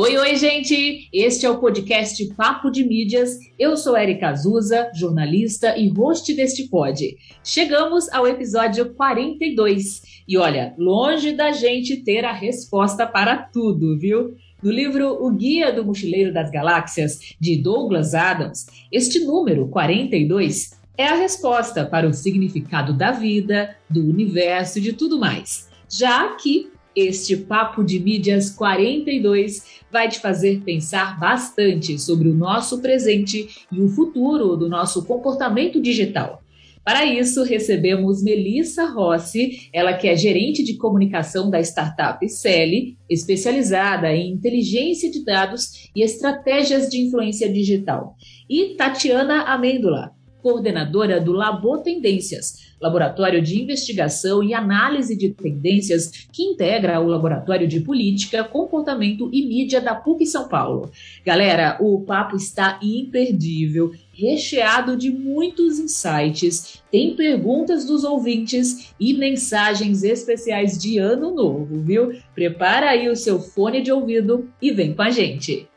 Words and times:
Oi, 0.00 0.16
oi, 0.16 0.36
gente! 0.36 1.08
Este 1.12 1.44
é 1.44 1.50
o 1.50 1.58
podcast 1.58 2.24
Papo 2.36 2.70
de 2.70 2.84
Mídias. 2.84 3.36
Eu 3.58 3.76
sou 3.76 3.98
Erika 3.98 4.28
Azusa, 4.28 4.92
jornalista 4.94 5.76
e 5.76 5.88
host 5.88 6.32
deste 6.34 6.68
pod. 6.68 7.16
Chegamos 7.42 8.08
ao 8.12 8.24
episódio 8.24 8.94
42. 8.94 10.22
E 10.28 10.38
olha, 10.38 10.72
longe 10.78 11.32
da 11.32 11.50
gente 11.50 11.96
ter 11.96 12.24
a 12.24 12.30
resposta 12.30 13.08
para 13.08 13.38
tudo, 13.38 13.98
viu? 13.98 14.36
No 14.62 14.70
livro 14.70 15.18
O 15.20 15.32
Guia 15.32 15.72
do 15.72 15.84
Mochileiro 15.84 16.32
das 16.32 16.48
Galáxias, 16.48 17.34
de 17.40 17.60
Douglas 17.60 18.14
Adams, 18.14 18.66
este 18.92 19.18
número 19.24 19.66
42 19.66 20.78
é 20.96 21.08
a 21.08 21.16
resposta 21.16 21.84
para 21.84 22.08
o 22.08 22.14
significado 22.14 22.92
da 22.92 23.10
vida, 23.10 23.76
do 23.90 24.08
universo 24.08 24.78
e 24.78 24.82
de 24.82 24.92
tudo 24.92 25.18
mais. 25.18 25.68
Já 25.90 26.36
que 26.36 26.70
este 27.00 27.36
Papo 27.36 27.84
de 27.84 28.00
Mídias 28.00 28.50
42 28.50 29.62
vai 29.90 30.08
te 30.08 30.18
fazer 30.18 30.60
pensar 30.62 31.18
bastante 31.18 31.98
sobre 31.98 32.28
o 32.28 32.34
nosso 32.34 32.80
presente 32.80 33.66
e 33.70 33.80
o 33.80 33.88
futuro 33.88 34.56
do 34.56 34.68
nosso 34.68 35.04
comportamento 35.04 35.80
digital. 35.80 36.42
Para 36.84 37.04
isso, 37.04 37.42
recebemos 37.42 38.22
Melissa 38.22 38.86
Rossi, 38.86 39.68
ela 39.74 39.92
que 39.92 40.08
é 40.08 40.16
gerente 40.16 40.64
de 40.64 40.78
comunicação 40.78 41.50
da 41.50 41.60
startup 41.60 42.26
Celi, 42.28 42.96
especializada 43.10 44.10
em 44.10 44.32
inteligência 44.32 45.10
de 45.10 45.22
dados 45.22 45.90
e 45.94 46.02
estratégias 46.02 46.88
de 46.88 46.98
influência 46.98 47.52
digital, 47.52 48.16
e 48.48 48.74
Tatiana 48.74 49.42
Amêndola, 49.42 50.12
coordenadora 50.42 51.20
do 51.20 51.32
Labo 51.32 51.78
Tendências, 51.78 52.68
laboratório 52.80 53.42
de 53.42 53.60
investigação 53.60 54.42
e 54.42 54.54
análise 54.54 55.16
de 55.16 55.30
tendências 55.30 56.28
que 56.32 56.42
integra 56.42 57.00
o 57.00 57.06
Laboratório 57.06 57.66
de 57.66 57.80
Política, 57.80 58.44
Comportamento 58.44 59.28
e 59.32 59.46
Mídia 59.46 59.80
da 59.80 59.94
PUC 59.94 60.26
São 60.26 60.48
Paulo. 60.48 60.90
Galera, 61.24 61.76
o 61.80 62.00
papo 62.02 62.36
está 62.36 62.78
imperdível, 62.82 63.92
recheado 64.12 64.96
de 64.96 65.10
muitos 65.10 65.78
insights, 65.78 66.82
tem 66.90 67.14
perguntas 67.14 67.84
dos 67.84 68.04
ouvintes 68.04 68.94
e 68.98 69.14
mensagens 69.14 70.02
especiais 70.02 70.78
de 70.78 70.98
ano 70.98 71.34
novo, 71.34 71.80
viu? 71.80 72.12
Prepara 72.34 72.90
aí 72.90 73.08
o 73.08 73.16
seu 73.16 73.40
fone 73.40 73.80
de 73.80 73.92
ouvido 73.92 74.48
e 74.60 74.72
vem 74.72 74.94
com 74.94 75.02
a 75.02 75.10
gente. 75.10 75.68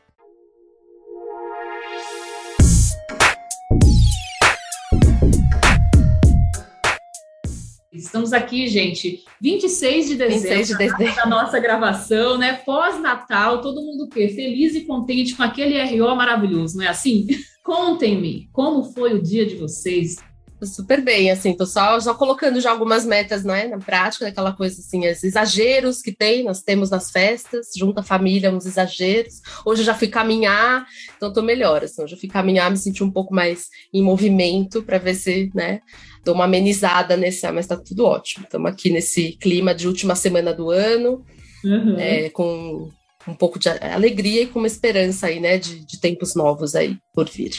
Estamos 8.12 8.34
aqui, 8.34 8.68
gente, 8.68 9.24
26 9.40 10.08
de 10.08 10.16
dezembro, 10.16 10.42
26 10.42 10.68
de 10.68 10.76
dezembro. 10.76 11.16
da 11.16 11.24
nossa 11.24 11.58
gravação, 11.58 12.36
né? 12.36 12.52
Pós-Natal, 12.52 13.62
todo 13.62 13.80
mundo 13.80 14.04
o 14.04 14.06
quê? 14.06 14.28
Feliz 14.28 14.74
e 14.74 14.82
contente 14.82 15.34
com 15.34 15.42
aquele 15.42 15.82
RO 15.82 16.14
maravilhoso, 16.14 16.76
não 16.76 16.84
é 16.84 16.88
assim? 16.88 17.26
Contem-me, 17.64 18.50
como 18.52 18.84
foi 18.84 19.14
o 19.14 19.22
dia 19.22 19.46
de 19.46 19.54
vocês? 19.54 20.16
Super 20.62 21.00
bem, 21.02 21.30
assim, 21.30 21.56
tô 21.56 21.64
só, 21.64 21.98
só 22.00 22.14
colocando 22.14 22.60
já 22.60 22.70
algumas 22.70 23.06
metas, 23.06 23.44
né, 23.44 23.66
na 23.66 23.78
prática, 23.78 24.28
aquela 24.28 24.52
coisa 24.52 24.78
assim, 24.78 25.08
os 25.08 25.24
exageros 25.24 26.02
que 26.02 26.12
tem, 26.12 26.44
nós 26.44 26.62
temos 26.62 26.90
nas 26.90 27.10
festas, 27.10 27.68
junto 27.74 27.98
à 27.98 28.02
família, 28.02 28.52
uns 28.52 28.66
exageros. 28.66 29.40
Hoje 29.64 29.80
eu 29.80 29.86
já 29.86 29.94
fui 29.94 30.06
caminhar, 30.06 30.86
então 31.16 31.32
tô 31.32 31.42
melhor, 31.42 31.82
assim, 31.82 32.02
hoje 32.02 32.14
eu 32.14 32.20
fui 32.20 32.28
caminhar, 32.28 32.70
me 32.70 32.76
senti 32.76 33.02
um 33.02 33.10
pouco 33.10 33.34
mais 33.34 33.70
em 33.92 34.02
movimento 34.02 34.82
para 34.82 34.98
ver 34.98 35.14
se, 35.14 35.50
né, 35.54 35.80
dou 36.24 36.34
uma 36.34 36.44
amenizada 36.44 37.16
nesse, 37.16 37.50
mas 37.50 37.66
tá 37.66 37.76
tudo 37.76 38.04
ótimo. 38.04 38.44
Estamos 38.44 38.70
aqui 38.70 38.90
nesse 38.90 39.32
clima 39.32 39.74
de 39.74 39.86
última 39.86 40.14
semana 40.14 40.52
do 40.52 40.70
ano, 40.70 41.24
uhum. 41.64 41.96
é, 41.98 42.30
com 42.30 42.88
um 43.26 43.34
pouco 43.34 43.58
de 43.58 43.68
alegria 43.68 44.42
e 44.42 44.46
com 44.46 44.58
uma 44.58 44.66
esperança 44.66 45.28
aí, 45.28 45.38
né, 45.38 45.56
de, 45.56 45.84
de 45.86 46.00
tempos 46.00 46.34
novos 46.34 46.74
aí 46.74 46.98
por 47.14 47.28
vir 47.28 47.52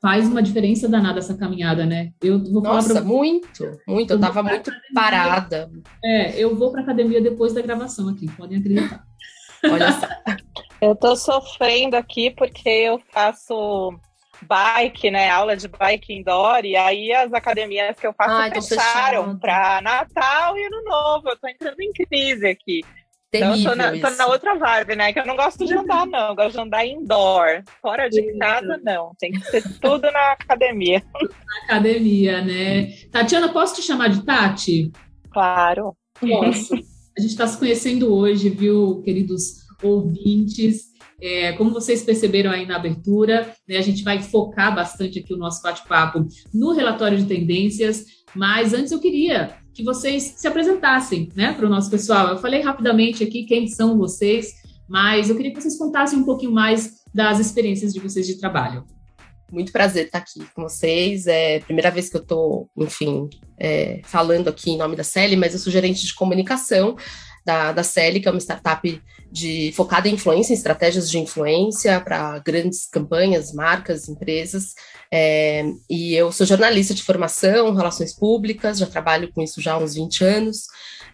faz 0.00 0.28
uma 0.28 0.40
diferença 0.40 0.88
danada 0.88 1.18
essa 1.18 1.36
caminhada, 1.36 1.84
né? 1.84 2.12
Eu 2.22 2.38
vou 2.44 2.62
Nossa, 2.62 2.88
falar 2.88 3.00
pra... 3.00 3.08
muito, 3.08 3.80
muito. 3.88 4.10
Eu, 4.12 4.16
eu 4.16 4.20
tava 4.20 4.40
muito 4.40 4.70
parada. 4.94 5.68
É, 6.04 6.38
eu 6.38 6.54
vou 6.54 6.70
para 6.70 6.82
academia 6.82 7.20
depois 7.20 7.52
da 7.52 7.60
gravação 7.60 8.08
aqui, 8.08 8.30
podem 8.36 8.58
acreditar. 8.58 9.02
Olha 9.64 9.92
só. 9.92 10.06
eu 10.80 10.94
tô 10.94 11.16
sofrendo 11.16 11.96
aqui 11.96 12.30
porque 12.30 12.68
eu 12.68 13.00
faço 13.12 13.98
bike, 14.42 15.10
né? 15.10 15.30
Aula 15.30 15.56
de 15.56 15.68
bike 15.68 16.12
indoor, 16.12 16.64
e 16.64 16.76
aí 16.76 17.12
as 17.12 17.32
academias 17.32 17.98
que 17.98 18.06
eu 18.06 18.12
faço 18.12 18.34
Ai, 18.34 18.50
fecharam 18.50 19.38
para 19.38 19.80
Natal 19.82 20.56
e 20.56 20.64
Ano 20.64 20.82
Novo. 20.84 21.28
Eu 21.28 21.38
tô 21.38 21.48
entrando 21.48 21.80
em 21.80 21.92
crise 21.92 22.46
aqui. 22.46 22.82
Terrível 23.30 23.56
então, 23.56 23.72
tô 23.72 23.76
na, 23.76 24.10
tô 24.10 24.16
na, 24.16 24.26
outra 24.26 24.54
vibe, 24.54 24.96
né? 24.96 25.12
Que 25.12 25.18
eu 25.18 25.26
não 25.26 25.36
gosto 25.36 25.66
de 25.66 25.74
andar, 25.74 26.06
não. 26.06 26.28
Eu 26.28 26.36
gosto 26.36 26.52
de 26.52 26.60
andar 26.60 26.86
indoor. 26.86 27.62
Fora 27.82 28.08
de 28.08 28.38
casa, 28.38 28.80
não. 28.84 29.12
Tem 29.18 29.32
que 29.32 29.40
ser 29.46 29.62
tudo 29.80 30.10
na 30.10 30.32
academia. 30.32 31.02
Na 31.12 31.64
academia, 31.64 32.40
né? 32.42 32.92
Tatiana, 33.10 33.52
posso 33.52 33.74
te 33.74 33.82
chamar 33.82 34.08
de 34.08 34.24
Tati? 34.24 34.92
Claro. 35.30 35.96
Posso. 36.20 36.74
A 36.74 37.20
gente 37.20 37.30
está 37.30 37.46
se 37.46 37.58
conhecendo 37.58 38.14
hoje, 38.14 38.48
viu, 38.48 39.02
queridos 39.04 39.66
ouvintes? 39.82 40.95
É, 41.20 41.52
como 41.52 41.70
vocês 41.70 42.02
perceberam 42.02 42.50
aí 42.50 42.66
na 42.66 42.76
abertura, 42.76 43.54
né, 43.66 43.76
a 43.76 43.82
gente 43.82 44.02
vai 44.02 44.22
focar 44.22 44.74
bastante 44.74 45.18
aqui 45.18 45.32
o 45.32 45.38
nosso 45.38 45.62
bate-papo 45.62 46.26
no 46.52 46.72
relatório 46.72 47.16
de 47.16 47.24
tendências, 47.24 48.04
mas 48.34 48.74
antes 48.74 48.92
eu 48.92 49.00
queria 49.00 49.56
que 49.72 49.82
vocês 49.82 50.34
se 50.36 50.46
apresentassem 50.46 51.30
né, 51.34 51.52
para 51.52 51.66
o 51.66 51.70
nosso 51.70 51.90
pessoal. 51.90 52.28
Eu 52.28 52.38
falei 52.38 52.60
rapidamente 52.60 53.24
aqui 53.24 53.44
quem 53.44 53.66
são 53.66 53.96
vocês, 53.96 54.52
mas 54.88 55.28
eu 55.28 55.36
queria 55.36 55.52
que 55.52 55.60
vocês 55.60 55.78
contassem 55.78 56.18
um 56.18 56.24
pouquinho 56.24 56.52
mais 56.52 56.96
das 57.14 57.38
experiências 57.38 57.92
de 57.92 58.00
vocês 58.00 58.26
de 58.26 58.38
trabalho. 58.38 58.84
Muito 59.50 59.72
prazer 59.72 60.06
estar 60.06 60.18
aqui 60.18 60.40
com 60.54 60.62
vocês. 60.62 61.26
É 61.26 61.58
a 61.58 61.60
primeira 61.60 61.90
vez 61.90 62.08
que 62.08 62.16
eu 62.16 62.20
estou, 62.20 62.68
enfim, 62.76 63.28
é, 63.58 64.00
falando 64.04 64.48
aqui 64.48 64.70
em 64.70 64.76
nome 64.76 64.96
da 64.96 65.04
Celi, 65.04 65.36
mas 65.36 65.52
eu 65.52 65.60
sou 65.60 65.72
gerente 65.72 66.04
de 66.04 66.14
comunicação 66.14 66.96
da, 67.46 67.70
da 67.70 67.84
Celi, 67.84 68.18
que 68.18 68.26
é 68.26 68.30
uma 68.30 68.40
startup 68.40 69.02
de, 69.30 69.72
focada 69.76 70.08
em 70.08 70.14
influência, 70.14 70.52
em 70.52 70.56
estratégias 70.56 71.08
de 71.08 71.18
influência 71.18 72.00
para 72.00 72.40
grandes 72.40 72.86
campanhas, 72.86 73.52
marcas, 73.52 74.08
empresas. 74.08 74.74
É, 75.12 75.64
e 75.88 76.14
eu 76.14 76.32
sou 76.32 76.44
jornalista 76.44 76.92
de 76.92 77.04
formação, 77.04 77.72
relações 77.72 78.12
públicas, 78.12 78.78
já 78.78 78.86
trabalho 78.86 79.32
com 79.32 79.40
isso 79.40 79.60
já 79.60 79.74
há 79.74 79.78
uns 79.78 79.94
20 79.94 80.24
anos. 80.24 80.66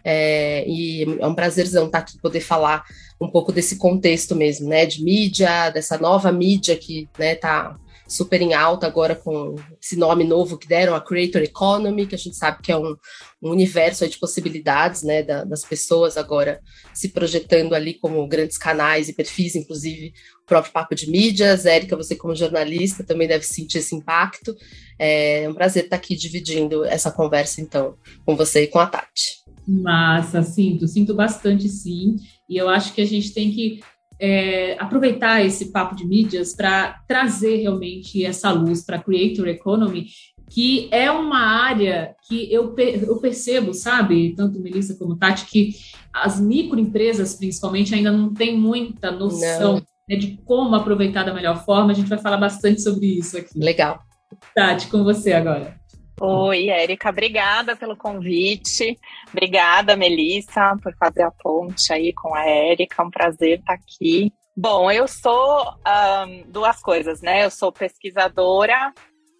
É, 0.03 0.65
e 0.67 1.03
é 1.19 1.27
um 1.27 1.35
prazerzão 1.35 1.85
estar 1.85 1.99
aqui 1.99 2.19
poder 2.19 2.41
falar 2.41 2.83
um 3.21 3.29
pouco 3.29 3.51
desse 3.51 3.77
contexto 3.77 4.35
mesmo, 4.35 4.67
né, 4.67 4.85
de 4.85 5.03
mídia, 5.03 5.69
dessa 5.69 5.97
nova 5.97 6.31
mídia 6.31 6.75
que 6.75 7.07
está 7.17 7.69
né, 7.69 7.82
super 8.07 8.41
em 8.41 8.53
alta 8.53 8.85
agora 8.85 9.15
com 9.15 9.55
esse 9.81 9.95
nome 9.95 10.23
novo 10.23 10.57
que 10.57 10.67
deram, 10.67 10.95
a 10.95 11.01
Creator 11.01 11.41
Economy, 11.41 12.05
que 12.05 12.15
a 12.15 12.17
gente 12.17 12.35
sabe 12.35 12.61
que 12.61 12.71
é 12.71 12.77
um, 12.77 12.95
um 13.41 13.49
universo 13.49 14.07
de 14.07 14.17
possibilidades, 14.17 15.03
né, 15.03 15.23
da, 15.23 15.43
das 15.43 15.63
pessoas 15.63 16.17
agora 16.17 16.59
se 16.93 17.09
projetando 17.09 17.73
ali 17.73 17.93
como 17.95 18.27
grandes 18.27 18.57
canais 18.57 19.09
e 19.09 19.13
perfis, 19.13 19.55
inclusive 19.55 20.13
o 20.43 20.45
próprio 20.45 20.73
Papo 20.73 20.95
de 20.95 21.09
Mídias. 21.09 21.65
Érica, 21.65 21.95
você 21.95 22.15
como 22.15 22.35
jornalista 22.35 23.03
também 23.03 23.27
deve 23.27 23.45
sentir 23.45 23.79
esse 23.79 23.95
impacto. 23.95 24.55
É 24.99 25.47
um 25.49 25.53
prazer 25.53 25.85
estar 25.85 25.95
aqui 25.95 26.15
dividindo 26.15 26.85
essa 26.85 27.11
conversa, 27.11 27.61
então, 27.61 27.95
com 28.25 28.35
você 28.35 28.63
e 28.63 28.67
com 28.67 28.79
a 28.79 28.87
Tati. 28.87 29.43
Massa, 29.65 30.43
sinto, 30.43 30.87
sinto 30.87 31.13
bastante 31.13 31.69
sim. 31.69 32.17
E 32.49 32.57
eu 32.57 32.67
acho 32.67 32.93
que 32.93 33.01
a 33.01 33.05
gente 33.05 33.33
tem 33.33 33.51
que 33.51 33.79
é, 34.25 34.77
aproveitar 34.79 35.45
esse 35.45 35.69
papo 35.69 35.97
de 35.97 36.07
mídias 36.07 36.55
para 36.55 37.01
trazer 37.05 37.57
realmente 37.57 38.23
essa 38.23 38.53
luz 38.53 38.81
para 38.81 38.95
a 38.95 39.03
Creator 39.03 39.49
Economy, 39.49 40.07
que 40.49 40.87
é 40.91 41.11
uma 41.11 41.39
área 41.39 42.15
que 42.25 42.47
eu, 42.49 42.73
eu 42.77 43.17
percebo, 43.17 43.73
sabe, 43.73 44.33
tanto 44.33 44.61
Melissa 44.61 44.95
como 44.95 45.17
Tati, 45.17 45.45
que 45.45 45.75
as 46.13 46.39
microempresas, 46.39 47.35
principalmente, 47.35 47.93
ainda 47.93 48.13
não 48.13 48.33
têm 48.33 48.57
muita 48.57 49.11
noção 49.11 49.81
né, 50.07 50.15
de 50.15 50.37
como 50.45 50.73
aproveitar 50.73 51.23
da 51.23 51.33
melhor 51.33 51.65
forma. 51.65 51.91
A 51.91 51.95
gente 51.95 52.07
vai 52.07 52.17
falar 52.17 52.37
bastante 52.37 52.81
sobre 52.81 53.07
isso 53.07 53.37
aqui. 53.37 53.59
Legal. 53.59 53.99
Tati, 54.55 54.87
com 54.87 55.03
você 55.03 55.33
agora. 55.33 55.75
Oi, 56.21 56.69
Érica, 56.69 57.09
obrigada 57.09 57.75
pelo 57.75 57.97
convite. 57.97 58.97
Obrigada, 59.29 59.95
Melissa, 59.95 60.77
por 60.81 60.95
fazer 60.95 61.23
a 61.23 61.31
ponte 61.31 61.91
aí 61.91 62.13
com 62.13 62.35
a 62.35 62.45
Érica. 62.45 63.01
É 63.01 63.05
um 63.05 63.09
prazer 63.09 63.59
estar 63.59 63.73
aqui. 63.73 64.31
Bom, 64.55 64.91
eu 64.91 65.07
sou 65.07 65.65
um, 65.65 66.51
duas 66.51 66.79
coisas, 66.79 67.21
né? 67.21 67.43
Eu 67.43 67.49
sou 67.49 67.71
pesquisadora 67.71 68.93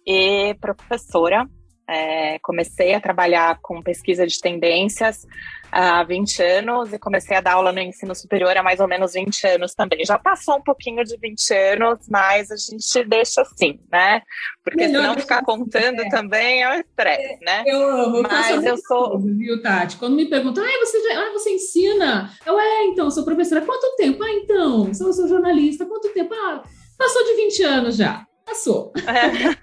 e 0.04 0.54
professora. 0.60 1.48
É, 1.88 2.38
comecei 2.40 2.94
a 2.94 3.00
trabalhar 3.00 3.58
com 3.60 3.82
pesquisa 3.82 4.26
de 4.26 4.40
tendências 4.40 5.26
há 5.74 6.04
20 6.04 6.40
anos 6.42 6.92
e 6.92 6.98
comecei 6.98 7.36
a 7.36 7.40
dar 7.40 7.54
aula 7.54 7.72
no 7.72 7.80
ensino 7.80 8.14
superior 8.14 8.56
há 8.56 8.62
mais 8.62 8.78
ou 8.78 8.86
menos 8.86 9.12
20 9.14 9.46
anos 9.48 9.74
também. 9.74 10.04
Já 10.04 10.16
passou 10.16 10.56
um 10.56 10.62
pouquinho 10.62 11.04
de 11.04 11.16
20 11.18 11.52
anos, 11.52 11.98
mas 12.08 12.50
a 12.50 12.56
gente 12.56 13.04
deixa 13.04 13.42
assim, 13.42 13.80
né? 13.90 14.22
Porque 14.62 14.86
Melhor 14.86 15.02
senão 15.02 15.18
ficar 15.18 15.42
contando 15.42 16.00
é. 16.00 16.08
também 16.08 16.62
é 16.62 16.70
um 16.70 16.80
estresse, 16.80 17.44
né? 17.44 17.64
Eu 17.66 17.82
amo, 17.82 18.22
mas 18.22 18.64
eu 18.64 18.76
sou. 18.78 19.18
Viu, 19.18 19.60
Tati? 19.60 19.96
Quando 19.96 20.14
me 20.14 20.26
perguntam, 20.26 20.64
ah, 20.64 20.86
você, 20.86 21.02
já, 21.02 21.20
ah, 21.20 21.32
você 21.32 21.50
ensina? 21.50 22.30
Eu, 22.46 22.58
é, 22.58 22.84
então, 22.84 23.10
sou 23.10 23.24
professora. 23.24 23.60
Quanto 23.60 23.96
tempo? 23.96 24.22
Ah, 24.22 24.30
então, 24.30 24.94
sou, 24.94 25.12
sou 25.12 25.26
jornalista. 25.26 25.84
Quanto 25.84 26.12
tempo? 26.14 26.32
Ah, 26.32 26.62
passou 26.96 27.24
de 27.24 27.34
20 27.34 27.62
anos 27.64 27.96
já 27.96 28.26
passou. 28.44 28.92
É. 28.96 29.54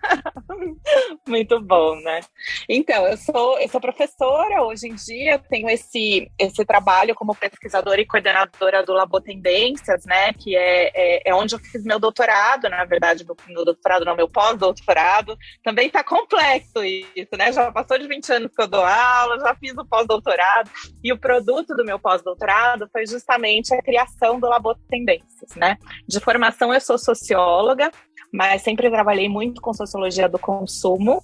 Muito 1.28 1.62
bom, 1.62 1.96
né? 2.02 2.20
Então, 2.68 3.08
eu 3.08 3.18
sou, 3.18 3.60
eu 3.60 3.68
sou 3.70 3.80
professora 3.80 4.64
hoje 4.64 4.88
em 4.88 4.96
dia, 4.96 5.40
tenho 5.50 5.70
esse, 5.70 6.30
esse 6.38 6.66
trabalho 6.66 7.16
como 7.16 7.36
pesquisadora 7.36 8.02
e 8.02 8.06
coordenadora 8.06 8.84
do 8.84 8.94
Labo 8.94 9.22
Tendências, 9.22 10.06
né? 10.06 10.34
Que 10.34 10.56
é, 10.56 10.92
é, 10.94 11.30
é 11.30 11.36
onde 11.36 11.56
eu 11.56 11.60
fiz 11.60 11.84
meu 11.84 12.00
doutorado, 12.00 12.70
na 12.70 12.84
verdade, 12.86 13.26
meu, 13.26 13.36
meu 13.48 13.66
doutorado 13.66 14.06
não, 14.06 14.16
meu 14.16 14.28
pós-doutorado. 14.28 15.38
Também 15.64 15.88
está 15.88 16.04
complexo 16.04 16.84
isso, 16.84 17.38
né? 17.38 17.52
Já 17.52 17.72
passou 17.72 17.98
de 17.98 18.08
20 18.08 18.34
anos 18.34 18.52
que 18.56 18.62
eu 18.62 18.68
dou 18.68 18.84
aula, 18.84 19.40
já 19.40 19.56
fiz 19.56 19.78
o 19.78 19.86
pós-doutorado, 19.86 20.70
e 21.04 21.14
o 21.14 21.20
produto 21.20 21.76
do 21.76 21.86
meu 21.86 22.00
pós-doutorado 22.00 22.90
foi 22.92 23.06
justamente 23.06 23.74
a 23.74 23.82
criação 23.82 24.40
do 24.40 24.48
Labo 24.48 24.76
Tendências, 24.90 25.56
né? 25.56 25.78
De 26.08 26.20
formação, 26.20 26.74
eu 26.74 26.82
sou 26.82 26.98
socióloga, 26.98 27.92
mas 28.32 28.62
sempre 28.62 28.90
trabalhei 28.90 29.28
muito 29.28 29.62
com 29.62 29.74
sociologia 29.74 30.30
do 30.30 30.40
consumo 30.40 31.22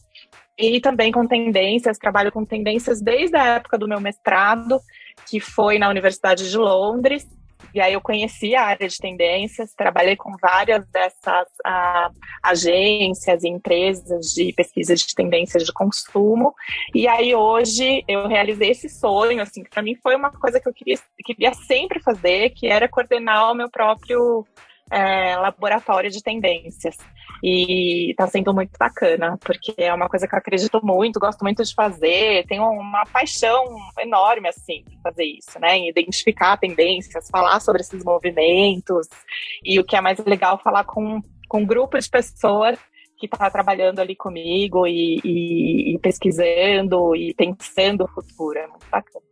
e 0.58 0.82
também 0.82 1.12
com 1.12 1.28
tendências, 1.28 1.98
trabalho 1.98 2.32
com 2.32 2.44
tendências 2.44 3.00
desde 3.00 3.38
a 3.38 3.56
época 3.56 3.78
do 3.78 3.88
meu 3.88 4.02
mestrado, 4.02 4.80
que 5.30 5.40
foi 5.40 5.78
na 5.78 5.90
Universidade 5.90 6.50
de 6.50 6.58
Londres. 6.58 7.28
E 7.74 7.82
aí 7.82 7.94
eu 7.94 8.02
conheci 8.02 8.56
a 8.56 8.66
área 8.66 8.88
de 8.88 8.98
tendências, 8.98 9.74
trabalhei 9.76 10.16
com 10.16 10.36
várias 10.42 10.88
dessas 10.88 11.48
uh, 11.66 12.12
agências 12.42 13.44
e 13.44 13.50
empresas 13.50 14.34
de 14.34 14.52
pesquisa 14.54 14.96
de 14.96 15.14
tendências 15.14 15.64
de 15.64 15.72
consumo. 15.72 16.56
E 16.94 17.08
aí 17.08 17.36
hoje 17.36 18.04
eu 18.08 18.28
realizei 18.28 18.72
esse 18.72 18.90
sonho, 18.90 19.42
assim, 19.42 19.64
que 19.64 19.70
para 19.70 19.84
mim 19.84 19.96
foi 20.02 20.16
uma 20.16 20.32
coisa 20.32 20.60
que 20.60 20.68
eu 20.68 20.74
queria, 20.74 20.98
queria 21.24 21.54
sempre 21.54 22.00
fazer, 22.00 22.52
que 22.52 22.68
era 22.68 22.88
coordenar 22.88 23.52
o 23.52 23.56
meu 23.56 23.70
próprio 23.70 24.46
é, 24.92 25.36
laboratório 25.38 26.10
de 26.10 26.22
tendências. 26.22 26.98
E 27.44 28.12
está 28.12 28.26
sendo 28.28 28.54
muito 28.54 28.72
bacana, 28.80 29.38
porque 29.38 29.76
é 29.78 29.94
uma 29.94 30.10
coisa 30.10 30.28
que 30.28 30.34
eu 30.34 30.40
acredito 30.40 30.80
muito, 30.84 31.20
gosto 31.20 31.44
muito 31.44 31.64
de 31.64 31.74
fazer, 31.74 32.46
tenho 32.48 32.64
uma 32.64 33.04
paixão 33.06 33.64
enorme, 34.00 34.50
assim, 34.50 34.84
fazer 35.04 35.24
isso, 35.24 35.60
né? 35.60 35.78
Em 35.78 35.90
identificar 35.90 36.58
tendências, 36.58 37.30
falar 37.30 37.60
sobre 37.60 37.82
esses 37.82 38.04
movimentos. 38.04 39.08
E 39.64 39.80
o 39.80 39.84
que 39.84 39.96
é 39.96 40.02
mais 40.02 40.18
legal, 40.20 40.60
falar 40.64 40.84
com, 40.84 41.22
com 41.48 41.60
um 41.60 41.66
grupo 41.66 42.00
de 42.00 42.10
pessoas 42.10 42.80
que 43.18 43.26
está 43.26 43.50
trabalhando 43.50 44.00
ali 44.00 44.16
comigo 44.16 44.86
e, 44.88 45.20
e, 45.24 45.96
e 45.96 46.00
pesquisando 46.00 47.16
e 47.16 47.34
pensando 47.34 48.04
o 48.04 48.08
futuro. 48.08 48.58
É 48.58 48.68
muito 48.68 48.86
bacana. 48.90 49.26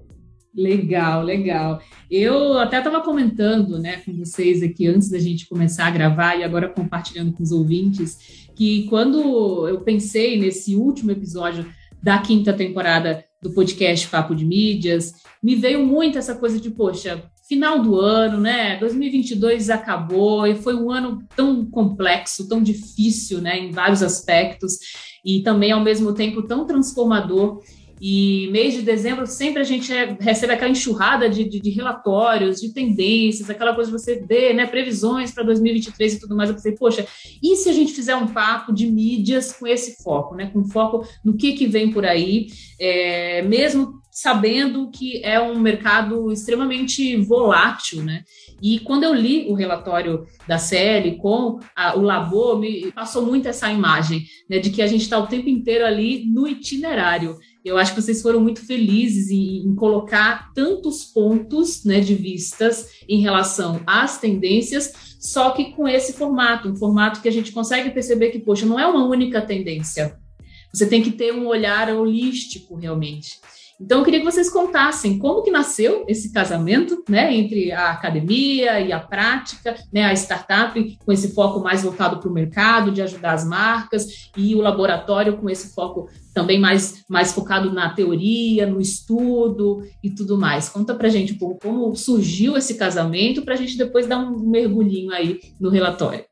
Legal, 0.56 1.22
legal. 1.22 1.82
Eu 2.10 2.58
até 2.58 2.78
estava 2.78 3.02
comentando 3.02 3.78
né, 3.78 3.98
com 3.98 4.16
vocês 4.16 4.64
aqui 4.64 4.88
antes 4.88 5.10
da 5.10 5.20
gente 5.20 5.50
começar 5.50 5.88
a 5.88 5.92
gravar 5.92 6.38
e 6.38 6.44
agora 6.44 6.70
compartilhando 6.70 7.34
com 7.34 7.44
os 7.44 7.52
ouvintes, 7.52 8.48
que 8.56 8.86
quando 8.88 9.68
eu 9.68 9.82
pensei 9.82 10.40
nesse 10.40 10.76
último 10.76 11.12
episódio 11.12 11.66
da 12.02 12.20
quinta 12.20 12.54
temporada 12.54 13.26
do 13.42 13.52
podcast 13.52 14.08
Papo 14.08 14.34
de 14.34 14.46
Mídias, 14.46 15.14
me 15.44 15.56
veio 15.56 15.86
muito 15.86 16.18
essa 16.18 16.36
coisa 16.36 16.60
de, 16.60 16.70
poxa, 16.70 17.22
final 17.48 17.82
do 17.82 18.00
ano, 18.00 18.40
né? 18.40 18.78
2022 18.78 19.70
acabou 19.70 20.48
e 20.48 20.56
foi 20.56 20.76
um 20.76 20.90
ano 20.90 21.20
tão 21.36 21.66
complexo, 21.66 22.48
tão 22.48 22.64
difícil, 22.64 23.42
né, 23.42 23.60
em 23.60 23.72
vários 23.72 24.02
aspectos 24.02 24.78
e 25.24 25.42
também 25.42 25.72
ao 25.72 25.84
mesmo 25.84 26.14
tempo 26.14 26.44
tão 26.44 26.66
transformador. 26.66 27.62
E 28.00 28.50
mês 28.52 28.74
de 28.74 28.82
dezembro 28.82 29.26
sempre 29.26 29.62
a 29.62 29.64
gente 29.64 29.92
é, 29.94 30.18
recebe 30.20 30.54
aquela 30.54 30.72
enxurrada 30.72 31.30
de, 31.30 31.46
de, 31.46 31.60
de, 31.60 31.70
relatórios, 31.70 32.60
de 32.60 32.74
tendências, 32.74 33.50
aquela 33.50 33.74
coisa 33.74 33.90
de 33.90 33.98
você 33.98 34.18
ver, 34.18 34.54
né, 34.54 34.66
previsões 34.66 35.32
para 35.32 35.44
2023 35.44 36.14
e 36.14 36.20
tudo 36.20 36.36
mais. 36.36 36.50
Eu 36.50 36.56
pensei, 36.56 36.74
poxa, 36.74 37.08
e 37.42 37.56
se 37.56 37.70
a 37.70 37.74
gente 37.74 37.94
fizer 37.94 38.16
um 38.16 38.28
papo 38.28 38.74
de 38.74 38.86
mídias 38.88 39.54
com 39.54 39.66
esse 39.66 40.04
foco, 40.04 40.36
né, 40.36 40.50
com 40.52 40.66
foco 40.66 41.08
no 41.24 41.38
que, 41.38 41.54
que 41.54 41.68
vem 41.68 41.92
por 41.92 42.06
aí, 42.06 42.48
é, 42.80 43.42
mesmo 43.44 44.02
sabendo 44.16 44.90
que 44.90 45.22
é 45.26 45.42
um 45.42 45.60
mercado 45.60 46.32
extremamente 46.32 47.18
volátil, 47.18 48.02
né? 48.02 48.24
E 48.62 48.80
quando 48.80 49.04
eu 49.04 49.14
li 49.14 49.46
o 49.50 49.54
relatório 49.54 50.26
da 50.48 50.58
CL 50.58 51.18
com 51.18 51.60
a, 51.76 51.98
o 51.98 52.02
Labo, 52.02 52.58
me 52.58 52.94
passou 52.94 53.26
muito 53.26 53.50
essa 53.50 53.70
imagem, 53.70 54.24
né, 54.50 54.58
de 54.58 54.70
que 54.70 54.82
a 54.82 54.88
gente 54.88 55.02
está 55.02 55.20
o 55.20 55.28
tempo 55.28 55.50
inteiro 55.50 55.86
ali 55.86 56.26
no 56.28 56.48
itinerário. 56.48 57.38
Eu 57.66 57.80
acho 57.80 57.96
que 57.96 58.02
vocês 58.02 58.22
foram 58.22 58.40
muito 58.40 58.64
felizes 58.64 59.32
em, 59.32 59.66
em 59.66 59.74
colocar 59.74 60.54
tantos 60.54 61.04
pontos 61.04 61.84
né, 61.84 62.00
de 62.00 62.14
vistas 62.14 62.90
em 63.10 63.20
relação 63.20 63.82
às 63.88 64.20
tendências, 64.20 65.18
só 65.20 65.50
que 65.50 65.72
com 65.72 65.88
esse 65.88 66.14
formato, 66.14 66.70
um 66.70 66.76
formato 66.76 67.22
que 67.22 67.28
a 67.28 67.32
gente 67.32 67.52
consegue 67.52 67.90
perceber 67.90 68.30
que, 68.30 68.38
poxa, 68.38 68.68
não 68.68 68.80
é 68.80 68.86
uma 68.86 69.04
única 69.08 69.42
tendência. 69.42 70.16
Você 70.72 70.86
tem 70.86 71.02
que 71.02 71.12
ter 71.12 71.34
um 71.34 71.48
olhar 71.48 71.90
holístico 71.90 72.76
realmente. 72.76 73.40
Então, 73.80 74.00
eu 74.00 74.06
queria 74.06 74.20
que 74.20 74.26
vocês 74.26 74.50
contassem 74.50 75.20
como 75.20 75.44
que 75.44 75.52
nasceu 75.52 76.06
esse 76.08 76.32
casamento, 76.32 77.04
né, 77.10 77.36
entre 77.36 77.72
a 77.72 77.92
academia 77.92 78.80
e 78.80 78.92
a 78.94 79.00
prática, 79.00 79.76
né, 79.92 80.06
a 80.06 80.14
startup 80.14 80.98
com 81.06 81.12
esse 81.12 81.34
foco 81.34 81.60
mais 81.60 81.84
voltado 81.84 82.20
para 82.20 82.30
o 82.30 82.34
mercado, 82.34 82.92
de 82.92 83.02
ajudar 83.02 83.34
as 83.34 83.46
marcas, 83.46 84.30
e 84.38 84.56
o 84.56 84.62
laboratório 84.62 85.38
com 85.38 85.50
esse 85.50 85.74
foco 85.74 86.10
também 86.34 86.60
mais, 86.60 87.04
mais 87.10 87.32
focado 87.32 87.72
na 87.72 87.94
teoria, 87.94 88.66
no 88.66 88.80
estudo 88.80 89.84
e 90.04 90.10
tudo 90.10 90.38
mais. 90.38 90.70
Conta 90.70 90.94
para 90.94 91.10
gente 91.10 91.34
um 91.34 91.38
pouco 91.38 91.60
como 91.62 91.96
surgiu 91.96 92.58
esse 92.58 92.76
casamento, 92.76 93.44
para 93.44 93.54
a 93.54 93.58
gente 93.58 93.78
depois 93.78 94.08
dar 94.08 94.20
um 94.20 94.40
mergulhinho 94.40 95.12
aí 95.12 95.40
no 95.60 95.70
relatório. 95.70 96.24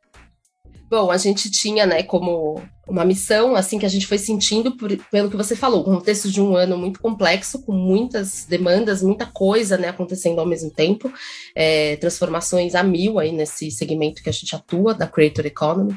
Bom, 0.90 1.10
a 1.10 1.18
gente 1.18 1.50
tinha, 1.50 1.86
né, 1.86 2.04
como 2.04 2.62
uma 2.88 3.06
missão, 3.06 3.56
assim, 3.56 3.80
que 3.80 3.86
a 3.86 3.90
gente 3.90 4.06
foi 4.06 4.18
sentindo 4.18 4.76
por, 4.76 4.96
pelo 5.10 5.30
que 5.30 5.38
você 5.38 5.56
falou, 5.56 5.82
um 5.82 5.96
contexto 5.96 6.30
de 6.30 6.42
um 6.42 6.56
ano 6.56 6.78
muito 6.78 7.00
complexo, 7.00 7.64
com 7.64 7.72
muitas 7.72 8.46
demandas, 8.46 9.02
muita 9.02 9.26
coisa, 9.26 9.78
né, 9.78 9.88
acontecendo 9.88 10.40
ao 10.40 10.46
mesmo 10.46 10.70
tempo, 10.70 11.12
é, 11.56 11.96
transformações 11.96 12.76
a 12.76 12.84
mil 12.84 13.20
aí 13.20 13.32
nesse 13.32 13.72
segmento 13.72 14.22
que 14.22 14.30
a 14.30 14.34
gente 14.34 14.56
atua, 14.56 14.94
da 14.94 15.08
Creator 15.08 15.46
Economy, 15.46 15.96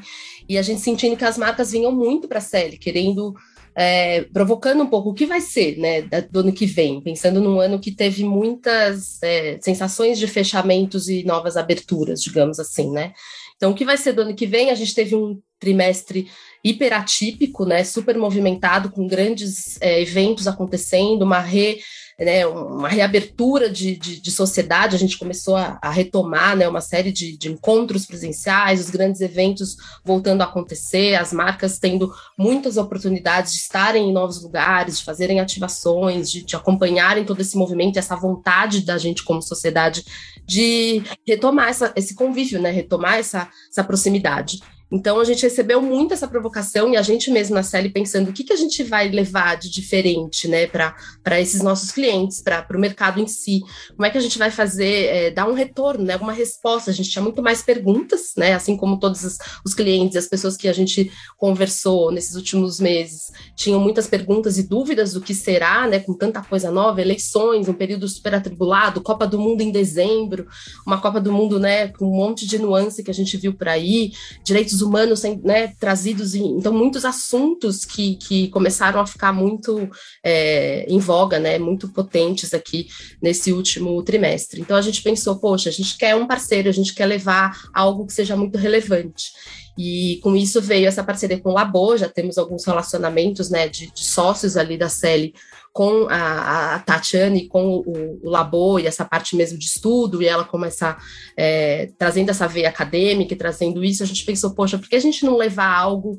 e 0.48 0.56
a 0.56 0.62
gente 0.62 0.80
sentindo 0.80 1.16
que 1.16 1.24
as 1.24 1.36
marcas 1.36 1.72
vinham 1.72 1.92
muito 1.92 2.28
para 2.28 2.38
a 2.38 2.42
série, 2.42 2.78
querendo 2.78 3.34
é, 3.78 4.22
provocando 4.32 4.82
um 4.82 4.86
pouco 4.86 5.10
o 5.10 5.14
que 5.14 5.26
vai 5.26 5.40
ser 5.42 5.76
né, 5.76 6.00
do 6.30 6.40
ano 6.40 6.52
que 6.52 6.64
vem, 6.64 6.98
pensando 7.02 7.42
num 7.42 7.60
ano 7.60 7.78
que 7.78 7.92
teve 7.92 8.24
muitas 8.24 9.22
é, 9.22 9.58
sensações 9.60 10.18
de 10.18 10.26
fechamentos 10.26 11.10
e 11.10 11.22
novas 11.24 11.58
aberturas, 11.58 12.22
digamos 12.22 12.58
assim, 12.58 12.90
né? 12.90 13.12
Então, 13.56 13.70
o 13.70 13.74
que 13.74 13.84
vai 13.84 13.96
ser 13.96 14.12
do 14.12 14.22
ano 14.22 14.34
que 14.34 14.46
vem? 14.46 14.70
A 14.70 14.74
gente 14.74 14.94
teve 14.94 15.14
um 15.14 15.40
trimestre 15.58 16.28
hiperatípico, 16.62 17.64
né, 17.64 17.84
super 17.84 18.16
movimentado, 18.18 18.90
com 18.90 19.06
grandes 19.06 19.80
é, 19.80 20.02
eventos 20.02 20.46
acontecendo, 20.46 21.22
uma 21.22 21.38
re, 21.38 21.78
né, 22.18 22.46
uma 22.46 22.88
reabertura 22.88 23.70
de, 23.70 23.96
de, 23.96 24.20
de, 24.20 24.30
sociedade, 24.30 24.96
a 24.96 24.98
gente 24.98 25.18
começou 25.18 25.54
a, 25.54 25.78
a 25.80 25.90
retomar 25.90 26.56
né, 26.56 26.68
uma 26.68 26.80
série 26.80 27.12
de, 27.12 27.36
de, 27.36 27.50
encontros 27.50 28.04
presenciais, 28.04 28.80
os 28.80 28.90
grandes 28.90 29.20
eventos 29.20 29.76
voltando 30.04 30.42
a 30.42 30.44
acontecer, 30.44 31.14
as 31.14 31.32
marcas 31.32 31.78
tendo 31.78 32.12
muitas 32.36 32.76
oportunidades 32.76 33.52
de 33.52 33.58
estarem 33.58 34.08
em 34.08 34.12
novos 34.12 34.42
lugares, 34.42 34.98
de 34.98 35.04
fazerem 35.04 35.40
ativações, 35.40 36.30
de, 36.30 36.42
de 36.42 36.56
acompanharem 36.56 37.24
todo 37.24 37.40
esse 37.40 37.56
movimento, 37.56 37.98
essa 37.98 38.16
vontade 38.16 38.84
da 38.84 38.98
gente 38.98 39.22
como 39.22 39.40
sociedade 39.40 40.04
de 40.46 41.02
retomar 41.26 41.68
essa, 41.68 41.92
esse 41.96 42.14
convívio, 42.14 42.60
né, 42.60 42.70
retomar 42.70 43.18
essa, 43.18 43.50
essa 43.70 43.82
proximidade. 43.82 44.60
Então 44.90 45.18
a 45.18 45.24
gente 45.24 45.42
recebeu 45.42 45.82
muito 45.82 46.14
essa 46.14 46.28
provocação 46.28 46.92
e 46.92 46.96
a 46.96 47.02
gente 47.02 47.30
mesmo 47.30 47.54
na 47.54 47.62
série 47.62 47.88
pensando 47.88 48.30
o 48.30 48.32
que, 48.32 48.44
que 48.44 48.52
a 48.52 48.56
gente 48.56 48.82
vai 48.84 49.08
levar 49.08 49.56
de 49.56 49.68
diferente 49.70 50.46
né, 50.46 50.66
para 50.66 51.40
esses 51.40 51.60
nossos 51.60 51.90
clientes, 51.90 52.40
para 52.40 52.66
o 52.74 52.78
mercado 52.78 53.20
em 53.20 53.26
si. 53.26 53.60
Como 53.94 54.06
é 54.06 54.10
que 54.10 54.18
a 54.18 54.20
gente 54.20 54.38
vai 54.38 54.50
fazer, 54.50 55.06
é, 55.06 55.30
dar 55.30 55.48
um 55.48 55.54
retorno, 55.54 56.04
né, 56.04 56.12
alguma 56.12 56.32
resposta? 56.32 56.90
A 56.90 56.94
gente 56.94 57.10
tinha 57.10 57.22
muito 57.22 57.42
mais 57.42 57.62
perguntas, 57.62 58.32
né, 58.36 58.54
assim 58.54 58.76
como 58.76 59.00
todos 59.00 59.24
os, 59.24 59.38
os 59.64 59.74
clientes, 59.74 60.16
as 60.16 60.28
pessoas 60.28 60.56
que 60.56 60.68
a 60.68 60.72
gente 60.72 61.10
conversou 61.36 62.12
nesses 62.12 62.36
últimos 62.36 62.78
meses, 62.78 63.32
tinham 63.56 63.80
muitas 63.80 64.06
perguntas 64.06 64.56
e 64.56 64.62
dúvidas 64.62 65.14
do 65.14 65.20
que 65.20 65.34
será, 65.34 65.88
né, 65.88 65.98
com 65.98 66.14
tanta 66.14 66.40
coisa 66.42 66.70
nova, 66.70 67.00
eleições, 67.00 67.68
um 67.68 67.74
período 67.74 68.06
super 68.06 68.34
atribulado, 68.34 69.02
Copa 69.02 69.26
do 69.26 69.38
Mundo 69.38 69.62
em 69.62 69.72
dezembro, 69.72 70.46
uma 70.86 71.00
Copa 71.00 71.20
do 71.20 71.32
Mundo 71.32 71.58
né, 71.58 71.88
com 71.88 72.06
um 72.06 72.16
monte 72.16 72.46
de 72.46 72.58
nuance 72.58 73.02
que 73.02 73.10
a 73.10 73.14
gente 73.14 73.36
viu 73.36 73.52
por 73.52 73.68
aí, 73.68 74.12
direitos 74.44 74.75
direitos 74.76 74.82
humanos 74.82 75.22
né, 75.42 75.72
trazidos 75.78 76.34
em, 76.34 76.56
então 76.56 76.72
muitos 76.72 77.04
assuntos 77.04 77.84
que, 77.84 78.16
que 78.16 78.48
começaram 78.48 79.00
a 79.00 79.06
ficar 79.06 79.32
muito 79.32 79.88
é, 80.22 80.86
em 80.88 80.98
voga, 80.98 81.38
né, 81.38 81.58
muito 81.58 81.88
potentes 81.88 82.52
aqui 82.52 82.88
nesse 83.20 83.52
último 83.52 84.02
trimestre. 84.02 84.60
Então 84.60 84.76
a 84.76 84.82
gente 84.82 85.02
pensou, 85.02 85.38
poxa, 85.38 85.68
a 85.68 85.72
gente 85.72 85.96
quer 85.96 86.14
um 86.14 86.26
parceiro, 86.26 86.68
a 86.68 86.72
gente 86.72 86.94
quer 86.94 87.06
levar 87.06 87.56
algo 87.72 88.06
que 88.06 88.12
seja 88.12 88.36
muito 88.36 88.58
relevante. 88.58 89.32
E 89.78 90.20
com 90.22 90.34
isso 90.34 90.60
veio 90.60 90.86
essa 90.86 91.04
parceria 91.04 91.38
com 91.38 91.50
o 91.50 91.52
Labo, 91.52 91.96
já 91.98 92.08
temos 92.08 92.38
alguns 92.38 92.64
relacionamentos 92.64 93.50
né, 93.50 93.68
de, 93.68 93.92
de 93.92 94.04
sócios 94.04 94.56
ali 94.56 94.78
da 94.78 94.88
CELI 94.88 95.34
com 95.76 96.06
a, 96.08 96.76
a 96.76 96.78
Tatiane, 96.78 97.48
com 97.48 97.66
o, 97.66 98.20
o 98.22 98.30
Labo 98.30 98.78
e 98.78 98.86
essa 98.86 99.04
parte 99.04 99.36
mesmo 99.36 99.58
de 99.58 99.66
estudo, 99.66 100.22
e 100.22 100.26
ela 100.26 100.42
começar 100.42 100.96
é, 101.36 101.90
trazendo 101.98 102.30
essa 102.30 102.48
veia 102.48 102.70
acadêmica 102.70 103.34
e 103.34 103.36
trazendo 103.36 103.84
isso, 103.84 104.02
a 104.02 104.06
gente 104.06 104.24
pensou, 104.24 104.54
poxa, 104.54 104.78
por 104.78 104.88
que 104.88 104.96
a 104.96 105.00
gente 105.00 105.22
não 105.22 105.36
levar 105.36 105.76
algo 105.76 106.18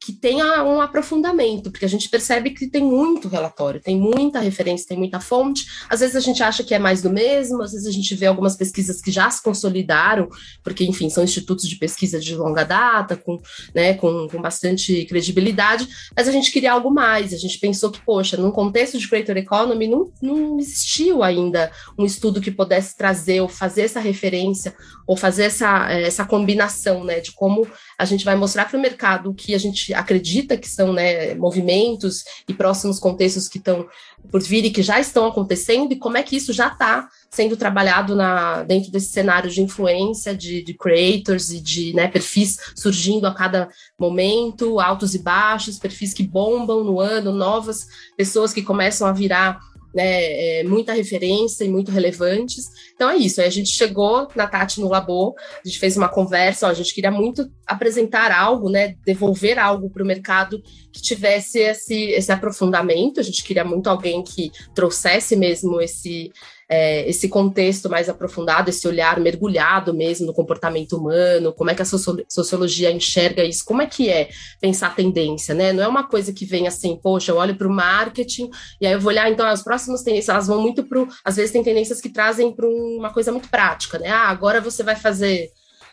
que 0.00 0.12
tenha 0.12 0.62
um 0.62 0.80
aprofundamento, 0.80 1.70
porque 1.70 1.84
a 1.84 1.88
gente 1.88 2.08
percebe 2.08 2.50
que 2.50 2.68
tem 2.68 2.84
muito 2.84 3.26
relatório, 3.26 3.80
tem 3.80 3.96
muita 3.96 4.38
referência, 4.38 4.86
tem 4.86 4.96
muita 4.96 5.18
fonte. 5.18 5.66
Às 5.88 6.00
vezes 6.00 6.14
a 6.14 6.20
gente 6.20 6.42
acha 6.42 6.62
que 6.62 6.72
é 6.72 6.78
mais 6.78 7.02
do 7.02 7.10
mesmo, 7.10 7.60
às 7.62 7.72
vezes 7.72 7.86
a 7.86 7.90
gente 7.90 8.14
vê 8.14 8.26
algumas 8.26 8.56
pesquisas 8.56 9.00
que 9.00 9.10
já 9.10 9.28
se 9.28 9.42
consolidaram, 9.42 10.28
porque, 10.62 10.84
enfim, 10.84 11.10
são 11.10 11.24
institutos 11.24 11.68
de 11.68 11.76
pesquisa 11.76 12.20
de 12.20 12.34
longa 12.36 12.64
data, 12.64 13.16
com, 13.16 13.40
né, 13.74 13.94
com, 13.94 14.28
com 14.28 14.40
bastante 14.40 15.04
credibilidade, 15.06 15.88
mas 16.16 16.28
a 16.28 16.32
gente 16.32 16.52
queria 16.52 16.72
algo 16.72 16.90
mais. 16.90 17.34
A 17.34 17.38
gente 17.38 17.58
pensou 17.58 17.90
que, 17.90 18.00
poxa, 18.00 18.36
num 18.36 18.52
contexto 18.52 18.98
de 18.98 19.08
creator 19.08 19.36
economy, 19.36 19.88
não, 19.88 20.12
não 20.22 20.58
existiu 20.60 21.24
ainda 21.24 21.72
um 21.98 22.04
estudo 22.04 22.40
que 22.40 22.52
pudesse 22.52 22.96
trazer 22.96 23.40
ou 23.40 23.48
fazer 23.48 23.82
essa 23.82 24.00
referência, 24.00 24.74
ou 25.06 25.16
fazer 25.16 25.44
essa, 25.44 25.90
essa 25.90 26.24
combinação, 26.24 27.02
né, 27.02 27.18
de 27.18 27.32
como 27.32 27.66
a 27.98 28.04
gente 28.04 28.24
vai 28.24 28.36
mostrar 28.36 28.66
para 28.66 28.78
o 28.78 28.80
mercado 28.80 29.34
que 29.34 29.56
a 29.56 29.58
gente 29.58 29.92
acredita 29.92 30.56
que 30.56 30.68
são 30.68 30.92
né, 30.92 31.34
movimentos 31.34 32.22
e 32.48 32.54
próximos 32.54 33.00
contextos 33.00 33.48
que 33.48 33.58
estão 33.58 33.88
por 34.30 34.40
vir 34.40 34.64
e 34.64 34.70
que 34.70 34.82
já 34.82 35.00
estão 35.00 35.26
acontecendo, 35.26 35.92
e 35.92 35.96
como 35.96 36.16
é 36.16 36.22
que 36.22 36.36
isso 36.36 36.52
já 36.52 36.68
está 36.68 37.08
sendo 37.28 37.56
trabalhado 37.56 38.14
na, 38.14 38.62
dentro 38.62 38.92
desse 38.92 39.08
cenário 39.08 39.50
de 39.50 39.60
influência, 39.60 40.34
de, 40.34 40.62
de 40.62 40.74
creators 40.74 41.50
e 41.50 41.60
de 41.60 41.92
né, 41.92 42.06
perfis 42.06 42.58
surgindo 42.76 43.26
a 43.26 43.34
cada 43.34 43.68
momento, 43.98 44.78
altos 44.78 45.14
e 45.16 45.18
baixos, 45.18 45.78
perfis 45.78 46.14
que 46.14 46.22
bombam 46.22 46.84
no 46.84 47.00
ano, 47.00 47.32
novas 47.32 47.86
pessoas 48.16 48.52
que 48.52 48.62
começam 48.62 49.08
a 49.08 49.12
virar 49.12 49.58
né, 49.94 50.60
é, 50.60 50.64
muita 50.64 50.92
referência 50.92 51.64
e 51.64 51.68
muito 51.68 51.90
relevantes. 51.90 52.66
Então 52.94 53.10
é 53.10 53.16
isso. 53.16 53.40
A 53.40 53.48
gente 53.48 53.70
chegou 53.70 54.28
na 54.34 54.46
Tati 54.46 54.80
no 54.80 54.88
Labo, 54.88 55.34
a 55.64 55.66
gente 55.66 55.78
fez 55.78 55.96
uma 55.96 56.08
conversa, 56.08 56.66
ó, 56.66 56.70
a 56.70 56.74
gente 56.74 56.94
queria 56.94 57.10
muito 57.10 57.48
apresentar 57.66 58.30
algo, 58.32 58.70
né, 58.70 58.94
devolver 59.04 59.58
algo 59.58 59.90
para 59.90 60.02
o 60.02 60.06
mercado 60.06 60.62
que 60.92 61.02
tivesse 61.02 61.58
esse, 61.60 62.10
esse 62.10 62.32
aprofundamento. 62.32 63.20
A 63.20 63.22
gente 63.22 63.44
queria 63.44 63.64
muito 63.64 63.88
alguém 63.88 64.22
que 64.22 64.50
trouxesse 64.74 65.36
mesmo 65.36 65.80
esse 65.80 66.30
é, 66.68 67.08
esse 67.08 67.28
contexto 67.28 67.88
mais 67.88 68.08
aprofundado, 68.08 68.68
esse 68.68 68.86
olhar 68.86 69.18
mergulhado 69.18 69.94
mesmo 69.94 70.26
no 70.26 70.34
comportamento 70.34 70.96
humano, 70.98 71.52
como 71.52 71.70
é 71.70 71.74
que 71.74 71.80
a 71.80 71.84
sociologia 71.84 72.90
enxerga 72.90 73.42
isso, 73.42 73.64
como 73.64 73.80
é 73.80 73.86
que 73.86 74.10
é 74.10 74.28
pensar 74.60 74.94
tendência, 74.94 75.54
né? 75.54 75.72
Não 75.72 75.82
é 75.82 75.88
uma 75.88 76.06
coisa 76.06 76.32
que 76.32 76.44
vem 76.44 76.68
assim, 76.68 76.96
poxa, 76.96 77.32
eu 77.32 77.36
olho 77.36 77.56
para 77.56 77.66
o 77.66 77.72
marketing 77.72 78.50
e 78.80 78.86
aí 78.86 78.92
eu 78.92 79.00
vou 79.00 79.10
olhar, 79.10 79.30
então 79.30 79.46
as 79.46 79.62
próximas 79.62 80.02
tendências, 80.02 80.28
elas 80.28 80.46
vão 80.46 80.60
muito 80.60 80.84
para, 80.84 81.06
às 81.24 81.36
vezes 81.36 81.52
tem 81.52 81.64
tendências 81.64 82.00
que 82.00 82.10
trazem 82.10 82.52
para 82.52 82.66
uma 82.68 83.12
coisa 83.12 83.32
muito 83.32 83.48
prática, 83.48 83.98
né? 83.98 84.10
Ah, 84.10 84.28
agora 84.28 84.60
você 84.60 84.82
vai 84.82 84.94
fazer 84.94 85.50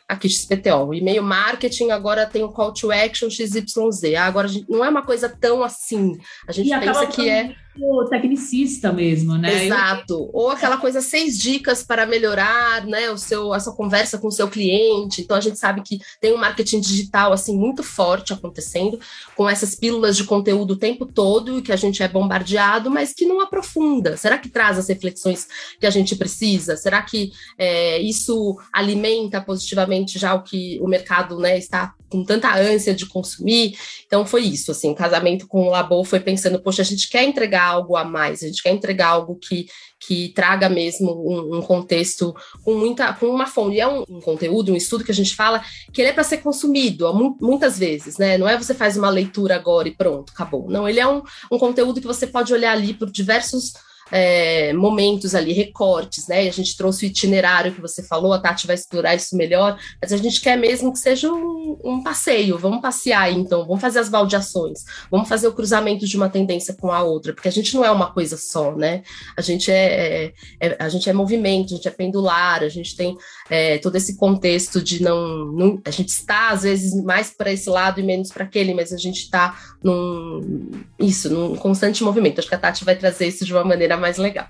aqui 0.07 0.29
XPTO. 0.29 0.87
O 0.87 0.93
e-mail 0.93 1.23
marketing 1.23 1.89
agora 1.89 2.25
tem 2.25 2.43
o 2.43 2.51
call 2.51 2.73
to 2.73 2.91
action 2.91 3.29
XYZ. 3.29 4.15
Ah, 4.17 4.25
agora 4.25 4.47
não 4.69 4.83
é 4.83 4.89
uma 4.89 5.03
coisa 5.03 5.29
tão 5.29 5.63
assim. 5.63 6.17
A 6.47 6.51
gente 6.51 6.71
e 6.71 6.79
pensa 6.79 7.07
que 7.07 7.27
é 7.29 7.55
o 7.79 8.05
tecnicista 8.05 8.91
mesmo, 8.91 9.37
né? 9.37 9.65
Exato. 9.65 10.13
Eu... 10.13 10.29
Ou 10.33 10.49
aquela 10.49 10.77
coisa 10.77 11.01
seis 11.01 11.37
dicas 11.37 11.83
para 11.83 12.05
melhorar, 12.05 12.85
né, 12.85 13.09
o 13.09 13.17
seu 13.17 13.53
a 13.53 13.59
sua 13.59 13.75
conversa 13.75 14.17
com 14.17 14.27
o 14.27 14.31
seu 14.31 14.47
cliente. 14.47 15.21
Então 15.21 15.35
a 15.37 15.41
gente 15.41 15.57
sabe 15.57 15.81
que 15.81 15.99
tem 16.19 16.33
um 16.33 16.37
marketing 16.37 16.79
digital 16.79 17.33
assim 17.33 17.57
muito 17.57 17.83
forte 17.83 18.33
acontecendo, 18.33 18.99
com 19.35 19.49
essas 19.49 19.75
pílulas 19.75 20.15
de 20.15 20.23
conteúdo 20.23 20.71
o 20.71 20.77
tempo 20.77 21.05
todo 21.05 21.61
que 21.61 21.71
a 21.71 21.75
gente 21.75 22.01
é 22.01 22.07
bombardeado, 22.07 22.89
mas 22.89 23.13
que 23.13 23.25
não 23.25 23.41
aprofunda. 23.41 24.17
Será 24.17 24.37
que 24.37 24.49
traz 24.49 24.77
as 24.77 24.87
reflexões 24.87 25.47
que 25.79 25.85
a 25.85 25.89
gente 25.89 26.15
precisa? 26.15 26.77
Será 26.77 27.01
que 27.01 27.31
é, 27.57 27.99
isso 28.01 28.57
alimenta 28.71 29.41
positivamente 29.41 30.17
já 30.17 30.33
o 30.33 30.43
que 30.43 30.79
o 30.81 30.87
mercado, 30.87 31.39
né, 31.39 31.57
está 31.57 31.93
com 32.09 32.23
tanta 32.23 32.55
ânsia 32.55 32.93
de 32.93 33.05
consumir? 33.05 33.77
Então 34.05 34.25
foi 34.25 34.43
isso, 34.43 34.71
assim, 34.71 34.91
o 34.91 34.95
casamento 34.95 35.47
com 35.47 35.67
o 35.67 35.69
Labo 35.69 36.03
foi 36.03 36.19
pensando, 36.19 36.61
poxa, 36.61 36.81
a 36.81 36.85
gente 36.85 37.09
quer 37.09 37.23
entregar 37.23 37.64
algo 37.65 37.95
a 37.95 38.03
mais, 38.03 38.43
a 38.43 38.47
gente 38.47 38.61
quer 38.61 38.71
entregar 38.71 39.07
algo 39.07 39.35
que, 39.35 39.67
que 39.99 40.29
traga 40.29 40.69
mesmo 40.69 41.11
um, 41.11 41.57
um 41.57 41.61
contexto 41.61 42.35
com 42.63 42.75
muita, 42.75 43.13
com 43.13 43.27
uma 43.27 43.47
fonte. 43.47 43.75
E 43.75 43.79
é 43.79 43.87
um, 43.87 44.03
um, 44.09 44.21
conteúdo, 44.21 44.71
um 44.71 44.75
estudo 44.75 45.03
que 45.03 45.11
a 45.11 45.15
gente 45.15 45.35
fala 45.35 45.63
que 45.93 46.01
ele 46.01 46.09
é 46.09 46.13
para 46.13 46.23
ser 46.23 46.37
consumido 46.37 47.11
muitas 47.41 47.77
vezes, 47.77 48.17
né? 48.17 48.37
Não 48.37 48.47
é 48.47 48.57
você 48.57 48.73
faz 48.73 48.97
uma 48.97 49.09
leitura 49.09 49.55
agora 49.55 49.87
e 49.87 49.95
pronto, 49.95 50.31
acabou. 50.33 50.69
Não, 50.69 50.87
ele 50.87 50.99
é 50.99 51.07
um, 51.07 51.21
um 51.51 51.57
conteúdo 51.57 52.01
que 52.01 52.07
você 52.07 52.27
pode 52.27 52.53
olhar 52.53 52.71
ali 52.71 52.93
por 52.93 53.11
diversos 53.11 53.73
é, 54.11 54.71
momentos 54.73 55.33
ali, 55.33 55.53
recortes, 55.53 56.27
né? 56.27 56.45
E 56.45 56.49
a 56.49 56.51
gente 56.51 56.77
trouxe 56.77 57.05
o 57.05 57.07
itinerário 57.07 57.73
que 57.73 57.81
você 57.81 58.03
falou, 58.03 58.33
a 58.33 58.39
Tati 58.39 58.67
vai 58.67 58.75
explorar 58.75 59.15
isso 59.15 59.35
melhor, 59.35 59.79
mas 60.01 60.13
a 60.13 60.17
gente 60.17 60.41
quer 60.41 60.57
mesmo 60.57 60.93
que 60.93 60.99
seja 60.99 61.31
um, 61.31 61.79
um 61.83 62.03
passeio, 62.03 62.57
vamos 62.57 62.81
passear 62.81 63.31
então, 63.31 63.65
vamos 63.65 63.81
fazer 63.81 63.99
as 63.99 64.09
baldeações, 64.09 64.83
vamos 65.09 65.27
fazer 65.27 65.47
o 65.47 65.53
cruzamento 65.53 66.05
de 66.05 66.17
uma 66.17 66.29
tendência 66.29 66.75
com 66.75 66.91
a 66.91 67.01
outra, 67.01 67.33
porque 67.33 67.47
a 67.47 67.51
gente 67.51 67.73
não 67.75 67.83
é 67.83 67.91
uma 67.91 68.11
coisa 68.11 68.37
só, 68.37 68.75
né? 68.75 69.01
A 69.35 69.41
gente 69.41 69.71
é, 69.71 70.25
é, 70.25 70.33
é 70.59 70.77
a 70.79 70.89
gente 70.89 71.09
é 71.09 71.13
movimento, 71.13 71.73
a 71.73 71.77
gente 71.77 71.87
é 71.87 71.91
pendular, 71.91 72.63
a 72.63 72.69
gente 72.69 72.95
tem 72.95 73.17
é, 73.49 73.77
todo 73.77 73.95
esse 73.95 74.17
contexto 74.17 74.81
de 74.81 75.01
não, 75.01 75.45
não, 75.45 75.81
a 75.85 75.91
gente 75.91 76.09
está 76.09 76.49
às 76.49 76.63
vezes 76.63 76.93
mais 77.03 77.31
para 77.31 77.51
esse 77.51 77.69
lado 77.69 77.99
e 77.99 78.03
menos 78.03 78.29
para 78.31 78.43
aquele, 78.43 78.73
mas 78.73 78.91
a 78.91 78.97
gente 78.97 79.21
está 79.21 79.57
num 79.83 80.71
isso, 80.99 81.29
num 81.29 81.55
constante 81.55 82.03
movimento. 82.03 82.39
Acho 82.39 82.49
que 82.49 82.55
a 82.55 82.59
Tati 82.59 82.83
vai 82.83 82.95
trazer 82.95 83.27
isso 83.27 83.45
de 83.45 83.53
uma 83.53 83.63
maneira 83.63 83.97
mais 83.97 84.17
legal. 84.17 84.47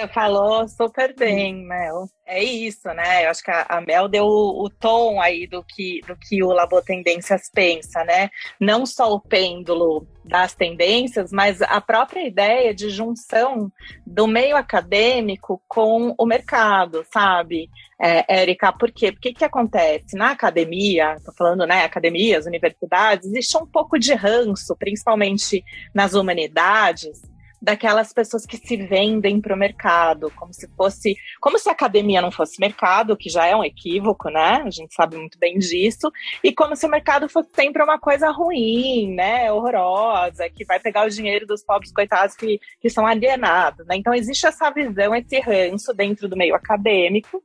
Você 0.00 0.08
falou 0.08 0.66
super 0.66 1.14
bem, 1.14 1.54
Mel. 1.66 2.08
É 2.24 2.42
isso, 2.42 2.88
né? 2.88 3.26
Eu 3.26 3.30
acho 3.30 3.42
que 3.42 3.50
a, 3.50 3.82
Mel 3.86 4.08
deu 4.08 4.24
o, 4.24 4.64
o, 4.64 4.70
tom 4.70 5.20
aí 5.20 5.46
do 5.46 5.62
que, 5.62 6.00
do 6.06 6.16
que 6.16 6.42
o 6.42 6.52
Labo 6.52 6.80
Tendências 6.80 7.50
pensa, 7.52 8.02
né? 8.04 8.30
Não 8.58 8.86
só 8.86 9.12
o 9.12 9.20
pêndulo 9.20 10.06
das 10.30 10.54
tendências, 10.54 11.32
mas 11.32 11.60
a 11.60 11.80
própria 11.80 12.26
ideia 12.26 12.72
de 12.72 12.88
junção 12.88 13.70
do 14.06 14.26
meio 14.26 14.56
acadêmico 14.56 15.60
com 15.68 16.14
o 16.16 16.24
mercado, 16.24 17.04
sabe? 17.12 17.68
É, 18.00 18.40
Érica, 18.40 18.72
por 18.72 18.90
quê? 18.90 19.12
Porque 19.12 19.34
que 19.34 19.44
acontece? 19.44 20.16
Na 20.16 20.30
academia, 20.30 21.16
estou 21.16 21.34
falando, 21.34 21.66
né, 21.66 21.84
academias, 21.84 22.46
universidades, 22.46 23.26
existe 23.26 23.58
um 23.58 23.66
pouco 23.66 23.98
de 23.98 24.14
ranço, 24.14 24.74
principalmente 24.76 25.62
nas 25.92 26.14
humanidades, 26.14 27.20
daquelas 27.60 28.12
pessoas 28.12 28.46
que 28.46 28.56
se 28.56 28.76
vendem 28.76 29.40
para 29.40 29.54
o 29.54 29.58
mercado, 29.58 30.32
como 30.36 30.52
se 30.52 30.68
fosse, 30.76 31.16
como 31.40 31.58
se 31.58 31.68
a 31.68 31.72
academia 31.72 32.22
não 32.22 32.30
fosse 32.30 32.60
mercado, 32.60 33.16
que 33.16 33.28
já 33.28 33.46
é 33.46 33.54
um 33.54 33.64
equívoco, 33.64 34.30
né? 34.30 34.62
A 34.64 34.70
gente 34.70 34.94
sabe 34.94 35.16
muito 35.16 35.38
bem 35.38 35.58
disso, 35.58 36.10
e 36.42 36.52
como 36.52 36.74
se 36.74 36.86
o 36.86 36.90
mercado 36.90 37.28
fosse 37.28 37.50
sempre 37.54 37.82
uma 37.82 37.98
coisa 37.98 38.30
ruim, 38.30 39.14
né? 39.14 39.52
Horrorosa, 39.52 40.48
que 40.48 40.64
vai 40.64 40.80
pegar 40.80 41.06
o 41.06 41.10
dinheiro 41.10 41.46
dos 41.46 41.62
pobres 41.62 41.92
coitados 41.92 42.34
que, 42.34 42.58
que 42.80 42.88
são 42.88 43.06
alienados, 43.06 43.86
né? 43.86 43.96
Então 43.96 44.14
existe 44.14 44.46
essa 44.46 44.70
visão, 44.70 45.14
esse 45.14 45.38
ranço 45.40 45.92
dentro 45.92 46.28
do 46.28 46.36
meio 46.36 46.54
acadêmico, 46.54 47.42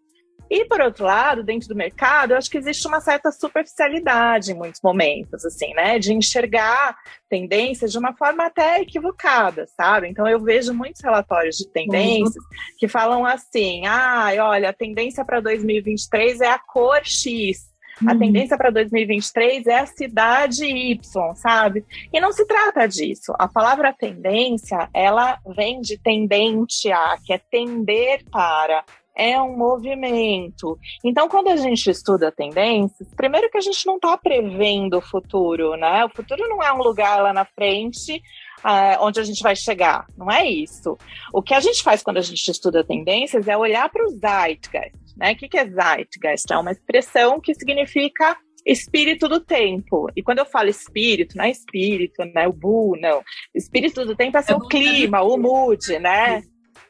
e, 0.50 0.66
por 0.66 0.80
outro 0.82 1.06
lado, 1.06 1.44
dentro 1.44 1.68
do 1.68 1.76
mercado, 1.76 2.32
eu 2.32 2.38
acho 2.38 2.50
que 2.50 2.58
existe 2.58 2.88
uma 2.88 3.02
certa 3.02 3.32
superficialidade 3.32 4.52
em 4.52 4.56
muitos 4.56 4.82
momentos, 4.82 5.44
assim, 5.46 5.74
né? 5.74 5.98
De 5.98 6.14
enxergar 6.14 6.96
tendências 7.30 7.92
de 7.92 7.98
uma 7.98 8.14
forma 8.16 8.46
até 8.46 8.82
equivocada, 8.82 9.66
sabe? 9.76 10.08
Então, 10.08 10.28
eu 10.28 10.40
vejo 10.40 10.74
muitos 10.74 11.02
relatórios 11.02 11.58
de 11.58 11.68
tendências 11.68 12.36
uhum. 12.36 12.78
que 12.78 12.88
falam 12.88 13.26
assim: 13.26 13.86
ah, 13.88 14.32
olha, 14.40 14.70
a 14.70 14.74
tendência 14.74 15.26
para 15.26 15.40
2023 15.40 16.42
é 16.42 16.50
a 16.50 16.60
cor 16.60 17.02
X. 17.04 17.74
A 18.06 18.12
uhum. 18.12 18.20
tendência 18.20 18.58
para 18.58 18.70
2023 18.72 19.68
é 19.68 19.80
a 19.80 19.86
cidade 19.86 20.66
Y, 20.66 21.36
sabe? 21.36 21.86
E 22.12 22.20
não 22.20 22.32
se 22.34 22.46
trata 22.46 22.86
disso. 22.88 23.34
A 23.40 23.48
palavra 23.48 23.94
tendência, 23.94 24.90
ela 24.94 25.40
vem 25.56 25.80
de 25.80 25.98
tendente 25.98 26.92
a, 26.92 27.18
que 27.24 27.32
é 27.32 27.38
tender 27.38 28.26
para 28.30 28.84
é 29.16 29.42
um 29.42 29.56
movimento. 29.56 30.78
Então, 31.04 31.30
quando 31.30 31.48
a 31.48 31.56
gente 31.56 31.90
estuda 31.90 32.32
tendências, 32.32 33.08
primeiro 33.16 33.50
que 33.50 33.58
a 33.58 33.62
gente 33.62 33.86
não 33.86 33.96
está 33.96 34.18
prevendo 34.18 34.98
o 34.98 35.02
futuro, 35.02 35.76
né? 35.76 36.06
O 36.06 36.10
futuro 36.10 36.48
não 36.50 36.62
é 36.62 36.72
um 36.74 36.84
lugar 36.84 37.22
lá 37.22 37.34
na 37.34 37.46
frente 37.46 38.22
uh, 38.66 39.02
onde 39.02 39.20
a 39.20 39.24
gente 39.24 39.42
vai 39.42 39.56
chegar. 39.56 40.06
Não 40.18 40.30
é 40.30 40.46
isso. 40.46 40.98
O 41.34 41.42
que 41.42 41.54
a 41.54 41.60
gente 41.60 41.82
faz 41.82 42.04
quando 42.04 42.18
a 42.18 42.22
gente 42.22 42.50
estuda 42.50 42.84
tendências 42.84 43.48
é 43.48 43.58
olhar 43.58 43.90
para 43.90 44.04
o 44.04 44.10
zeitgeist. 44.10 44.96
Né? 45.16 45.32
O 45.32 45.36
que, 45.36 45.48
que 45.48 45.58
é 45.58 45.66
zeitgeist? 45.66 46.52
É 46.52 46.58
uma 46.58 46.72
expressão 46.72 47.40
que 47.40 47.54
significa 47.54 48.38
espírito 48.66 49.30
do 49.30 49.40
tempo. 49.40 50.10
E 50.16 50.24
quando 50.24 50.40
eu 50.40 50.46
falo 50.46 50.70
espírito, 50.70 51.38
não 51.38 51.46
é 51.46 51.52
espírito, 51.52 52.26
né? 52.34 52.48
O 52.48 52.54
bu, 52.54 52.98
não. 53.00 53.22
Espírito 53.54 54.04
do 54.06 54.16
tempo 54.16 54.38
é, 54.38 54.44
é 54.48 54.56
o 54.56 54.68
clima, 54.68 55.22
o 55.22 55.38
mood, 55.38 56.00
né? 56.00 56.42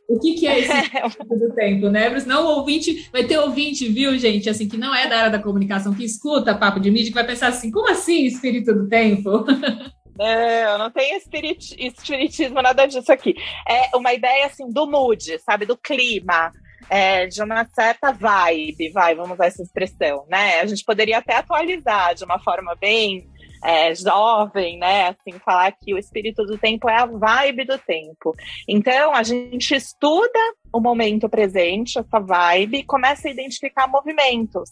O 0.07 0.19
que, 0.19 0.35
que 0.35 0.47
é 0.47 0.59
esse 0.59 0.71
espírito 0.71 1.35
do 1.35 1.55
tempo, 1.55 1.89
né? 1.89 2.19
Senão 2.19 2.45
o 2.45 2.57
ouvinte, 2.59 3.09
vai 3.11 3.23
ter 3.23 3.39
ouvinte, 3.39 3.87
viu, 3.87 4.17
gente, 4.17 4.49
assim, 4.49 4.67
que 4.67 4.77
não 4.77 4.93
é 4.93 5.07
da 5.07 5.17
área 5.17 5.31
da 5.31 5.41
comunicação, 5.41 5.93
que 5.93 6.05
escuta 6.05 6.55
papo 6.55 6.79
de 6.79 6.91
mídia, 6.91 7.07
que 7.07 7.15
vai 7.15 7.25
pensar 7.25 7.47
assim, 7.47 7.71
como 7.71 7.89
assim 7.89 8.25
espírito 8.25 8.73
do 8.73 8.87
tempo? 8.87 9.45
Não, 10.17 10.77
não 10.77 10.89
tem 10.91 11.17
espirit, 11.17 11.75
espiritismo, 11.77 12.61
nada 12.61 12.85
disso 12.85 13.11
aqui. 13.11 13.35
É 13.67 13.93
uma 13.97 14.13
ideia, 14.13 14.45
assim, 14.45 14.71
do 14.71 14.89
mood, 14.89 15.37
sabe? 15.39 15.65
Do 15.65 15.75
clima 15.75 16.53
é, 16.89 17.25
de 17.25 17.41
uma 17.41 17.65
certa 17.65 18.11
vibe, 18.11 18.91
vai, 18.91 19.15
vamos 19.15 19.33
usar 19.33 19.47
essa 19.47 19.61
expressão, 19.61 20.25
né? 20.29 20.61
A 20.61 20.65
gente 20.65 20.83
poderia 20.83 21.17
até 21.17 21.35
atualizar 21.35 22.15
de 22.15 22.23
uma 22.23 22.39
forma 22.39 22.75
bem 22.75 23.27
é, 23.63 23.93
jovem, 23.93 24.77
né? 24.77 25.09
Assim, 25.09 25.39
falar 25.39 25.71
que 25.71 25.93
o 25.93 25.97
espírito 25.97 26.43
do 26.45 26.57
tempo 26.57 26.89
é 26.89 26.97
a 26.97 27.05
vibe 27.05 27.65
do 27.65 27.77
tempo. 27.77 28.35
Então, 28.67 29.13
a 29.13 29.23
gente 29.23 29.75
estuda 29.75 30.39
o 30.71 30.79
momento 30.79 31.29
presente, 31.29 31.99
essa 31.99 32.19
vibe, 32.19 32.79
e 32.79 32.83
começa 32.83 33.27
a 33.27 33.31
identificar 33.31 33.87
movimentos. 33.87 34.71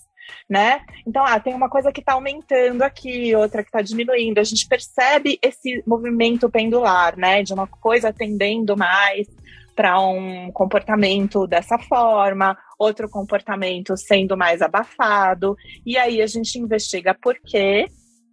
Né? 0.50 0.80
Então, 1.06 1.26
ah, 1.26 1.38
tem 1.38 1.54
uma 1.54 1.70
coisa 1.70 1.92
que 1.92 2.00
está 2.00 2.14
aumentando 2.14 2.82
aqui, 2.82 3.36
outra 3.36 3.62
que 3.62 3.68
está 3.68 3.82
diminuindo. 3.82 4.40
A 4.40 4.44
gente 4.44 4.66
percebe 4.68 5.38
esse 5.42 5.84
movimento 5.86 6.50
pendular, 6.50 7.18
né? 7.18 7.44
De 7.44 7.54
uma 7.54 7.68
coisa 7.68 8.14
tendendo 8.14 8.78
mais 8.78 9.28
para 9.76 10.00
um 10.00 10.52
comportamento 10.52 11.48
dessa 11.48 11.78
forma, 11.78 12.58
outro 12.78 13.10
comportamento 13.10 13.98
sendo 13.98 14.38
mais 14.38 14.62
abafado, 14.62 15.56
e 15.86 15.98
aí 15.98 16.22
a 16.22 16.28
gente 16.28 16.60
investiga 16.60 17.14
por 17.14 17.36
quê, 17.40 17.88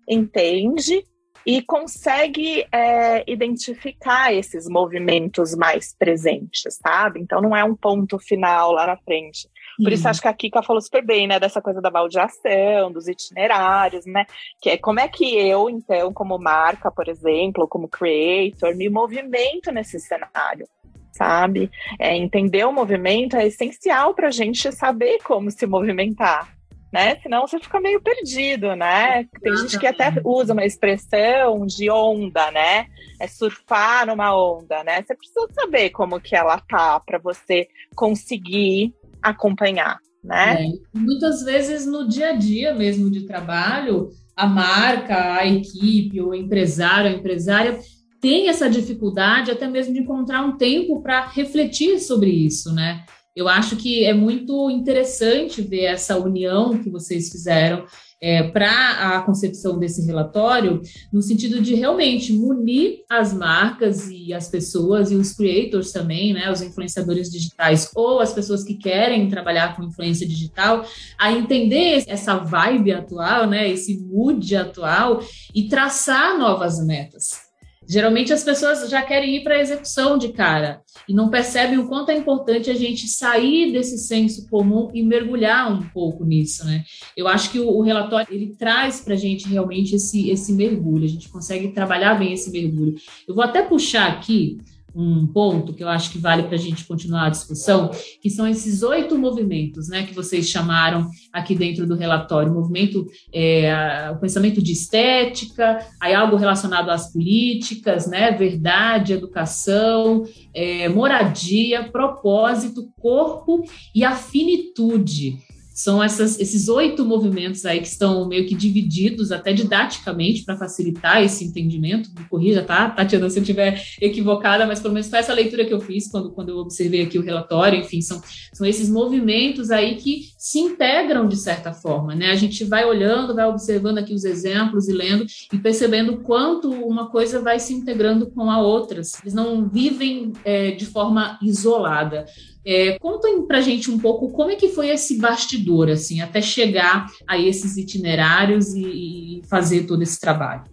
entende 0.08 1.04
e 1.46 1.62
consegue 1.62 2.66
é, 2.70 3.24
identificar 3.30 4.32
esses 4.32 4.68
movimentos 4.68 5.54
mais 5.54 5.94
presentes, 5.98 6.78
sabe? 6.82 7.20
Então 7.20 7.40
não 7.40 7.56
é 7.56 7.64
um 7.64 7.74
ponto 7.74 8.18
final 8.18 8.72
lá 8.72 8.86
na 8.86 8.96
frente. 8.98 9.48
Por 9.78 9.86
uhum. 9.86 9.92
isso 9.92 10.08
acho 10.08 10.20
que 10.20 10.28
a 10.28 10.34
Kika 10.34 10.62
falou 10.62 10.82
super 10.82 11.04
bem, 11.04 11.26
né, 11.26 11.40
dessa 11.40 11.62
coisa 11.62 11.80
da 11.80 11.90
baldeação, 11.90 12.92
dos 12.92 13.08
itinerários, 13.08 14.04
né? 14.04 14.26
Que 14.60 14.70
é 14.70 14.76
como 14.76 15.00
é 15.00 15.08
que 15.08 15.34
eu, 15.34 15.70
então, 15.70 16.12
como 16.12 16.38
marca, 16.38 16.90
por 16.90 17.08
exemplo, 17.08 17.66
como 17.66 17.88
creator, 17.88 18.76
me 18.76 18.88
movimento 18.88 19.72
nesse 19.72 19.98
cenário 19.98 20.66
sabe? 21.12 21.70
É, 21.98 22.16
entender 22.16 22.64
o 22.64 22.72
movimento 22.72 23.36
é 23.36 23.46
essencial 23.46 24.14
para 24.14 24.28
a 24.28 24.30
gente 24.30 24.70
saber 24.72 25.18
como 25.22 25.50
se 25.50 25.66
movimentar. 25.66 26.59
Né? 26.92 27.16
Senão 27.22 27.46
você 27.46 27.60
fica 27.60 27.80
meio 27.80 28.00
perdido, 28.00 28.74
né? 28.74 29.24
Tem 29.40 29.56
gente 29.56 29.78
que 29.78 29.86
até 29.86 30.12
usa 30.24 30.52
uma 30.52 30.64
expressão 30.64 31.64
de 31.64 31.88
onda, 31.88 32.50
né? 32.50 32.86
É 33.20 33.28
surfar 33.28 34.06
numa 34.06 34.34
onda, 34.34 34.82
né? 34.82 35.00
Você 35.02 35.14
precisa 35.14 35.46
saber 35.52 35.90
como 35.90 36.20
que 36.20 36.34
ela 36.34 36.58
tá 36.58 36.98
para 36.98 37.18
você 37.18 37.68
conseguir 37.94 38.92
acompanhar, 39.22 39.98
né? 40.22 40.64
É. 40.64 40.98
Muitas 40.98 41.44
vezes 41.44 41.86
no 41.86 42.08
dia 42.08 42.30
a 42.30 42.32
dia 42.32 42.74
mesmo 42.74 43.08
de 43.08 43.24
trabalho, 43.24 44.10
a 44.34 44.46
marca, 44.46 45.34
a 45.34 45.46
equipe, 45.46 46.20
o 46.20 46.34
empresário, 46.34 47.10
a 47.10 47.14
empresária 47.14 47.78
tem 48.20 48.48
essa 48.48 48.68
dificuldade 48.68 49.50
até 49.50 49.66
mesmo 49.68 49.94
de 49.94 50.00
encontrar 50.00 50.42
um 50.42 50.56
tempo 50.56 51.00
para 51.02 51.26
refletir 51.26 51.98
sobre 52.00 52.30
isso, 52.30 52.72
né? 52.74 53.04
Eu 53.34 53.48
acho 53.48 53.76
que 53.76 54.04
é 54.04 54.12
muito 54.12 54.68
interessante 54.70 55.62
ver 55.62 55.84
essa 55.84 56.18
união 56.18 56.76
que 56.78 56.90
vocês 56.90 57.30
fizeram 57.30 57.84
é, 58.20 58.42
para 58.42 59.16
a 59.16 59.22
concepção 59.22 59.78
desse 59.78 60.04
relatório, 60.04 60.82
no 61.12 61.22
sentido 61.22 61.60
de 61.60 61.74
realmente 61.74 62.32
munir 62.32 63.02
as 63.08 63.32
marcas 63.32 64.10
e 64.10 64.34
as 64.34 64.48
pessoas 64.48 65.10
e 65.10 65.14
os 65.14 65.32
creators 65.32 65.90
também, 65.90 66.34
né, 66.34 66.50
os 66.50 66.60
influenciadores 66.60 67.30
digitais 67.30 67.90
ou 67.94 68.20
as 68.20 68.32
pessoas 68.32 68.62
que 68.62 68.74
querem 68.74 69.28
trabalhar 69.28 69.74
com 69.74 69.84
influência 69.84 70.28
digital, 70.28 70.84
a 71.18 71.32
entender 71.32 72.04
essa 72.06 72.36
vibe 72.36 72.92
atual, 72.92 73.48
né, 73.48 73.70
esse 73.70 73.98
mood 74.00 74.54
atual 74.54 75.22
e 75.54 75.68
traçar 75.68 76.36
novas 76.36 76.84
metas. 76.84 77.49
Geralmente 77.90 78.32
as 78.32 78.44
pessoas 78.44 78.88
já 78.88 79.02
querem 79.02 79.34
ir 79.34 79.42
para 79.42 79.56
a 79.56 79.60
execução 79.60 80.16
de 80.16 80.28
cara 80.28 80.80
e 81.08 81.12
não 81.12 81.28
percebem 81.28 81.76
o 81.76 81.88
quanto 81.88 82.12
é 82.12 82.16
importante 82.16 82.70
a 82.70 82.74
gente 82.74 83.08
sair 83.08 83.72
desse 83.72 83.98
senso 83.98 84.48
comum 84.48 84.92
e 84.94 85.02
mergulhar 85.02 85.72
um 85.72 85.82
pouco 85.88 86.24
nisso, 86.24 86.64
né? 86.64 86.84
Eu 87.16 87.26
acho 87.26 87.50
que 87.50 87.58
o, 87.58 87.68
o 87.68 87.82
relatório 87.82 88.32
ele 88.32 88.54
traz 88.56 89.00
para 89.00 89.14
a 89.14 89.16
gente 89.16 89.48
realmente 89.48 89.96
esse, 89.96 90.30
esse 90.30 90.52
mergulho, 90.52 91.04
a 91.04 91.08
gente 91.08 91.28
consegue 91.28 91.72
trabalhar 91.72 92.14
bem 92.14 92.32
esse 92.32 92.52
mergulho. 92.52 92.94
Eu 93.26 93.34
vou 93.34 93.42
até 93.42 93.60
puxar 93.60 94.06
aqui 94.06 94.60
um 94.94 95.26
ponto 95.26 95.72
que 95.72 95.82
eu 95.82 95.88
acho 95.88 96.10
que 96.10 96.18
vale 96.18 96.44
para 96.44 96.54
a 96.54 96.58
gente 96.58 96.84
continuar 96.84 97.26
a 97.26 97.30
discussão, 97.30 97.90
que 98.20 98.30
são 98.30 98.46
esses 98.46 98.82
oito 98.82 99.18
movimentos, 99.18 99.88
né, 99.88 100.04
que 100.04 100.14
vocês 100.14 100.48
chamaram 100.48 101.08
aqui 101.32 101.54
dentro 101.54 101.86
do 101.86 101.94
relatório, 101.94 102.52
o 102.52 102.54
movimento, 102.54 103.06
é, 103.32 104.10
o 104.12 104.18
pensamento 104.18 104.62
de 104.62 104.72
estética, 104.72 105.78
aí 106.00 106.14
algo 106.14 106.36
relacionado 106.36 106.90
às 106.90 107.12
políticas, 107.12 108.06
né, 108.06 108.32
verdade, 108.32 109.12
educação, 109.12 110.24
é, 110.54 110.88
moradia, 110.88 111.84
propósito, 111.84 112.90
corpo 113.00 113.64
e 113.94 114.04
a 114.04 114.14
finitude. 114.14 115.38
São 115.80 116.02
essas, 116.02 116.38
esses 116.38 116.68
oito 116.68 117.06
movimentos 117.06 117.64
aí 117.64 117.80
que 117.80 117.86
estão 117.86 118.28
meio 118.28 118.46
que 118.46 118.54
divididos, 118.54 119.32
até 119.32 119.50
didaticamente, 119.50 120.44
para 120.44 120.54
facilitar 120.54 121.22
esse 121.22 121.42
entendimento. 121.42 122.10
Me 122.18 122.26
corrija, 122.26 122.62
tá, 122.62 122.90
Tatiana, 122.90 123.30
se 123.30 123.38
eu 123.38 123.42
estiver 123.42 123.82
equivocada, 123.98 124.66
mas 124.66 124.78
pelo 124.78 124.92
menos 124.92 125.08
foi 125.08 125.20
essa 125.20 125.32
leitura 125.32 125.64
que 125.64 125.72
eu 125.72 125.80
fiz 125.80 126.06
quando, 126.10 126.32
quando 126.32 126.50
eu 126.50 126.58
observei 126.58 127.00
aqui 127.00 127.18
o 127.18 127.22
relatório. 127.22 127.80
Enfim, 127.80 128.02
são, 128.02 128.20
são 128.52 128.66
esses 128.66 128.90
movimentos 128.90 129.70
aí 129.70 129.94
que 129.94 130.24
se 130.36 130.58
integram 130.58 131.26
de 131.26 131.36
certa 131.36 131.72
forma, 131.72 132.14
né? 132.14 132.30
A 132.30 132.36
gente 132.36 132.62
vai 132.62 132.84
olhando, 132.84 133.34
vai 133.34 133.46
observando 133.46 133.96
aqui 133.96 134.12
os 134.12 134.24
exemplos 134.24 134.86
e 134.86 134.92
lendo 134.92 135.24
e 135.50 135.56
percebendo 135.56 136.18
quanto 136.18 136.70
uma 136.70 137.08
coisa 137.08 137.40
vai 137.40 137.58
se 137.58 137.72
integrando 137.72 138.30
com 138.30 138.50
a 138.50 138.60
outra. 138.60 139.00
Eles 139.22 139.32
não 139.32 139.66
vivem 139.66 140.34
é, 140.44 140.72
de 140.72 140.84
forma 140.84 141.38
isolada. 141.42 142.26
É, 142.64 142.98
contem 142.98 143.46
para 143.46 143.60
gente 143.60 143.90
um 143.90 143.98
pouco 143.98 144.30
como 144.30 144.50
é 144.50 144.56
que 144.56 144.68
foi 144.68 144.88
esse 144.90 145.18
bastidor, 145.18 145.88
assim, 145.88 146.20
até 146.20 146.42
chegar 146.42 147.06
a 147.26 147.38
esses 147.38 147.76
itinerários 147.76 148.74
e, 148.74 149.38
e 149.38 149.42
fazer 149.48 149.86
todo 149.86 150.02
esse 150.02 150.20
trabalho. 150.20 150.64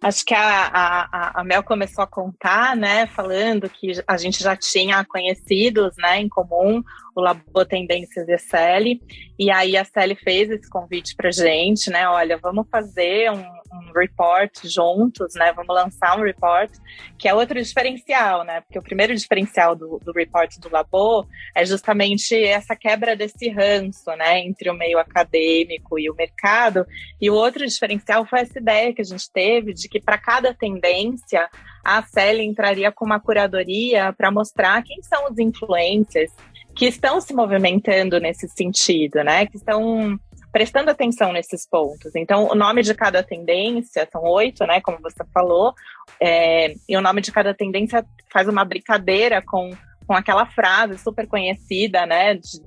Acho 0.00 0.24
que 0.24 0.34
a, 0.34 0.66
a, 0.66 1.40
a, 1.40 1.44
Mel 1.44 1.62
começou 1.62 2.04
a 2.04 2.06
contar, 2.06 2.76
né, 2.76 3.06
falando 3.06 3.68
que 3.68 3.92
a 4.06 4.16
gente 4.16 4.42
já 4.42 4.54
tinha 4.54 5.04
conhecidos, 5.04 5.94
né, 5.98 6.20
em 6.20 6.28
comum, 6.28 6.82
o 7.14 7.20
Labo 7.20 7.64
Tendências 7.64 8.28
e 8.28 8.38
Sally, 8.38 9.00
e 9.38 9.50
aí 9.50 9.76
a 9.76 9.84
Sally 9.84 10.14
fez 10.14 10.50
esse 10.50 10.68
convite 10.68 11.16
para 11.16 11.30
gente, 11.30 11.90
né, 11.90 12.06
olha, 12.08 12.36
vamos 12.36 12.66
fazer 12.70 13.32
um, 13.32 13.42
um 13.72 13.92
report 13.92 14.64
juntos, 14.64 15.34
né? 15.34 15.52
Vamos 15.52 15.74
lançar 15.74 16.18
um 16.18 16.22
report, 16.22 16.70
que 17.18 17.28
é 17.28 17.34
outro 17.34 17.60
diferencial, 17.62 18.44
né? 18.44 18.60
Porque 18.60 18.78
o 18.78 18.82
primeiro 18.82 19.14
diferencial 19.14 19.74
do, 19.74 20.00
do 20.04 20.12
report 20.12 20.58
do 20.58 20.70
Labo 20.70 21.26
é 21.54 21.64
justamente 21.64 22.34
essa 22.34 22.74
quebra 22.76 23.16
desse 23.16 23.48
ranço, 23.48 24.10
né? 24.16 24.40
Entre 24.40 24.70
o 24.70 24.74
meio 24.74 24.98
acadêmico 24.98 25.98
e 25.98 26.10
o 26.10 26.14
mercado. 26.14 26.86
E 27.20 27.30
o 27.30 27.34
outro 27.34 27.66
diferencial 27.66 28.26
foi 28.26 28.40
essa 28.40 28.58
ideia 28.58 28.92
que 28.92 29.02
a 29.02 29.04
gente 29.04 29.30
teve 29.30 29.72
de 29.72 29.88
que 29.88 30.00
para 30.00 30.18
cada 30.18 30.54
tendência 30.54 31.48
a 31.84 32.02
Célia 32.02 32.42
entraria 32.42 32.90
com 32.90 33.04
uma 33.04 33.20
curadoria 33.20 34.12
para 34.12 34.30
mostrar 34.30 34.82
quem 34.82 35.00
são 35.02 35.30
os 35.30 35.38
influencers 35.38 36.32
que 36.76 36.86
estão 36.86 37.20
se 37.20 37.32
movimentando 37.32 38.20
nesse 38.20 38.46
sentido, 38.48 39.24
né? 39.24 39.46
Que 39.46 39.56
estão 39.56 40.18
prestando 40.56 40.90
atenção 40.90 41.34
nesses 41.34 41.68
pontos. 41.68 42.16
Então, 42.16 42.48
o 42.50 42.54
nome 42.54 42.82
de 42.82 42.94
cada 42.94 43.22
tendência, 43.22 44.08
são 44.10 44.22
oito, 44.22 44.64
né, 44.64 44.80
como 44.80 44.96
você 45.02 45.22
falou, 45.30 45.74
é, 46.18 46.72
e 46.88 46.96
o 46.96 47.02
nome 47.02 47.20
de 47.20 47.30
cada 47.30 47.52
tendência 47.52 48.02
faz 48.32 48.48
uma 48.48 48.64
brincadeira 48.64 49.42
com, 49.42 49.70
com 50.06 50.14
aquela 50.14 50.46
frase 50.46 50.96
super 50.96 51.28
conhecida, 51.28 52.06
né, 52.06 52.36
de, 52.36 52.58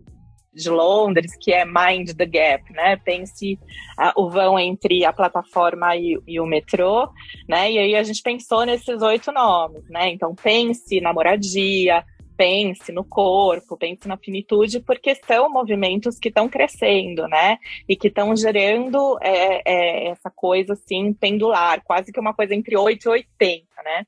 de 0.54 0.70
Londres, 0.70 1.32
que 1.42 1.52
é 1.52 1.66
Mind 1.66 2.12
the 2.16 2.28
Gap, 2.28 2.72
né? 2.74 2.96
Pense 2.98 3.58
uh, 3.98 4.22
o 4.22 4.30
vão 4.30 4.60
entre 4.60 5.04
a 5.04 5.12
plataforma 5.12 5.96
e, 5.96 6.16
e, 6.28 6.40
o 6.40 6.46
metrô, 6.46 7.10
né? 7.48 7.72
E 7.72 7.80
aí 7.80 7.96
a 7.96 8.04
gente 8.04 8.22
pensou 8.22 8.68
nesses 8.68 9.02
oito 9.02 9.32
nomes, 9.32 9.84
né? 9.90 10.10
Então 10.10 10.36
pense 10.36 11.02
na 11.02 11.12
moradia, 11.12 12.04
pense 12.40 12.94
no 12.94 13.04
corpo, 13.04 13.76
pense 13.76 14.08
na 14.08 14.16
finitude, 14.16 14.80
porque 14.80 15.14
são 15.14 15.52
movimentos 15.52 16.18
que 16.18 16.30
estão 16.30 16.48
crescendo, 16.48 17.28
né? 17.28 17.58
E 17.88 17.98
que 17.98 18.08
estão 18.08 18.34
gerando 18.34 19.20
é, 19.22 19.62
é, 19.66 20.08
essa 20.08 20.32
coisa 20.34 20.72
assim 20.72 21.12
pendular, 21.12 21.84
quase 21.84 22.14
que 22.14 22.20
uma 22.20 22.34
coisa 22.34 22.56
entre 22.56 22.78
8 22.78 23.04
e 23.04 23.10
80, 23.10 23.66
né? 23.84 24.06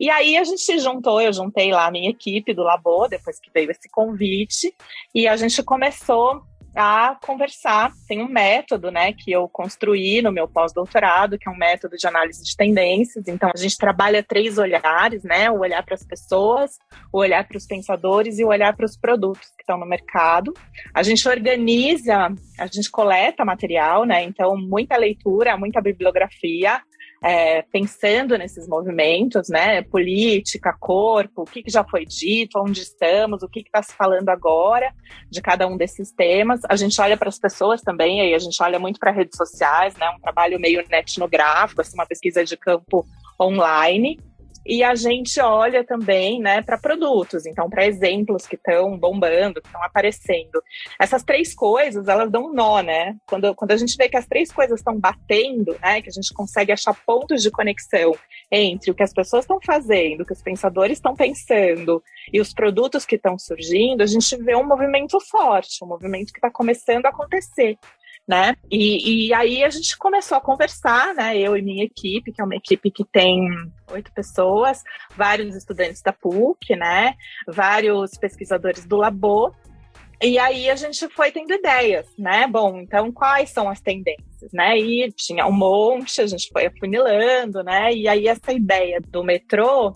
E 0.00 0.10
aí 0.10 0.36
a 0.36 0.42
gente 0.42 0.76
juntou, 0.80 1.20
eu 1.20 1.32
juntei 1.32 1.70
lá 1.70 1.86
a 1.86 1.90
minha 1.92 2.10
equipe 2.10 2.52
do 2.52 2.64
Labo, 2.64 3.06
depois 3.06 3.38
que 3.38 3.50
veio 3.54 3.70
esse 3.70 3.88
convite, 3.88 4.74
e 5.14 5.28
a 5.28 5.36
gente 5.36 5.62
começou 5.62 6.42
a 6.74 7.16
conversar. 7.22 7.92
Tem 8.06 8.22
um 8.22 8.28
método, 8.28 8.90
né, 8.90 9.12
que 9.12 9.32
eu 9.32 9.48
construí 9.48 10.22
no 10.22 10.32
meu 10.32 10.46
pós-doutorado, 10.46 11.38
que 11.38 11.48
é 11.48 11.52
um 11.52 11.56
método 11.56 11.96
de 11.96 12.06
análise 12.06 12.44
de 12.44 12.56
tendências. 12.56 13.26
Então, 13.26 13.50
a 13.54 13.58
gente 13.58 13.76
trabalha 13.76 14.22
três 14.22 14.58
olhares, 14.58 15.22
né, 15.24 15.50
o 15.50 15.60
olhar 15.60 15.82
para 15.84 15.94
as 15.94 16.04
pessoas, 16.04 16.78
o 17.12 17.18
olhar 17.18 17.46
para 17.46 17.56
os 17.56 17.66
pensadores 17.66 18.38
e 18.38 18.44
o 18.44 18.48
olhar 18.48 18.76
para 18.76 18.86
os 18.86 18.96
produtos 18.96 19.48
que 19.56 19.62
estão 19.62 19.78
no 19.78 19.86
mercado. 19.86 20.52
A 20.94 21.02
gente 21.02 21.28
organiza, 21.28 22.32
a 22.58 22.66
gente 22.66 22.90
coleta 22.90 23.44
material, 23.44 24.04
né, 24.04 24.22
então 24.22 24.56
muita 24.56 24.96
leitura, 24.96 25.56
muita 25.56 25.80
bibliografia, 25.80 26.80
é, 27.22 27.62
pensando 27.62 28.36
nesses 28.36 28.68
movimentos, 28.68 29.48
né? 29.48 29.82
Política, 29.82 30.76
corpo, 30.78 31.42
o 31.42 31.44
que, 31.44 31.62
que 31.62 31.70
já 31.70 31.84
foi 31.84 32.04
dito, 32.04 32.60
onde 32.60 32.80
estamos, 32.80 33.42
o 33.42 33.48
que 33.48 33.60
está 33.60 33.82
se 33.82 33.94
falando 33.94 34.28
agora 34.28 34.92
de 35.30 35.40
cada 35.40 35.66
um 35.66 35.76
desses 35.76 36.12
temas. 36.12 36.60
A 36.68 36.76
gente 36.76 37.00
olha 37.00 37.16
para 37.16 37.28
as 37.28 37.38
pessoas 37.38 37.82
também, 37.82 38.20
aí 38.20 38.34
a 38.34 38.38
gente 38.38 38.62
olha 38.62 38.78
muito 38.78 39.00
para 39.00 39.10
redes 39.10 39.36
sociais, 39.36 39.94
né? 39.96 40.08
Um 40.10 40.20
trabalho 40.20 40.60
meio 40.60 40.80
etnográfico, 40.80 41.80
assim, 41.80 41.94
uma 41.94 42.06
pesquisa 42.06 42.44
de 42.44 42.56
campo 42.56 43.06
online. 43.40 44.18
E 44.68 44.84
a 44.84 44.94
gente 44.94 45.40
olha 45.40 45.82
também 45.82 46.38
né, 46.40 46.60
para 46.60 46.76
produtos, 46.76 47.46
então 47.46 47.70
para 47.70 47.86
exemplos 47.86 48.46
que 48.46 48.54
estão 48.54 48.98
bombando, 48.98 49.62
que 49.62 49.68
estão 49.68 49.82
aparecendo. 49.82 50.62
Essas 51.00 51.22
três 51.22 51.54
coisas, 51.54 52.06
elas 52.06 52.30
dão 52.30 52.50
um 52.50 52.52
nó, 52.52 52.82
né? 52.82 53.16
Quando, 53.26 53.54
quando 53.54 53.70
a 53.70 53.76
gente 53.78 53.96
vê 53.96 54.10
que 54.10 54.16
as 54.18 54.26
três 54.26 54.52
coisas 54.52 54.80
estão 54.80 55.00
batendo, 55.00 55.74
né, 55.82 56.02
que 56.02 56.10
a 56.10 56.12
gente 56.12 56.34
consegue 56.34 56.70
achar 56.70 56.94
pontos 57.06 57.42
de 57.42 57.50
conexão 57.50 58.14
entre 58.52 58.90
o 58.90 58.94
que 58.94 59.02
as 59.02 59.14
pessoas 59.14 59.44
estão 59.44 59.58
fazendo, 59.64 60.20
o 60.20 60.26
que 60.26 60.34
os 60.34 60.42
pensadores 60.42 60.98
estão 60.98 61.16
pensando 61.16 62.02
e 62.30 62.38
os 62.38 62.52
produtos 62.52 63.06
que 63.06 63.16
estão 63.16 63.38
surgindo, 63.38 64.02
a 64.02 64.06
gente 64.06 64.36
vê 64.36 64.54
um 64.54 64.66
movimento 64.66 65.18
forte, 65.30 65.82
um 65.82 65.88
movimento 65.88 66.30
que 66.30 66.38
está 66.38 66.50
começando 66.50 67.06
a 67.06 67.08
acontecer 67.08 67.78
né? 68.28 68.54
E, 68.70 69.28
e, 69.28 69.34
aí 69.34 69.64
a 69.64 69.70
gente 69.70 69.96
começou 69.96 70.36
a 70.36 70.40
conversar, 70.40 71.14
né? 71.14 71.38
Eu 71.38 71.56
e 71.56 71.62
minha 71.62 71.82
equipe, 71.82 72.30
que 72.30 72.40
é 72.42 72.44
uma 72.44 72.56
equipe 72.56 72.90
que 72.90 73.02
tem 73.02 73.48
oito 73.90 74.12
pessoas, 74.12 74.84
vários 75.16 75.56
estudantes 75.56 76.02
da 76.02 76.12
PUC, 76.12 76.76
né? 76.76 77.14
Vários 77.46 78.10
pesquisadores 78.18 78.84
do 78.84 78.96
Labo. 78.96 79.54
E 80.22 80.38
aí 80.38 80.68
a 80.68 80.76
gente 80.76 81.08
foi 81.08 81.32
tendo 81.32 81.54
ideias, 81.54 82.06
né? 82.18 82.46
Bom, 82.46 82.80
então 82.80 83.10
quais 83.10 83.48
são 83.48 83.70
as 83.70 83.80
tendências, 83.80 84.52
né? 84.52 84.78
E 84.78 85.10
tinha 85.12 85.46
um 85.46 85.52
monte, 85.52 86.20
a 86.20 86.26
gente 86.26 86.50
foi 86.52 86.66
afunilando, 86.66 87.62
né? 87.62 87.94
E 87.94 88.06
aí 88.06 88.28
essa 88.28 88.52
ideia 88.52 89.00
do 89.00 89.24
metrô 89.24 89.94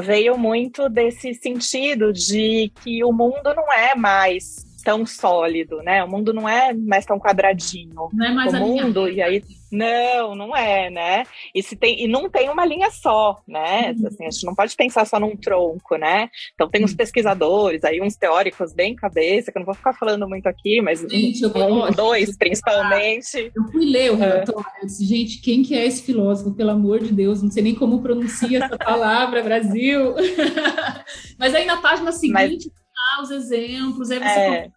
veio 0.00 0.38
muito 0.38 0.88
desse 0.88 1.34
sentido 1.34 2.12
de 2.12 2.72
que 2.82 3.04
o 3.04 3.12
mundo 3.12 3.54
não 3.54 3.70
é 3.72 3.94
mais 3.94 4.65
tão 4.86 5.04
sólido, 5.04 5.82
né? 5.82 6.04
O 6.04 6.08
mundo 6.08 6.32
não 6.32 6.48
é 6.48 6.72
mais 6.72 7.04
tão 7.04 7.18
quadradinho. 7.18 8.08
Não 8.12 8.24
é 8.24 8.32
mais 8.32 8.54
o 8.54 8.58
mundo 8.58 9.08
e 9.08 9.20
aí 9.20 9.42
não, 9.72 10.36
não 10.36 10.56
é, 10.56 10.88
né? 10.88 11.24
E 11.52 11.60
se 11.60 11.74
tem 11.74 12.04
e 12.04 12.06
não 12.06 12.30
tem 12.30 12.48
uma 12.48 12.64
linha 12.64 12.88
só, 12.88 13.42
né? 13.48 13.92
Uhum. 13.98 14.06
Assim, 14.06 14.26
a 14.26 14.30
gente 14.30 14.46
não 14.46 14.54
pode 14.54 14.76
pensar 14.76 15.04
só 15.04 15.18
num 15.18 15.36
tronco, 15.36 15.96
né? 15.96 16.30
Então 16.54 16.70
tem 16.70 16.84
uns 16.84 16.92
uhum. 16.92 16.98
pesquisadores, 16.98 17.82
aí 17.82 18.00
uns 18.00 18.14
teóricos 18.14 18.72
bem 18.72 18.94
cabeça, 18.94 19.50
que 19.50 19.58
eu 19.58 19.60
não 19.60 19.66
vou 19.66 19.74
ficar 19.74 19.92
falando 19.92 20.28
muito 20.28 20.46
aqui, 20.46 20.80
mas 20.80 21.00
gente, 21.00 21.44
um, 21.44 21.90
dois 21.90 22.36
principalmente. 22.36 23.50
Eu 23.56 23.64
fui 23.72 23.86
ler 23.86 24.12
o 24.12 24.16
relatório, 24.16 24.64
eu 24.80 24.86
disse, 24.86 25.04
gente, 25.04 25.40
quem 25.40 25.64
que 25.64 25.74
é 25.74 25.84
esse 25.84 26.00
filósofo? 26.04 26.54
Pelo 26.54 26.70
amor 26.70 27.00
de 27.00 27.12
Deus, 27.12 27.42
não 27.42 27.50
sei 27.50 27.64
nem 27.64 27.74
como 27.74 28.00
pronuncia 28.00 28.62
essa 28.62 28.78
palavra, 28.78 29.42
Brasil. 29.42 30.14
mas 31.36 31.56
aí 31.56 31.64
na 31.64 31.78
página 31.78 32.12
seguinte 32.12 32.32
mas 32.32 32.85
os 33.22 33.30
exemplos, 33.30 34.10
aí 34.10 34.18
você 34.18 34.24
é. 34.24 34.70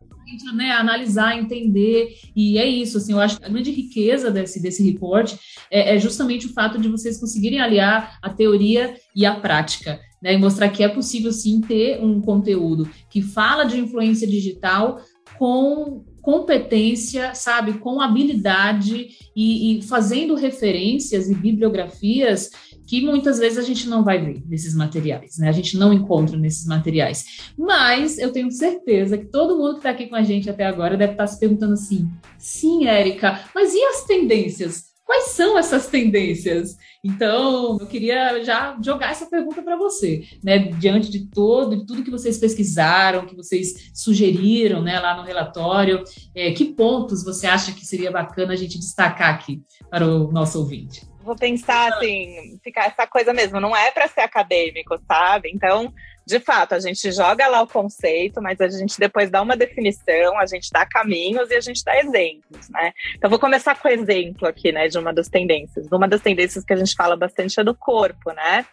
né, 0.53 0.71
analisar, 0.71 1.37
entender, 1.37 2.15
e 2.35 2.57
é 2.57 2.67
isso, 2.67 2.97
assim, 2.97 3.13
eu 3.13 3.19
acho 3.19 3.39
que 3.39 3.45
a 3.45 3.49
grande 3.49 3.71
riqueza 3.71 4.29
desse, 4.31 4.61
desse 4.61 4.83
reporte 4.83 5.37
é, 5.71 5.95
é 5.95 5.99
justamente 5.99 6.45
o 6.45 6.53
fato 6.53 6.79
de 6.79 6.87
vocês 6.87 7.19
conseguirem 7.19 7.59
aliar 7.59 8.17
a 8.21 8.29
teoria 8.29 8.95
e 9.15 9.25
a 9.25 9.35
prática, 9.35 9.99
né, 10.21 10.33
e 10.33 10.37
mostrar 10.37 10.69
que 10.69 10.83
é 10.83 10.87
possível, 10.87 11.31
sim, 11.31 11.61
ter 11.61 12.03
um 12.03 12.21
conteúdo 12.21 12.89
que 13.09 13.21
fala 13.21 13.63
de 13.63 13.79
influência 13.79 14.27
digital 14.27 15.01
com 15.37 16.03
competência, 16.21 17.33
sabe, 17.33 17.79
com 17.79 18.01
habilidade 18.01 19.07
e, 19.35 19.79
e 19.79 19.81
fazendo 19.83 20.35
referências 20.35 21.29
e 21.29 21.35
bibliografias 21.35 22.51
que 22.89 23.01
muitas 23.01 23.37
vezes 23.37 23.59
a 23.59 23.61
gente 23.61 23.87
não 23.87 24.03
vai 24.03 24.17
ver 24.19 24.41
nesses 24.47 24.73
materiais, 24.73 25.37
né? 25.37 25.47
A 25.47 25.51
gente 25.51 25.77
não 25.77 25.93
encontra 25.93 26.35
nesses 26.35 26.65
materiais. 26.65 27.23
Mas 27.55 28.17
eu 28.17 28.31
tenho 28.31 28.49
certeza 28.49 29.15
que 29.15 29.25
todo 29.25 29.55
mundo 29.55 29.73
que 29.73 29.77
está 29.77 29.91
aqui 29.91 30.07
com 30.07 30.15
a 30.15 30.23
gente 30.23 30.49
até 30.49 30.65
agora 30.65 30.97
deve 30.97 31.11
estar 31.11 31.25
tá 31.25 31.27
se 31.27 31.39
perguntando 31.39 31.73
assim: 31.73 32.09
sim, 32.39 32.87
Érica, 32.87 33.41
mas 33.53 33.75
e 33.75 33.83
as 33.83 34.05
tendências? 34.05 34.85
Quais 35.05 35.25
são 35.29 35.55
essas 35.55 35.85
tendências? 35.85 36.77
Então, 37.05 37.77
eu 37.79 37.85
queria 37.85 38.43
já 38.43 38.75
jogar 38.83 39.11
essa 39.11 39.27
pergunta 39.27 39.61
para 39.61 39.77
você, 39.77 40.23
né? 40.43 40.57
Diante 40.57 41.11
de 41.11 41.27
todo, 41.27 41.77
de 41.77 41.85
tudo 41.85 42.03
que 42.03 42.11
vocês 42.11 42.39
pesquisaram, 42.39 43.27
que 43.27 43.35
vocês 43.35 43.91
sugeriram, 43.93 44.81
né, 44.81 44.99
lá 44.99 45.15
no 45.15 45.23
relatório, 45.23 46.03
é, 46.33 46.51
que 46.53 46.65
pontos 46.65 47.23
você 47.23 47.45
acha 47.45 47.71
que 47.71 47.85
seria 47.85 48.11
bacana 48.11 48.53
a 48.53 48.55
gente 48.55 48.79
destacar 48.79 49.33
aqui 49.33 49.61
para 49.91 50.07
o 50.07 50.31
nosso 50.31 50.57
ouvinte? 50.57 51.08
Vou 51.21 51.35
pensar 51.35 51.93
assim, 51.93 52.59
ficar 52.63 52.85
essa 52.87 53.05
coisa 53.05 53.33
mesmo, 53.33 53.59
não 53.59 53.75
é 53.75 53.91
para 53.91 54.07
ser 54.07 54.21
acadêmico, 54.21 54.97
sabe? 55.07 55.51
Então, 55.53 55.93
de 56.25 56.39
fato, 56.39 56.75
a 56.75 56.79
gente 56.79 57.11
joga 57.11 57.47
lá 57.47 57.61
o 57.61 57.67
conceito, 57.67 58.41
mas 58.41 58.61
a 58.61 58.67
gente 58.67 58.99
depois 58.99 59.29
dá 59.29 59.41
uma 59.41 59.57
definição, 59.57 60.37
a 60.37 60.45
gente 60.45 60.69
dá 60.71 60.85
caminhos 60.85 61.49
e 61.49 61.55
a 61.55 61.61
gente 61.61 61.83
dá 61.83 61.99
exemplos, 61.99 62.69
né? 62.69 62.93
Então, 63.15 63.29
vou 63.29 63.39
começar 63.39 63.75
com 63.75 63.87
o 63.87 63.91
exemplo 63.91 64.47
aqui, 64.47 64.71
né, 64.71 64.87
de 64.87 64.97
uma 64.97 65.13
das 65.13 65.27
tendências. 65.27 65.87
Uma 65.91 66.07
das 66.07 66.21
tendências 66.21 66.63
que 66.63 66.73
a 66.73 66.75
gente 66.75 66.95
fala 66.95 67.17
bastante 67.17 67.59
é 67.59 67.63
do 67.63 67.75
corpo, 67.75 68.31
né? 68.31 68.65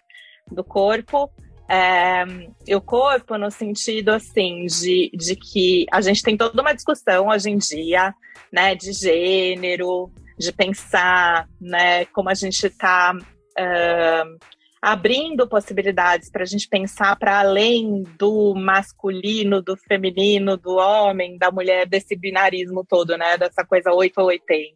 Do 0.51 0.63
corpo. 0.63 1.31
É, 1.69 2.25
e 2.65 2.77
o 2.77 2.81
corpo 2.81 3.37
no 3.37 3.51
sentido 3.51 4.11
assim 4.11 4.67
de, 4.67 5.11
de 5.13 5.35
que 5.35 5.85
a 5.91 6.01
gente 6.01 6.23
tem 6.23 6.37
toda 6.37 6.63
uma 6.63 6.73
discussão 6.73 7.27
hoje 7.27 7.51
em 7.51 7.59
dia, 7.59 8.15
né, 8.53 8.77
de 8.77 8.93
gênero, 8.93 10.13
de 10.39 10.53
pensar 10.53 11.49
né, 11.61 12.05
como 12.07 12.29
a 12.29 12.35
gente 12.35 12.67
está 12.67 13.15
uh, 13.15 14.39
abrindo 14.81 15.49
possibilidades 15.49 16.31
para 16.31 16.43
a 16.43 16.47
gente 16.47 16.69
pensar 16.69 17.17
para 17.17 17.41
além 17.41 18.05
do 18.19 18.55
masculino, 18.55 19.63
do 19.63 19.77
feminino, 19.77 20.57
do 20.57 20.77
homem, 20.77 21.39
da 21.39 21.51
mulher, 21.51 21.87
desse 21.87 22.15
binarismo 22.15 22.85
todo, 22.89 23.17
né, 23.17 23.37
dessa 23.37 23.65
coisa 23.65 23.93
8 23.93 24.21
ou 24.21 24.27
80. 24.27 24.75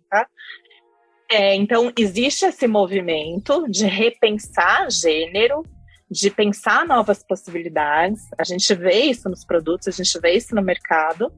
É, 1.31 1.55
então, 1.55 1.93
existe 1.97 2.45
esse 2.45 2.67
movimento 2.67 3.65
de 3.69 3.87
repensar 3.87 4.91
gênero, 4.91 5.63
de 6.11 6.29
pensar 6.29 6.85
novas 6.85 7.23
possibilidades. 7.23 8.21
A 8.37 8.43
gente 8.43 8.75
vê 8.75 9.03
isso 9.03 9.29
nos 9.29 9.45
produtos, 9.45 9.87
a 9.87 9.93
gente 9.93 10.19
vê 10.19 10.33
isso 10.33 10.57
no 10.57 10.63
mercado. 10.63 11.33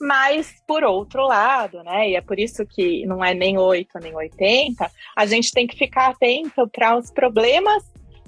Mas, 0.00 0.52
por 0.66 0.84
outro 0.84 1.26
lado, 1.26 1.82
né, 1.82 2.10
e 2.10 2.16
é 2.16 2.20
por 2.20 2.38
isso 2.38 2.64
que 2.66 3.06
não 3.06 3.24
é 3.24 3.34
nem 3.34 3.58
8 3.58 3.98
nem 4.00 4.14
80, 4.14 4.90
a 5.16 5.26
gente 5.26 5.52
tem 5.52 5.66
que 5.66 5.76
ficar 5.76 6.10
atento 6.10 6.68
para 6.68 6.96
os 6.96 7.10
problemas 7.10 7.82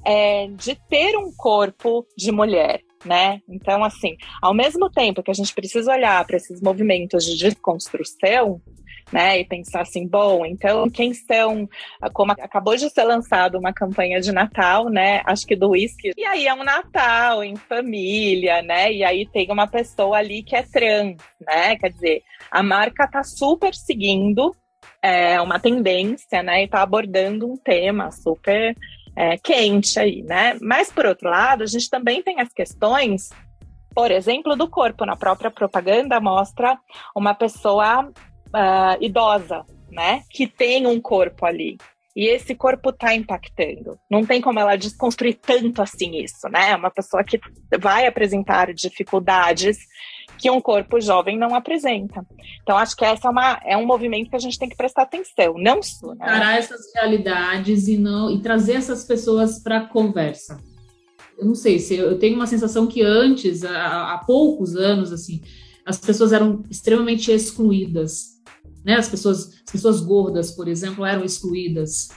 é, 0.05 0.49
de 0.49 0.75
ter 0.89 1.17
um 1.17 1.33
corpo 1.37 2.07
de 2.17 2.33
mulher. 2.33 2.83
Né? 3.05 3.41
Então, 3.49 3.85
assim, 3.85 4.17
ao 4.43 4.53
mesmo 4.53 4.91
tempo 4.91 5.23
que 5.23 5.31
a 5.31 5.35
gente 5.35 5.55
precisa 5.55 5.93
olhar 5.93 6.25
para 6.27 6.37
esses 6.37 6.61
movimentos 6.61 7.25
de 7.25 7.39
desconstrução, 7.39 8.61
né? 9.13 9.41
E 9.41 9.45
pensar 9.45 9.83
assim, 9.83 10.07
bom, 10.07 10.45
então 10.45 10.89
quem 10.89 11.13
são, 11.15 11.69
como 12.13 12.33
acabou 12.33 12.77
de 12.77 12.89
ser 12.91 13.05
lançado 13.05 13.59
uma 13.59 13.73
campanha 13.73 14.21
de 14.21 14.33
Natal, 14.33 14.89
né? 14.89 15.23
Acho 15.25 15.47
que 15.47 15.57
do 15.57 15.71
whisky. 15.71 16.13
E 16.17 16.25
aí 16.25 16.47
é 16.47 16.55
um 16.55 16.65
Natal 16.65 17.43
em 17.43 17.57
família, 17.57 18.63
né? 18.63 18.93
E 18.93 19.05
aí 19.05 19.27
tem 19.27 19.51
uma 19.51 19.67
pessoa 19.67 20.19
ali 20.19 20.43
que 20.43 20.57
é 20.57 20.63
trans, 20.63 21.17
né? 21.41 21.77
Quer 21.77 21.91
dizer, 21.91 22.23
a 22.51 22.63
marca 22.63 23.09
tá 23.09 23.23
super 23.23 23.75
seguindo 23.75 24.55
é, 25.03 25.41
uma 25.41 25.59
tendência, 25.59 26.43
né? 26.43 26.65
E 26.65 26.69
tá 26.69 26.83
abordando 26.83 27.51
um 27.51 27.57
tema 27.57 28.11
super 28.11 28.75
é, 29.17 29.37
quente 29.39 29.99
aí, 29.99 30.23
né? 30.23 30.57
Mas 30.61 30.93
por 30.93 31.07
outro 31.07 31.29
lado, 31.29 31.63
a 31.63 31.67
gente 31.67 31.89
também 31.89 32.23
tem 32.23 32.41
as 32.41 32.53
questões 32.53 33.31
por 33.99 34.13
exemplo, 34.13 34.55
do 34.55 34.69
corpo. 34.69 35.05
Na 35.05 35.17
própria 35.17 35.51
propaganda 35.51 36.21
mostra 36.21 36.79
uma 37.17 37.35
pessoa 37.35 38.09
uh, 38.55 39.03
idosa, 39.03 39.65
né? 39.91 40.23
Que 40.31 40.47
tem 40.47 40.87
um 40.87 41.01
corpo 41.01 41.47
ali. 41.47 41.77
E 42.17 42.27
esse 42.27 42.53
corpo 42.53 42.91
está 42.91 43.15
impactando. 43.15 43.97
Não 44.11 44.27
tem 44.27 44.41
como 44.41 44.59
ela 44.59 44.75
desconstruir 44.75 45.39
tanto 45.41 45.81
assim 45.81 46.17
isso, 46.17 46.49
né? 46.49 46.73
É 46.73 46.77
uma 46.77 46.91
pessoa 46.91 47.23
que 47.23 47.39
vai 47.79 48.07
apresentar 48.07 48.75
dificuldades 48.75 49.79
que 50.39 50.51
um 50.51 50.61
corpo 50.61 51.01
jovem 51.01 51.39
não 51.39 51.55
apresenta. 51.55 52.25
Então, 52.63 52.77
acho 52.77 52.97
que 52.97 53.05
essa 53.05 53.29
é, 53.29 53.31
uma, 53.31 53.61
é 53.65 53.77
um 53.77 53.87
movimento 53.87 54.31
que 54.31 54.37
a 54.37 54.41
gente 54.41 54.59
tem 54.59 54.69
que 54.69 54.77
prestar 54.77 55.03
atenção, 55.03 55.55
não 55.59 55.83
só. 55.83 56.09
Né? 56.15 56.27
Parar 56.27 56.59
essas 56.59 56.93
realidades 56.95 57.89
e, 57.89 57.97
não, 57.97 58.31
e 58.31 58.41
trazer 58.41 58.75
essas 58.75 59.05
pessoas 59.05 59.61
para 59.61 59.79
a 59.79 59.87
conversa. 59.87 60.61
eu 61.39 61.45
não 61.47 61.55
sei 61.55 61.79
se 61.79 61.97
eu 61.97 62.19
tenho 62.19 62.37
uma 62.37 62.47
sensação 62.47 62.87
que 62.87 63.03
antes, 63.03 63.65
há, 63.65 64.15
há 64.15 64.19
poucos 64.19 64.77
anos, 64.77 65.13
assim, 65.13 65.41
as 65.85 65.99
pessoas 65.99 66.33
eram 66.33 66.65
extremamente 66.71 67.31
excluídas. 67.31 68.38
Né? 68.89 68.97
As 68.97 69.07
pessoas, 69.07 69.51
as 69.67 69.71
pessoas 69.71 70.01
gordas, 70.01 70.51
por 70.51 70.67
exemplo, 70.67 71.05
eram 71.05 71.23
excluídas. 71.23 72.09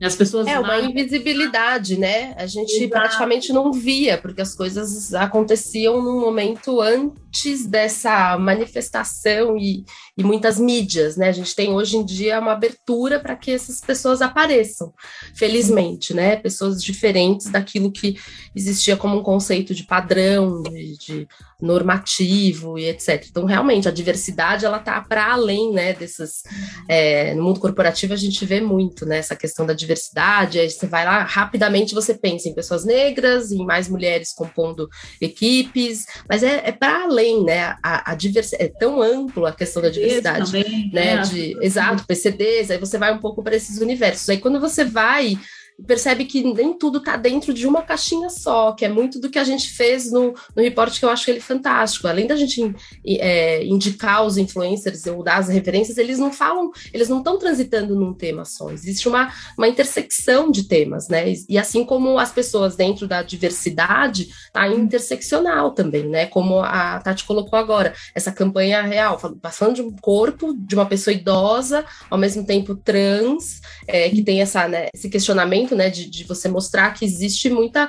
As 0.00 0.14
pessoas 0.14 0.46
é 0.46 0.56
uma 0.56 0.78
invisibilidade, 0.78 1.98
né? 1.98 2.32
A 2.36 2.46
gente 2.46 2.76
Exato. 2.76 2.90
praticamente 2.90 3.52
não 3.52 3.72
via, 3.72 4.16
porque 4.16 4.40
as 4.40 4.54
coisas 4.54 5.12
aconteciam 5.12 6.00
num 6.00 6.20
momento 6.20 6.80
antes 6.80 7.16
dessa 7.66 8.38
manifestação 8.38 9.56
e, 9.58 9.84
e 10.16 10.22
muitas 10.22 10.58
mídias, 10.58 11.16
né? 11.16 11.28
A 11.28 11.32
gente 11.32 11.54
tem 11.54 11.72
hoje 11.72 11.96
em 11.96 12.04
dia 12.04 12.38
uma 12.38 12.52
abertura 12.52 13.18
para 13.18 13.36
que 13.36 13.50
essas 13.50 13.80
pessoas 13.80 14.22
apareçam, 14.22 14.92
felizmente, 15.34 16.14
né? 16.14 16.36
Pessoas 16.36 16.82
diferentes 16.82 17.48
daquilo 17.48 17.90
que 17.90 18.16
existia 18.54 18.96
como 18.96 19.18
um 19.18 19.22
conceito 19.22 19.74
de 19.74 19.84
padrão, 19.84 20.62
de, 20.62 20.96
de 20.98 21.28
normativo 21.60 22.78
e 22.78 22.86
etc. 22.86 23.26
Então, 23.28 23.44
realmente, 23.44 23.88
a 23.88 23.92
diversidade 23.92 24.64
ela 24.64 24.78
está 24.78 25.00
para 25.00 25.32
além, 25.32 25.72
né? 25.72 25.92
Dessas 25.92 26.42
é, 26.88 27.34
no 27.34 27.42
mundo 27.42 27.60
corporativo 27.60 28.12
a 28.12 28.16
gente 28.16 28.44
vê 28.44 28.60
muito, 28.60 29.04
né? 29.04 29.18
Essa 29.18 29.34
questão 29.34 29.66
da 29.66 29.72
diversidade. 29.72 30.58
Aí 30.58 30.70
você 30.70 30.86
vai 30.86 31.04
lá 31.04 31.24
rapidamente 31.24 31.94
você 31.94 32.14
pensa 32.14 32.48
em 32.48 32.54
pessoas 32.54 32.84
negras, 32.84 33.50
em 33.50 33.64
mais 33.64 33.88
mulheres 33.88 34.32
compondo 34.32 34.88
equipes, 35.20 36.04
mas 36.28 36.42
é, 36.42 36.68
é 36.68 36.72
para 36.72 37.04
além, 37.04 37.25
né? 37.44 37.76
A, 37.82 38.12
a 38.12 38.14
diversidade 38.14 38.64
é 38.64 38.68
tão 38.68 39.02
amplo 39.02 39.46
a 39.46 39.52
questão 39.52 39.82
da 39.82 39.88
diversidade 39.88 40.52
também, 40.52 40.90
né? 40.92 41.14
É, 41.14 41.20
de, 41.22 41.56
exato, 41.60 42.06
PCDs, 42.06 42.70
aí 42.70 42.78
você 42.78 42.98
vai 42.98 43.12
um 43.12 43.18
pouco 43.18 43.42
para 43.42 43.56
esses 43.56 43.80
universos. 43.80 44.28
Aí 44.28 44.38
quando 44.38 44.60
você 44.60 44.84
vai 44.84 45.38
percebe 45.84 46.24
que 46.24 46.42
nem 46.42 46.72
tudo 46.72 46.98
está 46.98 47.16
dentro 47.16 47.52
de 47.52 47.66
uma 47.66 47.82
caixinha 47.82 48.30
só, 48.30 48.72
que 48.72 48.84
é 48.84 48.88
muito 48.88 49.20
do 49.20 49.28
que 49.28 49.38
a 49.38 49.44
gente 49.44 49.70
fez 49.70 50.10
no, 50.10 50.34
no 50.54 50.62
reporte, 50.62 50.98
que 50.98 51.04
eu 51.04 51.10
acho 51.10 51.30
ele 51.30 51.40
fantástico. 51.40 52.08
Além 52.08 52.26
da 52.26 52.36
gente 52.36 52.74
é, 53.06 53.64
indicar 53.64 54.24
os 54.24 54.36
influencers 54.36 55.06
ou 55.06 55.22
dar 55.22 55.38
as 55.38 55.48
referências, 55.48 55.98
eles 55.98 56.18
não 56.18 56.32
falam, 56.32 56.70
eles 56.92 57.08
não 57.08 57.18
estão 57.18 57.38
transitando 57.38 57.94
num 57.94 58.14
tema 58.14 58.44
só. 58.44 58.70
Existe 58.70 59.08
uma, 59.08 59.32
uma 59.58 59.68
intersecção 59.68 60.50
de 60.50 60.64
temas, 60.64 61.08
né? 61.08 61.34
E, 61.48 61.58
assim 61.58 61.84
como 61.84 62.18
as 62.18 62.32
pessoas 62.32 62.76
dentro 62.76 63.06
da 63.06 63.22
diversidade, 63.22 64.28
tá 64.52 64.66
interseccional 64.68 65.72
também, 65.72 66.08
né? 66.08 66.26
Como 66.26 66.60
a 66.60 67.00
Tati 67.00 67.24
colocou 67.24 67.58
agora, 67.58 67.94
essa 68.14 68.32
campanha 68.32 68.82
real, 68.82 69.18
falando 69.50 69.76
de 69.76 69.82
um 69.82 69.90
corpo 69.90 70.54
de 70.54 70.74
uma 70.74 70.86
pessoa 70.86 71.14
idosa, 71.14 71.84
ao 72.08 72.18
mesmo 72.18 72.44
tempo 72.44 72.74
trans, 72.74 73.60
é, 73.86 74.08
que 74.08 74.22
tem 74.22 74.40
essa, 74.40 74.66
né, 74.68 74.88
esse 74.94 75.08
questionamento 75.08 75.65
né, 75.74 75.90
de, 75.90 76.08
de 76.08 76.24
você 76.24 76.48
mostrar 76.48 76.92
que 76.92 77.04
existe 77.04 77.48
muita. 77.50 77.88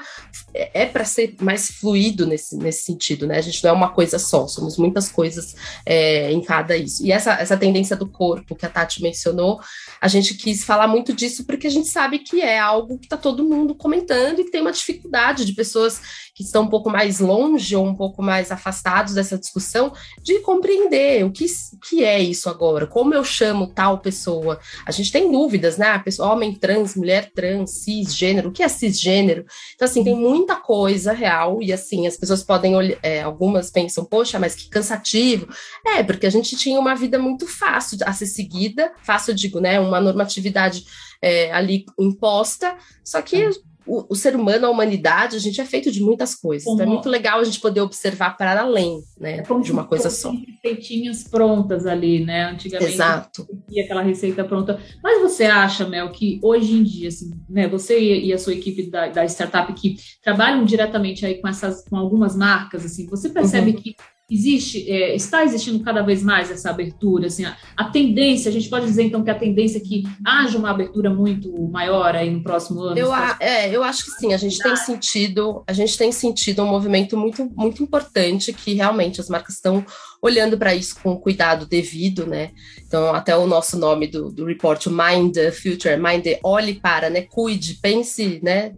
É, 0.53 0.83
é 0.83 0.85
para 0.85 1.05
ser 1.05 1.35
mais 1.41 1.67
fluido 1.67 2.25
nesse, 2.25 2.55
nesse 2.57 2.83
sentido, 2.83 3.27
né? 3.27 3.37
A 3.37 3.41
gente 3.41 3.63
não 3.63 3.71
é 3.71 3.73
uma 3.73 3.89
coisa 3.89 4.17
só, 4.17 4.47
somos 4.47 4.77
muitas 4.77 5.09
coisas 5.09 5.55
é, 5.85 6.31
em 6.31 6.41
cada 6.41 6.75
isso. 6.75 7.05
E 7.05 7.11
essa, 7.11 7.33
essa 7.33 7.57
tendência 7.57 7.95
do 7.95 8.07
corpo 8.07 8.55
que 8.55 8.65
a 8.65 8.69
Tati 8.69 9.01
mencionou, 9.01 9.59
a 10.01 10.07
gente 10.07 10.36
quis 10.36 10.63
falar 10.63 10.88
muito 10.88 11.13
disso 11.13 11.45
porque 11.45 11.67
a 11.67 11.71
gente 11.71 11.88
sabe 11.88 12.19
que 12.19 12.41
é 12.41 12.60
algo 12.60 12.97
que 12.97 13.05
está 13.05 13.17
todo 13.17 13.43
mundo 13.43 13.75
comentando 13.75 14.39
e 14.39 14.45
que 14.45 14.51
tem 14.51 14.62
uma 14.62 14.71
dificuldade 14.71 15.45
de 15.45 15.53
pessoas 15.53 16.01
que 16.38 16.43
estão 16.43 16.63
um 16.63 16.69
pouco 16.69 16.88
mais 16.88 17.19
longe 17.19 17.75
ou 17.75 17.83
um 17.83 17.95
pouco 17.95 18.21
mais 18.21 18.51
afastados 18.51 19.15
dessa 19.15 19.39
discussão 19.39 19.91
de 20.21 20.39
compreender 20.41 21.25
o 21.25 21.31
que, 21.31 21.45
o 21.45 21.79
que 21.79 22.03
é 22.03 22.19
isso 22.19 22.47
agora, 22.47 22.86
como 22.86 23.13
eu 23.13 23.23
chamo 23.23 23.73
tal 23.73 23.97
pessoa. 23.97 24.60
A 24.86 24.91
gente 24.91 25.12
tem 25.12 25.31
dúvidas, 25.31 25.77
né? 25.77 25.97
Pessoa, 25.97 26.31
homem 26.33 26.53
trans, 26.53 26.95
mulher 26.95 27.31
trans, 27.33 27.83
cisgênero, 27.83 28.49
o 28.49 28.51
que 28.51 28.62
é 28.62 28.67
cisgênero? 28.67 29.45
Então, 29.73 29.88
assim, 29.88 30.03
tem 30.03 30.15
muita 30.15 30.55
coisa 30.55 31.12
real, 31.12 31.62
e 31.62 31.73
assim, 31.73 32.05
as 32.05 32.15
pessoas 32.15 32.43
podem 32.43 32.75
olhar, 32.75 32.99
é, 33.01 33.23
algumas 33.23 33.71
pensam, 33.71 34.05
poxa, 34.05 34.38
mas 34.38 34.53
que 34.53 34.69
cansativo. 34.69 35.47
É, 35.86 36.03
porque 36.03 36.27
a 36.27 36.29
gente 36.29 36.55
tinha 36.55 36.79
uma 36.79 36.95
vida 36.95 37.17
muito 37.17 37.47
fácil 37.47 37.97
a 38.05 38.13
ser 38.13 38.27
seguida, 38.27 38.91
fácil, 39.01 39.33
digo, 39.33 39.60
né? 39.60 39.79
Uma 39.88 40.02
normatividade 40.02 40.84
é, 41.21 41.52
ali 41.52 41.86
imposta, 42.00 42.76
só 43.04 43.21
que 43.21 43.50
o, 43.88 44.06
o, 44.10 44.15
ser 44.15 44.36
humano, 44.36 44.67
a 44.67 44.69
humanidade, 44.69 45.38
a 45.38 45.39
gente 45.39 45.62
é 45.62 45.65
feito 45.65 45.89
de 45.89 46.04
muitas 46.04 46.36
coisas. 46.36 46.67
Então 46.67 46.86
é 46.86 46.86
muito 46.86 47.08
legal 47.08 47.39
a 47.39 47.43
gente 47.43 47.60
poder 47.60 47.80
observar 47.80 48.36
para 48.36 48.60
além, 48.60 49.02
né, 49.17 49.38
é 49.38 49.60
de 49.62 49.71
uma 49.71 49.86
coisa 49.86 50.10
só. 50.10 50.32
Receitinhas 50.32 51.23
prontas 51.23 51.86
ali, 51.86 52.23
né? 52.23 52.50
Antigamente 52.52 52.93
Exato. 52.93 53.47
tinha 53.69 53.86
aquela 53.86 54.02
receita 54.02 54.43
pronta. 54.43 54.80
Mas 55.02 55.21
você 55.21 55.45
acha, 55.45 55.88
Mel, 55.88 56.12
que 56.12 56.39
hoje 56.43 56.73
em 56.73 56.84
dia, 56.84 57.08
assim, 57.08 57.32
né, 57.50 57.67
você 57.67 57.97
e 57.97 58.34
a 58.34 58.38
sua 58.38 58.54
equipe 58.54 58.89
da, 58.89 59.08
da 59.08 59.26
startup 59.26 59.71
que 59.73 59.95
trabalham 60.21 60.65
diretamente 60.65 61.26
aí 61.26 61.36
com 61.36 61.47
essas, 61.47 61.88
com 61.88 61.95
algumas 61.95 62.36
marcas, 62.36 62.86
assim, 62.86 63.08
você 63.08 63.30
percebe 63.30 63.71
uhum. 63.71 63.78
que 63.78 63.95
existe, 64.29 64.89
é, 64.91 65.15
está 65.15 65.43
existindo 65.43 65.81
cada 65.83 66.01
vez 66.01 66.21
mais 66.21 66.51
essa 66.51 66.69
abertura, 66.69 67.27
assim, 67.27 67.45
a, 67.45 67.55
a, 67.77 67.85
tendência, 67.85 68.49
a 68.49 68.51
gente 68.51 68.69
pode 68.69 68.85
dizer 68.85 69.03
então 69.03 69.23
que 69.23 69.29
a 69.29 69.35
tendência 69.35 69.77
é 69.77 69.81
que 69.81 70.03
haja 70.25 70.57
uma 70.57 70.69
abertura 70.69 71.09
muito 71.09 71.49
maior 71.69 72.13
aí 72.13 72.29
no 72.29 72.43
próximo 72.43 72.81
ano? 72.81 72.97
Eu, 72.97 73.13
a, 73.13 73.37
é, 73.39 73.73
eu 73.73 73.83
acho 73.83 74.03
que 74.03 74.11
sim, 74.11 74.33
a 74.33 74.37
gente 74.37 74.57
tem 74.59 74.75
sentido, 74.75 75.63
a 75.65 75.71
gente 75.71 75.97
tem 75.97 76.11
sentido 76.11 76.61
um 76.61 76.67
movimento 76.67 77.15
muito, 77.15 77.49
muito 77.55 77.81
importante 77.81 78.51
que 78.51 78.73
realmente 78.73 79.21
as 79.21 79.29
marcas 79.29 79.55
estão 79.55 79.85
olhando 80.21 80.57
para 80.57 80.75
isso 80.75 80.99
com 81.01 81.15
cuidado 81.17 81.65
devido, 81.65 82.25
né? 82.25 82.51
Então, 82.85 83.13
até 83.15 83.37
o 83.37 83.47
nosso 83.47 83.77
nome 83.77 84.07
do, 84.07 84.29
do 84.29 84.45
report, 84.45 84.87
Mind 84.87 85.35
the 85.35 85.51
Future, 85.51 85.95
Mind 85.95 86.23
the, 86.23 86.39
olhe 86.43 86.73
para, 86.73 87.09
né? 87.09 87.21
Cuide, 87.21 87.75
pense, 87.75 88.41
né? 88.43 88.73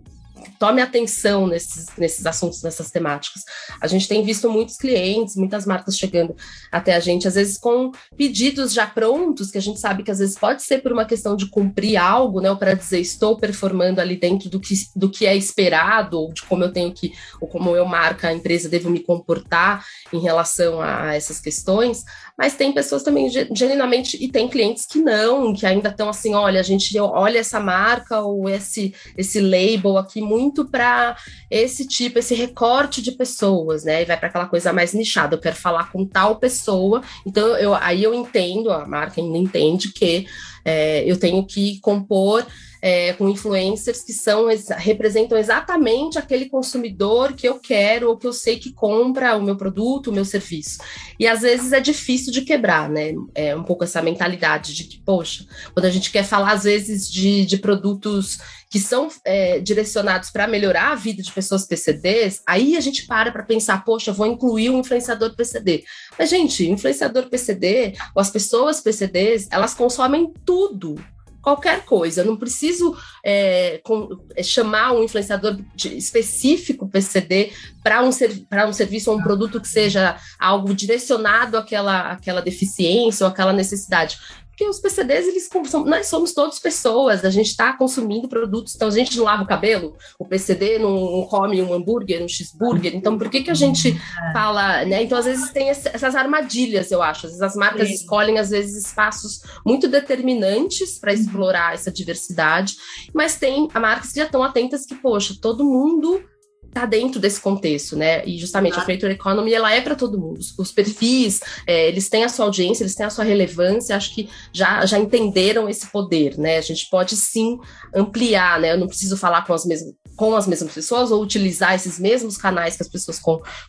Tome 0.57 0.81
atenção 0.81 1.47
nesses, 1.47 1.87
nesses 1.97 2.25
assuntos, 2.25 2.61
nessas 2.61 2.91
temáticas. 2.91 3.43
A 3.81 3.87
gente 3.87 4.07
tem 4.07 4.23
visto 4.23 4.49
muitos 4.49 4.77
clientes, 4.77 5.35
muitas 5.35 5.65
marcas 5.65 5.97
chegando 5.97 6.35
até 6.71 6.95
a 6.95 6.99
gente, 6.99 7.27
às 7.27 7.35
vezes 7.35 7.57
com 7.57 7.91
pedidos 8.17 8.73
já 8.73 8.85
prontos, 8.85 9.51
que 9.51 9.57
a 9.57 9.61
gente 9.61 9.79
sabe 9.79 10.03
que 10.03 10.11
às 10.11 10.19
vezes 10.19 10.37
pode 10.37 10.63
ser 10.63 10.79
por 10.79 10.91
uma 10.91 11.05
questão 11.05 11.35
de 11.35 11.47
cumprir 11.47 11.97
algo, 11.97 12.41
né, 12.41 12.49
ou 12.49 12.57
para 12.57 12.73
dizer 12.73 12.99
estou 12.99 13.37
performando 13.37 14.01
ali 14.01 14.15
dentro 14.15 14.49
do 14.49 14.59
que, 14.59 14.73
do 14.95 15.09
que 15.09 15.25
é 15.25 15.35
esperado, 15.35 16.19
ou 16.19 16.33
de 16.33 16.43
como 16.43 16.63
eu 16.63 16.71
tenho 16.71 16.91
que, 16.91 17.13
ou 17.39 17.47
como 17.47 17.75
eu, 17.75 17.85
marca, 17.85 18.27
a 18.27 18.33
empresa, 18.33 18.69
devo 18.69 18.89
me 18.89 18.99
comportar 18.99 19.85
em 20.11 20.19
relação 20.19 20.81
a, 20.81 21.09
a 21.09 21.15
essas 21.15 21.39
questões, 21.39 22.03
mas 22.39 22.55
tem 22.55 22.71
pessoas 22.71 23.03
também 23.03 23.29
genuinamente, 23.29 24.17
e 24.23 24.29
tem 24.29 24.47
clientes 24.47 24.85
que 24.85 24.99
não, 24.99 25.53
que 25.53 25.65
ainda 25.65 25.89
estão 25.89 26.07
assim, 26.07 26.33
olha, 26.33 26.61
a 26.61 26.63
gente 26.63 26.97
olha 26.97 27.39
essa 27.39 27.59
marca 27.59 28.21
ou 28.21 28.47
esse, 28.47 28.95
esse 29.17 29.41
label 29.41 29.97
aqui 29.97 30.21
muito 30.21 30.63
para 30.63 31.17
esse 31.51 31.85
tipo, 31.85 32.17
esse 32.17 32.33
recorte 32.33 33.01
de 33.01 33.11
pessoas, 33.11 33.83
né? 33.83 34.03
E 34.03 34.05
vai 34.05 34.15
para 34.15 34.29
aquela 34.29 34.45
coisa 34.45 34.71
mais 34.71 34.93
nichada. 34.93 35.35
Eu 35.35 35.41
quero 35.41 35.57
falar 35.57 35.91
com 35.91 36.05
tal 36.05 36.37
pessoa. 36.37 37.01
Então, 37.27 37.57
eu, 37.57 37.75
aí 37.75 38.01
eu 38.01 38.13
entendo, 38.13 38.71
a 38.71 38.87
marca 38.87 39.19
ainda 39.19 39.37
entende 39.37 39.91
que 39.91 40.25
é, 40.63 41.03
eu 41.05 41.19
tenho 41.19 41.45
que 41.45 41.81
compor 41.81 42.45
é, 42.81 43.13
com 43.13 43.29
influencers 43.29 44.01
que 44.01 44.13
são 44.13 44.47
representam 44.77 45.37
exatamente 45.37 46.17
aquele 46.17 46.49
consumidor 46.49 47.33
que 47.33 47.47
eu 47.47 47.59
quero 47.59 48.09
ou 48.09 48.17
que 48.17 48.27
eu 48.27 48.33
sei 48.33 48.57
que 48.57 48.71
compra 48.73 49.35
o 49.35 49.41
meu 49.41 49.57
produto, 49.57 50.07
o 50.07 50.13
meu 50.13 50.25
serviço. 50.25 50.79
E 51.19 51.27
às 51.27 51.41
vezes 51.41 51.73
é 51.73 51.79
difícil 51.79 52.31
de 52.31 52.41
quebrar, 52.41 52.89
né? 52.89 53.13
É 53.35 53.55
um 53.55 53.63
pouco 53.63 53.83
essa 53.83 54.01
mentalidade 54.01 54.73
de 54.73 54.85
que, 54.85 55.01
poxa, 55.01 55.45
quando 55.73 55.85
a 55.85 55.89
gente 55.89 56.11
quer 56.11 56.23
falar, 56.23 56.53
às 56.53 56.63
vezes, 56.63 57.09
de, 57.09 57.45
de 57.45 57.57
produtos 57.57 58.37
que 58.69 58.79
são 58.79 59.09
é, 59.25 59.59
direcionados 59.59 60.29
para 60.29 60.47
melhorar 60.47 60.91
a 60.91 60.95
vida 60.95 61.23
de 61.23 61.31
pessoas 61.31 61.65
PCDs, 61.65 62.41
aí 62.47 62.77
a 62.77 62.79
gente 62.79 63.07
para 63.07 63.31
para 63.31 63.43
pensar, 63.43 63.83
poxa, 63.83 64.13
vou 64.13 64.27
incluir 64.27 64.69
um 64.69 64.79
influenciador 64.79 65.35
PCD. 65.35 65.83
Mas, 66.17 66.29
gente, 66.29 66.69
influenciador 66.69 67.29
PCD, 67.29 67.93
ou 68.15 68.21
as 68.21 68.29
pessoas 68.29 68.79
PCDs, 68.79 69.47
elas 69.51 69.73
consomem 69.73 70.31
tudo 70.45 70.95
qualquer 71.41 71.85
coisa. 71.85 72.21
Eu 72.21 72.25
não 72.25 72.37
preciso 72.37 72.95
é, 73.23 73.79
com, 73.83 74.09
é, 74.35 74.43
chamar 74.43 74.93
um 74.93 75.03
influenciador 75.03 75.57
de, 75.75 75.97
específico 75.97 76.87
PCD 76.87 77.51
para 77.83 78.03
um, 78.03 78.09
um 78.09 78.73
serviço 78.73 79.11
ou 79.11 79.17
um 79.17 79.23
produto 79.23 79.61
que 79.61 79.67
seja 79.67 80.17
algo 80.39 80.73
direcionado 80.73 81.57
àquela, 81.57 82.11
àquela 82.11 82.41
deficiência 82.41 83.25
ou 83.25 83.31
àquela 83.31 83.53
necessidade. 83.53 84.17
Porque 84.59 84.71
os 84.71 84.79
PCDs, 84.81 85.25
eles 85.25 85.47
são, 85.69 85.85
nós 85.85 86.07
somos 86.07 86.33
todos 86.33 86.59
pessoas, 86.59 87.23
a 87.23 87.29
gente 87.29 87.47
está 87.47 87.71
consumindo 87.71 88.27
produtos, 88.27 88.75
então 88.75 88.89
a 88.89 88.91
gente 88.91 89.15
não 89.15 89.23
lava 89.23 89.43
o 89.43 89.47
cabelo, 89.47 89.95
o 90.19 90.25
PCD 90.25 90.77
não 90.77 91.25
come 91.29 91.61
um 91.61 91.73
hambúrguer, 91.73 92.21
um 92.21 92.27
cheeseburger, 92.27 92.93
então 92.93 93.17
por 93.17 93.29
que 93.29 93.41
que 93.41 93.49
a 93.49 93.53
gente 93.53 93.97
fala, 94.33 94.83
né? 94.83 95.01
Então 95.01 95.17
às 95.17 95.23
vezes 95.23 95.49
tem 95.51 95.69
essas 95.69 96.13
armadilhas, 96.13 96.91
eu 96.91 97.01
acho, 97.01 97.27
às 97.27 97.31
vezes 97.31 97.41
as 97.41 97.55
marcas 97.55 97.87
Sim. 97.87 97.93
escolhem 97.93 98.37
às 98.37 98.49
vezes 98.49 98.85
espaços 98.85 99.43
muito 99.65 99.87
determinantes 99.87 100.99
para 100.99 101.13
explorar 101.13 101.73
essa 101.73 101.89
diversidade, 101.89 102.75
mas 103.13 103.37
tem 103.37 103.69
marcas 103.73 104.11
que 104.11 104.19
já 104.19 104.25
estão 104.25 104.43
atentas 104.43 104.85
que, 104.85 104.95
poxa, 104.95 105.35
todo 105.41 105.63
mundo 105.63 106.21
tá 106.71 106.85
dentro 106.85 107.19
desse 107.19 107.41
contexto, 107.41 107.95
né? 107.95 108.25
E 108.25 108.37
justamente 108.37 108.77
ah. 108.77 108.81
a 108.81 108.85
creator 108.85 109.09
economy 109.09 109.53
ela 109.53 109.73
é 109.73 109.81
para 109.81 109.95
todo 109.95 110.19
mundo. 110.19 110.39
Os 110.57 110.71
perfis, 110.71 111.41
é, 111.65 111.87
eles 111.87 112.09
têm 112.09 112.23
a 112.23 112.29
sua 112.29 112.45
audiência, 112.45 112.83
eles 112.83 112.95
têm 112.95 113.05
a 113.05 113.09
sua 113.09 113.23
relevância. 113.23 113.95
Acho 113.95 114.13
que 114.13 114.29
já 114.53 114.85
já 114.85 114.99
entenderam 114.99 115.67
esse 115.67 115.87
poder, 115.91 116.37
né? 116.37 116.57
A 116.57 116.61
gente 116.61 116.87
pode 116.89 117.15
sim 117.15 117.59
ampliar, 117.93 118.59
né? 118.59 118.73
Eu 118.73 118.77
não 118.77 118.87
preciso 118.87 119.17
falar 119.17 119.45
com 119.45 119.53
as 119.53 119.65
mesmas 119.65 119.93
com 120.15 120.35
as 120.35 120.45
mesmas 120.45 120.73
pessoas 120.73 121.11
ou 121.11 121.23
utilizar 121.23 121.73
esses 121.73 121.97
mesmos 121.97 122.35
canais 122.35 122.75
que 122.75 122.83
as 122.83 122.89
pessoas 122.89 123.21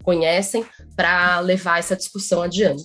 conhecem 0.02 0.64
para 0.96 1.38
levar 1.38 1.78
essa 1.78 1.94
discussão 1.94 2.42
adiante. 2.42 2.82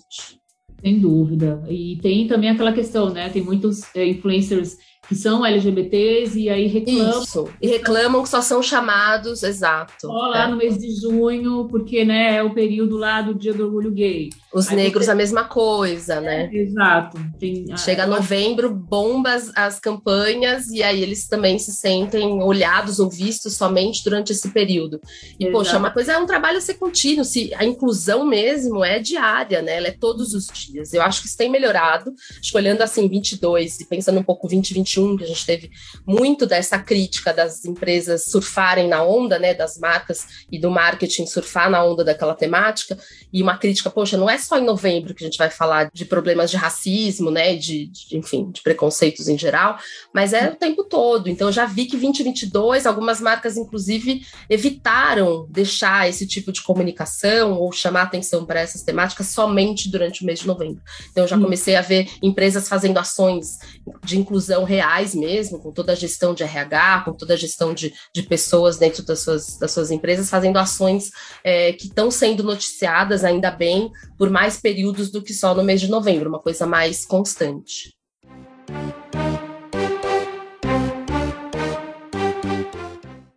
Sem 0.80 0.99
dúvida. 0.99 1.63
E 1.67 1.97
tem 1.99 2.28
também 2.28 2.51
aquela 2.51 2.71
questão, 2.71 3.10
né? 3.10 3.28
Tem 3.30 3.41
muitos 3.41 3.82
é, 3.95 4.06
influencers 4.06 4.78
que 5.08 5.15
são 5.15 5.46
LGBTs 5.46 6.39
e 6.39 6.50
aí 6.50 6.68
reclamam. 6.68 7.22
Isso. 7.22 7.50
E 7.62 7.68
reclamam 7.68 8.24
que 8.24 8.30
só 8.30 8.41
são 8.41 8.62
chamados, 8.62 9.44
exato. 9.44 9.94
Só 10.02 10.28
lá 10.28 10.46
é. 10.46 10.48
no 10.48 10.58
mês 10.58 10.78
de 10.78 10.89
junho, 11.00 11.68
porque 11.70 12.04
né, 12.04 12.36
é 12.38 12.44
o 12.44 12.54
período 12.54 12.98
lá 12.98 13.22
do 13.22 13.34
Dia 13.34 13.54
do 13.54 13.65
Orgulho 13.65 13.91
Gay. 13.91 14.30
Os 14.54 14.70
aí 14.70 14.76
negros 14.76 15.06
você... 15.06 15.12
a 15.12 15.15
mesma 15.15 15.44
coisa, 15.44 16.22
né? 16.22 16.50
É, 16.52 16.58
exato. 16.58 17.20
Tem, 17.39 17.65
Chega 17.78 18.08
novembro, 18.08 18.74
bomba 18.74 19.34
as, 19.34 19.52
as, 19.56 19.80
campanhas 19.80 20.68
e 20.70 20.82
aí 20.82 21.02
eles 21.04 21.28
também 21.28 21.60
se 21.60 21.74
sentem 21.74 22.41
olhados 22.41 23.00
ou 23.00 23.10
vistos 23.10 23.54
somente 23.54 24.04
durante 24.04 24.32
esse 24.32 24.50
período. 24.50 25.00
E, 25.39 25.44
exato. 25.44 25.52
poxa, 25.52 25.78
uma 25.78 25.91
coisa 25.91 26.13
é 26.13 26.18
um 26.18 26.26
trabalho 26.26 26.58
a 26.58 26.62
ser 26.62 26.76
contínuo, 26.76 27.26
se 27.26 27.54
a 27.56 27.65
inclusão 27.65 28.26
mesmo 28.26 28.84
é 28.84 29.00
diária, 29.00 29.62
né? 29.62 29.78
Ela 29.78 29.88
é 29.88 29.91
todos 29.91 30.34
os 30.34 30.48
dias. 30.48 30.94
Eu 30.94 31.02
acho 31.02 31.22
que 31.22 31.28
isso 31.28 31.38
tem 31.38 31.50
melhorado. 31.50 32.13
Escolhendo 32.41 32.82
assim 32.82 33.08
22 33.08 33.82
e 33.82 33.86
pensando 33.86 34.20
um 34.20 34.24
pouco 34.24 34.48
2021 34.48 34.94
2021, 34.95 35.17
que 35.17 35.23
a 35.23 35.27
gente 35.27 35.45
teve 35.45 35.71
muito 36.05 36.45
dessa 36.45 36.79
crítica 36.79 37.34
das 37.34 37.65
empresas 37.65 38.25
surfarem 38.25 38.88
na 38.88 39.03
onda, 39.03 39.38
né, 39.38 39.53
das 39.53 39.77
marcas 39.77 40.25
e 40.51 40.60
do 40.60 40.71
marketing 40.71 41.25
surfar 41.25 41.69
na 41.69 41.84
onda 41.84 42.03
daquela 42.03 42.34
temática, 42.34 42.97
e 43.31 43.41
uma 43.41 43.58
crítica, 43.58 43.89
poxa, 43.89 44.17
não 44.17 44.29
é 44.29 44.38
só 44.38 44.58
em 44.58 44.65
novembro 44.65 45.13
que 45.13 45.23
a 45.23 45.27
gente 45.27 45.38
vai 45.38 45.49
falar 45.49 45.89
de 45.93 46.05
problemas 46.05 46.49
de 46.49 46.58
racismo, 46.58 47.29
né, 47.29 47.55
de, 47.55 47.88
de 47.88 48.17
enfim, 48.17 48.49
de 48.51 48.62
preconceitos 48.62 49.27
em 49.27 49.38
geral, 49.38 49.77
mas 50.13 50.34
é 50.34 50.49
o 50.49 50.55
tempo 50.55 50.84
todo. 50.84 51.29
Então, 51.29 51.49
eu 51.49 51.53
já 51.53 51.65
vi 51.65 51.86
que 51.86 51.97
2022, 51.97 52.86
algumas 52.86 53.19
marcas, 53.19 53.58
inclusive, 53.58 54.25
evitaram 54.49 55.47
deixar 55.49 56.08
esse 56.08 56.27
tipo 56.27 56.51
de 56.51 56.62
comunicação 56.62 57.53
ou 57.53 57.71
chamar 57.71 58.03
atenção 58.03 58.45
para 58.45 58.60
essas 58.60 58.84
temáticas 58.84 59.27
somente 59.27 59.89
durante 59.89 60.23
o 60.23 60.25
mês 60.25 60.39
de 60.39 60.47
novembro. 60.47 60.81
Então, 61.12 61.23
eu 61.23 61.27
já 61.27 61.38
comecei 61.38 61.75
a 61.75 61.81
ver 61.81 62.10
empresas 62.21 62.67
fazendo 62.67 62.97
ações 62.97 63.58
de 64.03 64.17
inclusão 64.17 64.63
real 64.63 64.85
reais 64.86 65.15
mesmo, 65.15 65.60
com 65.60 65.71
toda 65.71 65.91
a 65.91 65.95
gestão 65.95 66.34
de 66.34 66.43
RH, 66.43 67.02
com 67.06 67.13
toda 67.13 67.34
a 67.34 67.38
gestão 67.38 67.74
de, 67.74 67.93
de 68.13 68.24
pessoas 68.24 68.78
dentro 68.78 69.04
das 69.04 69.19
suas, 69.19 69.58
das 69.58 69.71
suas 69.71 69.91
empresas, 69.91 70.30
fazendo 70.30 70.58
ações 70.58 71.10
é, 71.43 71.74
que 71.74 71.88
estão 71.88 72.12
sendo 72.12 72.43
noticiadas, 72.43 73.24
ainda 73.24 73.50
bem, 73.50 73.91
por 74.17 74.30
mais 74.30 74.58
períodos 74.58 75.12
do 75.12 75.21
que 75.21 75.34
só 75.34 75.56
no 75.56 75.63
mês 75.63 75.82
de 75.82 75.89
novembro, 75.89 76.30
uma 76.30 76.39
coisa 76.39 76.65
mais 76.65 77.06
constante. 77.06 77.95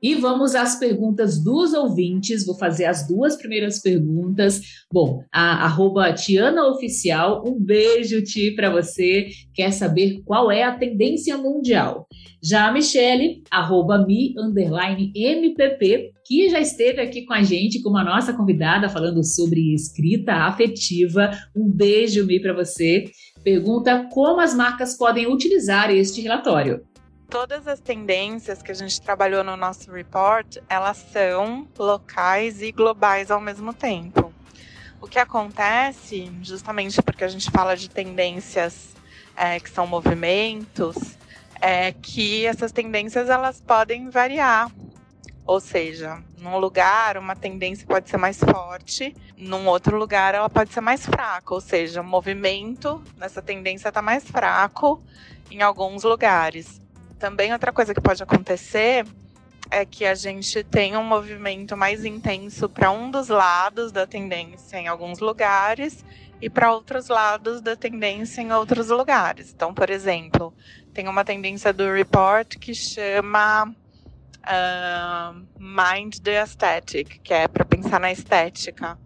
E 0.02 0.14
vamos 0.14 0.54
às 0.54 0.78
perguntas 0.78 1.42
dos 1.42 1.74
ouvintes. 1.74 2.46
Vou 2.46 2.56
fazer 2.56 2.84
as 2.84 3.06
duas 3.06 3.37
primeiras 3.37 3.80
perguntas. 3.80 4.61
Bom, 4.92 5.24
a 5.32 5.64
arroba 5.64 6.12
Tiana 6.12 6.66
Oficial, 6.68 7.42
um 7.46 7.58
beijo, 7.58 8.22
Ti, 8.22 8.52
para 8.52 8.70
você. 8.70 9.28
Quer 9.52 9.72
saber 9.72 10.22
qual 10.24 10.50
é 10.52 10.62
a 10.62 10.76
tendência 10.76 11.37
mundial? 11.37 12.06
Já 12.42 12.68
a 12.68 12.72
Michele, 12.72 13.42
arroba 13.50 13.98
mi, 14.06 14.34
underline, 14.38 15.11
MPP, 15.14 16.12
que 16.24 16.48
já 16.48 16.61
esteve 16.61 17.00
aqui 17.00 17.24
com 17.24 17.34
a 17.34 17.42
gente, 17.42 17.82
como 17.82 17.98
a 17.98 18.04
nossa 18.04 18.32
convidada, 18.32 18.88
falando 18.88 19.24
sobre 19.24 19.74
escrita 19.74 20.32
afetiva. 20.34 21.32
Um 21.56 21.68
beijo, 21.68 22.24
Mi, 22.24 22.40
para 22.40 22.52
você. 22.52 23.06
Pergunta 23.42 24.08
como 24.12 24.40
as 24.40 24.54
marcas 24.54 24.96
podem 24.96 25.26
utilizar 25.26 25.90
este 25.90 26.20
relatório 26.20 26.82
todas 27.28 27.68
as 27.68 27.78
tendências 27.78 28.62
que 28.62 28.72
a 28.72 28.74
gente 28.74 29.00
trabalhou 29.00 29.44
no 29.44 29.56
nosso 29.56 29.90
report, 29.92 30.56
elas 30.68 30.96
são 31.12 31.68
locais 31.78 32.62
e 32.62 32.72
globais 32.72 33.30
ao 33.30 33.40
mesmo 33.40 33.74
tempo. 33.74 34.32
O 35.00 35.06
que 35.06 35.18
acontece, 35.18 36.32
justamente 36.42 37.00
porque 37.02 37.24
a 37.24 37.28
gente 37.28 37.50
fala 37.50 37.76
de 37.76 37.88
tendências 37.88 38.96
é, 39.36 39.60
que 39.60 39.70
são 39.70 39.86
movimentos, 39.86 40.96
é 41.60 41.92
que 41.92 42.46
essas 42.46 42.72
tendências 42.72 43.28
elas 43.28 43.60
podem 43.60 44.08
variar. 44.08 44.70
Ou 45.46 45.60
seja, 45.60 46.22
num 46.38 46.58
lugar 46.58 47.16
uma 47.16 47.36
tendência 47.36 47.86
pode 47.86 48.08
ser 48.08 48.16
mais 48.16 48.38
forte, 48.38 49.14
num 49.36 49.66
outro 49.66 49.96
lugar 49.96 50.34
ela 50.34 50.48
pode 50.50 50.72
ser 50.72 50.80
mais 50.80 51.04
fraca. 51.06 51.54
Ou 51.54 51.60
seja, 51.60 52.00
o 52.00 52.04
movimento 52.04 53.02
nessa 53.16 53.40
tendência 53.40 53.88
está 53.88 54.02
mais 54.02 54.24
fraco 54.24 55.02
em 55.50 55.62
alguns 55.62 56.04
lugares. 56.04 56.80
Também 57.18 57.52
outra 57.52 57.72
coisa 57.72 57.92
que 57.92 58.00
pode 58.00 58.22
acontecer 58.22 59.04
é 59.70 59.85
que 59.85 60.04
a 60.04 60.14
gente 60.14 60.62
tem 60.64 60.96
um 60.96 61.04
movimento 61.04 61.76
mais 61.76 62.04
intenso 62.04 62.68
para 62.68 62.90
um 62.90 63.11
dos 63.11 63.28
lados 63.28 63.92
da 63.92 64.07
tendência 64.07 64.78
em 64.78 64.88
alguns 64.88 65.18
lugares 65.18 66.04
e 66.40 66.48
para 66.48 66.72
outros 66.72 67.09
lados 67.09 67.61
da 67.61 67.76
tendência 67.76 68.40
em 68.40 68.52
outros 68.52 68.88
lugares. 68.88 69.52
Então, 69.52 69.74
por 69.74 69.90
exemplo, 69.90 70.54
tem 70.94 71.09
uma 71.09 71.24
tendência 71.24 71.72
do 71.72 71.92
report 71.92 72.57
que 72.57 72.72
chama 72.74 73.64
uh, 74.48 75.46
Mind 75.59 76.18
the 76.22 76.40
Aesthetic, 76.40 77.20
que 77.22 77.35
é 77.35 77.48
para 77.48 77.64
pensar 77.64 78.00
na 78.00 78.12
estética. 78.12 78.98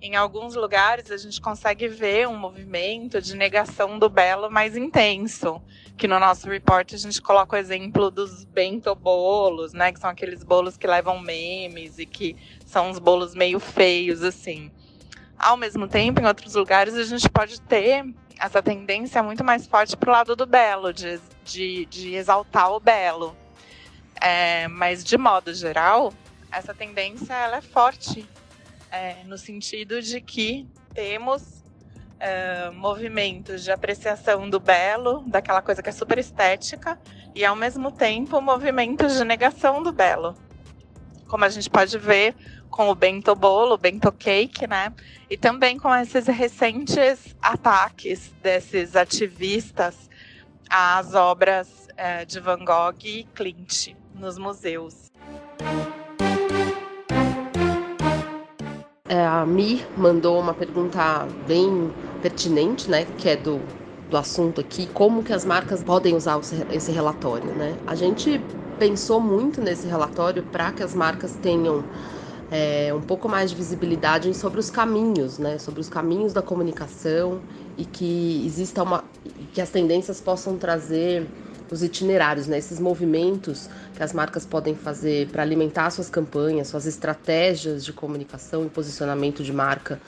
Em 0.00 0.14
alguns 0.14 0.54
lugares 0.54 1.10
a 1.10 1.16
gente 1.16 1.40
consegue 1.40 1.88
ver 1.88 2.28
um 2.28 2.36
movimento 2.36 3.20
de 3.20 3.36
negação 3.36 3.98
do 3.98 4.08
belo 4.08 4.50
mais 4.50 4.76
intenso 4.76 5.60
que 5.98 6.06
no 6.06 6.20
nosso 6.20 6.48
report 6.48 6.94
a 6.94 6.96
gente 6.96 7.20
coloca 7.20 7.56
o 7.56 7.58
exemplo 7.58 8.08
dos 8.08 8.44
bento 8.44 8.94
bolos, 8.94 9.72
né? 9.72 9.92
Que 9.92 9.98
são 9.98 10.08
aqueles 10.08 10.44
bolos 10.44 10.76
que 10.76 10.86
levam 10.86 11.18
memes 11.18 11.98
e 11.98 12.06
que 12.06 12.36
são 12.64 12.88
uns 12.88 13.00
bolos 13.00 13.34
meio 13.34 13.58
feios, 13.58 14.22
assim. 14.22 14.70
Ao 15.36 15.56
mesmo 15.56 15.88
tempo, 15.88 16.20
em 16.20 16.26
outros 16.26 16.54
lugares, 16.54 16.94
a 16.94 17.02
gente 17.02 17.28
pode 17.28 17.60
ter 17.62 18.06
essa 18.38 18.62
tendência 18.62 19.22
muito 19.24 19.42
mais 19.42 19.66
forte 19.66 19.96
para 19.96 20.08
o 20.08 20.12
lado 20.12 20.36
do 20.36 20.46
belo, 20.46 20.92
de, 20.92 21.20
de, 21.44 21.84
de 21.86 22.14
exaltar 22.14 22.72
o 22.72 22.78
belo. 22.78 23.36
É, 24.20 24.68
mas, 24.68 25.02
de 25.02 25.18
modo 25.18 25.52
geral, 25.52 26.12
essa 26.52 26.72
tendência 26.72 27.34
ela 27.34 27.56
é 27.56 27.60
forte, 27.60 28.24
é, 28.90 29.22
no 29.24 29.36
sentido 29.36 30.00
de 30.00 30.20
que 30.20 30.66
temos 30.94 31.42
uh, 32.18 32.72
movimentos 32.72 33.62
de 33.62 33.70
apreciação 33.70 34.48
do 34.48 34.58
belo, 34.58 35.22
daquela 35.26 35.62
coisa 35.62 35.82
que 35.82 35.88
é 35.88 35.92
super 35.92 36.18
estética, 36.18 36.98
e 37.34 37.44
ao 37.44 37.56
mesmo 37.56 37.92
tempo 37.92 38.40
movimentos 38.40 39.16
de 39.16 39.24
negação 39.24 39.82
do 39.82 39.92
belo. 39.92 40.34
Como 41.26 41.44
a 41.44 41.48
gente 41.48 41.68
pode 41.68 41.98
ver 41.98 42.34
com 42.70 42.88
o 42.88 42.94
bento 42.94 43.34
bolo, 43.34 43.74
o 43.74 43.78
bento 43.78 44.10
cake, 44.12 44.66
né? 44.66 44.92
E 45.28 45.36
também 45.36 45.78
com 45.78 45.94
esses 45.94 46.26
recentes 46.26 47.36
ataques 47.40 48.32
desses 48.42 48.96
ativistas 48.96 50.08
às 50.68 51.14
obras 51.14 51.88
uh, 51.92 52.26
de 52.26 52.40
Van 52.40 52.64
Gogh 52.64 52.96
e 53.04 53.24
Klimt 53.34 53.94
nos 54.14 54.38
museus. 54.38 55.10
A 59.16 59.46
Mi 59.46 59.84
mandou 59.96 60.40
uma 60.40 60.54
pergunta 60.54 61.26
bem 61.40 61.94
pertinente, 62.20 62.90
né, 62.90 63.06
que 63.06 63.28
é 63.28 63.36
do, 63.36 63.68
do 64.08 64.16
assunto 64.16 64.60
aqui, 64.60 64.86
como 64.88 65.22
que 65.24 65.32
as 65.32 65.44
marcas 65.44 65.82
podem 65.82 66.14
usar 66.14 66.38
esse 66.70 66.92
relatório, 66.92 67.54
né? 67.54 67.80
A 67.86 67.94
gente 67.94 68.46
pensou 68.78 69.20
muito 69.20 69.60
nesse 69.60 69.86
relatório 69.88 70.42
para 70.44 70.72
que 70.72 70.82
as 70.82 70.94
marcas 70.94 71.36
tenham 71.36 71.88
é, 72.50 72.92
um 72.94 73.02
pouco 73.02 73.28
mais 73.28 73.50
de 73.50 73.56
visibilidade 73.56 74.32
sobre 74.34 74.60
os 74.60 74.70
caminhos, 74.70 75.38
né? 75.38 75.58
Sobre 75.58 75.80
os 75.80 75.88
caminhos 75.88 76.32
da 76.32 76.42
comunicação 76.42 77.44
e 77.76 77.84
que 77.86 78.44
exista 78.46 78.82
uma, 78.82 79.10
que 79.52 79.60
as 79.60 79.70
tendências 79.70 80.20
possam 80.20 80.58
trazer 80.58 81.32
os 81.74 81.82
itinerários, 81.82 82.46
né? 82.46 82.58
Esses 82.58 82.80
movimentos 82.80 83.68
que 83.94 84.02
as 84.02 84.12
marcas 84.12 84.46
podem 84.46 84.74
fazer 84.74 85.28
para 85.28 85.42
alimentar 85.42 85.90
suas 85.90 86.08
campanhas, 86.08 86.68
suas 86.68 86.86
estratégias 86.86 87.84
de 87.84 87.92
comunicação 87.92 88.64
e 88.64 88.68
posicionamento 88.68 89.42
de 89.42 89.52
marca 89.52 90.00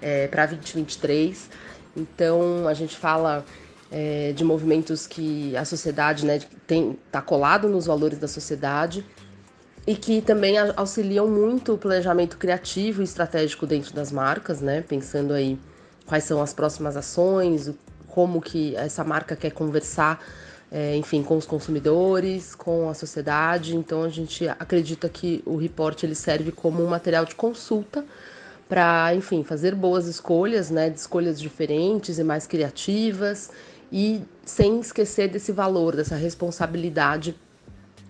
é, 0.00 0.28
para 0.28 0.46
2023. 0.46 1.48
Então 1.96 2.68
a 2.68 2.74
gente 2.74 2.96
fala 2.96 3.44
é, 3.90 4.32
de 4.34 4.44
movimentos 4.44 5.06
que 5.06 5.56
a 5.56 5.64
sociedade 5.64 6.26
né, 6.26 6.40
está 7.06 7.22
colado 7.22 7.68
nos 7.68 7.86
valores 7.86 8.18
da 8.18 8.28
sociedade 8.28 9.04
e 9.86 9.94
que 9.94 10.20
também 10.20 10.56
auxiliam 10.74 11.28
muito 11.28 11.74
o 11.74 11.78
planejamento 11.78 12.36
criativo 12.36 13.02
e 13.02 13.04
estratégico 13.04 13.66
dentro 13.66 13.94
das 13.94 14.10
marcas, 14.10 14.60
né? 14.60 14.82
Pensando 14.82 15.32
aí 15.32 15.56
quais 16.04 16.24
são 16.24 16.42
as 16.42 16.52
próximas 16.52 16.96
ações, 16.96 17.72
como 18.08 18.40
que 18.40 18.74
essa 18.76 19.04
marca 19.04 19.36
quer 19.36 19.52
conversar, 19.52 20.20
é, 20.70 20.96
enfim, 20.96 21.22
com 21.22 21.36
os 21.36 21.46
consumidores, 21.46 22.54
com 22.54 22.88
a 22.88 22.94
sociedade. 22.94 23.76
Então 23.76 24.02
a 24.02 24.08
gente 24.08 24.48
acredita 24.48 25.08
que 25.08 25.42
o 25.46 25.56
report 25.56 26.02
ele 26.02 26.14
serve 26.14 26.52
como 26.52 26.82
um 26.82 26.88
material 26.88 27.24
de 27.24 27.34
consulta 27.34 28.04
para, 28.68 29.14
enfim, 29.14 29.44
fazer 29.44 29.74
boas 29.74 30.06
escolhas, 30.06 30.70
né, 30.70 30.90
de 30.90 30.98
escolhas 30.98 31.40
diferentes 31.40 32.18
e 32.18 32.24
mais 32.24 32.46
criativas 32.46 33.50
e 33.92 34.22
sem 34.44 34.80
esquecer 34.80 35.28
desse 35.28 35.52
valor, 35.52 35.94
dessa 35.94 36.16
responsabilidade 36.16 37.36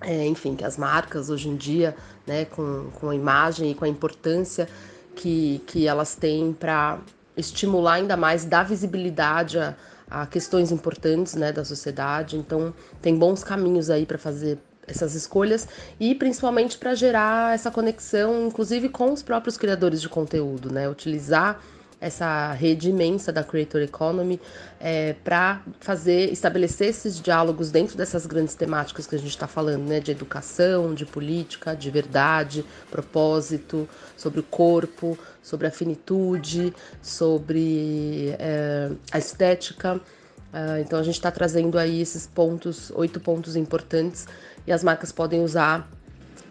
é, 0.00 0.26
enfim, 0.26 0.54
que 0.54 0.64
as 0.64 0.76
marcas 0.76 1.30
hoje 1.30 1.48
em 1.48 1.56
dia, 1.56 1.96
né, 2.26 2.44
com, 2.44 2.90
com 3.00 3.10
a 3.10 3.14
imagem 3.14 3.70
e 3.70 3.74
com 3.74 3.84
a 3.84 3.88
importância 3.88 4.68
que, 5.14 5.62
que 5.66 5.86
elas 5.86 6.14
têm 6.14 6.52
para 6.52 6.98
estimular 7.36 7.94
ainda 7.94 8.16
mais, 8.16 8.44
dar 8.44 8.64
visibilidade 8.64 9.58
a, 9.58 9.74
a 10.10 10.26
questões 10.26 10.70
importantes 10.70 11.34
né, 11.34 11.52
da 11.52 11.64
sociedade. 11.64 12.36
Então, 12.36 12.72
tem 13.02 13.16
bons 13.16 13.42
caminhos 13.42 13.90
aí 13.90 14.06
para 14.06 14.18
fazer 14.18 14.58
essas 14.86 15.14
escolhas 15.14 15.66
e 15.98 16.14
principalmente 16.14 16.78
para 16.78 16.94
gerar 16.94 17.54
essa 17.54 17.70
conexão, 17.70 18.46
inclusive 18.46 18.88
com 18.88 19.12
os 19.12 19.22
próprios 19.22 19.56
criadores 19.56 20.00
de 20.00 20.08
conteúdo, 20.08 20.72
né? 20.72 20.88
Utilizar 20.88 21.60
essa 21.98 22.52
rede 22.52 22.90
imensa 22.90 23.32
da 23.32 23.42
Creator 23.42 23.80
Economy 23.80 24.38
é, 24.78 25.14
para 25.24 25.62
fazer, 25.80 26.30
estabelecer 26.30 26.88
esses 26.88 27.20
diálogos 27.20 27.70
dentro 27.70 27.96
dessas 27.96 28.26
grandes 28.26 28.54
temáticas 28.54 29.06
que 29.06 29.14
a 29.14 29.18
gente 29.18 29.30
está 29.30 29.46
falando, 29.46 29.88
né? 29.88 29.98
De 29.98 30.10
educação, 30.10 30.94
de 30.94 31.06
política, 31.06 31.74
de 31.74 31.90
verdade, 31.90 32.64
propósito, 32.90 33.88
sobre 34.16 34.40
o 34.40 34.42
corpo, 34.42 35.18
sobre 35.46 35.68
a 35.68 35.70
finitude, 35.70 36.74
sobre 37.00 38.34
é, 38.36 38.90
a 39.12 39.18
estética. 39.18 39.94
Uh, 39.94 40.80
então 40.80 40.98
a 40.98 41.02
gente 41.02 41.14
está 41.14 41.30
trazendo 41.30 41.78
aí 41.78 42.00
esses 42.00 42.26
pontos, 42.26 42.90
oito 42.96 43.20
pontos 43.20 43.54
importantes, 43.54 44.26
e 44.66 44.72
as 44.72 44.82
marcas 44.82 45.12
podem 45.12 45.42
usar 45.44 45.88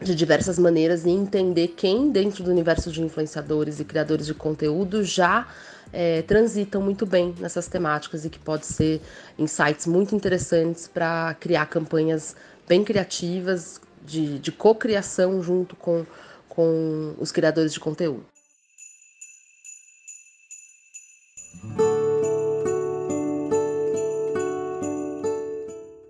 de 0.02 0.16
diversas 0.16 0.58
maneiras 0.58 1.06
e 1.06 1.10
entender 1.10 1.70
quem 1.70 2.10
dentro 2.10 2.44
do 2.44 2.52
universo 2.52 2.90
de 2.90 3.02
influenciadores 3.02 3.80
e 3.80 3.86
criadores 3.86 4.26
de 4.26 4.34
conteúdo 4.34 5.04
já 5.04 5.48
é, 5.92 6.22
transitam 6.22 6.82
muito 6.82 7.06
bem 7.06 7.36
nessas 7.40 7.68
temáticas 7.68 8.24
e 8.24 8.30
que 8.30 8.40
pode 8.40 8.66
ser 8.66 9.02
insights 9.38 9.88
muito 9.88 10.16
interessantes 10.16 10.88
para 10.88 11.34
criar 11.40 11.66
campanhas 11.66 12.36
bem 12.68 12.84
criativas 12.84 13.82
de, 14.06 14.40
de 14.40 14.52
co-criação 14.52 15.42
junto 15.42 15.76
com, 15.76 16.06
com 16.48 17.16
os 17.18 17.32
criadores 17.32 17.74
de 17.74 17.80
conteúdo. 17.80 18.35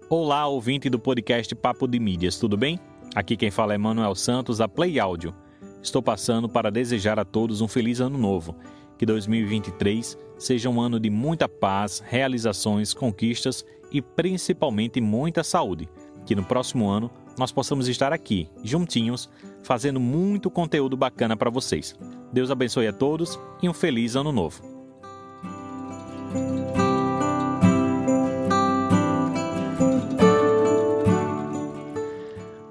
Olá, 0.07 0.47
ouvinte 0.47 0.89
do 0.89 0.99
podcast 0.99 1.53
Papo 1.55 1.87
de 1.87 1.99
Mídias, 1.99 2.37
tudo 2.37 2.55
bem? 2.55 2.79
Aqui 3.15 3.35
quem 3.35 3.49
fala 3.49 3.73
é 3.73 3.77
Manuel 3.77 4.13
Santos, 4.15 4.59
da 4.59 4.67
Play 4.67 4.99
Áudio. 4.99 5.33
Estou 5.81 6.01
passando 6.01 6.49
para 6.49 6.71
desejar 6.71 7.19
a 7.19 7.25
todos 7.25 7.61
um 7.61 7.67
feliz 7.67 7.99
ano 7.99 8.17
novo. 8.17 8.55
Que 8.97 9.05
2023 9.05 10.17
seja 10.37 10.69
um 10.69 10.81
ano 10.81 10.99
de 10.99 11.09
muita 11.09 11.47
paz, 11.47 12.03
realizações, 12.05 12.93
conquistas 12.93 13.65
e 13.91 14.01
principalmente 14.01 14.99
muita 14.99 15.43
saúde. 15.43 15.87
Que 16.25 16.35
no 16.35 16.43
próximo 16.43 16.87
ano 16.87 17.09
nós 17.37 17.51
possamos 17.51 17.87
estar 17.87 18.13
aqui, 18.13 18.49
juntinhos, 18.63 19.29
fazendo 19.63 19.99
muito 19.99 20.49
conteúdo 20.49 20.95
bacana 20.95 21.35
para 21.37 21.49
vocês. 21.49 21.95
Deus 22.31 22.51
abençoe 22.51 22.87
a 22.87 22.93
todos 22.93 23.39
e 23.61 23.69
um 23.69 23.73
feliz 23.73 24.15
ano 24.15 24.31
novo. 24.31 24.74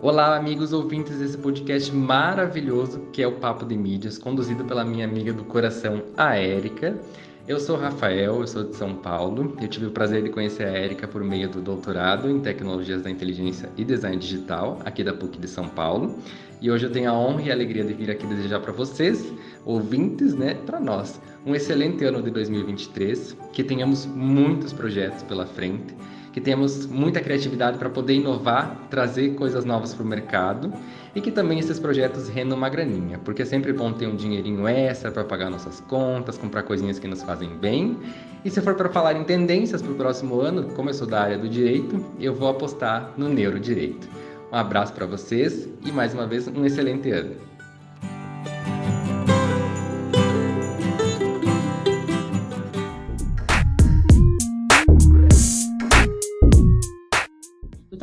Olá, 0.00 0.36
amigos 0.36 0.72
ouvintes 0.72 1.18
desse 1.18 1.36
podcast 1.36 1.90
maravilhoso 1.92 3.00
que 3.12 3.22
é 3.22 3.26
o 3.26 3.32
Papo 3.32 3.64
de 3.64 3.76
Mídias, 3.76 4.16
conduzido 4.16 4.64
pela 4.64 4.84
minha 4.84 5.04
amiga 5.04 5.32
do 5.32 5.44
coração, 5.44 6.02
a 6.16 6.36
Érica. 6.36 6.94
Eu 7.48 7.58
sou 7.58 7.76
Rafael, 7.76 8.40
eu 8.40 8.46
sou 8.46 8.64
de 8.64 8.76
São 8.76 8.94
Paulo. 8.94 9.56
Eu 9.60 9.68
tive 9.68 9.86
o 9.86 9.90
prazer 9.90 10.22
de 10.22 10.30
conhecer 10.30 10.64
a 10.64 10.70
Érica 10.70 11.08
por 11.08 11.24
meio 11.24 11.48
do 11.48 11.60
doutorado 11.60 12.30
em 12.30 12.40
Tecnologias 12.40 13.02
da 13.02 13.10
Inteligência 13.10 13.70
e 13.76 13.84
Design 13.84 14.16
Digital, 14.16 14.78
aqui 14.84 15.02
da 15.02 15.12
PUC 15.12 15.38
de 15.38 15.48
São 15.48 15.68
Paulo. 15.68 16.18
E 16.60 16.70
hoje 16.70 16.86
eu 16.86 16.92
tenho 16.92 17.10
a 17.10 17.12
honra 17.12 17.42
e 17.42 17.50
a 17.50 17.54
alegria 17.54 17.84
de 17.84 17.92
vir 17.92 18.10
aqui 18.10 18.26
desejar 18.26 18.60
para 18.60 18.72
vocês, 18.72 19.30
ouvintes, 19.64 20.34
né, 20.34 20.54
para 20.54 20.80
nós, 20.80 21.20
um 21.46 21.54
excelente 21.54 22.04
ano 22.04 22.22
de 22.22 22.30
2023, 22.30 23.36
que 23.52 23.62
tenhamos 23.62 24.06
muitos 24.06 24.72
projetos 24.72 25.22
pela 25.22 25.46
frente 25.46 25.94
que 26.34 26.40
temos 26.40 26.84
muita 26.86 27.20
criatividade 27.20 27.78
para 27.78 27.88
poder 27.88 28.14
inovar, 28.14 28.88
trazer 28.90 29.36
coisas 29.36 29.64
novas 29.64 29.94
para 29.94 30.02
o 30.02 30.06
mercado 30.06 30.72
e 31.14 31.20
que 31.20 31.30
também 31.30 31.60
esses 31.60 31.78
projetos 31.78 32.28
rendam 32.28 32.58
uma 32.58 32.68
graninha, 32.68 33.20
porque 33.20 33.42
é 33.42 33.44
sempre 33.44 33.72
bom 33.72 33.92
ter 33.92 34.08
um 34.08 34.16
dinheirinho 34.16 34.66
extra 34.66 35.12
para 35.12 35.22
pagar 35.22 35.48
nossas 35.48 35.78
contas, 35.82 36.36
comprar 36.36 36.64
coisinhas 36.64 36.98
que 36.98 37.06
nos 37.06 37.22
fazem 37.22 37.50
bem. 37.50 37.96
E 38.44 38.50
se 38.50 38.60
for 38.60 38.74
para 38.74 38.88
falar 38.88 39.14
em 39.14 39.22
tendências 39.22 39.80
para 39.80 39.92
o 39.92 39.94
próximo 39.94 40.40
ano, 40.40 40.64
como 40.74 40.90
eu 40.90 40.94
sou 40.94 41.06
da 41.06 41.22
área 41.22 41.38
do 41.38 41.48
direito, 41.48 42.04
eu 42.18 42.34
vou 42.34 42.48
apostar 42.48 43.14
no 43.16 43.28
neurodireito. 43.28 44.08
Um 44.52 44.56
abraço 44.56 44.92
para 44.92 45.06
vocês 45.06 45.68
e 45.86 45.92
mais 45.92 46.14
uma 46.14 46.26
vez 46.26 46.48
um 46.48 46.64
excelente 46.64 47.12
ano. 47.12 47.53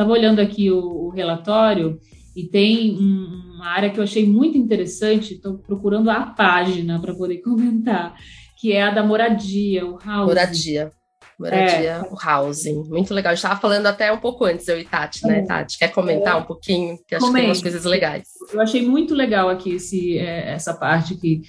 Estava 0.01 0.11
olhando 0.11 0.39
aqui 0.39 0.71
o, 0.71 0.79
o, 0.79 1.09
relatório 1.09 1.99
e 2.35 2.43
tem 2.43 2.97
um, 2.97 3.55
uma 3.55 3.67
área 3.67 3.89
que 3.89 3.99
eu 3.99 4.03
achei 4.03 4.25
muito 4.25 4.57
interessante, 4.57 5.35
estou 5.35 5.57
procurando 5.59 6.09
a 6.09 6.21
página 6.25 6.99
para 6.99 7.13
poder 7.13 7.37
comentar, 7.43 8.15
que 8.59 8.71
é 8.71 8.81
a 8.83 8.91
da 8.91 9.03
moradia, 9.03 9.85
o 9.85 9.93
housing. 9.93 10.25
Moradia. 10.25 10.91
Moradia, 11.39 11.89
é. 11.89 12.01
o 12.01 12.15
housing. 12.15 12.83
Muito 12.87 13.13
legal. 13.13 13.31
Eu 13.31 13.35
estava 13.35 13.59
falando 13.59 13.87
até 13.87 14.11
um 14.11 14.19
pouco 14.19 14.45
antes, 14.45 14.67
eu 14.67 14.79
e 14.79 14.83
Tati, 14.83 15.25
né, 15.25 15.39
é. 15.39 15.41
Tati? 15.43 15.79
Quer 15.79 15.91
comentar 15.91 16.35
é. 16.35 16.37
um 16.37 16.43
pouquinho? 16.43 16.99
Que 17.07 17.15
acho 17.15 17.25
Comente. 17.25 17.33
que 17.33 17.41
tem 17.41 17.49
umas 17.49 17.61
coisas 17.61 17.85
legais. 17.85 18.27
Eu 18.53 18.61
achei 18.61 18.87
muito 18.87 19.15
legal 19.15 19.49
aqui 19.49 19.75
esse, 19.75 20.17
é, 20.19 20.51
essa 20.51 20.73
parte 20.73 21.15
que 21.15 21.41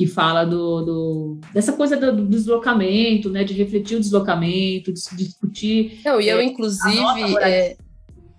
que 0.00 0.06
fala 0.06 0.44
do, 0.46 0.80
do, 0.80 1.40
dessa 1.52 1.74
coisa 1.74 1.94
do, 1.94 2.26
deslocamento, 2.26 3.28
né, 3.28 3.44
de 3.44 3.52
refletir 3.52 3.96
o 3.98 4.00
deslocamento, 4.00 4.90
de 4.94 5.14
discutir. 5.14 6.00
Não, 6.02 6.18
e 6.18 6.26
eu, 6.26 6.38
é, 6.38 6.44
inclusive, 6.44 6.96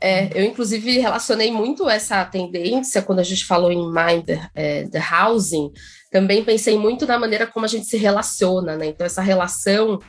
é, 0.02 0.30
eu, 0.34 0.44
inclusive, 0.44 0.98
relacionei 0.98 1.52
muito 1.52 1.88
essa 1.88 2.26
tendência 2.26 3.04
quando 3.04 3.20
a 3.20 3.24
gente 3.24 3.46
falou 3.46 3.72
em 3.72 3.86
Mind 3.86 4.30
é, 4.56 4.88
the 4.88 5.00
Housing. 5.00 5.72
Também 6.10 6.44
pensei 6.44 6.76
muito 6.78 7.06
na 7.06 7.20
maneira 7.20 7.46
como 7.46 7.66
a 7.66 7.70
gente 7.70 7.86
se 7.86 7.98
relaciona, 7.98 8.76
né? 8.76 8.88
Então, 8.88 9.06
essa 9.06 9.22
relação, 9.22 10.00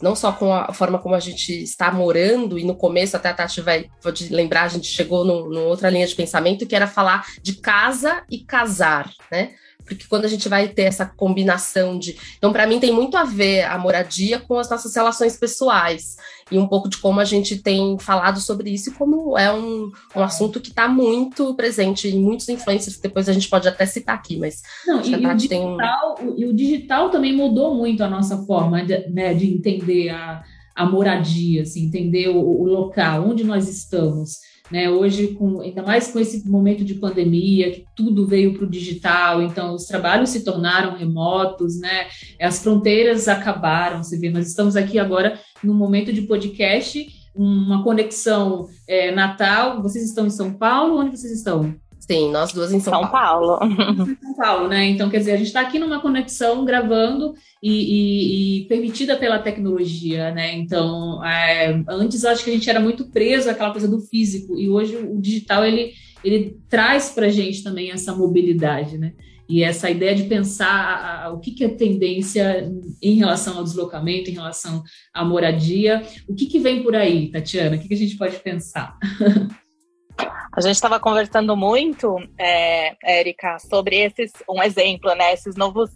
não 0.00 0.14
só 0.14 0.30
com 0.30 0.54
a 0.54 0.72
forma 0.72 1.00
como 1.00 1.16
a 1.16 1.20
gente 1.20 1.52
está 1.64 1.90
morando, 1.90 2.60
e 2.60 2.64
no 2.64 2.76
começo, 2.76 3.16
até 3.16 3.28
a 3.28 3.34
Tati 3.34 3.60
vai 3.60 3.90
pode 4.00 4.28
lembrar, 4.28 4.62
a 4.62 4.68
gente 4.68 4.86
chegou 4.86 5.24
numa 5.24 5.62
outra 5.62 5.90
linha 5.90 6.06
de 6.06 6.14
pensamento, 6.14 6.64
que 6.64 6.76
era 6.76 6.86
falar 6.86 7.26
de 7.42 7.54
casa 7.54 8.22
e 8.30 8.44
casar, 8.44 9.10
né? 9.32 9.54
porque 9.84 10.06
quando 10.08 10.24
a 10.24 10.28
gente 10.28 10.48
vai 10.48 10.68
ter 10.68 10.82
essa 10.82 11.04
combinação 11.04 11.98
de. 11.98 12.16
Então, 12.38 12.52
para 12.52 12.66
mim, 12.66 12.78
tem 12.78 12.92
muito 12.92 13.16
a 13.16 13.24
ver 13.24 13.64
a 13.64 13.76
moradia 13.76 14.38
com 14.38 14.56
as 14.56 14.70
nossas 14.70 14.94
relações 14.94 15.36
pessoais 15.36 16.16
e 16.50 16.58
um 16.58 16.66
pouco 16.66 16.88
de 16.88 16.98
como 16.98 17.20
a 17.20 17.24
gente 17.24 17.56
tem 17.58 17.98
falado 17.98 18.40
sobre 18.40 18.70
isso 18.70 18.90
e 18.90 18.92
como 18.92 19.38
é 19.38 19.52
um, 19.52 19.90
um 20.16 20.22
assunto 20.22 20.60
que 20.60 20.70
está 20.70 20.88
muito 20.88 21.54
presente 21.54 22.08
em 22.08 22.20
muitos 22.20 22.48
influencers, 22.48 22.96
que 22.96 23.02
depois 23.02 23.28
a 23.28 23.32
gente 23.32 23.48
pode 23.48 23.68
até 23.68 23.86
citar 23.86 24.14
aqui, 24.16 24.38
mas 24.38 24.62
Não, 24.86 25.00
e, 25.02 25.26
o 25.26 25.34
digital, 25.34 26.18
um... 26.20 26.34
e 26.36 26.46
o 26.46 26.52
digital 26.52 27.10
também 27.10 27.34
mudou 27.34 27.74
muito 27.74 28.02
a 28.02 28.08
nossa 28.08 28.38
forma 28.44 28.84
de, 28.84 29.08
né, 29.08 29.34
de 29.34 29.52
entender 29.52 30.10
a, 30.10 30.42
a 30.74 30.84
moradia, 30.84 31.62
assim, 31.62 31.84
entender 31.84 32.28
o, 32.28 32.38
o 32.38 32.64
local, 32.64 33.28
onde 33.28 33.44
nós 33.44 33.68
estamos. 33.68 34.49
Né, 34.70 34.88
hoje, 34.88 35.34
com, 35.34 35.60
ainda 35.60 35.82
mais 35.82 36.12
com 36.12 36.20
esse 36.20 36.48
momento 36.48 36.84
de 36.84 36.94
pandemia, 36.94 37.72
que 37.72 37.84
tudo 37.96 38.24
veio 38.24 38.54
para 38.54 38.64
o 38.64 38.70
digital, 38.70 39.42
então 39.42 39.74
os 39.74 39.84
trabalhos 39.86 40.30
se 40.30 40.44
tornaram 40.44 40.96
remotos, 40.96 41.80
né, 41.80 42.06
as 42.40 42.62
fronteiras 42.62 43.26
acabaram. 43.26 44.00
Você 44.00 44.16
vê, 44.16 44.30
nós 44.30 44.46
estamos 44.46 44.76
aqui 44.76 44.96
agora 44.96 45.40
num 45.64 45.74
momento 45.74 46.12
de 46.12 46.22
podcast, 46.22 47.04
uma 47.34 47.82
conexão 47.82 48.68
é, 48.86 49.10
natal. 49.10 49.82
Vocês 49.82 50.04
estão 50.04 50.26
em 50.26 50.30
São 50.30 50.54
Paulo? 50.54 50.98
Onde 50.98 51.16
vocês 51.16 51.32
estão? 51.32 51.74
Sim, 52.10 52.32
nós 52.32 52.52
duas 52.52 52.72
em 52.72 52.80
São, 52.80 52.92
São 52.92 53.08
Paulo. 53.08 53.56
Paulo. 53.60 54.16
São 54.20 54.34
Paulo, 54.34 54.68
né? 54.68 54.84
Então, 54.88 55.08
quer 55.08 55.18
dizer, 55.18 55.30
a 55.30 55.36
gente 55.36 55.46
está 55.46 55.60
aqui 55.60 55.78
numa 55.78 56.00
conexão 56.00 56.64
gravando 56.64 57.34
e, 57.62 57.70
e, 57.70 58.62
e, 58.62 58.64
permitida 58.66 59.16
pela 59.16 59.38
tecnologia, 59.38 60.32
né? 60.32 60.52
Então, 60.56 61.24
é, 61.24 61.80
antes 61.88 62.24
eu 62.24 62.30
acho 62.30 62.42
que 62.42 62.50
a 62.50 62.52
gente 62.52 62.68
era 62.68 62.80
muito 62.80 63.12
preso 63.12 63.48
àquela 63.48 63.70
coisa 63.70 63.86
do 63.86 64.00
físico 64.00 64.58
e 64.58 64.68
hoje 64.68 64.96
o 64.96 65.20
digital 65.20 65.64
ele, 65.64 65.92
ele 66.24 66.58
traz 66.68 67.10
para 67.10 67.26
a 67.26 67.30
gente 67.30 67.62
também 67.62 67.92
essa 67.92 68.12
mobilidade, 68.12 68.98
né? 68.98 69.12
E 69.48 69.62
essa 69.62 69.88
ideia 69.88 70.14
de 70.16 70.24
pensar 70.24 70.66
a, 70.66 71.26
a, 71.26 71.32
o 71.32 71.38
que, 71.38 71.52
que 71.52 71.62
é 71.62 71.68
tendência 71.68 72.68
em 73.00 73.14
relação 73.14 73.56
ao 73.56 73.62
deslocamento, 73.62 74.30
em 74.30 74.34
relação 74.34 74.82
à 75.14 75.24
moradia, 75.24 76.02
o 76.26 76.34
que, 76.34 76.46
que 76.46 76.58
vem 76.58 76.82
por 76.82 76.96
aí, 76.96 77.30
Tatiana? 77.30 77.76
O 77.76 77.78
que, 77.78 77.86
que 77.86 77.94
a 77.94 77.96
gente 77.96 78.16
pode 78.16 78.36
pensar? 78.40 78.98
A 80.52 80.60
gente 80.60 80.74
estava 80.74 80.98
conversando 80.98 81.56
muito, 81.56 82.16
é, 82.36 82.96
Érica, 83.04 83.58
sobre 83.58 83.96
esses, 83.96 84.32
um 84.48 84.62
exemplo, 84.62 85.14
né? 85.14 85.32
Esses 85.32 85.54
novos, 85.54 85.90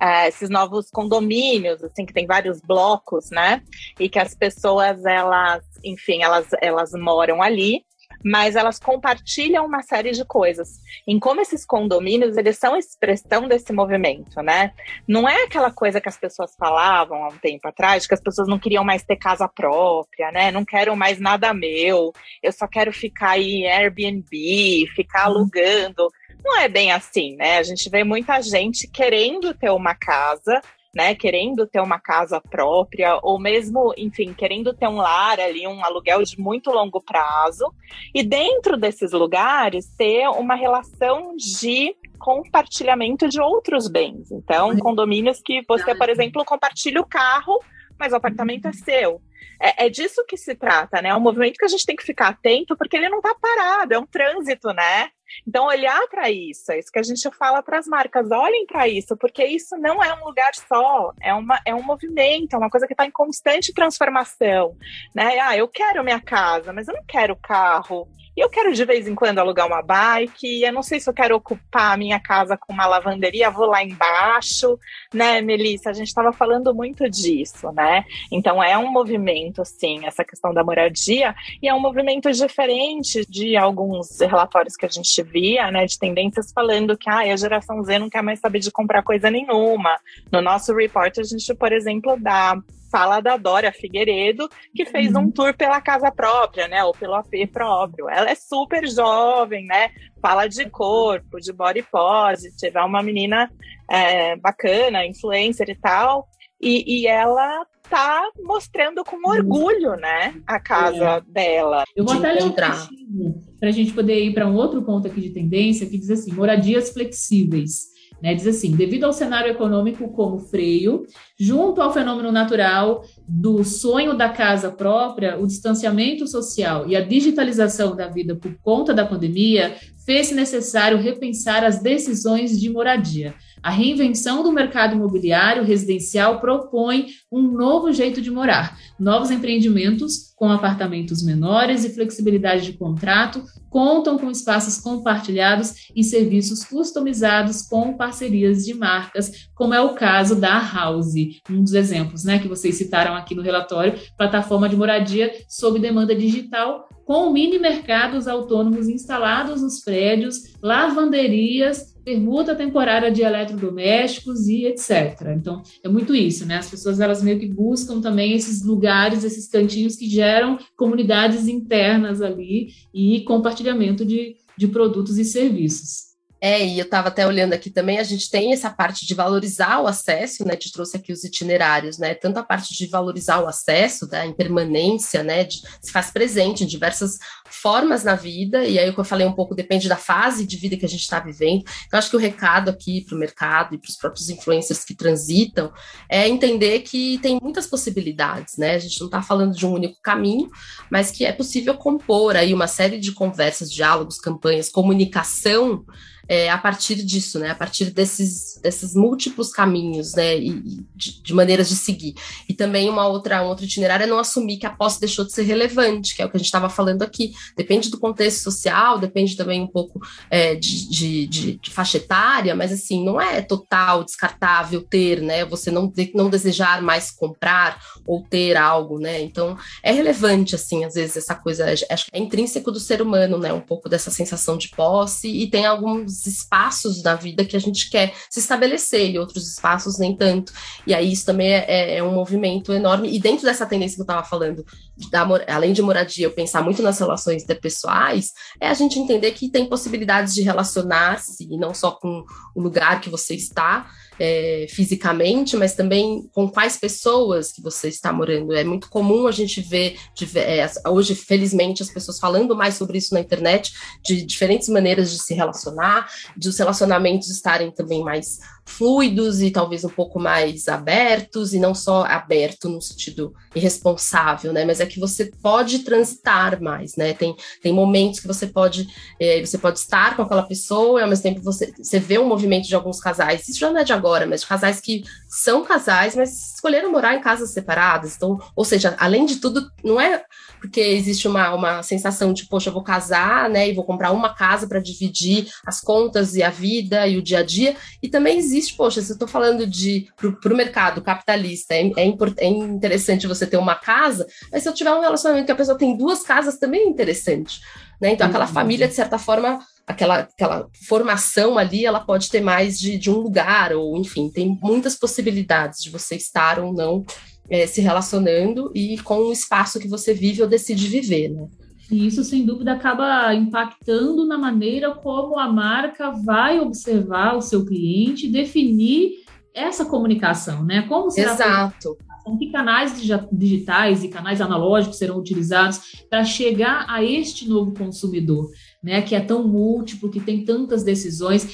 é, 0.00 0.28
esses 0.28 0.48
novos 0.48 0.90
condomínios, 0.90 1.82
assim, 1.82 2.06
que 2.06 2.12
tem 2.12 2.26
vários 2.26 2.60
blocos, 2.60 3.30
né? 3.30 3.62
E 3.98 4.08
que 4.08 4.18
as 4.18 4.32
pessoas, 4.34 5.04
elas, 5.04 5.64
enfim, 5.84 6.22
elas, 6.22 6.46
elas 6.62 6.92
moram 6.92 7.42
ali, 7.42 7.84
mas 8.26 8.56
elas 8.56 8.80
compartilham 8.80 9.64
uma 9.64 9.84
série 9.84 10.10
de 10.10 10.24
coisas. 10.24 10.80
Em 11.06 11.16
como 11.16 11.40
esses 11.40 11.64
condomínios, 11.64 12.36
eles 12.36 12.58
são 12.58 12.76
expressão 12.76 13.46
desse 13.46 13.72
movimento, 13.72 14.42
né? 14.42 14.72
Não 15.06 15.28
é 15.28 15.44
aquela 15.44 15.70
coisa 15.70 16.00
que 16.00 16.08
as 16.08 16.16
pessoas 16.16 16.56
falavam 16.58 17.22
há 17.22 17.28
um 17.28 17.38
tempo 17.38 17.68
atrás, 17.68 18.04
que 18.04 18.14
as 18.14 18.20
pessoas 18.20 18.48
não 18.48 18.58
queriam 18.58 18.82
mais 18.82 19.04
ter 19.04 19.14
casa 19.14 19.46
própria, 19.46 20.32
né? 20.32 20.50
Não 20.50 20.64
quero 20.64 20.96
mais 20.96 21.20
nada 21.20 21.54
meu, 21.54 22.12
eu 22.42 22.50
só 22.50 22.66
quero 22.66 22.92
ficar 22.92 23.38
em 23.38 23.68
Airbnb, 23.68 24.88
ficar 24.96 25.30
uhum. 25.30 25.36
alugando. 25.36 26.10
Não 26.44 26.58
é 26.58 26.68
bem 26.68 26.90
assim, 26.90 27.36
né? 27.36 27.58
A 27.58 27.62
gente 27.62 27.88
vê 27.88 28.02
muita 28.02 28.42
gente 28.42 28.88
querendo 28.88 29.54
ter 29.54 29.70
uma 29.70 29.94
casa, 29.94 30.60
né, 30.96 31.14
querendo 31.14 31.66
ter 31.66 31.78
uma 31.82 32.00
casa 32.00 32.40
própria, 32.40 33.20
ou 33.22 33.38
mesmo, 33.38 33.92
enfim, 33.98 34.32
querendo 34.32 34.72
ter 34.72 34.88
um 34.88 34.96
lar 34.96 35.38
ali, 35.38 35.66
um 35.66 35.84
aluguel 35.84 36.22
de 36.22 36.40
muito 36.40 36.70
longo 36.70 37.02
prazo, 37.02 37.70
e 38.14 38.22
dentro 38.22 38.78
desses 38.78 39.12
lugares 39.12 39.94
ter 39.94 40.26
uma 40.28 40.54
relação 40.54 41.36
de 41.36 41.94
compartilhamento 42.18 43.28
de 43.28 43.38
outros 43.38 43.88
bens. 43.88 44.32
Então, 44.32 44.74
condomínios 44.78 45.42
que 45.44 45.60
você, 45.68 45.94
por 45.94 46.08
exemplo, 46.08 46.42
compartilha 46.46 47.02
o 47.02 47.06
carro, 47.06 47.60
mas 48.00 48.14
o 48.14 48.16
apartamento 48.16 48.66
é 48.66 48.72
seu. 48.72 49.20
É, 49.60 49.84
é, 49.84 49.90
disso 49.90 50.24
que 50.26 50.38
se 50.38 50.54
trata, 50.54 51.02
né? 51.02 51.10
É 51.10 51.14
um 51.14 51.20
movimento 51.20 51.58
que 51.58 51.64
a 51.66 51.68
gente 51.68 51.84
tem 51.84 51.96
que 51.96 52.04
ficar 52.04 52.28
atento, 52.28 52.74
porque 52.74 52.96
ele 52.96 53.10
não 53.10 53.18
está 53.18 53.34
parado, 53.34 53.92
é 53.92 53.98
um 53.98 54.06
trânsito, 54.06 54.68
né? 54.72 55.10
Então, 55.46 55.66
olhar 55.66 56.06
para 56.08 56.30
isso, 56.30 56.72
é 56.72 56.78
isso 56.78 56.90
que 56.90 56.98
a 56.98 57.02
gente 57.02 57.30
fala 57.32 57.62
para 57.62 57.78
as 57.78 57.86
marcas, 57.86 58.30
olhem 58.30 58.66
para 58.66 58.88
isso, 58.88 59.16
porque 59.16 59.44
isso 59.44 59.76
não 59.76 60.02
é 60.02 60.14
um 60.14 60.24
lugar 60.24 60.54
só, 60.54 61.12
é, 61.20 61.32
uma, 61.34 61.60
é 61.64 61.74
um 61.74 61.82
movimento, 61.82 62.54
é 62.54 62.58
uma 62.58 62.70
coisa 62.70 62.86
que 62.86 62.92
está 62.92 63.06
em 63.06 63.10
constante 63.10 63.72
transformação. 63.72 64.76
Né? 65.14 65.38
Ah, 65.40 65.56
eu 65.56 65.68
quero 65.68 66.04
minha 66.04 66.20
casa, 66.20 66.72
mas 66.72 66.88
eu 66.88 66.94
não 66.94 67.04
quero 67.04 67.36
carro. 67.36 68.08
E 68.36 68.40
eu 68.40 68.50
quero 68.50 68.74
de 68.74 68.84
vez 68.84 69.08
em 69.08 69.14
quando 69.14 69.38
alugar 69.38 69.66
uma 69.66 69.80
bike, 69.80 70.62
eu 70.62 70.72
não 70.72 70.82
sei 70.82 71.00
se 71.00 71.08
eu 71.08 71.14
quero 71.14 71.34
ocupar 71.34 71.94
a 71.94 71.96
minha 71.96 72.20
casa 72.20 72.54
com 72.54 72.70
uma 72.70 72.86
lavanderia, 72.86 73.50
vou 73.50 73.66
lá 73.66 73.82
embaixo, 73.82 74.78
né, 75.14 75.40
Melissa? 75.40 75.88
A 75.88 75.94
gente 75.94 76.08
estava 76.08 76.34
falando 76.34 76.74
muito 76.74 77.08
disso, 77.08 77.72
né? 77.72 78.04
Então 78.30 78.62
é 78.62 78.76
um 78.76 78.92
movimento, 78.92 79.64
sim, 79.64 80.04
essa 80.04 80.22
questão 80.22 80.52
da 80.52 80.62
moradia, 80.62 81.34
e 81.62 81.68
é 81.68 81.72
um 81.72 81.80
movimento 81.80 82.30
diferente 82.30 83.24
de 83.26 83.56
alguns 83.56 84.20
relatórios 84.20 84.76
que 84.76 84.84
a 84.84 84.90
gente 84.90 85.22
via, 85.22 85.70
né, 85.70 85.86
de 85.86 85.98
tendências 85.98 86.52
falando 86.52 86.96
que 86.98 87.08
ah, 87.08 87.20
a 87.20 87.36
geração 87.36 87.82
Z 87.82 87.98
não 87.98 88.10
quer 88.10 88.22
mais 88.22 88.38
saber 88.38 88.58
de 88.58 88.70
comprar 88.70 89.02
coisa 89.02 89.30
nenhuma. 89.30 89.96
No 90.30 90.42
nosso 90.42 90.74
report, 90.74 91.16
a 91.18 91.22
gente, 91.22 91.54
por 91.54 91.72
exemplo, 91.72 92.18
dá 92.20 92.54
fala 92.96 93.20
da 93.20 93.36
Dória 93.36 93.70
Figueiredo, 93.70 94.48
que 94.74 94.86
fez 94.86 95.12
uhum. 95.14 95.24
um 95.24 95.30
tour 95.30 95.54
pela 95.54 95.82
casa 95.82 96.10
própria, 96.10 96.66
né? 96.66 96.82
Ou 96.82 96.94
pelo 96.94 97.12
AP 97.12 97.46
próprio. 97.52 98.08
Ela 98.08 98.30
é 98.30 98.34
super 98.34 98.88
jovem, 98.88 99.66
né? 99.66 99.90
Fala 100.22 100.46
de 100.46 100.64
corpo, 100.70 101.38
de 101.38 101.52
body 101.52 101.82
positive, 101.82 102.74
é 102.74 102.82
uma 102.82 103.02
menina 103.02 103.50
é, 103.90 104.34
bacana, 104.36 105.04
influencer 105.04 105.68
e 105.68 105.74
tal. 105.74 106.26
E, 106.58 107.02
e 107.02 107.06
ela 107.06 107.66
tá 107.90 108.22
mostrando 108.42 109.04
com 109.04 109.16
uhum. 109.16 109.28
orgulho, 109.28 109.94
né, 109.96 110.34
a 110.46 110.58
casa 110.58 111.16
é. 111.18 111.20
dela. 111.30 111.84
Eu 111.94 112.02
vou 112.02 112.14
até 112.14 112.32
ler 112.32 112.44
um 112.44 112.52
para 112.52 113.68
a 113.68 113.72
gente 113.72 113.92
poder 113.92 114.24
ir 114.24 114.32
para 114.32 114.46
um 114.46 114.54
outro 114.54 114.82
ponto 114.82 115.06
aqui 115.06 115.20
de 115.20 115.30
tendência 115.30 115.86
que 115.86 115.98
diz 115.98 116.10
assim: 116.10 116.32
moradias 116.32 116.90
flexíveis. 116.90 117.94
Né, 118.22 118.34
diz 118.34 118.46
assim: 118.46 118.74
devido 118.74 119.04
ao 119.04 119.12
cenário 119.12 119.50
econômico 119.50 120.08
como 120.08 120.38
freio, 120.38 121.04
junto 121.38 121.82
ao 121.82 121.92
fenômeno 121.92 122.32
natural 122.32 123.04
do 123.28 123.62
sonho 123.62 124.16
da 124.16 124.30
casa 124.30 124.70
própria, 124.70 125.38
o 125.38 125.46
distanciamento 125.46 126.26
social 126.26 126.88
e 126.88 126.96
a 126.96 127.02
digitalização 127.02 127.94
da 127.94 128.08
vida 128.08 128.34
por 128.34 128.54
conta 128.62 128.94
da 128.94 129.04
pandemia 129.04 129.76
fez 130.06 130.30
necessário 130.30 130.96
repensar 130.96 131.64
as 131.64 131.82
decisões 131.82 132.58
de 132.58 132.70
moradia. 132.70 133.34
A 133.60 133.70
reinvenção 133.70 134.44
do 134.44 134.52
mercado 134.52 134.94
imobiliário 134.94 135.64
residencial 135.64 136.40
propõe 136.40 137.08
um 137.30 137.42
novo 137.42 137.92
jeito 137.92 138.22
de 138.22 138.30
morar, 138.30 138.78
novos 138.98 139.32
empreendimentos 139.32 140.32
com 140.36 140.48
apartamentos 140.48 141.24
menores 141.24 141.84
e 141.84 141.90
flexibilidade 141.90 142.64
de 142.64 142.74
contrato 142.74 143.42
contam 143.68 144.16
com 144.16 144.30
espaços 144.30 144.78
compartilhados 144.78 145.90
e 145.94 146.04
serviços 146.04 146.62
customizados 146.62 147.62
com 147.62 147.96
parcerias 147.96 148.64
de 148.64 148.74
marcas, 148.74 149.48
como 149.54 149.74
é 149.74 149.80
o 149.80 149.94
caso 149.94 150.36
da 150.36 150.58
House, 150.60 151.14
um 151.50 151.62
dos 151.62 151.72
exemplos, 151.72 152.22
né, 152.22 152.38
que 152.38 152.48
vocês 152.48 152.76
citaram 152.76 153.14
aqui 153.16 153.34
no 153.34 153.42
relatório, 153.42 153.98
plataforma 154.16 154.68
de 154.68 154.76
moradia 154.76 155.32
sob 155.48 155.80
demanda 155.80 156.14
digital 156.14 156.86
com 157.06 157.30
mini 157.30 157.56
mercados 157.56 158.26
autônomos 158.26 158.88
instalados 158.88 159.62
nos 159.62 159.78
prédios, 159.80 160.56
lavanderias, 160.60 161.94
permuta 162.04 162.54
temporária 162.54 163.12
de 163.12 163.22
eletrodomésticos 163.22 164.48
e 164.48 164.66
etc. 164.66 165.34
Então, 165.36 165.62
é 165.84 165.88
muito 165.88 166.16
isso, 166.16 166.44
né? 166.44 166.56
As 166.56 166.68
pessoas 166.68 166.98
elas 166.98 167.22
meio 167.22 167.38
que 167.38 167.46
buscam 167.46 168.00
também 168.00 168.32
esses 168.32 168.64
lugares, 168.64 169.22
esses 169.22 169.48
cantinhos 169.48 169.94
que 169.94 170.08
geram 170.08 170.58
comunidades 170.76 171.46
internas 171.46 172.20
ali 172.20 172.70
e 172.92 173.20
compartilhamento 173.22 174.04
de, 174.04 174.34
de 174.58 174.66
produtos 174.66 175.16
e 175.16 175.24
serviços. 175.24 176.15
É, 176.40 176.64
e 176.64 176.78
eu 176.78 176.84
estava 176.84 177.08
até 177.08 177.26
olhando 177.26 177.54
aqui 177.54 177.70
também, 177.70 177.98
a 177.98 178.02
gente 178.02 178.30
tem 178.30 178.52
essa 178.52 178.68
parte 178.68 179.06
de 179.06 179.14
valorizar 179.14 179.80
o 179.80 179.86
acesso, 179.86 180.46
né? 180.46 180.54
Te 180.54 180.70
trouxe 180.70 180.96
aqui 180.96 181.10
os 181.10 181.24
itinerários, 181.24 181.96
né? 181.96 182.14
Tanto 182.14 182.38
a 182.38 182.42
parte 182.42 182.74
de 182.74 182.86
valorizar 182.86 183.40
o 183.40 183.46
acesso, 183.46 184.06
da 184.06 184.26
impermanência, 184.26 185.22
né? 185.22 185.44
De, 185.44 185.62
se 185.80 185.90
faz 185.90 186.10
presente 186.10 186.62
em 186.62 186.66
diversas 186.66 187.18
formas 187.48 188.04
na 188.04 188.14
vida, 188.14 188.64
e 188.64 188.78
aí 188.78 188.90
o 188.90 188.94
que 188.94 189.00
eu 189.00 189.04
falei 189.04 189.26
um 189.26 189.32
pouco 189.32 189.54
depende 189.54 189.88
da 189.88 189.96
fase 189.96 190.46
de 190.46 190.56
vida 190.58 190.76
que 190.76 190.84
a 190.84 190.88
gente 190.88 191.00
está 191.00 191.18
vivendo. 191.18 191.64
Então, 191.86 191.98
acho 191.98 192.10
que 192.10 192.16
o 192.16 192.20
recado 192.20 192.68
aqui 192.68 193.00
para 193.00 193.16
o 193.16 193.18
mercado 193.18 193.74
e 193.74 193.78
para 193.78 193.88
os 193.88 193.96
próprios 193.96 194.28
influencers 194.28 194.84
que 194.84 194.94
transitam 194.94 195.72
é 196.08 196.28
entender 196.28 196.80
que 196.80 197.18
tem 197.18 197.38
muitas 197.42 197.66
possibilidades, 197.66 198.58
né? 198.58 198.74
A 198.74 198.78
gente 198.78 199.00
não 199.00 199.06
está 199.06 199.22
falando 199.22 199.54
de 199.54 199.64
um 199.64 199.72
único 199.72 200.00
caminho, 200.02 200.50
mas 200.90 201.10
que 201.10 201.24
é 201.24 201.32
possível 201.32 201.74
compor 201.78 202.36
aí 202.36 202.52
uma 202.52 202.66
série 202.66 202.98
de 202.98 203.12
conversas, 203.12 203.72
diálogos, 203.72 204.18
campanhas, 204.18 204.68
comunicação 204.68 205.84
é, 206.28 206.50
a 206.50 206.58
partir 206.58 206.96
disso, 206.96 207.38
né? 207.38 207.50
A 207.50 207.54
partir 207.54 207.90
desses, 207.90 208.58
desses 208.62 208.94
múltiplos 208.94 209.50
caminhos, 209.50 210.14
né? 210.14 210.36
E, 210.38 210.84
de, 210.94 211.22
de, 211.22 211.34
maneiras 211.34 211.68
de 211.68 211.76
seguir. 211.76 212.14
E 212.48 212.54
também 212.54 212.88
uma 212.88 213.06
outra, 213.06 213.42
um 213.42 213.46
outro 213.46 213.64
itinerário 213.64 214.04
é 214.04 214.06
não 214.06 214.18
assumir 214.18 214.58
que 214.58 214.66
a 214.66 214.70
posse 214.70 215.00
deixou 215.00 215.24
de 215.24 215.32
ser 215.32 215.42
relevante, 215.42 216.14
que 216.14 216.22
é 216.22 216.26
o 216.26 216.30
que 216.30 216.36
a 216.36 216.38
gente 216.38 216.46
estava 216.46 216.68
falando 216.68 217.02
aqui. 217.02 217.32
Depende 217.56 217.90
do 217.90 217.98
contexto 217.98 218.42
social, 218.42 218.98
depende 218.98 219.36
também 219.36 219.62
um 219.62 219.66
pouco 219.66 220.00
é, 220.30 220.54
de, 220.54 220.88
de, 220.88 221.26
de, 221.26 221.56
de, 221.58 221.70
faixa 221.70 221.98
etária, 221.98 222.54
mas 222.54 222.72
assim, 222.72 223.04
não 223.04 223.20
é 223.20 223.40
total 223.42 224.02
descartável 224.02 224.82
ter, 224.82 225.20
né? 225.20 225.44
Você 225.44 225.70
não, 225.70 225.86
de, 225.86 226.10
não 226.14 226.28
desejar 226.28 226.82
mais 226.82 227.10
comprar 227.10 227.78
ou 228.06 228.22
ter 228.22 228.56
algo, 228.56 228.98
né? 228.98 229.22
Então, 229.22 229.56
é 229.82 229.92
relevante, 229.92 230.54
assim, 230.54 230.84
às 230.84 230.94
vezes, 230.94 231.16
essa 231.16 231.34
coisa, 231.34 231.72
acho 231.72 232.06
que 232.06 232.10
é 232.12 232.18
intrínseco 232.18 232.72
do 232.72 232.80
ser 232.80 233.00
humano, 233.00 233.38
né? 233.38 233.52
Um 233.52 233.60
pouco 233.60 233.88
dessa 233.88 234.10
sensação 234.10 234.56
de 234.56 234.68
posse, 234.70 235.28
e 235.28 235.48
tem 235.48 235.66
alguns 235.66 236.15
espaços 236.24 237.02
da 237.02 237.16
vida 237.16 237.44
que 237.44 237.56
a 237.56 237.60
gente 237.60 237.90
quer 237.90 238.14
se 238.30 238.38
estabelecer 238.38 239.10
e 239.10 239.18
outros 239.18 239.50
espaços 239.50 239.98
nem 239.98 240.16
tanto. 240.16 240.52
E 240.86 240.94
aí 240.94 241.12
isso 241.12 241.26
também 241.26 241.52
é, 241.52 241.64
é, 241.66 241.96
é 241.96 242.02
um 242.02 242.14
movimento 242.14 242.72
enorme. 242.72 243.12
E 243.12 243.18
dentro 243.18 243.44
dessa 243.44 243.66
tendência 243.66 243.96
que 243.96 244.02
eu 244.02 244.04
estava 244.04 244.22
falando, 244.22 244.64
da, 245.10 245.26
além 245.48 245.72
de 245.72 245.82
moradia, 245.82 246.26
eu 246.26 246.32
pensar 246.32 246.62
muito 246.62 246.82
nas 246.82 246.98
relações 246.98 247.42
interpessoais, 247.42 248.32
é 248.60 248.68
a 248.68 248.74
gente 248.74 248.98
entender 248.98 249.32
que 249.32 249.50
tem 249.50 249.68
possibilidades 249.68 250.32
de 250.32 250.42
relacionar-se, 250.42 251.48
não 251.56 251.74
só 251.74 251.90
com 251.90 252.24
o 252.54 252.60
lugar 252.60 253.00
que 253.00 253.10
você 253.10 253.34
está, 253.34 253.90
é, 254.18 254.66
fisicamente, 254.68 255.56
mas 255.56 255.74
também 255.74 256.28
com 256.32 256.48
quais 256.48 256.76
pessoas 256.76 257.52
que 257.52 257.62
você 257.62 257.88
está 257.88 258.12
morando. 258.12 258.52
É 258.54 258.64
muito 258.64 258.88
comum 258.88 259.26
a 259.26 259.32
gente 259.32 259.60
ver, 259.60 259.96
é, 260.36 260.66
hoje, 260.88 261.14
felizmente, 261.14 261.82
as 261.82 261.90
pessoas 261.90 262.18
falando 262.18 262.54
mais 262.56 262.74
sobre 262.74 262.98
isso 262.98 263.14
na 263.14 263.20
internet, 263.20 263.72
de 264.04 264.24
diferentes 264.24 264.68
maneiras 264.68 265.10
de 265.10 265.18
se 265.18 265.34
relacionar, 265.34 266.08
de 266.36 266.48
os 266.48 266.58
relacionamentos 266.58 267.30
estarem 267.30 267.70
também 267.70 268.02
mais 268.02 268.38
fluidos 268.66 269.40
e 269.40 269.50
talvez 269.50 269.84
um 269.84 269.88
pouco 269.88 270.18
mais 270.18 270.66
abertos, 270.68 271.54
e 271.54 271.58
não 271.58 271.74
só 271.74 272.04
aberto 272.04 272.68
no 272.68 272.82
sentido 272.82 273.32
irresponsável, 273.54 274.52
né? 274.52 274.64
Mas 274.64 274.80
é 274.80 274.86
que 274.86 274.98
você 274.98 275.30
pode 275.40 275.78
transitar 275.78 276.60
mais, 276.60 276.96
né? 276.96 277.14
Tem, 277.14 277.34
tem 277.62 277.72
momentos 277.72 278.20
que 278.20 278.26
você 278.26 278.46
pode, 278.46 278.88
é, 279.20 279.40
você 279.40 279.56
pode 279.56 279.78
estar 279.78 280.16
com 280.16 280.22
aquela 280.22 280.42
pessoa 280.42 281.00
e 281.00 281.02
ao 281.02 281.08
mesmo 281.08 281.22
tempo 281.22 281.40
você, 281.40 281.72
você 281.78 281.98
vê 281.98 282.18
um 282.18 282.26
movimento 282.26 282.66
de 282.66 282.74
alguns 282.74 283.00
casais, 283.00 283.48
isso 283.48 283.60
já 283.60 283.70
não 283.70 283.80
é 283.80 283.84
de 283.84 283.92
agora, 283.92 284.26
mas 284.26 284.40
de 284.40 284.46
casais 284.46 284.80
que 284.80 285.04
são 285.28 285.64
casais, 285.64 286.16
mas 286.16 286.54
escolheram 286.54 286.90
morar 286.90 287.14
em 287.14 287.20
casas 287.20 287.52
separadas. 287.52 288.16
Então, 288.16 288.38
ou 288.54 288.64
seja, 288.64 288.96
além 288.98 289.24
de 289.24 289.36
tudo, 289.36 289.70
não 289.84 290.00
é 290.00 290.24
porque 290.60 290.80
existe 290.80 291.28
uma, 291.28 291.54
uma 291.54 291.82
sensação 291.82 292.32
de, 292.32 292.46
poxa, 292.46 292.70
eu 292.70 292.72
vou 292.74 292.82
casar, 292.82 293.48
né? 293.48 293.68
E 293.68 293.74
vou 293.74 293.84
comprar 293.84 294.10
uma 294.10 294.34
casa 294.34 294.66
para 294.66 294.80
dividir 294.80 295.48
as 295.64 295.80
contas 295.80 296.34
e 296.34 296.42
a 296.42 296.50
vida 296.50 297.06
e 297.06 297.16
o 297.16 297.22
dia 297.22 297.40
a 297.40 297.42
dia, 297.42 297.76
e 298.02 298.08
também 298.08 298.38
existe 298.38 298.55
existe, 298.56 298.74
poxa, 298.76 299.02
se 299.02 299.10
eu 299.10 299.14
estou 299.14 299.28
falando 299.28 299.66
de 299.66 300.08
para 300.16 300.52
o 300.52 300.56
mercado 300.56 301.02
capitalista, 301.02 301.74
é, 301.74 301.86
é, 301.96 302.14
é, 302.38 302.46
interessante 302.46 303.26
você 303.26 303.46
ter 303.46 303.56
uma 303.56 303.74
casa, 303.74 304.26
mas 304.50 304.62
se 304.62 304.68
eu 304.68 304.74
tiver 304.74 304.92
um 304.92 305.00
relacionamento 305.00 305.46
que 305.46 305.52
a 305.52 305.56
pessoa 305.56 305.78
tem 305.78 305.96
duas 305.96 306.22
casas, 306.22 306.58
também 306.58 306.82
é 306.82 306.88
interessante. 306.88 307.60
Né? 308.00 308.12
Então, 308.12 308.26
aquela 308.26 308.46
uhum. 308.46 308.52
família, 308.52 308.88
de 308.88 308.94
certa 308.94 309.18
forma, 309.18 309.58
aquela, 309.86 310.20
aquela 310.20 310.68
formação 310.86 311.58
ali, 311.58 311.84
ela 311.84 312.00
pode 312.00 312.30
ter 312.30 312.40
mais 312.40 312.78
de, 312.78 312.98
de 312.98 313.10
um 313.10 313.18
lugar, 313.18 313.72
ou 313.72 313.96
enfim, 313.96 314.30
tem 314.30 314.58
muitas 314.62 314.96
possibilidades 314.96 315.82
de 315.82 315.90
você 315.90 316.16
estar 316.16 316.58
ou 316.58 316.72
não 316.72 317.04
é, 317.48 317.66
se 317.66 317.80
relacionando 317.80 318.72
e 318.74 318.98
com 318.98 319.18
o 319.18 319.32
espaço 319.32 319.78
que 319.78 319.88
você 319.88 320.12
vive 320.12 320.42
ou 320.42 320.48
decide 320.48 320.88
viver, 320.88 321.28
né? 321.28 321.46
E 321.90 322.06
isso, 322.06 322.24
sem 322.24 322.44
dúvida, 322.44 322.72
acaba 322.72 323.34
impactando 323.34 324.26
na 324.26 324.36
maneira 324.36 324.94
como 324.94 325.38
a 325.38 325.48
marca 325.48 326.10
vai 326.10 326.58
observar 326.58 327.36
o 327.36 327.40
seu 327.40 327.64
cliente, 327.64 328.28
definir 328.28 329.24
essa 329.54 329.84
comunicação, 329.84 330.64
né? 330.64 330.82
Como 330.82 331.10
será 331.10 331.32
Exato. 331.32 331.96
Que 332.40 332.50
canais 332.50 333.00
digitais 333.30 334.02
e 334.02 334.08
canais 334.08 334.40
analógicos 334.40 334.98
serão 334.98 335.16
utilizados 335.16 336.04
para 336.10 336.24
chegar 336.24 336.84
a 336.88 337.02
este 337.02 337.48
novo 337.48 337.72
consumidor, 337.72 338.50
né? 338.82 339.00
Que 339.00 339.14
é 339.14 339.20
tão 339.20 339.46
múltiplo, 339.46 340.10
que 340.10 340.18
tem 340.18 340.44
tantas 340.44 340.82
decisões. 340.82 341.46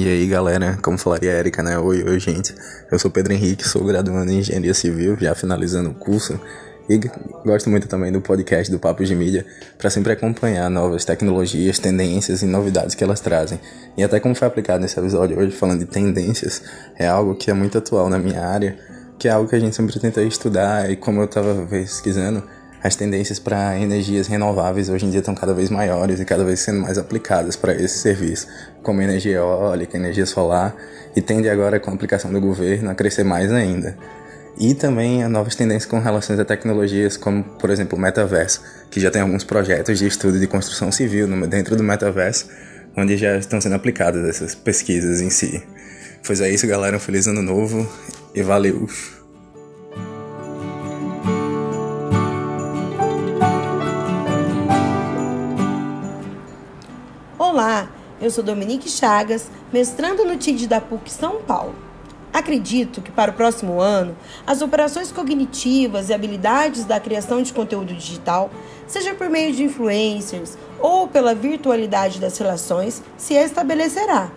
E 0.00 0.08
aí 0.08 0.26
galera, 0.26 0.78
como 0.80 0.96
falaria 0.96 1.30
a 1.30 1.34
Erika, 1.34 1.62
né? 1.62 1.78
Oi, 1.78 2.02
oi 2.02 2.18
gente. 2.18 2.54
Eu 2.90 2.98
sou 2.98 3.10
Pedro 3.10 3.34
Henrique, 3.34 3.68
sou 3.68 3.84
graduando 3.84 4.32
em 4.32 4.38
Engenharia 4.38 4.72
Civil, 4.72 5.14
já 5.20 5.34
finalizando 5.34 5.90
o 5.90 5.94
curso. 5.94 6.40
E 6.88 6.98
gosto 7.44 7.68
muito 7.68 7.86
também 7.86 8.10
do 8.10 8.18
podcast 8.18 8.72
do 8.72 8.78
Papo 8.78 9.04
de 9.04 9.14
Mídia 9.14 9.44
para 9.76 9.90
sempre 9.90 10.14
acompanhar 10.14 10.70
novas 10.70 11.04
tecnologias, 11.04 11.78
tendências 11.78 12.40
e 12.40 12.46
novidades 12.46 12.94
que 12.94 13.04
elas 13.04 13.20
trazem. 13.20 13.60
E 13.94 14.02
até 14.02 14.18
como 14.18 14.34
foi 14.34 14.48
aplicado 14.48 14.80
nesse 14.80 14.98
episódio 14.98 15.38
hoje, 15.38 15.54
falando 15.54 15.80
de 15.80 15.84
tendências, 15.84 16.62
é 16.98 17.06
algo 17.06 17.34
que 17.34 17.50
é 17.50 17.52
muito 17.52 17.76
atual 17.76 18.08
na 18.08 18.18
minha 18.18 18.42
área, 18.42 18.78
que 19.18 19.28
é 19.28 19.30
algo 19.30 19.50
que 19.50 19.56
a 19.56 19.60
gente 19.60 19.76
sempre 19.76 20.00
tenta 20.00 20.22
estudar 20.22 20.90
e 20.90 20.96
como 20.96 21.20
eu 21.20 21.26
estava 21.26 21.66
pesquisando, 21.66 22.42
as 22.82 22.96
tendências 22.96 23.38
para 23.38 23.78
energias 23.78 24.26
renováveis 24.26 24.88
hoje 24.88 25.04
em 25.04 25.10
dia 25.10 25.20
estão 25.20 25.34
cada 25.34 25.52
vez 25.52 25.68
maiores 25.68 26.18
e 26.18 26.24
cada 26.24 26.44
vez 26.44 26.60
sendo 26.60 26.80
mais 26.80 26.96
aplicadas 26.96 27.54
para 27.54 27.74
esse 27.74 27.98
serviço, 27.98 28.46
como 28.82 29.02
energia 29.02 29.36
eólica, 29.36 29.96
energia 29.96 30.24
solar, 30.24 30.74
e 31.14 31.20
tende 31.20 31.48
agora, 31.48 31.78
com 31.78 31.90
a 31.90 31.94
aplicação 31.94 32.32
do 32.32 32.40
governo, 32.40 32.90
a 32.90 32.94
crescer 32.94 33.24
mais 33.24 33.52
ainda. 33.52 33.96
E 34.58 34.74
também 34.74 35.26
novas 35.28 35.54
tendências 35.54 35.86
com 35.86 35.98
relação 35.98 36.38
a 36.38 36.44
tecnologias 36.44 37.16
como, 37.16 37.44
por 37.44 37.70
exemplo, 37.70 37.98
o 37.98 38.00
metaverso, 38.00 38.62
que 38.90 38.98
já 38.98 39.10
tem 39.10 39.22
alguns 39.22 39.44
projetos 39.44 39.98
de 39.98 40.06
estudo 40.06 40.38
de 40.38 40.46
construção 40.46 40.90
civil 40.90 41.28
dentro 41.46 41.76
do 41.76 41.82
metaverso, 41.82 42.48
onde 42.96 43.16
já 43.16 43.36
estão 43.36 43.60
sendo 43.60 43.74
aplicadas 43.74 44.28
essas 44.28 44.54
pesquisas 44.54 45.20
em 45.20 45.30
si. 45.30 45.62
Pois 46.26 46.40
é 46.40 46.50
isso, 46.50 46.66
galera. 46.66 46.96
Um 46.96 47.00
feliz 47.00 47.26
ano 47.26 47.42
novo 47.42 47.88
e 48.34 48.42
valeu! 48.42 49.19
Eu 58.20 58.30
sou 58.30 58.44
Dominique 58.44 58.90
Chagas, 58.90 59.50
mestrando 59.72 60.26
no 60.26 60.36
TID 60.36 60.66
da 60.66 60.80
PUC 60.80 61.10
São 61.10 61.40
Paulo. 61.40 61.74
Acredito 62.32 63.00
que 63.00 63.10
para 63.10 63.30
o 63.30 63.34
próximo 63.34 63.80
ano, 63.80 64.14
as 64.46 64.60
operações 64.60 65.10
cognitivas 65.10 66.08
e 66.08 66.14
habilidades 66.14 66.84
da 66.84 67.00
criação 67.00 67.42
de 67.42 67.52
conteúdo 67.52 67.94
digital, 67.94 68.50
seja 68.86 69.14
por 69.14 69.30
meio 69.30 69.52
de 69.54 69.64
influencers 69.64 70.56
ou 70.78 71.08
pela 71.08 71.34
virtualidade 71.34 72.20
das 72.20 72.36
relações, 72.36 73.02
se 73.16 73.34
estabelecerá, 73.34 74.30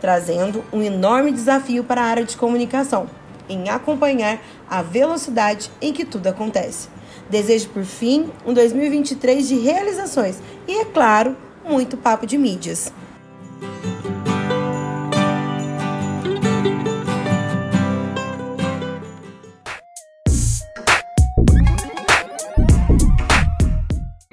trazendo 0.00 0.64
um 0.72 0.82
enorme 0.82 1.30
desafio 1.30 1.84
para 1.84 2.02
a 2.02 2.06
área 2.06 2.24
de 2.24 2.36
comunicação, 2.36 3.08
em 3.48 3.68
acompanhar 3.70 4.40
a 4.68 4.82
velocidade 4.82 5.70
em 5.80 5.92
que 5.92 6.04
tudo 6.04 6.26
acontece. 6.26 6.88
Desejo, 7.30 7.68
por 7.68 7.84
fim, 7.84 8.30
um 8.44 8.52
2023 8.52 9.46
de 9.46 9.54
realizações 9.58 10.38
e, 10.66 10.80
é 10.80 10.84
claro, 10.84 11.36
muito 11.64 11.96
papo 11.96 12.26
de 12.26 12.36
mídias. 12.36 12.92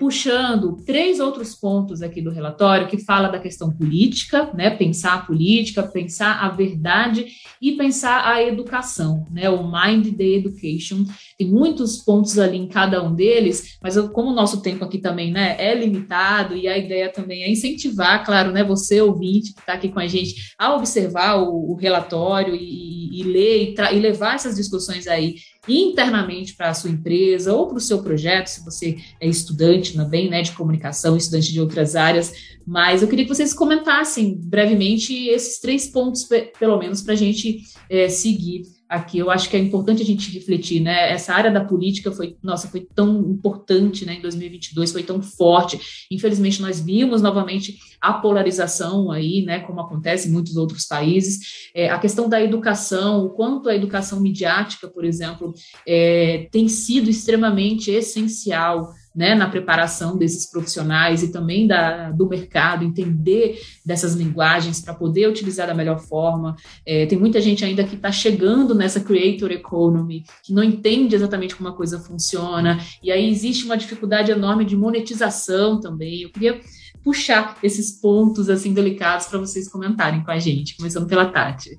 Puxando 0.09 0.75
três 0.85 1.19
outros 1.19 1.55
pontos 1.55 2.01
aqui 2.01 2.19
do 2.19 2.31
relatório 2.31 2.87
que 2.87 2.97
fala 2.97 3.29
da 3.29 3.39
questão 3.39 3.71
política, 3.71 4.51
né? 4.53 4.69
Pensar 4.69 5.13
a 5.13 5.21
política, 5.21 5.83
pensar 5.83 6.43
a 6.43 6.49
verdade 6.49 7.27
e 7.61 7.73
pensar 7.73 8.27
a 8.27 8.43
educação, 8.43 9.25
né? 9.31 9.49
O 9.49 9.63
Mind 9.63 10.15
the 10.17 10.23
Education. 10.23 11.05
Tem 11.39 11.47
muitos 11.47 11.95
pontos 11.95 12.37
ali 12.37 12.57
em 12.57 12.67
cada 12.67 13.01
um 13.01 13.15
deles, 13.15 13.77
mas 13.81 13.95
eu, 13.95 14.09
como 14.09 14.29
o 14.29 14.35
nosso 14.35 14.61
tempo 14.61 14.83
aqui 14.83 14.97
também, 14.97 15.31
né, 15.31 15.55
é 15.57 15.73
limitado 15.73 16.53
e 16.53 16.67
a 16.67 16.77
ideia 16.77 17.09
também 17.09 17.43
é 17.43 17.49
incentivar, 17.49 18.25
claro, 18.25 18.51
né, 18.51 18.61
você 18.61 18.99
ouvinte 18.99 19.53
que 19.53 19.61
está 19.61 19.71
aqui 19.71 19.87
com 19.87 20.01
a 20.01 20.07
gente 20.07 20.35
a 20.59 20.75
observar 20.75 21.37
o, 21.37 21.71
o 21.71 21.75
relatório 21.75 22.53
e, 22.53 23.21
e 23.21 23.23
ler 23.23 23.73
e, 23.73 23.95
e 23.95 23.99
levar 24.01 24.35
essas 24.35 24.57
discussões 24.57 25.07
aí 25.07 25.35
internamente 25.65 26.57
para 26.57 26.71
a 26.71 26.73
sua 26.73 26.89
empresa 26.89 27.53
ou 27.53 27.67
para 27.67 27.77
o 27.77 27.81
seu 27.81 28.03
projeto, 28.03 28.47
se 28.47 28.65
você 28.65 28.97
é 29.21 29.25
estudante 29.25 29.93
também, 29.93 30.29
né, 30.29 30.41
de 30.41 30.51
comunicação, 30.51 31.15
estudante 31.15 31.53
de 31.53 31.61
outras 31.61 31.95
áreas. 31.95 32.33
Mas 32.67 33.01
eu 33.01 33.07
queria 33.07 33.23
que 33.23 33.33
vocês 33.33 33.53
comentassem 33.53 34.37
brevemente 34.37 35.29
esses 35.29 35.61
três 35.61 35.87
pontos, 35.87 36.27
pelo 36.59 36.77
menos, 36.77 37.01
para 37.01 37.13
a 37.13 37.17
gente 37.17 37.61
é, 37.89 38.09
seguir 38.09 38.63
aqui. 38.89 39.19
Eu 39.19 39.29
acho 39.29 39.47
que 39.47 39.55
é 39.55 39.59
importante 39.59 40.01
a 40.01 40.05
gente 40.05 40.31
refletir, 40.31 40.79
né? 40.79 41.11
Essa 41.11 41.33
área 41.33 41.51
da 41.51 41.63
política 41.63 42.11
foi, 42.11 42.35
nossa, 42.41 42.67
foi 42.67 42.87
tão 42.95 43.19
importante, 43.29 44.03
né? 44.03 44.15
Em 44.15 44.21
2022 44.21 44.91
foi 44.91 45.03
tão 45.03 45.21
forte. 45.21 46.07
Infelizmente 46.09 46.59
nós 46.59 46.79
vimos 46.79 47.21
novamente 47.21 47.77
a 48.01 48.13
polarização 48.13 49.11
aí, 49.11 49.43
né? 49.43 49.59
Como 49.59 49.79
acontece 49.79 50.27
em 50.27 50.31
muitos 50.31 50.57
outros 50.57 50.85
países. 50.85 51.69
É, 51.75 51.89
a 51.89 51.99
questão 51.99 52.27
da 52.27 52.41
educação, 52.41 53.25
o 53.25 53.29
quanto 53.29 53.69
a 53.69 53.75
educação 53.75 54.19
midiática, 54.19 54.87
por 54.87 55.05
exemplo, 55.05 55.53
é, 55.87 56.47
tem 56.51 56.67
sido 56.67 57.11
extremamente 57.11 57.91
essencial 57.91 58.91
né, 59.15 59.35
na 59.35 59.49
preparação 59.49 60.17
desses 60.17 60.49
profissionais 60.49 61.23
e 61.23 61.31
também 61.31 61.67
da, 61.67 62.11
do 62.11 62.27
mercado, 62.27 62.85
entender 62.85 63.59
dessas 63.85 64.13
linguagens 64.13 64.81
para 64.81 64.93
poder 64.93 65.27
utilizar 65.27 65.67
da 65.67 65.73
melhor 65.73 65.99
forma. 65.99 66.55
É, 66.85 67.05
tem 67.05 67.17
muita 67.17 67.41
gente 67.41 67.65
ainda 67.65 67.83
que 67.83 67.95
está 67.95 68.11
chegando 68.11 68.75
nessa 68.75 68.99
creator 68.99 69.51
economy, 69.51 70.23
que 70.43 70.53
não 70.53 70.63
entende 70.63 71.15
exatamente 71.15 71.55
como 71.55 71.69
a 71.69 71.75
coisa 71.75 71.99
funciona, 71.99 72.79
e 73.03 73.11
aí 73.11 73.29
existe 73.29 73.65
uma 73.65 73.77
dificuldade 73.77 74.31
enorme 74.31 74.63
de 74.63 74.75
monetização 74.75 75.79
também. 75.79 76.21
Eu 76.21 76.29
queria 76.29 76.59
puxar 77.03 77.57
esses 77.63 77.91
pontos 77.91 78.49
assim 78.49 78.73
delicados 78.73 79.27
para 79.27 79.39
vocês 79.39 79.69
comentarem 79.69 80.23
com 80.23 80.31
a 80.31 80.39
gente, 80.39 80.75
começando 80.75 81.07
pela 81.07 81.25
Tati. 81.25 81.77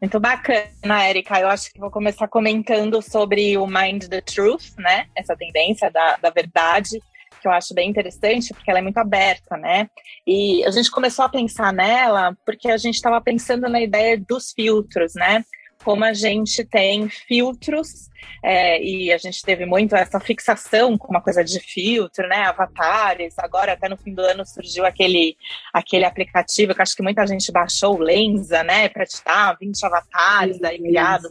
Muito 0.00 0.20
bacana, 0.20 1.08
Erika. 1.08 1.40
Eu 1.40 1.48
acho 1.48 1.72
que 1.72 1.80
vou 1.80 1.90
começar 1.90 2.28
comentando 2.28 3.02
sobre 3.02 3.58
o 3.58 3.66
Mind 3.66 4.04
the 4.04 4.20
Truth, 4.20 4.76
né? 4.78 5.06
Essa 5.14 5.36
tendência 5.36 5.90
da, 5.90 6.16
da 6.16 6.30
verdade, 6.30 7.00
que 7.40 7.48
eu 7.48 7.52
acho 7.52 7.74
bem 7.74 7.90
interessante, 7.90 8.54
porque 8.54 8.70
ela 8.70 8.78
é 8.78 8.82
muito 8.82 8.98
aberta, 8.98 9.56
né? 9.56 9.88
E 10.24 10.64
a 10.64 10.70
gente 10.70 10.90
começou 10.90 11.24
a 11.24 11.28
pensar 11.28 11.72
nela 11.72 12.36
porque 12.46 12.70
a 12.70 12.76
gente 12.76 12.94
estava 12.94 13.20
pensando 13.20 13.68
na 13.68 13.80
ideia 13.80 14.16
dos 14.16 14.52
filtros, 14.52 15.14
né? 15.14 15.44
Como 15.82 16.04
a 16.04 16.12
gente 16.12 16.64
tem 16.64 17.08
filtros 17.08 18.08
é, 18.42 18.82
e 18.82 19.12
a 19.12 19.18
gente 19.18 19.42
teve 19.42 19.64
muito 19.66 19.94
essa 19.96 20.20
fixação 20.20 20.96
com 20.96 21.08
uma 21.08 21.20
coisa 21.20 21.42
de 21.42 21.58
filtro, 21.60 22.26
né? 22.28 22.42
Avatares. 22.44 23.34
Agora, 23.38 23.72
até 23.72 23.88
no 23.88 23.96
fim 23.96 24.14
do 24.14 24.22
ano, 24.22 24.44
surgiu 24.46 24.84
aquele, 24.84 25.36
aquele 25.72 26.04
aplicativo 26.04 26.74
que 26.74 26.82
acho 26.82 26.96
que 26.96 27.02
muita 27.02 27.26
gente 27.26 27.50
baixou, 27.50 27.96
o 27.96 28.02
Lenza, 28.02 28.62
né? 28.62 28.88
Para 28.88 29.06
te 29.06 29.22
dar 29.24 29.56
20 29.58 29.84
avatares 29.84 30.62
aí 30.62 30.78
criados 30.78 31.30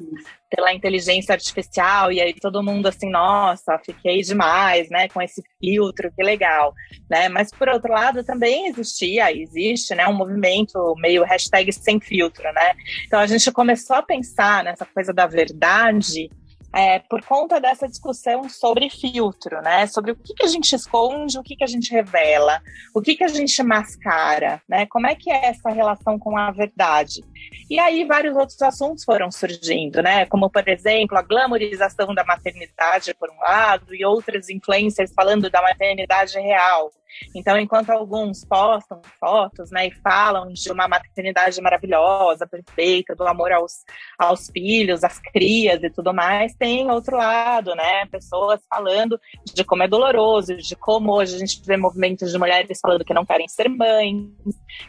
pela 0.50 0.74
inteligência 0.74 1.34
artificial. 1.34 2.12
E 2.12 2.22
aí 2.22 2.34
todo 2.34 2.64
mundo 2.64 2.88
assim, 2.88 3.10
nossa, 3.10 3.80
fiquei 3.86 4.22
demais, 4.22 4.90
né? 4.90 5.08
Com 5.10 5.22
esse 5.22 5.44
filtro, 5.60 6.12
que 6.16 6.24
legal. 6.24 6.74
Né? 7.10 7.30
Mas 7.30 7.52
por 7.52 7.70
outro 7.70 7.92
lado, 7.92 8.24
também 8.24 8.68
existia, 8.68 9.32
existe, 9.32 9.94
né? 9.96 10.08
Um 10.08 10.14
movimento 10.14 10.96
meio 10.98 11.24
hashtag 11.24 11.72
sem 11.74 12.00
filtro, 12.00 12.44
né? 12.54 12.74
Então 13.06 13.20
a 13.20 13.28
gente 13.28 13.52
começou 13.52 13.96
a 13.96 14.04
pensar 14.04 14.64
nessa 14.64 14.86
coisa 14.86 15.14
da 15.14 15.28
verdade 15.28 16.30
é, 16.74 17.00
por 17.00 17.24
conta 17.24 17.60
dessa 17.60 17.88
discussão 17.88 18.48
sobre 18.50 18.90
filtro, 18.90 19.62
né? 19.62 19.88
Sobre 19.88 20.12
o 20.12 20.16
que, 20.16 20.34
que 20.34 20.44
a 20.44 20.48
gente 20.48 20.76
esconde, 20.76 21.40
o 21.40 21.44
que, 21.44 21.56
que 21.56 21.64
a 21.64 21.68
gente 21.68 21.92
revela, 21.92 22.62
o 22.94 23.02
que, 23.02 23.16
que 23.16 23.24
a 23.24 23.28
gente 23.28 23.62
mascara, 23.64 24.62
né? 24.68 24.86
Como 24.88 25.08
é 25.08 25.16
que 25.16 25.32
é 25.32 25.46
essa 25.46 25.70
relação 25.70 26.20
com 26.20 26.38
a 26.38 26.52
verdade? 26.52 27.24
E 27.70 27.80
aí 27.80 28.06
vários 28.06 28.36
outros 28.36 28.62
assuntos 28.62 29.04
foram 29.04 29.32
surgindo, 29.32 30.02
né? 30.02 30.26
Como, 30.26 30.50
por 30.50 30.68
exemplo, 30.68 31.18
a 31.18 31.22
glamorização 31.22 32.14
da 32.14 32.24
maternidade, 32.24 33.14
por 33.14 33.30
um 33.30 33.40
lado, 33.40 33.96
e 33.96 34.06
outras 34.06 34.50
influencers 34.50 35.12
falando 35.14 35.50
da 35.50 35.62
maternidade 35.62 36.40
real. 36.40 36.92
Então, 37.36 37.58
enquanto 37.58 37.90
alguns 37.90 38.44
postam 38.46 39.02
fotos, 39.20 39.72
né, 39.72 39.88
e 39.88 39.92
falam 39.92 40.52
de 40.52 40.72
uma 40.72 40.88
maternidade 40.88 41.60
maravilhosa, 41.62 42.48
perfeita, 42.48 43.16
do 43.16 43.28
amor 43.28 43.52
aos, 43.52 43.84
aos 44.18 44.50
filhos, 44.50 45.04
às 45.04 45.20
crias 45.20 45.82
e 45.84 45.90
tudo 45.90 46.14
mais, 46.14 46.54
tem 46.56 46.90
outro 46.90 47.18
lado, 47.18 47.76
né? 47.76 48.06
Pessoas 48.08 48.62
falando 48.70 49.20
de 49.44 49.64
como 49.64 49.84
é 49.84 49.88
doloroso, 49.88 50.56
de 50.56 50.76
como 50.76 51.14
hoje 51.14 51.36
a 51.36 51.40
gente 51.40 51.62
vê 51.66 51.78
movimentos 51.78 52.32
de 52.32 52.38
mulheres 52.38 52.80
falando 52.82 53.06
que 53.06 53.14
não 53.14 53.26
querem 53.26 53.48
ser 53.48 53.70
mães, 53.70 54.30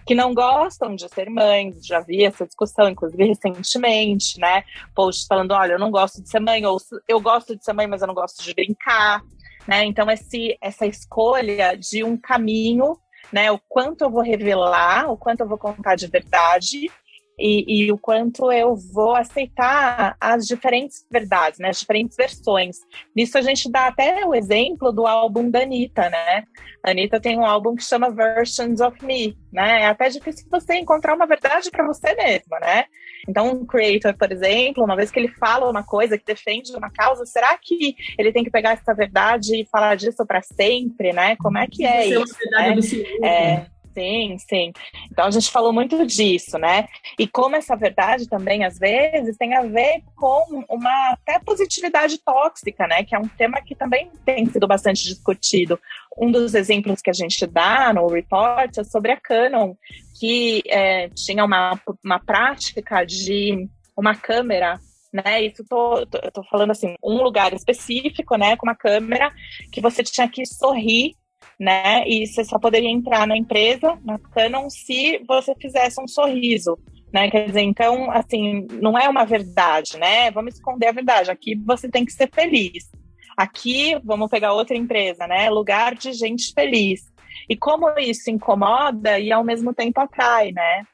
que 0.07 0.15
não 0.15 0.35
gostam 0.35 0.95
de 0.95 1.09
ser 1.09 1.31
mães. 1.31 1.85
Já 1.87 2.01
vi 2.01 2.25
essa 2.25 2.47
discussão, 2.47 2.89
inclusive 2.89 3.25
recentemente, 3.25 4.39
né? 4.39 4.65
Posts 4.95 5.27
falando: 5.27 5.53
olha, 5.53 5.73
eu 5.73 5.79
não 5.79 5.91
gosto 5.91 6.23
de 6.23 6.29
ser 6.29 6.41
mãe, 6.41 6.65
ou 6.65 6.79
eu 7.07 7.21
gosto 7.21 7.57
de 7.57 7.65
ser 7.65 7.73
mãe, 7.73 7.87
mas 7.87 8.03
eu 8.03 8.09
não 8.09 8.15
gosto 8.15 8.43
de 8.43 8.55
brincar. 8.55 9.23
Né? 9.69 9.85
Então, 9.85 10.11
esse, 10.11 10.57
essa 10.63 10.87
escolha 10.87 11.77
de 11.77 12.03
um 12.03 12.17
caminho, 12.17 12.99
né? 13.31 13.53
o 13.53 13.61
quanto 13.69 14.03
eu 14.03 14.11
vou 14.11 14.23
revelar, 14.23 15.13
o 15.13 15.17
quanto 15.19 15.41
eu 15.41 15.49
vou 15.49 15.59
contar 15.59 15.95
de 15.95 16.07
verdade, 16.07 16.91
e, 17.39 17.85
e, 17.87 17.93
o 17.93 17.99
quanto 17.99 18.51
eu 18.51 18.75
vou 18.75 19.15
aceitar 19.15 20.17
as 20.21 20.47
diferentes 20.47 21.07
verdades, 21.11 21.59
né, 21.59 21.69
as 21.69 21.81
diferentes 21.81 22.17
versões. 22.17 22.79
Nisso 23.15 23.39
a 23.39 23.43
gente 23.43 23.71
dá 23.71 23.87
até 23.87 24.25
o 24.27 24.35
exemplo 24.35 24.93
do 24.93 25.07
álbum 25.07 25.51
da 25.51 25.61
Anitta, 25.61 26.09
né? 26.11 26.45
A 26.85 26.91
Anitta 26.91 27.21
tem 27.21 27.39
um 27.39 27.45
álbum 27.45 27.75
que 27.75 27.85
chama 27.85 28.11
Versions 28.11 28.81
of 28.81 29.05
Me, 29.05 29.37
né? 29.53 29.83
É 29.83 29.87
até 29.87 30.09
difícil 30.09 30.47
você 30.51 30.75
encontrar 30.75 31.15
uma 31.15 31.27
verdade 31.27 31.71
para 31.71 31.87
você 31.87 32.15
mesma, 32.15 32.59
né? 32.61 32.85
Então, 33.29 33.53
um 33.53 33.67
creator, 33.67 34.17
por 34.17 34.33
exemplo, 34.33 34.85
uma 34.85 34.97
vez 34.97 35.11
que 35.11 35.19
ele 35.19 35.29
fala 35.29 35.69
uma 35.69 35.83
coisa, 35.83 36.17
que 36.17 36.25
defende 36.25 36.75
uma 36.75 36.91
causa, 36.91 37.27
será 37.27 37.57
que 37.59 37.95
ele 38.19 38.33
tem 38.33 38.45
que 38.45 38.51
pegar 38.51 38.73
essa 38.73 38.95
verdade 38.95 39.61
e 39.61 39.67
falar 39.67 39.97
disso 39.97 40.25
para 40.27 40.43
sempre, 40.43 41.13
né? 41.13 41.37
Como 41.37 41.59
é 41.59 41.67
que 41.67 41.85
é 41.85 42.07
isso? 42.07 42.37
Né? 42.51 42.75
É, 43.23 43.67
Sim, 43.95 44.37
sim. 44.39 44.73
Então 45.11 45.27
a 45.27 45.31
gente 45.31 45.51
falou 45.51 45.73
muito 45.73 46.07
disso, 46.07 46.59
né? 46.59 46.87
E 47.19 47.27
como 47.27 47.57
essa 47.57 47.77
verdade 47.77 48.29
também, 48.29 48.65
às 48.65 48.79
vezes, 48.79 49.37
tem 49.37 49.55
a 49.55 49.63
ver 49.63 50.03
com 50.15 50.65
uma 50.69 51.13
até 51.13 51.39
positividade 51.39 52.19
tóxica, 52.19 52.87
né? 52.87 53.05
Que 53.05 53.15
é 53.15 53.19
um 53.19 53.29
tema 53.29 53.61
que 53.61 53.75
também 53.75 54.11
tem 54.25 54.47
sido 54.47 54.67
bastante 54.67 55.05
discutido. 55.05 55.79
Um 56.17 56.31
dos 56.31 56.55
exemplos 56.55 57.01
que 57.01 57.11
a 57.11 57.15
gente 57.15 57.47
dá 57.47 57.93
no 57.93 58.07
report 58.07 58.79
é 58.79 58.85
sobre 58.85 59.13
a 59.13 59.17
Canon, 59.17 59.75
que 60.19 60.63
é, 60.67 61.09
tinha 61.11 61.45
uma, 61.45 61.81
uma 62.05 62.19
prática 62.19 63.05
de 63.05 63.69
uma 63.97 64.15
câmera 64.15 64.79
né? 65.11 65.43
Isso 65.43 65.65
tô, 65.65 66.05
tô, 66.07 66.19
tô, 66.31 66.45
falando 66.45 66.71
assim, 66.71 66.95
um 67.03 67.23
lugar 67.23 67.55
específico, 67.55 68.37
né, 68.37 68.57
com 68.57 68.67
uma 68.67 68.75
câmera 68.75 69.33
que 69.73 69.81
você 69.81 70.03
tinha 70.03 70.29
que 70.29 70.45
sorrir 70.45 71.15
né? 71.59 72.07
E 72.07 72.27
você 72.27 72.45
só 72.45 72.59
poderia 72.59 72.91
entrar 72.91 73.27
na 73.27 73.37
empresa, 73.37 73.99
na 74.05 74.19
Canon, 74.19 74.71
se 74.71 75.23
você 75.27 75.55
fizesse 75.55 76.01
um 76.01 76.07
sorriso. 76.07 76.79
Né? 77.13 77.31
Quer 77.31 77.47
dizer, 77.47 77.63
então, 77.63 78.11
assim, 78.11 78.67
não 78.81 78.99
é 78.99 79.09
uma 79.09 79.25
verdade, 79.25 79.97
né? 79.99 80.31
Vamos 80.31 80.55
esconder 80.55 80.89
a 80.89 80.93
verdade. 80.93 81.31
Aqui 81.31 81.55
você 81.55 81.89
tem 81.89 82.05
que 82.05 82.13
ser 82.13 82.31
feliz. 82.33 82.91
Aqui, 83.37 83.99
vamos 84.05 84.31
pegar 84.31 84.53
outra 84.53 84.77
empresa, 84.77 85.27
né? 85.27 85.49
Lugar 85.49 85.95
de 85.95 86.13
gente 86.13 86.53
feliz. 86.53 87.11
E 87.49 87.57
como 87.57 87.89
isso 87.99 88.31
incomoda 88.31 89.19
e 89.19 89.33
ao 89.33 89.43
mesmo 89.43 89.73
tempo 89.73 90.01
atrai, 90.01 90.53
né? 90.53 90.85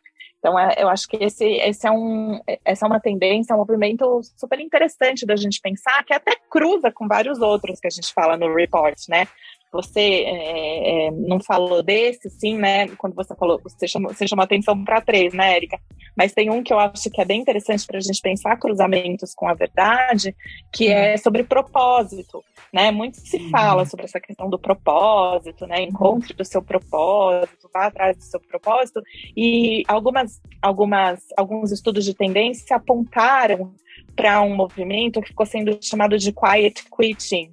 Então, 0.45 0.59
é, 0.59 0.75
eu 0.77 0.91
acho 0.91 1.09
que 1.09 1.17
esse, 1.17 1.43
esse 1.43 1.87
é 1.87 1.91
um, 1.91 2.39
essa 2.67 2.85
é 2.85 2.87
uma 2.87 3.01
tendência, 3.01 3.55
um 3.55 3.59
movimento 3.59 4.21
super 4.37 4.61
interessante 4.61 5.25
da 5.25 5.37
gente 5.37 5.59
pensar, 5.59 6.05
que 6.05 6.13
até 6.13 6.37
cruza 6.51 6.93
com 6.93 7.09
vários 7.09 7.41
outros 7.41 7.81
que 7.81 7.87
a 7.87 7.91
gente 7.91 8.13
fala 8.13 8.37
no 8.37 8.55
report, 8.55 8.95
né? 9.09 9.27
Você 9.73 10.01
é, 10.01 11.07
é, 11.07 11.11
não 11.13 11.41
falou 11.41 11.83
desse, 11.83 12.29
sim, 12.29 12.59
né? 12.59 12.89
Quando 12.99 13.15
você 13.15 13.35
falou, 13.35 13.59
você 13.63 13.89
chamou, 13.89 14.13
você 14.13 14.29
chamou 14.29 14.45
atenção 14.45 14.85
para 14.85 15.01
três, 15.01 15.33
né, 15.33 15.57
Érica? 15.57 15.81
Mas 16.17 16.33
tem 16.33 16.51
um 16.51 16.63
que 16.63 16.73
eu 16.73 16.79
acho 16.79 17.11
que 17.11 17.21
é 17.21 17.25
bem 17.25 17.41
interessante 17.41 17.87
para 17.87 17.99
a 17.99 18.01
gente 18.01 18.21
pensar 18.21 18.57
cruzamentos 18.57 19.35
com 19.35 19.49
a 19.49 19.55
verdade, 19.55 20.35
que 20.73 20.89
é 20.89 21.13
uhum. 21.13 21.19
sobre 21.19 21.45
propósito, 21.45 22.43
né? 22.73 22.91
Muito 22.91 23.17
se 23.19 23.37
uhum. 23.37 23.51
fala 23.51 23.85
sobre 23.85 24.05
essa 24.05 24.21
questão 24.21 24.49
do 24.49 24.59
propósito, 24.59 25.67
né? 25.67 25.83
Encontre 25.83 26.35
o 26.41 26.45
seu 26.45 26.63
propósito, 26.63 27.69
vá 27.73 27.87
atrás 27.87 28.17
do 28.17 28.23
seu 28.23 28.41
propósito. 28.41 29.03
E 29.37 29.83
algumas, 29.89 30.41
algumas, 30.63 31.21
alguns 31.37 31.73
estudos 31.73 32.05
de 32.05 32.15
tendência 32.15 32.77
apontaram 32.77 33.75
para 34.15 34.41
um 34.43 34.55
movimento 34.55 35.21
que 35.21 35.29
ficou 35.29 35.47
sendo 35.47 35.79
chamado 35.83 36.17
de 36.17 36.33
quiet 36.33 36.85
quitting, 36.97 37.53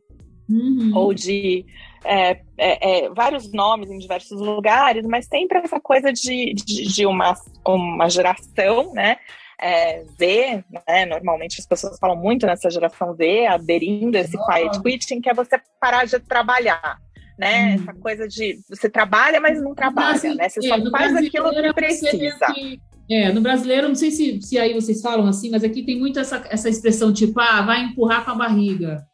uhum. 0.49 0.91
ou 0.93 1.13
de 1.13 1.65
é, 2.03 2.41
é, 2.57 3.05
é, 3.05 3.09
vários 3.09 3.51
nomes 3.51 3.89
em 3.89 3.97
diversos 3.97 4.39
lugares, 4.39 5.05
mas 5.05 5.27
sempre 5.27 5.59
essa 5.59 5.79
coisa 5.79 6.11
de, 6.11 6.53
de, 6.53 6.87
de 6.87 7.05
uma, 7.05 7.35
uma 7.65 8.09
geração, 8.09 8.93
né? 8.93 9.17
É, 9.59 10.03
Z, 10.17 10.63
né? 10.87 11.05
Normalmente 11.05 11.59
as 11.59 11.67
pessoas 11.67 11.99
falam 11.99 12.15
muito 12.15 12.47
nessa 12.47 12.69
geração 12.69 13.13
Z, 13.15 13.45
aderindo 13.45 14.17
a 14.17 14.21
esse 14.21 14.35
quiet 14.45 14.81
quitting, 14.81 15.21
que 15.21 15.29
é 15.29 15.33
você 15.33 15.61
parar 15.79 16.05
de 16.05 16.19
trabalhar. 16.19 16.97
Né? 17.37 17.75
Hum. 17.75 17.81
Essa 17.81 17.93
coisa 17.93 18.27
de 18.27 18.59
você 18.69 18.89
trabalha, 18.89 19.39
mas 19.39 19.61
não 19.61 19.73
trabalha, 19.73 20.11
Brasil, 20.11 20.35
né? 20.35 20.49
Você 20.49 20.61
só 20.61 20.75
é, 20.75 20.89
faz 20.89 21.15
aquilo 21.15 21.51
que 21.51 21.73
precisa. 21.73 22.53
Que, 22.53 22.79
é, 23.09 23.31
no 23.31 23.41
brasileiro, 23.41 23.87
não 23.87 23.95
sei 23.95 24.09
se, 24.09 24.41
se 24.41 24.57
aí 24.57 24.73
vocês 24.73 25.01
falam 25.01 25.27
assim, 25.27 25.49
mas 25.49 25.63
aqui 25.63 25.83
tem 25.83 25.99
muito 25.99 26.19
essa, 26.19 26.43
essa 26.49 26.69
expressão 26.69 27.11
tipo, 27.11 27.39
ah, 27.39 27.61
vai 27.61 27.83
empurrar 27.83 28.23
com 28.23 28.31
a 28.31 28.35
barriga. 28.35 29.05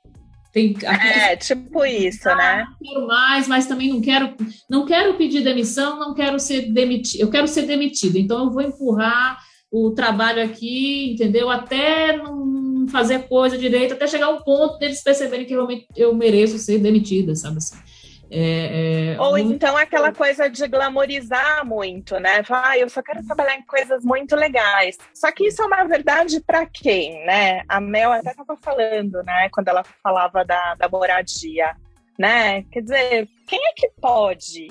Tem, 0.58 0.76
é, 0.84 1.36
tipo 1.36 1.86
isso, 1.86 2.28
ah, 2.28 2.36
né? 2.36 2.66
Não 2.82 2.90
quero 2.90 3.08
mais, 3.08 3.48
mas 3.48 3.68
também 3.68 3.90
não 3.90 4.02
quero, 4.02 4.34
não 4.68 4.86
quero 4.88 5.14
pedir 5.14 5.44
demissão, 5.44 6.00
não 6.00 6.16
quero 6.16 6.40
ser 6.40 6.74
demitido. 6.74 7.22
Eu 7.22 7.30
quero 7.30 7.48
ser 7.48 7.68
demitido, 7.68 8.18
então 8.18 8.46
eu 8.46 8.50
vou 8.50 8.64
empurrar 8.64 9.38
o 9.72 9.92
trabalho 9.92 10.44
aqui, 10.44 11.12
entendeu? 11.12 11.52
Até 11.52 12.18
não 12.18 12.88
fazer 12.88 13.28
coisa 13.28 13.56
direito, 13.56 13.94
até 13.94 14.08
chegar 14.08 14.26
ao 14.26 14.44
ponto 14.44 14.80
deles 14.80 15.04
perceberem 15.04 15.46
que 15.46 15.54
realmente 15.54 15.86
eu 15.96 16.16
mereço 16.16 16.58
ser 16.58 16.80
demitida, 16.80 17.36
sabe 17.36 17.58
assim? 17.58 17.78
É, 18.30 19.14
é, 19.14 19.22
Ou 19.22 19.32
muito... 19.32 19.54
então 19.54 19.78
aquela 19.78 20.12
coisa 20.12 20.50
de 20.50 20.68
glamorizar 20.68 21.66
muito, 21.66 22.20
né? 22.20 22.44
Ah, 22.50 22.78
eu 22.78 22.90
só 22.90 23.02
quero 23.02 23.26
trabalhar 23.26 23.56
em 23.56 23.64
coisas 23.64 24.04
muito 24.04 24.36
legais. 24.36 24.98
Só 25.14 25.32
que 25.32 25.48
isso 25.48 25.62
é 25.62 25.66
uma 25.66 25.84
verdade 25.86 26.42
para 26.42 26.66
quem, 26.66 27.26
né? 27.26 27.64
A 27.68 27.80
Mel 27.80 28.12
até 28.12 28.32
estava 28.32 28.58
falando, 28.58 29.24
né? 29.24 29.50
Quando 29.52 29.70
ela 29.70 29.84
falava 30.04 30.44
da, 30.44 30.76
da 30.76 30.90
moradia, 30.90 31.76
né? 32.18 32.64
Quer 32.64 32.82
dizer, 32.82 33.30
quem 33.48 33.60
é 33.60 33.74
que 33.76 33.90
pode 34.02 34.68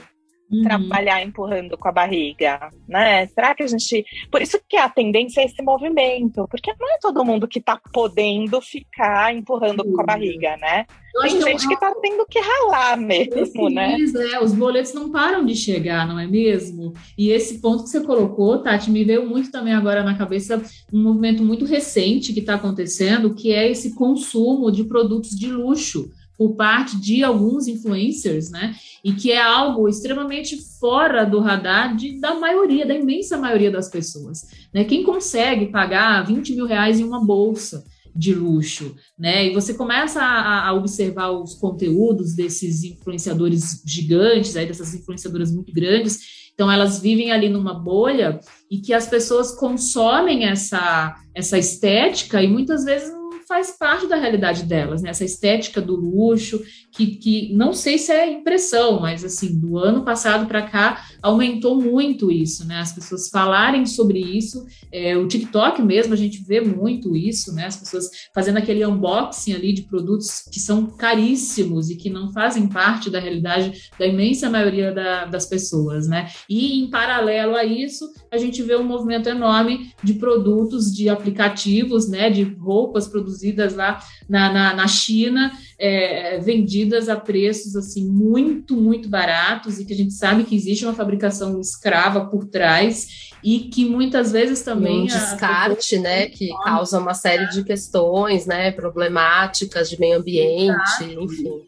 uhum. 0.51 0.63
trabalhar 0.63 1.23
empurrando 1.23 1.77
com 1.77 1.89
a 1.89 1.93
barriga, 1.93 2.71
né? 2.89 3.27
Será 3.27 3.55
que 3.55 3.63
a 3.63 3.67
gente. 3.67 4.05
Por 4.31 4.43
isso 4.43 4.61
que 4.69 4.77
a 4.77 4.89
tendência 4.89 5.41
é 5.41 5.45
esse 5.45 5.63
movimento, 5.63 6.47
porque 6.51 6.73
não 6.79 6.95
é 6.95 6.99
todo 7.01 7.25
mundo 7.25 7.49
que 7.49 7.59
está 7.59 7.81
podendo 7.93 8.61
ficar 8.61 9.35
empurrando 9.35 9.85
uhum. 9.85 9.93
com 9.93 10.03
a 10.03 10.07
barriga, 10.07 10.57
né? 10.57 10.87
Tem 11.23 11.41
gente 11.41 11.67
que 11.67 11.75
está 11.75 11.95
tendo 11.95 12.27
que 12.27 12.39
ralar 12.39 12.97
mesmo, 12.99 13.71
né? 13.71 13.97
É, 14.33 14.43
os 14.43 14.53
boletos 14.53 14.93
não 14.93 15.11
param 15.11 15.47
de 15.47 15.55
chegar, 15.55 16.07
não 16.07 16.19
é 16.19 16.27
mesmo? 16.27 16.93
E 17.17 17.31
esse 17.31 17.59
ponto 17.61 17.85
que 17.85 17.89
você 17.89 18.05
colocou, 18.05 18.59
Tati, 18.59 18.91
me 18.91 19.03
veio 19.03 19.27
muito 19.27 19.51
também 19.51 19.73
agora 19.73 20.03
na 20.03 20.19
cabeça 20.19 20.63
um 20.93 21.03
movimento 21.03 21.43
muito 21.43 21.65
recente 21.65 22.35
que 22.35 22.41
está 22.41 22.57
acontecendo, 22.57 23.35
que 23.35 23.53
é 23.53 23.71
esse 23.71 23.95
consumo 23.95 24.71
de 24.71 24.85
produtos 24.85 25.31
de 25.31 25.51
luxo 25.51 26.11
por 26.37 26.55
parte 26.55 27.01
de 27.01 27.25
alguns 27.25 27.67
influencers, 27.67 28.51
né? 28.51 28.75
E 29.03 29.13
que 29.13 29.33
é 29.33 29.41
algo 29.41 29.89
extremamente 29.89 30.57
fora 30.79 31.25
do 31.25 31.41
radar 31.41 31.97
de, 31.97 32.21
da 32.21 32.35
maioria, 32.35 32.87
da 32.87 32.95
imensa 32.95 33.39
maioria 33.39 33.71
das 33.71 33.89
pessoas. 33.89 34.47
Né? 34.73 34.85
Quem 34.85 35.03
consegue 35.03 35.67
pagar 35.67 36.27
20 36.27 36.55
mil 36.55 36.67
reais 36.67 37.01
em 37.01 37.05
uma 37.05 37.25
bolsa 37.25 37.85
de 38.15 38.35
luxo, 38.35 38.95
né? 39.19 39.47
E 39.47 39.55
você 39.55 39.75
começa 39.75 40.23
a, 40.23 40.69
a 40.69 40.73
observar 40.73 41.31
os 41.31 41.55
conteúdos 41.55 42.35
desses 42.35 42.83
influenciadores 42.83 43.83
gigantes, 43.85 44.57
aí 44.57 44.67
dessas 44.67 44.95
influenciadoras 44.95 45.53
muito 45.53 45.73
grandes. 45.73 46.47
Então 46.55 46.73
elas 46.73 46.99
vivem 46.99 47.31
ali 47.33 47.51
numa 47.51 47.75
bolha 47.75 48.41
e 48.71 48.79
que 48.79 48.95
as 48.95 49.07
pessoas 49.07 49.55
consomem 49.55 50.47
essa 50.47 51.15
essa 51.35 51.59
estética 51.59 52.43
e 52.43 52.49
muitas 52.49 52.85
vezes 52.85 53.13
faz 53.49 53.71
parte 53.71 54.09
da 54.09 54.17
realidade 54.17 54.65
delas, 54.65 55.03
né? 55.03 55.11
Essa 55.11 55.25
estética 55.25 55.81
do 55.81 55.95
luxo, 55.95 56.61
que, 56.91 57.17
que 57.17 57.55
não 57.55 57.73
sei 57.73 57.97
se 57.97 58.11
é 58.11 58.31
impressão, 58.31 59.01
mas 59.01 59.25
assim, 59.25 59.59
do 59.59 59.79
ano 59.79 60.05
passado 60.05 60.47
para 60.47 60.63
cá 60.63 61.05
aumentou 61.23 61.81
muito 61.81 62.31
isso, 62.31 62.67
né? 62.67 62.79
As 62.79 62.93
pessoas 62.93 63.29
falarem 63.29 63.87
sobre 63.87 64.19
isso, 64.19 64.67
é, 64.91 65.17
o 65.17 65.29
TikTok 65.29 65.81
mesmo, 65.83 66.13
a 66.13 66.17
gente 66.17 66.43
vê 66.43 66.61
muito 66.61 67.15
isso, 67.15 67.55
né? 67.55 67.67
As 67.67 67.77
pessoas 67.77 68.11
fazendo 68.35 68.57
aquele 68.57 68.85
unboxing 68.85 69.55
ali 69.55 69.73
de 69.73 69.83
produtos 69.83 70.43
que 70.53 70.59
são 70.59 70.87
caríssimos 70.87 71.89
e 71.89 71.97
que 71.97 72.11
não 72.11 72.33
fazem 72.33 72.69
parte 72.69 73.11
da 73.11 73.21
realidade 73.21 73.91
da 73.99 74.07
imensa 74.07 74.51
maioria 74.51 74.93
da, 74.93 75.25
das 75.25 75.47
pessoas, 75.47 76.09
né? 76.09 76.29
E 76.49 76.81
em 76.81 76.91
paralelo 76.91 77.55
a 77.55 77.65
isso, 77.65 78.13
a 78.31 78.39
gente 78.39 78.63
vê 78.63 78.75
um 78.77 78.85
movimento 78.85 79.29
enorme 79.29 79.93
de 80.03 80.15
produtos, 80.15 80.93
de 80.93 81.09
aplicativos, 81.09 82.09
né? 82.09 82.29
De 82.29 82.43
roupas 82.43 83.07
produzidas 83.07 83.36
lá 83.75 84.01
na, 84.29 84.53
na, 84.53 84.75
na 84.75 84.89
China, 84.89 85.53
é, 85.79 86.39
vendidas 86.39 87.09
a 87.09 87.17
preços 87.17 87.77
assim 87.77 88.07
muito, 88.09 88.77
muito 88.77 89.09
baratos 89.09 89.79
e 89.79 89.85
que 89.85 89.93
a 89.93 89.97
gente 89.97 90.15
sabe 90.15 90.45
que 90.45 90.55
existe 90.55 90.85
uma 90.85 90.95
fabricação 90.95 91.61
escrava 91.61 92.27
por 92.27 92.47
trás 92.47 93.27
e 93.43 93.61
que 93.61 93.85
muitas 93.85 94.33
vezes 94.33 94.63
também 94.63 95.03
um 95.03 95.07
descarte, 95.07 95.99
né, 95.99 96.27
que 96.27 96.49
causa 96.65 96.99
uma 96.99 97.15
série 97.15 97.49
de 97.51 97.63
questões, 97.63 98.47
né, 98.47 98.73
problemáticas 98.73 99.89
de 99.89 100.01
meio 100.01 100.19
ambiente, 100.19 100.75
Exato. 101.01 101.21
enfim. 101.21 101.63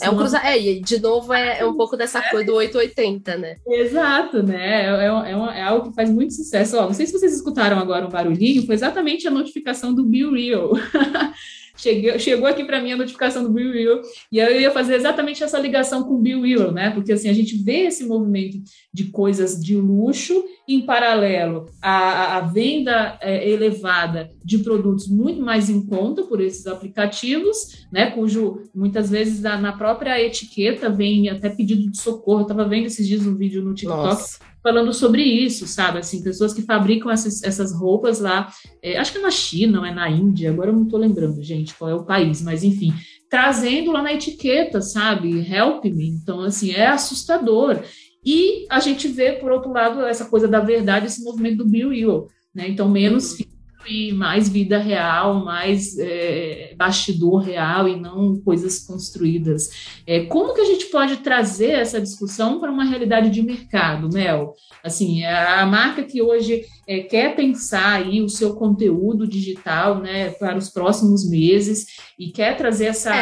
É 0.00 0.10
um 0.10 0.16
cruza... 0.16 0.38
É, 0.38 0.58
e 0.58 0.80
de 0.80 1.00
novo 1.00 1.32
é, 1.32 1.60
é 1.60 1.66
um 1.66 1.74
pouco 1.74 1.96
dessa 1.96 2.20
coisa 2.22 2.46
do 2.46 2.54
880, 2.54 3.36
né? 3.36 3.56
Exato, 3.66 4.42
né? 4.42 4.84
É, 4.84 4.86
é, 4.86 5.06
é, 5.06 5.58
é, 5.58 5.62
algo 5.62 5.88
que 5.88 5.94
faz 5.94 6.10
muito 6.10 6.34
sucesso. 6.34 6.76
Ó, 6.76 6.82
não 6.82 6.94
sei 6.94 7.06
se 7.06 7.12
vocês 7.12 7.34
escutaram 7.34 7.78
agora 7.78 8.06
um 8.06 8.10
barulhinho, 8.10 8.66
foi 8.66 8.74
exatamente 8.74 9.26
a 9.26 9.30
notificação 9.30 9.94
do 9.94 10.04
Be 10.04 10.24
Real. 10.28 10.72
Chegou 11.78 12.48
aqui 12.48 12.64
para 12.64 12.82
mim 12.82 12.92
a 12.92 12.96
notificação 12.96 13.44
do 13.44 13.50
Bill 13.50 13.70
Will, 13.70 14.00
e 14.32 14.38
eu 14.38 14.60
ia 14.60 14.70
fazer 14.70 14.96
exatamente 14.96 15.44
essa 15.44 15.58
ligação 15.58 16.02
com 16.02 16.14
o 16.14 16.18
Bill 16.18 16.40
Will, 16.40 16.72
né? 16.72 16.90
Porque 16.90 17.12
assim, 17.12 17.28
a 17.28 17.32
gente 17.32 17.56
vê 17.56 17.86
esse 17.86 18.04
movimento 18.04 18.58
de 18.92 19.04
coisas 19.04 19.62
de 19.62 19.76
luxo, 19.76 20.44
em 20.66 20.82
paralelo 20.82 21.66
à, 21.80 22.36
à 22.36 22.40
venda 22.40 23.16
é, 23.22 23.48
elevada 23.48 24.30
de 24.44 24.58
produtos 24.58 25.08
muito 25.08 25.40
mais 25.40 25.70
em 25.70 25.86
conta 25.86 26.24
por 26.24 26.40
esses 26.40 26.66
aplicativos, 26.66 27.86
né? 27.90 28.10
Cujo 28.10 28.64
muitas 28.74 29.08
vezes 29.08 29.40
na, 29.40 29.58
na 29.58 29.72
própria 29.72 30.20
etiqueta 30.20 30.90
vem 30.90 31.30
até 31.30 31.48
pedido 31.48 31.90
de 31.90 31.98
socorro. 31.98 32.40
Eu 32.40 32.42
estava 32.42 32.68
vendo 32.68 32.86
esses 32.86 33.06
dias 33.06 33.24
um 33.24 33.34
vídeo 33.34 33.62
no 33.62 33.72
TikTok. 33.72 34.02
Nossa 34.02 34.48
falando 34.62 34.92
sobre 34.92 35.22
isso, 35.22 35.66
sabe? 35.66 35.98
Assim, 35.98 36.22
pessoas 36.22 36.52
que 36.52 36.62
fabricam 36.62 37.10
essas, 37.10 37.42
essas 37.42 37.72
roupas 37.72 38.20
lá, 38.20 38.50
é, 38.82 38.98
acho 38.98 39.12
que 39.12 39.18
é 39.18 39.22
na 39.22 39.30
China 39.30 39.80
ou 39.80 39.84
é 39.84 39.94
na 39.94 40.10
Índia, 40.10 40.50
agora 40.50 40.70
eu 40.70 40.74
não 40.74 40.84
estou 40.84 40.98
lembrando, 40.98 41.42
gente, 41.42 41.74
qual 41.74 41.90
é 41.90 41.94
o 41.94 42.04
país, 42.04 42.42
mas 42.42 42.64
enfim, 42.64 42.92
trazendo 43.28 43.92
lá 43.92 44.02
na 44.02 44.12
etiqueta, 44.12 44.80
sabe? 44.80 45.38
Help 45.40 45.84
me. 45.84 46.08
Então, 46.08 46.40
assim, 46.40 46.72
é 46.72 46.86
assustador. 46.86 47.80
E 48.24 48.66
a 48.68 48.80
gente 48.80 49.08
vê, 49.08 49.32
por 49.32 49.52
outro 49.52 49.72
lado, 49.72 50.02
essa 50.02 50.24
coisa 50.24 50.48
da 50.48 50.60
verdade, 50.60 51.06
esse 51.06 51.22
movimento 51.22 51.58
do 51.58 51.68
Bill 51.68 52.28
né? 52.54 52.68
Então, 52.68 52.88
menos 52.88 53.38
e 53.86 54.12
mais 54.12 54.48
vida 54.48 54.78
real, 54.78 55.44
mais 55.44 55.96
é, 55.98 56.74
bastidor 56.76 57.42
real 57.42 57.88
e 57.88 57.98
não 57.98 58.40
coisas 58.40 58.80
construídas. 58.80 59.70
É, 60.06 60.24
como 60.26 60.54
que 60.54 60.60
a 60.60 60.64
gente 60.64 60.86
pode 60.86 61.18
trazer 61.18 61.72
essa 61.72 62.00
discussão 62.00 62.60
para 62.60 62.70
uma 62.70 62.84
realidade 62.84 63.30
de 63.30 63.42
mercado, 63.42 64.08
Mel? 64.12 64.54
Assim, 64.82 65.24
a 65.24 65.64
marca 65.66 66.02
que 66.02 66.20
hoje 66.22 66.64
é, 66.86 67.00
quer 67.00 67.34
pensar 67.34 68.00
aí 68.00 68.20
o 68.22 68.28
seu 68.28 68.54
conteúdo 68.54 69.26
digital, 69.26 70.00
né, 70.00 70.30
para 70.30 70.56
os 70.56 70.68
próximos 70.68 71.28
meses 71.28 71.86
e 72.18 72.30
quer 72.30 72.56
trazer 72.56 72.86
essa 72.86 73.12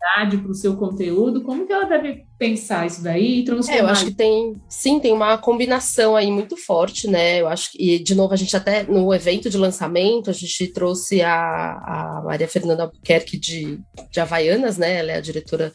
é 0.00 0.36
para 0.36 0.50
o 0.50 0.54
seu 0.54 0.76
conteúdo, 0.76 1.42
como 1.42 1.66
que 1.66 1.72
ela 1.72 1.84
deve 1.84 2.24
pensar 2.38 2.86
isso 2.86 3.02
daí 3.02 3.40
e 3.40 3.44
transformar? 3.44 3.78
É, 3.78 3.82
eu 3.82 3.88
acho 3.88 4.04
que 4.06 4.14
tem, 4.14 4.54
sim, 4.68 5.00
tem 5.00 5.12
uma 5.12 5.36
combinação 5.38 6.14
aí 6.14 6.30
muito 6.30 6.56
forte, 6.56 7.08
né? 7.08 7.40
Eu 7.40 7.48
acho 7.48 7.72
que, 7.72 7.94
e 7.94 7.98
de 7.98 8.14
novo, 8.14 8.32
a 8.32 8.36
gente 8.36 8.56
até 8.56 8.84
no 8.84 9.12
evento 9.12 9.50
de 9.50 9.58
lançamento, 9.58 10.30
a 10.30 10.32
gente 10.32 10.68
trouxe 10.68 11.20
a, 11.22 11.32
a 11.32 12.22
Maria 12.24 12.48
Fernanda 12.48 12.84
Albuquerque 12.84 13.36
de, 13.36 13.80
de 14.10 14.20
Havaianas, 14.20 14.78
né? 14.78 14.98
Ela 14.98 15.12
é 15.12 15.16
a 15.16 15.20
diretora 15.20 15.72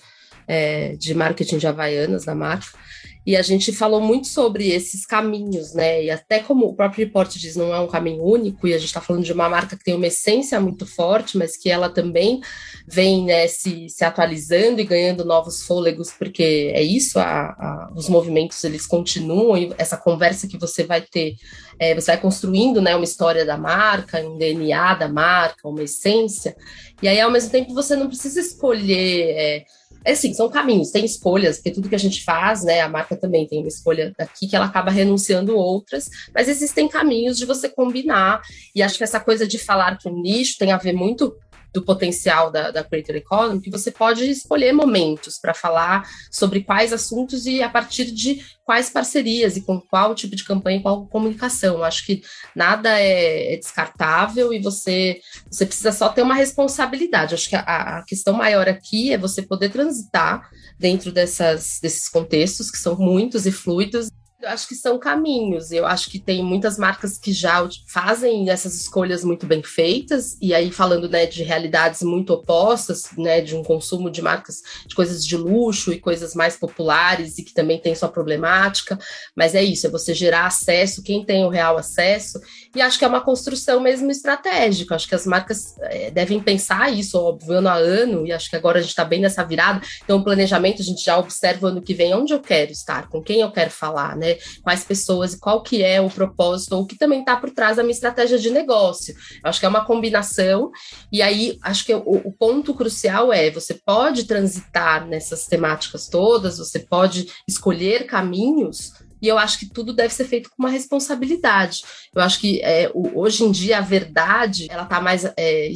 é, 0.47 0.95
de 0.95 1.13
marketing 1.13 1.57
de 1.57 1.67
Havaianas 1.67 2.25
da 2.25 2.33
marca. 2.35 2.77
E 3.25 3.37
a 3.37 3.41
gente 3.41 3.71
falou 3.71 4.01
muito 4.01 4.27
sobre 4.27 4.69
esses 4.69 5.05
caminhos, 5.05 5.73
né? 5.73 6.03
E 6.03 6.11
até 6.11 6.39
como 6.39 6.65
o 6.65 6.75
próprio 6.75 7.05
reporte 7.05 7.39
diz, 7.39 7.55
não 7.55 7.73
é 7.73 7.79
um 7.79 7.87
caminho 7.87 8.21
único, 8.21 8.67
e 8.67 8.73
a 8.73 8.77
gente 8.77 8.87
está 8.87 8.99
falando 8.99 9.23
de 9.23 9.31
uma 9.31 9.47
marca 9.47 9.77
que 9.77 9.83
tem 9.83 9.95
uma 9.95 10.07
essência 10.07 10.59
muito 10.59 10.85
forte, 10.85 11.37
mas 11.37 11.55
que 11.55 11.69
ela 11.69 11.89
também 11.89 12.41
vem 12.85 13.23
né, 13.25 13.47
se, 13.47 13.87
se 13.87 14.03
atualizando 14.03 14.81
e 14.81 14.85
ganhando 14.85 15.23
novos 15.23 15.63
fôlegos, 15.63 16.11
porque 16.11 16.71
é 16.73 16.81
isso, 16.81 17.17
a, 17.17 17.23
a, 17.23 17.91
os 17.95 18.09
movimentos 18.09 18.61
eles 18.63 18.85
continuam, 18.85 19.57
e 19.57 19.73
essa 19.77 19.95
conversa 19.95 20.47
que 20.47 20.57
você 20.57 20.83
vai 20.83 21.01
ter, 21.01 21.35
é, 21.79 21.95
você 21.95 22.11
vai 22.11 22.19
construindo 22.19 22.81
né, 22.81 22.93
uma 22.93 23.05
história 23.05 23.45
da 23.45 23.57
marca, 23.57 24.19
um 24.19 24.37
DNA 24.37 24.95
da 24.95 25.07
marca, 25.07 25.67
uma 25.67 25.83
essência, 25.83 26.55
e 27.01 27.07
aí 27.07 27.21
ao 27.21 27.31
mesmo 27.31 27.51
tempo 27.51 27.73
você 27.73 27.95
não 27.95 28.07
precisa 28.07 28.39
escolher. 28.39 29.33
É, 29.35 29.65
assim, 30.11 30.33
são 30.33 30.49
caminhos, 30.49 30.91
tem 30.91 31.05
escolhas, 31.05 31.57
porque 31.57 31.71
tudo 31.71 31.89
que 31.89 31.95
a 31.95 31.99
gente 31.99 32.23
faz, 32.23 32.63
né, 32.63 32.81
a 32.81 32.89
marca 32.89 33.15
também 33.15 33.47
tem 33.47 33.59
uma 33.59 33.67
escolha 33.67 34.13
daqui 34.17 34.47
que 34.47 34.55
ela 34.55 34.65
acaba 34.65 34.91
renunciando 34.91 35.55
outras, 35.55 36.09
mas 36.33 36.47
existem 36.47 36.87
caminhos 36.87 37.37
de 37.37 37.45
você 37.45 37.69
combinar, 37.69 38.41
e 38.75 38.81
acho 38.81 38.97
que 38.97 39.03
essa 39.03 39.19
coisa 39.19 39.47
de 39.47 39.57
falar 39.57 39.97
que 39.97 40.09
um 40.09 40.21
nicho 40.21 40.57
tem 40.57 40.71
a 40.71 40.77
ver 40.77 40.93
muito 40.93 41.35
do 41.73 41.81
potencial 41.81 42.51
da, 42.51 42.71
da 42.71 42.83
Creator 42.83 43.15
Economy, 43.15 43.61
que 43.61 43.71
você 43.71 43.91
pode 43.91 44.29
escolher 44.29 44.71
momentos 44.71 45.39
para 45.39 45.53
falar 45.53 46.07
sobre 46.31 46.61
quais 46.61 46.93
assuntos 46.93 47.45
e 47.45 47.63
a 47.63 47.69
partir 47.69 48.11
de 48.11 48.43
quais 48.63 48.89
parcerias 48.89 49.57
e 49.57 49.61
com 49.61 49.81
qual 49.81 50.15
tipo 50.15 50.35
de 50.35 50.43
campanha 50.43 50.77
e 50.77 50.81
qual 50.81 51.07
comunicação. 51.07 51.83
Acho 51.83 52.05
que 52.05 52.21
nada 52.55 52.99
é, 52.99 53.53
é 53.53 53.57
descartável 53.57 54.53
e 54.53 54.59
você, 54.59 55.19
você 55.49 55.65
precisa 55.65 55.91
só 55.91 56.09
ter 56.09 56.21
uma 56.21 56.35
responsabilidade. 56.35 57.33
Acho 57.33 57.49
que 57.49 57.55
a, 57.55 57.61
a 57.99 58.05
questão 58.05 58.33
maior 58.33 58.69
aqui 58.69 59.11
é 59.11 59.17
você 59.17 59.41
poder 59.41 59.69
transitar 59.69 60.49
dentro 60.79 61.11
dessas, 61.11 61.79
desses 61.81 62.07
contextos, 62.07 62.69
que 62.69 62.77
são 62.77 62.95
muitos 62.97 63.45
e 63.45 63.51
fluidos, 63.51 64.09
eu 64.43 64.49
acho 64.49 64.67
que 64.67 64.75
são 64.75 64.99
caminhos. 64.99 65.71
Eu 65.71 65.85
acho 65.85 66.09
que 66.09 66.19
tem 66.19 66.43
muitas 66.43 66.77
marcas 66.77 67.17
que 67.17 67.31
já 67.31 67.67
fazem 67.87 68.49
essas 68.49 68.75
escolhas 68.75 69.23
muito 69.23 69.45
bem 69.45 69.63
feitas, 69.63 70.37
e 70.41 70.53
aí 70.53 70.69
falando 70.69 71.07
né, 71.07 71.25
de 71.25 71.43
realidades 71.43 72.01
muito 72.01 72.33
opostas, 72.33 73.05
né, 73.17 73.39
de 73.39 73.55
um 73.55 73.63
consumo 73.63 74.09
de 74.09 74.21
marcas 74.21 74.61
de 74.85 74.93
coisas 74.93 75.25
de 75.25 75.37
luxo 75.37 75.93
e 75.93 75.99
coisas 75.99 76.35
mais 76.35 76.57
populares 76.57 77.37
e 77.37 77.43
que 77.43 77.53
também 77.53 77.79
tem 77.79 77.95
sua 77.95 78.09
problemática, 78.09 78.99
mas 79.35 79.55
é 79.55 79.63
isso, 79.63 79.87
é 79.87 79.89
você 79.89 80.13
gerar 80.13 80.45
acesso, 80.45 81.03
quem 81.03 81.23
tem 81.23 81.45
o 81.45 81.49
real 81.49 81.77
acesso, 81.77 82.39
e 82.75 82.81
acho 82.81 82.99
que 82.99 83.05
é 83.05 83.07
uma 83.07 83.21
construção 83.21 83.79
mesmo 83.79 84.11
estratégica. 84.11 84.95
Acho 84.95 85.07
que 85.07 85.15
as 85.15 85.25
marcas 85.25 85.75
é, 85.79 86.11
devem 86.11 86.39
pensar 86.39 86.91
isso, 86.91 87.17
óbvio, 87.17 87.53
ano 87.53 87.69
a 87.69 87.75
ano, 87.75 88.25
e 88.25 88.31
acho 88.31 88.49
que 88.49 88.55
agora 88.55 88.79
a 88.79 88.81
gente 88.81 88.89
está 88.89 89.05
bem 89.05 89.21
nessa 89.21 89.43
virada. 89.43 89.81
Então, 90.03 90.17
o 90.17 90.23
planejamento 90.23 90.81
a 90.81 90.85
gente 90.85 91.03
já 91.03 91.17
observa 91.17 91.67
ano 91.67 91.81
que 91.81 91.93
vem 91.93 92.13
onde 92.13 92.33
eu 92.33 92.39
quero 92.39 92.71
estar, 92.71 93.07
com 93.09 93.21
quem 93.21 93.41
eu 93.41 93.51
quero 93.51 93.69
falar, 93.69 94.17
né? 94.17 94.32
Quais 94.61 94.83
pessoas 94.83 95.33
e 95.33 95.39
qual 95.39 95.61
que 95.63 95.83
é 95.83 96.01
o 96.01 96.09
propósito, 96.09 96.75
ou 96.75 96.83
o 96.83 96.85
que 96.85 96.97
também 96.97 97.19
está 97.19 97.35
por 97.35 97.51
trás 97.51 97.77
da 97.77 97.83
minha 97.83 97.93
estratégia 97.93 98.37
de 98.37 98.49
negócio. 98.49 99.13
Eu 99.43 99.49
acho 99.49 99.59
que 99.59 99.65
é 99.65 99.69
uma 99.69 99.85
combinação, 99.85 100.71
e 101.11 101.21
aí 101.21 101.57
acho 101.61 101.85
que 101.85 101.93
o, 101.93 102.01
o 102.05 102.31
ponto 102.31 102.73
crucial 102.73 103.31
é 103.31 103.49
você 103.49 103.73
pode 103.73 104.25
transitar 104.25 105.07
nessas 105.07 105.45
temáticas 105.45 106.07
todas, 106.07 106.57
você 106.57 106.79
pode 106.79 107.27
escolher 107.47 108.05
caminhos 108.05 108.91
e 109.23 109.27
eu 109.29 109.37
acho 109.37 109.57
que 109.57 109.65
tudo 109.65 109.93
deve 109.93 110.13
ser 110.13 110.25
feito 110.25 110.49
com 110.49 110.61
uma 110.61 110.69
responsabilidade. 110.69 111.81
Eu 112.13 112.21
acho 112.21 112.41
que 112.41 112.59
é, 112.61 112.91
hoje 112.93 113.45
em 113.45 113.51
dia 113.51 113.77
a 113.77 113.81
verdade 113.81 114.67
ela 114.69 114.83
está 114.83 114.99
mais 114.99 115.23
é, 115.37 115.69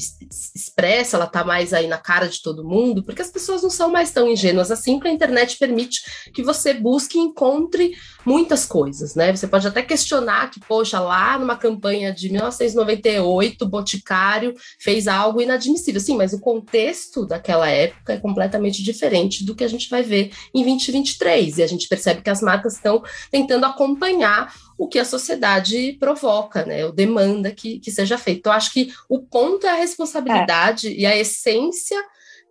expressa, 0.53 1.15
ela 1.15 1.25
está 1.25 1.45
mais 1.45 1.73
aí 1.73 1.87
na 1.87 1.97
cara 1.97 2.27
de 2.27 2.41
todo 2.41 2.67
mundo, 2.67 3.01
porque 3.01 3.21
as 3.21 3.31
pessoas 3.31 3.63
não 3.63 3.69
são 3.69 3.89
mais 3.89 4.11
tão 4.11 4.27
ingênuas 4.27 4.69
assim, 4.69 4.99
que 4.99 5.07
a 5.07 5.11
internet 5.11 5.57
permite 5.57 6.01
que 6.33 6.43
você 6.43 6.73
busque 6.73 7.17
e 7.17 7.21
encontre 7.21 7.95
muitas 8.25 8.65
coisas, 8.65 9.15
né? 9.15 9.33
Você 9.33 9.47
pode 9.47 9.65
até 9.65 9.81
questionar 9.81 10.51
que, 10.51 10.59
poxa, 10.59 10.99
lá 10.99 11.39
numa 11.39 11.55
campanha 11.55 12.11
de 12.11 12.29
1998, 12.29 13.63
o 13.63 13.69
Boticário 13.69 14.53
fez 14.81 15.07
algo 15.07 15.41
inadmissível. 15.41 16.01
Sim, 16.01 16.17
mas 16.17 16.33
o 16.33 16.41
contexto 16.41 17.25
daquela 17.25 17.69
época 17.69 18.11
é 18.11 18.17
completamente 18.17 18.83
diferente 18.83 19.45
do 19.45 19.55
que 19.55 19.63
a 19.63 19.67
gente 19.69 19.89
vai 19.89 20.03
ver 20.03 20.31
em 20.53 20.61
2023. 20.61 21.59
E 21.59 21.63
a 21.63 21.67
gente 21.67 21.87
percebe 21.87 22.21
que 22.21 22.29
as 22.29 22.41
marcas 22.41 22.73
estão 22.73 23.01
tentando 23.37 23.65
acompanhar 23.65 24.53
o 24.77 24.87
que 24.87 24.99
a 24.99 25.05
sociedade 25.05 25.97
provoca, 25.99 26.65
né? 26.65 26.85
O 26.85 26.91
demanda 26.91 27.51
que, 27.51 27.79
que 27.79 27.91
seja 27.91 28.17
feito. 28.17 28.39
Então, 28.39 28.51
acho 28.51 28.71
que 28.73 28.93
o 29.09 29.19
ponto 29.19 29.65
é 29.65 29.69
a 29.69 29.75
responsabilidade 29.75 30.87
é. 30.87 30.91
e 30.91 31.05
a 31.05 31.15
essência 31.15 31.97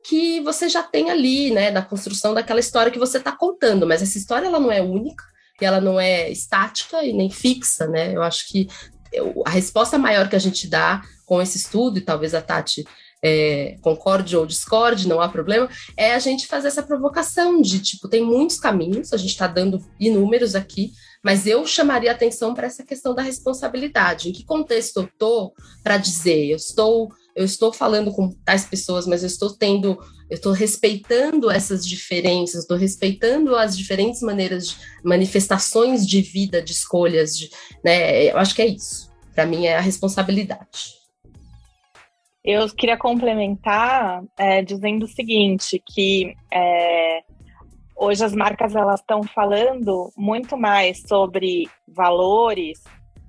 que 0.04 0.40
você 0.40 0.68
já 0.68 0.82
tem 0.84 1.10
ali, 1.10 1.50
né, 1.50 1.72
da 1.72 1.82
construção 1.82 2.32
daquela 2.32 2.60
história 2.60 2.92
que 2.92 2.98
você 2.98 3.18
está 3.18 3.32
contando, 3.32 3.86
mas 3.86 4.02
essa 4.02 4.16
história 4.16 4.46
ela 4.46 4.60
não 4.60 4.70
é 4.70 4.80
única, 4.80 5.24
e 5.60 5.64
ela 5.64 5.80
não 5.80 5.98
é 5.98 6.30
estática 6.30 7.02
e 7.02 7.12
nem 7.12 7.28
fixa, 7.28 7.88
né? 7.88 8.14
Eu 8.14 8.22
acho 8.22 8.46
que 8.48 8.68
a 9.44 9.50
resposta 9.50 9.98
maior 9.98 10.28
que 10.28 10.36
a 10.36 10.40
gente 10.40 10.68
dá 10.68 11.02
com 11.24 11.42
esse 11.42 11.56
estudo, 11.56 11.98
e 11.98 12.02
talvez 12.02 12.34
a 12.34 12.40
Tati 12.40 12.84
é, 13.22 13.76
concorde 13.80 14.36
ou 14.36 14.46
discorde, 14.46 15.08
não 15.08 15.20
há 15.20 15.28
problema, 15.28 15.68
é 15.96 16.14
a 16.14 16.18
gente 16.18 16.46
fazer 16.46 16.68
essa 16.68 16.82
provocação 16.82 17.60
de 17.60 17.80
tipo, 17.80 18.08
tem 18.08 18.22
muitos 18.22 18.58
caminhos, 18.58 19.12
a 19.12 19.16
gente 19.16 19.30
está 19.30 19.46
dando 19.46 19.84
inúmeros 19.98 20.54
aqui, 20.54 20.92
mas 21.24 21.46
eu 21.46 21.66
chamaria 21.66 22.12
atenção 22.12 22.54
para 22.54 22.66
essa 22.66 22.84
questão 22.84 23.14
da 23.14 23.22
responsabilidade. 23.22 24.28
Em 24.28 24.32
que 24.32 24.44
contexto 24.44 24.98
eu 24.98 25.04
estou 25.04 25.54
para 25.82 25.96
dizer, 25.96 26.46
eu 26.46 26.56
estou, 26.56 27.08
eu 27.34 27.44
estou 27.44 27.72
falando 27.72 28.12
com 28.12 28.30
tais 28.44 28.64
pessoas, 28.64 29.06
mas 29.06 29.22
eu 29.22 29.26
estou 29.26 29.52
tendo, 29.52 29.98
eu 30.30 30.36
estou 30.36 30.52
respeitando 30.52 31.50
essas 31.50 31.84
diferenças, 31.84 32.60
estou 32.62 32.76
respeitando 32.76 33.56
as 33.56 33.76
diferentes 33.76 34.20
maneiras 34.22 34.68
de 34.68 34.76
manifestações 35.02 36.06
de 36.06 36.20
vida, 36.22 36.62
de 36.62 36.70
escolhas, 36.70 37.36
de, 37.36 37.50
né? 37.84 38.30
Eu 38.30 38.38
acho 38.38 38.54
que 38.54 38.62
é 38.62 38.66
isso. 38.66 39.10
Para 39.34 39.46
mim 39.46 39.66
é 39.66 39.76
a 39.76 39.80
responsabilidade. 39.80 40.95
Eu 42.46 42.68
queria 42.68 42.96
complementar 42.96 44.22
é, 44.38 44.62
dizendo 44.62 45.02
o 45.02 45.08
seguinte, 45.08 45.82
que 45.84 46.32
é, 46.48 47.24
hoje 47.96 48.24
as 48.24 48.32
marcas 48.32 48.76
elas 48.76 49.00
estão 49.00 49.20
falando 49.24 50.12
muito 50.16 50.56
mais 50.56 51.02
sobre 51.08 51.68
valores, 51.88 52.84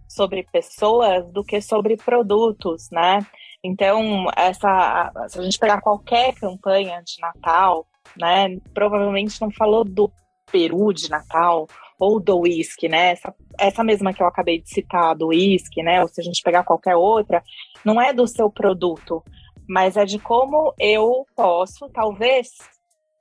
sobre 0.07 0.43
pessoas 0.43 1.31
do 1.31 1.43
que 1.43 1.59
sobre 1.59 1.97
produtos, 1.97 2.89
né? 2.91 3.25
Então, 3.63 4.27
essa, 4.35 5.11
se 5.29 5.39
a 5.39 5.41
gente 5.41 5.57
pegar 5.57 5.81
qualquer 5.81 6.35
campanha 6.35 7.01
de 7.01 7.19
Natal, 7.19 7.87
né, 8.15 8.55
provavelmente 8.71 9.41
não 9.41 9.49
falou 9.49 9.83
do 9.83 10.11
peru 10.51 10.93
de 10.93 11.09
Natal 11.09 11.67
ou 11.99 12.19
do 12.19 12.41
uísque, 12.41 12.87
né? 12.87 13.11
Essa, 13.11 13.35
essa 13.59 13.83
mesma 13.83 14.13
que 14.13 14.21
eu 14.21 14.27
acabei 14.27 14.61
de 14.61 14.69
citar, 14.69 15.15
do 15.15 15.27
uísque, 15.27 15.81
né? 15.81 16.01
Ou 16.01 16.07
se 16.07 16.21
a 16.21 16.23
gente 16.23 16.43
pegar 16.43 16.63
qualquer 16.63 16.95
outra, 16.95 17.43
não 17.87 18.01
é 18.01 18.11
do 18.11 18.27
seu 18.27 18.49
produto, 18.51 19.23
mas 19.65 19.95
é 19.95 20.03
de 20.03 20.19
como 20.19 20.73
eu 20.77 21.25
posso, 21.33 21.87
talvez, 21.93 22.49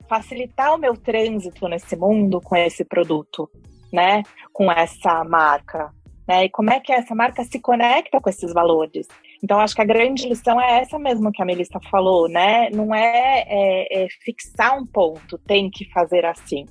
facilitar 0.09 0.75
o 0.75 0.77
meu 0.77 0.93
trânsito 0.97 1.69
nesse 1.69 1.95
mundo 1.95 2.41
com 2.41 2.53
esse 2.53 2.83
produto, 2.83 3.49
né? 3.93 4.23
Com 4.51 4.69
essa 4.69 5.23
marca, 5.23 5.89
né? 6.27 6.43
E 6.43 6.49
como 6.49 6.69
é 6.69 6.81
que 6.81 6.91
essa 6.91 7.15
marca 7.15 7.45
se 7.45 7.61
conecta 7.61 8.19
com 8.19 8.29
esses 8.29 8.53
valores? 8.53 9.07
Então, 9.41 9.57
acho 9.57 9.73
que 9.73 9.81
a 9.81 9.85
grande 9.85 10.27
lição 10.27 10.59
é 10.59 10.81
essa 10.81 10.99
mesmo 10.99 11.31
que 11.31 11.41
a 11.41 11.45
Melissa 11.45 11.79
falou, 11.89 12.27
né? 12.27 12.69
Não 12.71 12.93
é, 12.93 13.45
é, 13.47 14.03
é 14.03 14.07
fixar 14.25 14.77
um 14.77 14.85
ponto, 14.85 15.37
tem 15.37 15.69
que 15.69 15.89
fazer 15.91 16.25
assim. 16.25 16.65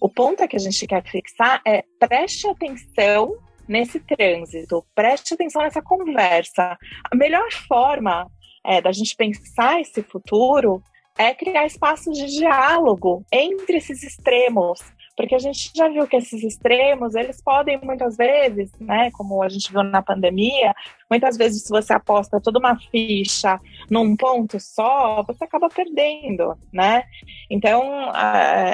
O 0.00 0.08
ponto 0.08 0.46
que 0.46 0.54
a 0.54 0.60
gente 0.60 0.86
quer 0.86 1.02
fixar 1.02 1.60
é 1.66 1.82
preste 1.98 2.46
atenção 2.46 3.34
nesse 3.68 4.00
trânsito, 4.00 4.84
preste 4.94 5.34
atenção 5.34 5.62
nessa 5.62 5.82
conversa. 5.82 6.76
A 7.10 7.16
melhor 7.16 7.50
forma 7.66 8.30
é, 8.64 8.80
da 8.80 8.92
gente 8.92 9.16
pensar 9.16 9.80
esse 9.80 10.02
futuro 10.02 10.82
é 11.16 11.32
criar 11.34 11.66
espaços 11.66 12.16
de 12.16 12.26
diálogo 12.26 13.24
entre 13.32 13.76
esses 13.76 14.02
extremos, 14.02 14.80
porque 15.16 15.34
a 15.34 15.38
gente 15.38 15.70
já 15.74 15.88
viu 15.88 16.06
que 16.06 16.16
esses 16.16 16.42
extremos, 16.42 17.14
eles 17.14 17.40
podem 17.40 17.78
muitas 17.82 18.16
vezes, 18.16 18.70
né, 18.80 19.10
como 19.12 19.42
a 19.42 19.48
gente 19.48 19.70
viu 19.70 19.82
na 19.82 20.02
pandemia, 20.02 20.74
muitas 21.10 21.36
vezes 21.36 21.62
se 21.62 21.70
você 21.70 21.92
aposta 21.92 22.40
toda 22.40 22.58
uma 22.58 22.76
ficha 22.90 23.60
num 23.90 24.16
ponto 24.16 24.58
só, 24.58 25.22
você 25.22 25.44
acaba 25.44 25.68
perdendo, 25.68 26.56
né? 26.72 27.04
Então, 27.48 28.10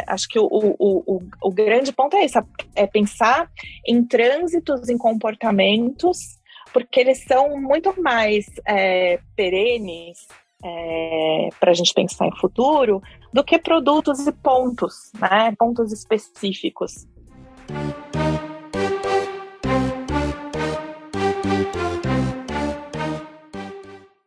acho 0.07 0.29
que 0.29 0.39
o, 0.39 0.47
o, 0.47 0.77
o, 0.79 1.21
o 1.43 1.51
grande 1.53 1.93
ponto 1.93 2.17
é 2.17 2.25
isso, 2.25 2.39
é 2.75 2.87
pensar 2.87 3.51
em 3.87 4.03
trânsitos, 4.05 4.89
em 4.89 4.97
comportamentos, 4.97 6.39
porque 6.73 7.01
eles 7.01 7.25
são 7.25 7.61
muito 7.61 8.01
mais 8.01 8.47
é, 8.67 9.19
perenes 9.37 10.27
é, 10.65 11.49
para 11.59 11.71
a 11.71 11.75
gente 11.75 11.93
pensar 11.93 12.27
em 12.27 12.37
futuro 12.37 13.03
do 13.33 13.45
que 13.45 13.59
produtos 13.59 14.27
e 14.27 14.33
pontos, 14.33 15.13
né? 15.21 15.55
Pontos 15.59 15.93
específicos. 15.93 17.07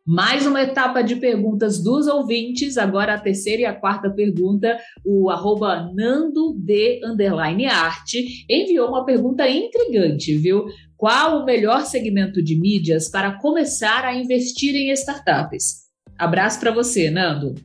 Mais 0.06 0.46
uma 0.46 0.62
etapa 0.62 1.02
de 1.02 1.16
perguntas 1.16 1.82
dos 1.82 2.08
ouvintes, 2.08 2.78
agora 2.78 3.16
a 3.16 3.20
terceira 3.20 3.62
e 3.64 3.66
a 3.66 3.74
quarta 3.74 4.12
pergunta, 4.12 4.78
o 5.04 5.30
arroba 5.30 5.90
Nando 5.96 6.54
de 6.56 7.02
underline 7.04 7.66
arte 7.66 8.46
enviou 8.48 8.90
uma 8.90 9.06
pergunta 9.06 9.50
intrigante, 9.50 10.38
viu? 10.38 10.66
Qual 10.96 11.42
o 11.42 11.46
melhor 11.46 11.86
segmento 11.86 12.44
de 12.44 12.60
mídias 12.60 13.10
para 13.10 13.40
começar 13.40 14.06
a 14.06 14.14
investir 14.14 14.76
em 14.76 14.92
startups? 14.92 15.84
Abraço 16.16 16.60
para 16.60 16.72
você, 16.72 17.10
Nando. 17.10 17.56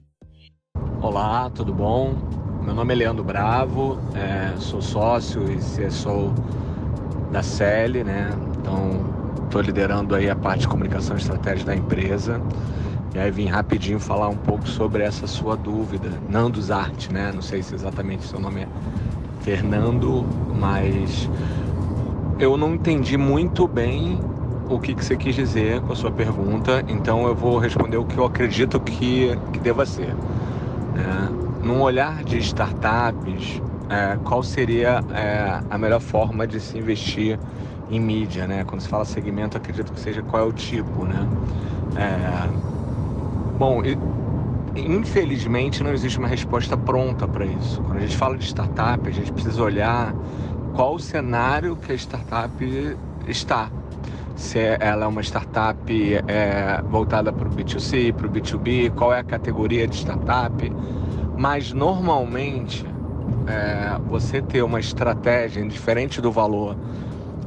Olá, 1.00 1.48
tudo 1.50 1.72
bom? 1.72 2.16
Meu 2.60 2.74
nome 2.74 2.92
é 2.92 2.96
Leandro 2.96 3.22
Bravo, 3.22 4.00
é, 4.12 4.56
sou 4.58 4.82
sócio 4.82 5.48
e 5.48 5.58
CSO 5.58 6.34
da 7.30 7.40
CEL, 7.40 8.04
né? 8.04 8.36
Então, 8.58 9.06
estou 9.44 9.62
liderando 9.62 10.16
aí 10.16 10.28
a 10.28 10.34
parte 10.34 10.62
de 10.62 10.68
comunicação 10.68 11.16
e 11.16 11.20
estratégia 11.20 11.64
da 11.64 11.76
empresa. 11.76 12.42
E 13.14 13.18
aí 13.18 13.30
vim 13.30 13.46
rapidinho 13.46 14.00
falar 14.00 14.28
um 14.28 14.36
pouco 14.36 14.68
sobre 14.68 15.04
essa 15.04 15.28
sua 15.28 15.56
dúvida. 15.56 16.20
Nando 16.28 16.60
Zart, 16.60 17.10
né? 17.10 17.30
Não 17.32 17.42
sei 17.42 17.62
se 17.62 17.76
exatamente 17.76 18.24
seu 18.24 18.40
nome 18.40 18.62
é 18.62 18.68
Fernando, 19.40 20.26
mas 20.52 21.30
eu 22.40 22.56
não 22.56 22.74
entendi 22.74 23.16
muito 23.16 23.68
bem 23.68 24.20
o 24.68 24.80
que, 24.80 24.96
que 24.96 25.04
você 25.04 25.16
quis 25.16 25.34
dizer 25.34 25.80
com 25.82 25.92
a 25.92 25.96
sua 25.96 26.10
pergunta, 26.10 26.84
então 26.88 27.26
eu 27.26 27.34
vou 27.34 27.58
responder 27.58 27.96
o 27.96 28.04
que 28.04 28.18
eu 28.18 28.24
acredito 28.24 28.80
que, 28.80 29.30
que 29.52 29.60
deva 29.60 29.86
ser. 29.86 30.14
É, 30.98 31.64
num 31.64 31.80
olhar 31.80 32.24
de 32.24 32.38
startups, 32.38 33.62
é, 33.88 34.18
qual 34.24 34.42
seria 34.42 35.02
é, 35.14 35.60
a 35.70 35.78
melhor 35.78 36.00
forma 36.00 36.46
de 36.46 36.60
se 36.60 36.76
investir 36.76 37.38
em 37.90 38.00
mídia? 38.00 38.46
Né? 38.46 38.64
Quando 38.64 38.80
se 38.80 38.88
fala 38.88 39.04
segmento, 39.04 39.56
acredito 39.56 39.92
que 39.92 40.00
seja 40.00 40.22
qual 40.22 40.42
é 40.42 40.46
o 40.46 40.52
tipo. 40.52 41.04
Né? 41.04 41.28
É, 41.96 42.48
bom, 43.58 43.82
infelizmente 44.76 45.82
não 45.82 45.92
existe 45.92 46.18
uma 46.18 46.28
resposta 46.28 46.76
pronta 46.76 47.26
para 47.26 47.46
isso. 47.46 47.80
Quando 47.82 47.98
a 47.98 48.00
gente 48.00 48.16
fala 48.16 48.36
de 48.36 48.44
startup, 48.44 49.08
a 49.08 49.12
gente 49.12 49.32
precisa 49.32 49.62
olhar 49.62 50.14
qual 50.74 50.94
o 50.94 50.98
cenário 50.98 51.76
que 51.76 51.92
a 51.92 51.94
startup 51.94 52.52
está 53.26 53.70
se 54.38 54.60
ela 54.78 55.04
é 55.04 55.08
uma 55.08 55.20
startup 55.20 55.92
é, 56.28 56.80
voltada 56.88 57.32
para 57.32 57.48
o 57.48 57.50
B2C, 57.50 58.14
para 58.14 58.28
o 58.28 58.30
B2B, 58.30 58.90
qual 58.94 59.12
é 59.12 59.18
a 59.18 59.24
categoria 59.24 59.86
de 59.86 59.96
startup. 59.96 60.72
Mas 61.36 61.72
normalmente 61.72 62.86
é, 63.48 63.98
você 64.06 64.40
ter 64.40 64.62
uma 64.62 64.78
estratégia 64.78 65.66
diferente 65.66 66.20
do 66.20 66.30
valor 66.30 66.76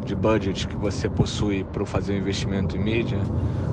de 0.05 0.13
budget 0.13 0.67
que 0.67 0.75
você 0.75 1.07
possui 1.07 1.63
para 1.63 1.85
fazer 1.85 2.13
um 2.13 2.17
investimento 2.17 2.75
em 2.75 2.83
mídia, 2.83 3.19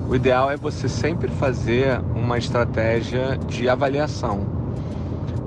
o 0.08 0.14
ideal 0.14 0.48
é 0.48 0.56
você 0.56 0.88
sempre 0.88 1.28
fazer 1.28 2.00
uma 2.14 2.38
estratégia 2.38 3.36
de 3.48 3.68
avaliação. 3.68 4.46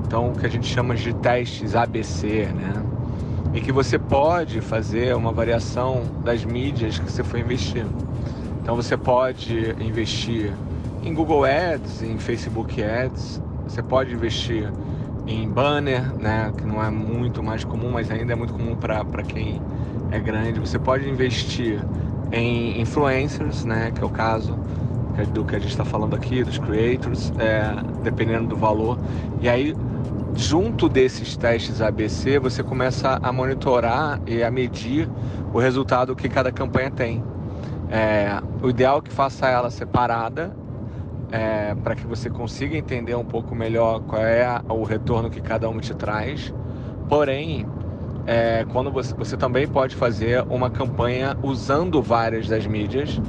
Então, 0.05 0.31
o 0.31 0.35
que 0.35 0.45
a 0.45 0.49
gente 0.49 0.67
chama 0.67 0.93
de 0.93 1.13
testes 1.13 1.73
ABC, 1.73 2.47
né? 2.47 2.90
E 3.53 3.61
que 3.61 3.71
você 3.71 3.99
pode 3.99 4.61
fazer 4.61 5.15
uma 5.15 5.31
variação 5.31 6.03
das 6.23 6.45
mídias 6.45 6.97
que 6.97 7.11
você 7.11 7.23
for 7.23 7.39
investir. 7.39 7.85
Então 8.61 8.75
você 8.75 8.95
pode 8.95 9.75
investir 9.79 10.53
em 11.03 11.13
Google 11.13 11.43
Ads, 11.43 12.03
em 12.03 12.17
Facebook 12.17 12.81
Ads, 12.81 13.41
você 13.63 13.81
pode 13.81 14.13
investir 14.13 14.71
em 15.27 15.47
banner, 15.47 16.01
né, 16.17 16.51
que 16.57 16.65
não 16.65 16.83
é 16.83 16.89
muito 16.89 17.43
mais 17.43 17.63
comum, 17.63 17.91
mas 17.91 18.09
ainda 18.11 18.33
é 18.33 18.35
muito 18.35 18.53
comum 18.53 18.75
para 18.75 19.23
quem 19.23 19.61
é 20.11 20.19
grande. 20.19 20.59
Você 20.59 20.79
pode 20.79 21.09
investir 21.09 21.79
em 22.31 22.79
influencers, 22.79 23.65
né, 23.65 23.91
que 23.93 24.01
é 24.01 24.05
o 24.05 24.09
caso 24.09 24.57
do 25.33 25.43
que 25.43 25.55
a 25.55 25.59
gente 25.59 25.71
está 25.71 25.85
falando 25.85 26.15
aqui, 26.15 26.43
dos 26.43 26.57
creators, 26.57 27.31
é, 27.37 27.63
dependendo 28.03 28.47
do 28.47 28.55
valor. 28.55 28.97
E 29.41 29.49
aí 29.49 29.75
junto 30.35 30.87
desses 30.87 31.35
testes 31.35 31.81
ABC, 31.81 32.39
você 32.39 32.63
começa 32.63 33.19
a 33.21 33.31
monitorar 33.31 34.19
e 34.25 34.43
a 34.43 34.49
medir 34.49 35.09
o 35.53 35.59
resultado 35.59 36.15
que 36.15 36.29
cada 36.29 36.51
campanha 36.51 36.89
tem. 36.91 37.23
É, 37.89 38.41
o 38.61 38.69
ideal 38.69 38.99
é 38.99 39.01
que 39.01 39.11
faça 39.11 39.47
ela 39.47 39.69
separada, 39.69 40.55
é, 41.31 41.75
para 41.75 41.95
que 41.95 42.05
você 42.05 42.29
consiga 42.29 42.77
entender 42.77 43.15
um 43.15 43.23
pouco 43.23 43.55
melhor 43.55 44.01
qual 44.01 44.21
é 44.21 44.61
o 44.69 44.83
retorno 44.83 45.29
que 45.29 45.41
cada 45.41 45.69
uma 45.69 45.81
te 45.81 45.93
traz. 45.93 46.53
Porém, 47.09 47.65
é, 48.25 48.65
quando 48.71 48.91
você, 48.91 49.13
você 49.13 49.35
também 49.35 49.67
pode 49.67 49.95
fazer 49.95 50.43
uma 50.49 50.69
campanha 50.69 51.37
usando 51.41 52.01
várias 52.01 52.47
das 52.47 52.65
mídias 52.65 53.19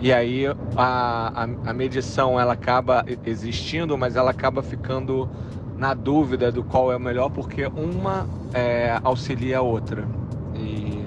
e 0.00 0.12
aí 0.12 0.46
a, 0.76 1.32
a, 1.34 1.70
a 1.70 1.72
medição 1.72 2.38
ela 2.38 2.52
acaba 2.52 3.04
existindo, 3.26 3.98
mas 3.98 4.14
ela 4.14 4.30
acaba 4.30 4.62
ficando 4.62 5.28
na 5.78 5.94
dúvida 5.94 6.50
do 6.50 6.62
qual 6.64 6.90
é 6.92 6.96
o 6.96 7.00
melhor, 7.00 7.30
porque 7.30 7.64
uma 7.66 8.26
é, 8.52 8.98
auxilia 9.02 9.58
a 9.58 9.62
outra. 9.62 10.04
E, 10.54 10.98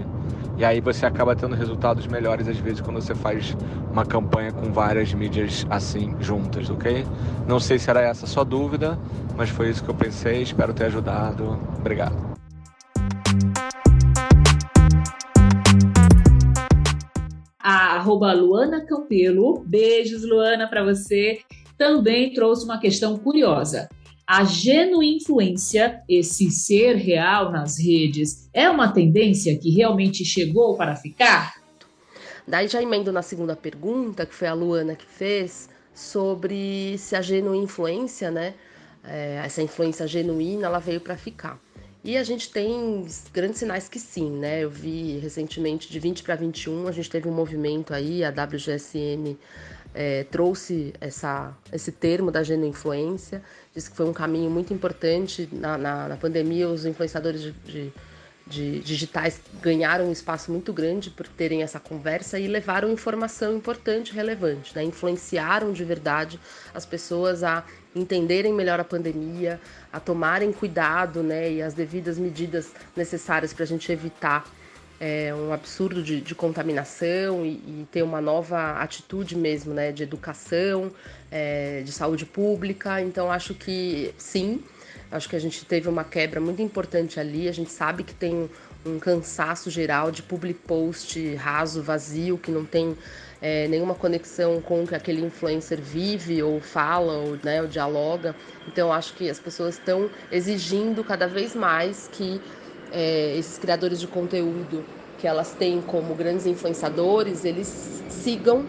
E 0.58 0.66
aí 0.66 0.80
você 0.80 1.08
acaba 1.08 1.36
tendo 1.36 1.56
resultados 1.56 2.06
melhores 2.06 2.48
às 2.48 2.58
vezes 2.58 2.82
quando 2.82 3.02
você 3.02 3.16
faz 3.16 3.58
uma 3.92 4.06
campanha 4.06 4.52
com 4.52 4.72
várias 4.72 5.12
mídias 5.12 5.66
assim 5.70 6.16
juntas, 6.20 6.70
ok? 6.70 7.04
Não 7.48 7.60
sei 7.60 7.80
se 7.80 7.90
era 7.90 8.02
essa 8.02 8.26
a 8.26 8.28
sua 8.28 8.44
dúvida, 8.46 8.98
mas 9.36 9.50
foi 9.50 9.70
isso 9.72 9.84
que 9.84 9.90
eu 9.90 9.96
pensei. 9.96 10.44
Espero 10.44 10.72
ter 10.72 10.86
ajudado. 10.86 11.58
Obrigado. 11.80 12.16
A 17.60 17.96
arroba 17.96 18.32
Luana 18.34 18.86
Campelo, 18.86 19.64
beijos 19.66 20.24
Luana 20.24 20.68
para 20.68 20.84
você, 20.84 21.40
também 21.78 22.34
trouxe 22.34 22.66
uma 22.66 22.80
questão 22.80 23.18
curiosa. 23.18 23.90
A 24.34 24.46
genuinfluência, 24.46 26.02
esse 26.08 26.50
ser 26.50 26.96
real 26.96 27.52
nas 27.52 27.78
redes, 27.78 28.50
é 28.54 28.70
uma 28.70 28.88
tendência 28.88 29.60
que 29.60 29.70
realmente 29.72 30.24
chegou 30.24 30.78
para 30.78 30.96
ficar? 30.96 31.56
Daí 32.48 32.70
já 32.70 32.82
emendo 32.82 33.12
na 33.12 33.22
segunda 33.22 33.58
pergunta, 33.58 34.26
que 34.26 34.34
foi 34.34 34.48
a 34.48 34.54
Luana 34.54 34.96
que 34.96 35.06
fez, 35.06 35.70
sobre 35.94 36.98
se 36.98 37.14
a 37.14 37.22
genuinfluência, 37.22 38.32
né, 38.32 38.54
é, 39.04 39.42
essa 39.44 39.62
influência 39.62 40.08
genuína, 40.08 40.68
ela 40.68 40.80
veio 40.80 41.02
para 41.02 41.18
ficar. 41.18 41.60
E 42.02 42.16
a 42.16 42.24
gente 42.24 42.54
tem 42.54 43.06
grandes 43.34 43.60
sinais 43.60 43.90
que 43.90 44.00
sim, 44.00 44.32
né? 44.32 44.64
Eu 44.64 44.70
vi 44.70 45.20
recentemente 45.20 45.92
de 45.92 46.00
20 46.00 46.24
para 46.24 46.36
21, 46.36 46.88
a 46.88 46.92
gente 46.94 47.10
teve 47.10 47.28
um 47.28 47.34
movimento 47.34 47.94
aí, 47.94 48.24
a 48.24 48.30
WGSN 48.30 49.38
é, 49.94 50.24
trouxe 50.24 50.94
essa, 51.00 51.56
esse 51.72 51.92
termo 51.92 52.32
da 52.32 52.44
genuinfluência, 52.44 53.44
disse 53.74 53.90
que 53.90 53.96
foi 53.96 54.06
um 54.06 54.14
caminho 54.14 54.50
muito 54.50 54.74
importante 54.74 55.48
na, 55.52 55.78
na, 55.78 56.08
na 56.10 56.18
pandemia, 56.18 56.68
os 56.68 56.86
influenciadores 56.86 57.42
de, 57.42 57.52
de, 57.52 57.94
de, 58.46 58.80
digitais 58.80 59.42
ganharam 59.62 60.08
um 60.08 60.12
espaço 60.12 60.52
muito 60.52 60.74
grande 60.74 61.10
por 61.10 61.28
terem 61.28 61.64
essa 61.64 61.80
conversa 61.80 62.38
e 62.38 62.48
levaram 62.48 62.92
informação 62.92 63.56
importante, 63.56 64.14
relevante, 64.14 64.76
né? 64.76 64.84
influenciaram 64.84 65.72
de 65.72 65.84
verdade 65.86 66.40
as 66.74 66.86
pessoas 66.86 67.44
a 67.44 67.64
entenderem 67.96 68.54
melhor 68.54 68.80
a 68.80 68.84
pandemia, 68.84 69.60
a 69.92 70.00
tomarem 70.00 70.52
cuidado 70.52 71.24
né? 71.24 71.52
e 71.52 71.62
as 71.62 71.74
devidas 71.74 72.18
medidas 72.18 72.72
necessárias 72.96 73.54
para 73.54 73.64
a 73.64 73.68
gente 73.68 73.92
evitar 73.92 74.46
é, 75.02 75.34
um 75.34 75.52
absurdo 75.52 76.04
de, 76.04 76.22
de 76.22 76.36
contaminação 76.36 77.44
e, 77.44 77.54
e, 77.54 77.88
ter 77.92 78.04
uma 78.04 78.22
nova 78.22 78.74
atitude 78.74 79.36
mesmo, 79.36 79.74
né, 79.74 79.92
de 79.92 80.04
educação, 80.04 80.92
é, 81.32 81.82
de 81.82 81.92
saúde 81.92 82.24
pública. 82.24 83.02
Então 83.02 83.32
acho 83.32 83.56
que 83.56 84.14
sim, 84.16 84.64
acho 85.12 85.28
que 85.28 85.36
a 85.36 85.40
gente 85.40 85.66
teve 85.66 85.90
uma 85.90 86.04
quebra 86.04 86.40
muito 86.40 86.62
importante 86.62 87.20
ali. 87.20 87.50
A 87.50 87.52
gente 87.52 87.72
sabe 87.72 88.04
que 88.04 88.14
tem 88.14 88.48
um 88.86 89.00
cansaço 89.00 89.72
geral 89.72 90.12
de 90.12 90.22
public 90.22 90.60
post 90.68 91.34
raso, 91.34 91.82
vazio, 91.82 92.38
que 92.38 92.52
não 92.52 92.64
tem 92.64 92.96
é, 93.42 93.68
nenhuma 93.68 93.96
conexão 93.96 94.62
com 94.62 94.84
o 94.84 94.88
que 94.88 94.94
aquele 94.94 95.26
influencer 95.26 95.82
vive 95.82 96.44
ou 96.44 96.62
fala 96.62 97.14
ou, 97.14 97.40
né, 97.44 97.60
ou 97.60 97.68
dialoga. 97.68 98.36
Então 98.68 98.94
acho 98.94 99.16
que 99.16 99.28
as 99.28 99.40
pessoas 99.40 99.80
estão 99.80 100.12
exigindo 100.32 101.04
cada 101.04 101.28
vez 101.28 101.56
mais 101.56 102.08
que 102.12 102.40
é, 102.92 103.36
esses 103.38 103.58
criadores 103.58 104.00
de 104.00 104.08
conteúdo 104.08 104.84
que 105.18 105.28
elas 105.28 105.52
têm 105.52 105.82
como 105.82 106.16
grandes 106.16 106.46
influenciadores, 106.46 107.46
eles 107.46 108.02
sigam 108.10 108.66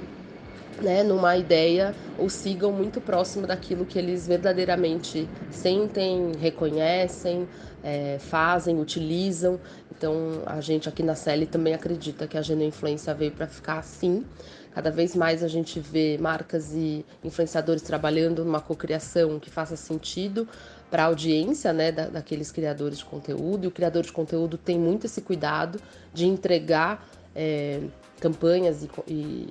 né, 0.81 1.03
numa 1.03 1.37
ideia 1.37 1.95
ou 2.19 2.29
sigam 2.29 2.73
muito 2.73 3.01
próximo 3.01 3.47
daquilo 3.47 3.87
que 3.87 3.99
eles 3.99 4.27
verdadeiramente 4.27 5.29
sentem, 5.51 6.33
reconhecem, 6.39 7.49
é, 7.83 8.19
fazem, 8.19 8.81
utilizam. 8.81 9.59
Então, 9.91 10.43
a 10.47 10.61
gente 10.61 10.89
aqui 10.89 11.03
na 11.03 11.15
CL 11.15 11.47
também 11.47 11.75
acredita 11.75 12.27
que 12.27 12.37
a 12.37 12.43
Influência 12.43 13.15
veio 13.15 13.33
para 13.33 13.47
ficar 13.47 13.79
assim. 13.79 14.25
Cada 14.75 14.91
vez 14.91 15.15
mais 15.15 15.43
a 15.43 15.49
gente 15.49 15.79
vê 15.79 16.17
marcas 16.19 16.73
e 16.75 17.05
influenciadores 17.23 17.83
trabalhando 17.83 18.43
numa 18.45 18.61
cocriação 18.61 19.39
que 19.39 19.51
faça 19.51 19.77
sentido 19.77 20.49
para 20.93 21.05
a 21.05 21.07
audiência 21.07 21.73
né, 21.73 21.91
da, 21.91 22.07
daqueles 22.07 22.53
criadores 22.53 22.99
de 22.99 23.07
conteúdo. 23.07 23.65
E 23.65 23.67
o 23.67 23.71
criador 23.71 24.03
de 24.03 24.13
conteúdo 24.13 24.59
tem 24.59 24.79
muito 24.79 25.07
esse 25.07 25.23
cuidado 25.23 25.81
de 26.13 26.27
entregar 26.27 27.09
é, 27.35 27.81
campanhas 28.21 28.83
e, 28.83 28.91
e, 29.09 29.49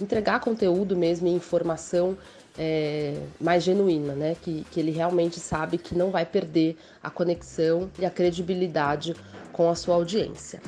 entregar 0.00 0.38
conteúdo 0.38 0.96
mesmo 0.96 1.26
e 1.26 1.32
informação 1.32 2.16
é, 2.56 3.14
mais 3.40 3.64
genuína, 3.64 4.14
né? 4.14 4.36
Que, 4.40 4.64
que 4.70 4.78
ele 4.78 4.92
realmente 4.92 5.40
sabe 5.40 5.78
que 5.78 5.96
não 5.96 6.12
vai 6.12 6.24
perder 6.24 6.76
a 7.02 7.10
conexão 7.10 7.90
e 7.98 8.06
a 8.06 8.10
credibilidade 8.10 9.16
com 9.52 9.68
a 9.68 9.74
sua 9.74 9.96
audiência. 9.96 10.62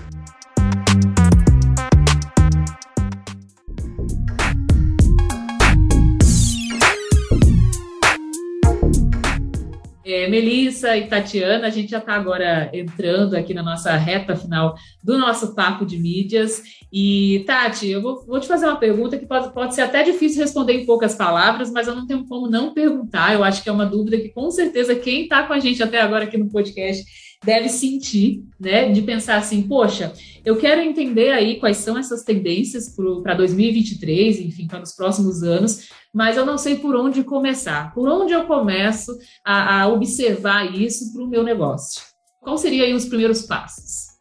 É, 10.09 10.29
Melissa 10.29 10.97
e 10.97 11.09
Tatiana, 11.09 11.67
a 11.67 11.71
gente 11.71 11.91
já 11.91 11.99
está 11.99 12.15
agora 12.15 12.71
entrando 12.73 13.35
aqui 13.35 13.53
na 13.53 13.61
nossa 13.61 13.97
reta 13.97 14.37
final 14.37 14.77
do 15.03 15.19
nosso 15.19 15.53
papo 15.53 15.85
de 15.85 15.99
mídias. 15.99 16.63
E, 16.93 17.43
Tati, 17.45 17.89
eu 17.89 18.01
vou, 18.01 18.25
vou 18.25 18.39
te 18.39 18.47
fazer 18.47 18.67
uma 18.67 18.77
pergunta 18.77 19.19
que 19.19 19.27
pode, 19.27 19.53
pode 19.53 19.75
ser 19.75 19.81
até 19.81 20.05
difícil 20.05 20.41
responder 20.41 20.75
em 20.75 20.87
poucas 20.87 21.17
palavras, 21.17 21.73
mas 21.73 21.89
eu 21.89 21.97
não 21.97 22.07
tenho 22.07 22.25
como 22.25 22.49
não 22.49 22.73
perguntar. 22.73 23.35
Eu 23.35 23.43
acho 23.43 23.65
que 23.65 23.69
é 23.69 23.73
uma 23.73 23.85
dúvida 23.85 24.17
que, 24.17 24.29
com 24.29 24.49
certeza, 24.49 24.95
quem 24.95 25.25
está 25.25 25.43
com 25.43 25.53
a 25.53 25.59
gente 25.59 25.83
até 25.83 26.01
agora 26.01 26.23
aqui 26.23 26.39
no 26.39 26.49
podcast 26.49 27.05
deve 27.45 27.69
sentir, 27.69 28.45
né? 28.61 28.89
De 28.89 29.03
pensar 29.03 29.39
assim, 29.39 29.63
poxa, 29.63 30.13
eu 30.47 30.57
quero 30.57 30.81
entender 30.81 31.33
aí 31.33 31.59
quais 31.59 31.79
são 31.79 31.99
essas 31.99 32.23
tendências 32.23 32.95
para 33.21 33.35
2023, 33.35 34.39
enfim, 34.39 34.69
para 34.69 34.81
os 34.81 34.95
próximos 34.95 35.43
anos, 35.43 35.91
mas 36.15 36.37
eu 36.37 36.47
não 36.47 36.57
sei 36.57 36.77
por 36.77 36.95
onde 36.95 37.25
começar. 37.25 37.93
Por 37.93 38.09
onde 38.09 38.33
eu 38.33 38.47
começo 38.47 39.11
a, 39.45 39.83
a 39.83 39.89
observar 39.89 40.73
isso 40.73 41.13
para 41.13 41.25
o 41.25 41.27
meu 41.27 41.43
negócio? 41.43 42.01
Quais 42.41 42.61
seriam 42.61 42.97
os 42.97 43.07
primeiros 43.07 43.43
passos? 43.43 44.17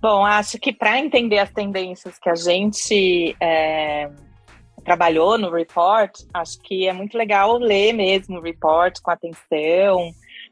Bom, 0.00 0.26
acho 0.26 0.58
que 0.58 0.72
para 0.72 0.98
entender 0.98 1.38
as 1.38 1.52
tendências 1.52 2.18
que 2.18 2.28
a 2.28 2.34
gente 2.34 3.36
é, 3.40 4.10
trabalhou 4.84 5.38
no 5.38 5.52
report, 5.52 6.10
acho 6.34 6.60
que 6.62 6.88
é 6.88 6.92
muito 6.92 7.16
legal 7.16 7.56
ler 7.58 7.92
mesmo 7.92 8.38
o 8.38 8.42
report 8.42 8.98
com 9.00 9.12
atenção, 9.12 10.10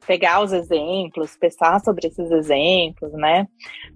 pegar 0.09 0.41
os 0.41 0.55
exemplos, 0.55 1.37
pensar 1.37 1.79
sobre 1.81 2.07
esses 2.07 2.31
exemplos, 2.31 3.13
né? 3.13 3.47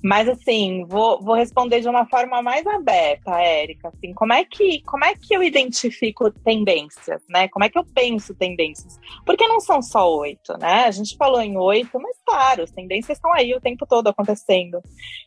Mas 0.04 0.28
assim, 0.28 0.84
vou, 0.86 1.18
vou 1.22 1.34
responder 1.34 1.80
de 1.80 1.88
uma 1.88 2.04
forma 2.04 2.42
mais 2.42 2.66
aberta, 2.66 3.40
Érica. 3.40 3.88
Assim, 3.88 4.12
como 4.12 4.34
é 4.34 4.44
que 4.44 4.82
como 4.82 5.06
é 5.06 5.14
que 5.14 5.34
eu 5.34 5.42
identifico 5.42 6.30
tendências, 6.30 7.22
né? 7.30 7.48
Como 7.48 7.64
é 7.64 7.70
que 7.70 7.78
eu 7.78 7.84
penso 7.94 8.34
tendências? 8.34 9.00
Porque 9.24 9.48
não 9.48 9.58
são 9.58 9.80
só 9.80 10.14
oito, 10.18 10.52
né? 10.58 10.84
A 10.84 10.90
gente 10.90 11.16
falou 11.16 11.40
em 11.40 11.56
oito, 11.56 11.98
mas 11.98 12.18
claro, 12.26 12.62
as 12.62 12.70
tendências 12.70 13.16
estão 13.16 13.32
aí 13.32 13.54
o 13.54 13.60
tempo 13.60 13.86
todo 13.88 14.08
acontecendo. 14.08 14.82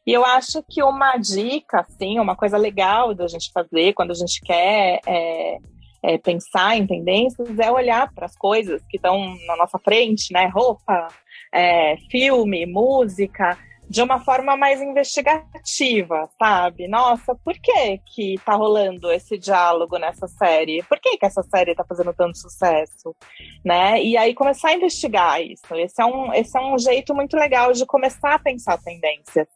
E 0.05 0.13
eu 0.13 0.23
acho 0.23 0.61
que 0.69 0.83
uma 0.83 1.17
dica, 1.17 1.79
assim, 1.79 2.19
uma 2.19 2.35
coisa 2.35 2.57
legal 2.57 3.15
da 3.15 3.27
gente 3.27 3.51
fazer 3.51 3.93
quando 3.93 4.11
a 4.11 4.15
gente 4.15 4.39
quer 4.41 4.99
é, 5.07 5.57
é, 6.05 6.17
pensar 6.17 6.77
em 6.77 6.85
tendências 6.85 7.57
é 7.57 7.71
olhar 7.71 8.13
para 8.13 8.25
as 8.25 8.35
coisas 8.35 8.81
que 8.87 8.97
estão 8.97 9.35
na 9.47 9.55
nossa 9.57 9.79
frente, 9.79 10.31
né? 10.31 10.47
Roupa, 10.53 11.07
é, 11.51 11.97
filme, 12.11 12.65
música, 12.65 13.57
de 13.89 14.01
uma 14.01 14.19
forma 14.19 14.57
mais 14.57 14.81
investigativa, 14.81 16.29
sabe? 16.39 16.87
Nossa, 16.87 17.35
por 17.43 17.53
que 17.53 17.99
que 18.05 18.35
tá 18.43 18.53
rolando 18.53 19.11
esse 19.11 19.37
diálogo 19.37 19.97
nessa 19.97 20.27
série? 20.27 20.83
Por 20.83 20.99
que 20.99 21.17
que 21.17 21.25
essa 21.25 21.43
série 21.43 21.75
tá 21.75 21.85
fazendo 21.87 22.13
tanto 22.13 22.37
sucesso, 22.37 23.15
né? 23.63 24.01
E 24.01 24.17
aí 24.17 24.33
começar 24.33 24.69
a 24.69 24.73
investigar 24.73 25.41
isso. 25.41 25.73
Esse 25.75 26.01
é 26.01 26.05
um, 26.05 26.33
esse 26.33 26.57
é 26.57 26.61
um 26.61 26.77
jeito 26.77 27.13
muito 27.13 27.35
legal 27.35 27.71
de 27.73 27.85
começar 27.85 28.35
a 28.35 28.39
pensar 28.39 28.77
tendências. 28.81 29.47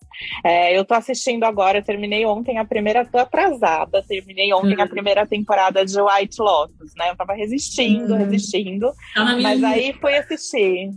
É, 0.44 0.78
eu 0.78 0.86
tô 0.86 0.94
assistindo 0.94 1.44
agora, 1.44 1.80
eu 1.80 1.84
terminei 1.84 2.26
ontem 2.26 2.58
a 2.58 2.66
primeira, 2.66 3.06
tô 3.06 3.18
atrasada, 3.18 4.04
terminei 4.08 4.54
ontem 4.54 4.76
uhum. 4.76 4.84
a 4.84 4.88
primeira 4.88 5.26
temporada 5.26 5.86
de 5.86 6.00
White 6.00 6.42
Lotus, 6.42 6.94
né? 6.96 7.10
Eu 7.10 7.16
tava 7.16 7.34
resistindo, 7.34 8.14
uhum. 8.14 8.20
resistindo, 8.20 8.92
tá 9.14 9.38
mas 9.42 9.64
aí 9.64 9.94
fui 9.94 10.16
assistir. 10.16 10.92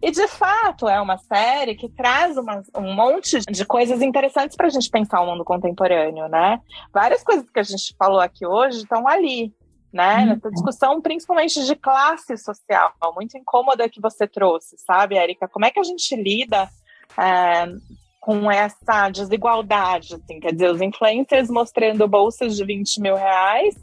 E 0.00 0.10
de 0.10 0.28
fato 0.28 0.88
é 0.88 1.00
uma 1.00 1.18
série 1.18 1.74
que 1.74 1.88
traz 1.88 2.36
uma, 2.36 2.62
um 2.76 2.94
monte 2.94 3.40
de 3.40 3.64
coisas 3.64 4.00
interessantes 4.00 4.56
para 4.56 4.68
a 4.68 4.70
gente 4.70 4.88
pensar 4.90 5.20
o 5.20 5.26
mundo 5.26 5.44
contemporâneo, 5.44 6.28
né? 6.28 6.60
Várias 6.92 7.22
coisas 7.22 7.50
que 7.50 7.58
a 7.58 7.64
gente 7.64 7.94
falou 7.98 8.20
aqui 8.20 8.46
hoje 8.46 8.78
estão 8.78 9.08
ali, 9.08 9.52
né? 9.92 10.18
Uhum. 10.18 10.26
Nessa 10.26 10.50
discussão, 10.50 11.00
principalmente 11.00 11.64
de 11.64 11.74
classe 11.74 12.36
social, 12.36 12.92
muito 13.14 13.36
incômoda 13.36 13.88
que 13.88 14.00
você 14.00 14.26
trouxe, 14.26 14.76
sabe, 14.78 15.16
Érica? 15.16 15.48
Como 15.48 15.64
é 15.64 15.70
que 15.70 15.80
a 15.80 15.84
gente 15.84 16.14
lida 16.14 16.68
é, 17.18 17.66
com 18.20 18.50
essa 18.50 19.08
desigualdade? 19.10 20.14
Assim? 20.14 20.38
Quer 20.38 20.52
dizer, 20.52 20.70
os 20.70 20.80
influencers 20.80 21.50
mostrando 21.50 22.06
bolsas 22.06 22.56
de 22.56 22.64
20 22.64 23.00
mil 23.00 23.16
reais 23.16 23.74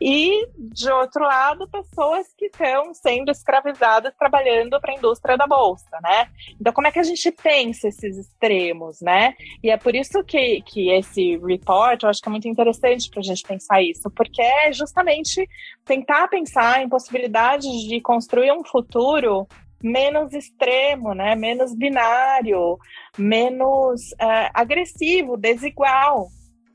E, 0.00 0.46
de 0.56 0.90
outro 0.90 1.22
lado, 1.24 1.68
pessoas 1.68 2.26
que 2.36 2.46
estão 2.46 2.92
sendo 2.94 3.30
escravizadas 3.30 4.14
trabalhando 4.18 4.80
para 4.80 4.92
a 4.92 4.96
indústria 4.96 5.36
da 5.36 5.46
bolsa, 5.46 5.98
né? 6.02 6.28
Então, 6.60 6.72
como 6.72 6.86
é 6.86 6.92
que 6.92 6.98
a 6.98 7.04
gente 7.04 7.30
pensa 7.30 7.88
esses 7.88 8.16
extremos, 8.16 9.00
né? 9.00 9.34
E 9.62 9.70
é 9.70 9.76
por 9.76 9.94
isso 9.94 10.22
que, 10.24 10.62
que 10.62 10.90
esse 10.90 11.36
report, 11.38 12.02
eu 12.02 12.08
acho 12.08 12.20
que 12.20 12.28
é 12.28 12.32
muito 12.32 12.48
interessante 12.48 13.08
para 13.10 13.20
a 13.20 13.24
gente 13.24 13.42
pensar 13.42 13.82
isso, 13.82 14.10
porque 14.10 14.42
é 14.42 14.72
justamente 14.72 15.48
tentar 15.84 16.28
pensar 16.28 16.82
em 16.82 16.88
possibilidades 16.88 17.70
de 17.88 18.00
construir 18.00 18.52
um 18.52 18.64
futuro 18.64 19.46
menos 19.82 20.32
extremo, 20.32 21.12
né? 21.12 21.34
menos 21.34 21.74
binário, 21.74 22.78
menos 23.18 24.12
é, 24.18 24.50
agressivo, 24.54 25.36
desigual. 25.36 26.28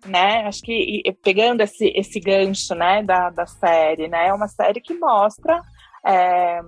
Né? 0.05 0.45
Acho 0.45 0.61
que 0.61 1.01
e, 1.05 1.13
pegando 1.13 1.61
esse, 1.61 1.91
esse 1.95 2.19
gancho 2.19 2.75
né, 2.75 3.03
da, 3.03 3.29
da 3.29 3.45
série, 3.45 4.07
né? 4.07 4.27
é 4.27 4.33
uma 4.33 4.47
série 4.47 4.79
que 4.79 4.93
mostra 4.93 5.61
é, 6.05 6.61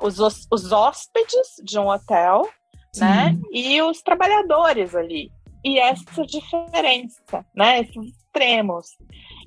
os, 0.00 0.18
os 0.50 0.72
hóspedes 0.72 1.56
de 1.64 1.78
um 1.78 1.88
hotel 1.88 2.48
né? 2.96 3.36
e 3.52 3.80
os 3.82 4.02
trabalhadores 4.02 4.94
ali. 4.94 5.30
E 5.64 5.78
essa 5.78 6.24
diferença, 6.24 7.44
né? 7.54 7.80
esses 7.80 8.12
extremos. 8.38 8.86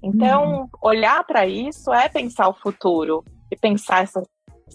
Então, 0.03 0.61
uhum. 0.61 0.69
olhar 0.81 1.23
para 1.23 1.45
isso 1.45 1.93
é 1.93 2.09
pensar 2.09 2.49
o 2.49 2.53
futuro 2.53 3.23
e 3.49 3.55
pensar 3.55 4.03
essas 4.03 4.27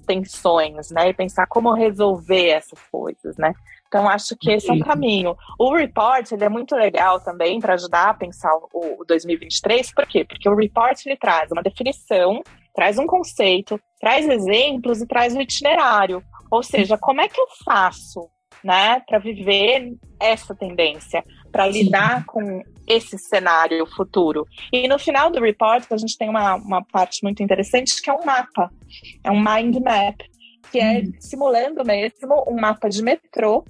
tensões, 0.07 0.91
né? 0.91 1.09
E 1.09 1.15
pensar 1.15 1.47
como 1.47 1.73
resolver 1.73 2.49
essas 2.49 2.81
coisas, 2.91 3.37
né? 3.37 3.53
Então, 3.87 4.09
acho 4.09 4.37
que 4.37 4.51
esse 4.51 4.69
é 4.69 4.73
um 4.73 4.81
caminho. 4.81 5.37
O 5.59 5.75
report 5.75 6.33
ele 6.33 6.45
é 6.45 6.49
muito 6.49 6.75
legal 6.75 7.21
também 7.21 7.61
para 7.61 7.75
ajudar 7.75 8.11
a 8.11 8.15
pensar 8.15 8.53
o 8.73 9.05
2023. 9.07 9.93
Por 9.95 10.07
quê? 10.07 10.25
Porque 10.25 10.49
o 10.49 10.55
report 10.55 11.05
ele 11.07 11.17
traz 11.17 11.51
uma 11.51 11.63
definição, 11.63 12.43
traz 12.75 12.99
um 12.99 13.07
conceito, 13.07 13.81
traz 14.01 14.29
exemplos 14.29 15.01
e 15.01 15.07
traz 15.07 15.35
o 15.35 15.39
um 15.39 15.43
itinerário. 15.43 16.23
Ou 16.51 16.63
seja, 16.63 16.99
como 16.99 17.21
é 17.21 17.29
que 17.29 17.41
eu 17.41 17.47
faço 17.65 18.29
né, 18.63 19.01
para 19.07 19.19
viver 19.19 19.95
essa 20.19 20.55
tendência, 20.55 21.23
para 21.53 21.69
lidar 21.69 22.25
com 22.27 22.63
esse 22.87 23.19
cenário 23.19 23.87
futuro. 23.87 24.45
E 24.73 24.89
no 24.89 24.99
final 24.99 25.31
do 25.31 25.41
report, 25.41 25.85
a 25.91 25.97
gente 25.97 26.17
tem 26.17 26.29
uma, 26.29 26.57
uma 26.57 26.85
parte 26.85 27.23
muito 27.23 27.43
interessante 27.43 28.01
que 28.01 28.11
é 28.11 28.13
um 28.13 28.25
mapa, 28.25 28.71
é 29.23 29.31
um 29.31 29.43
mind 29.43 29.77
map, 29.77 30.21
que 30.71 30.79
é 30.79 31.01
hum. 31.01 31.13
simulando 31.21 31.85
mesmo 31.85 32.45
um 32.49 32.61
mapa 32.61 32.89
de 32.89 33.03
metrô 33.03 33.65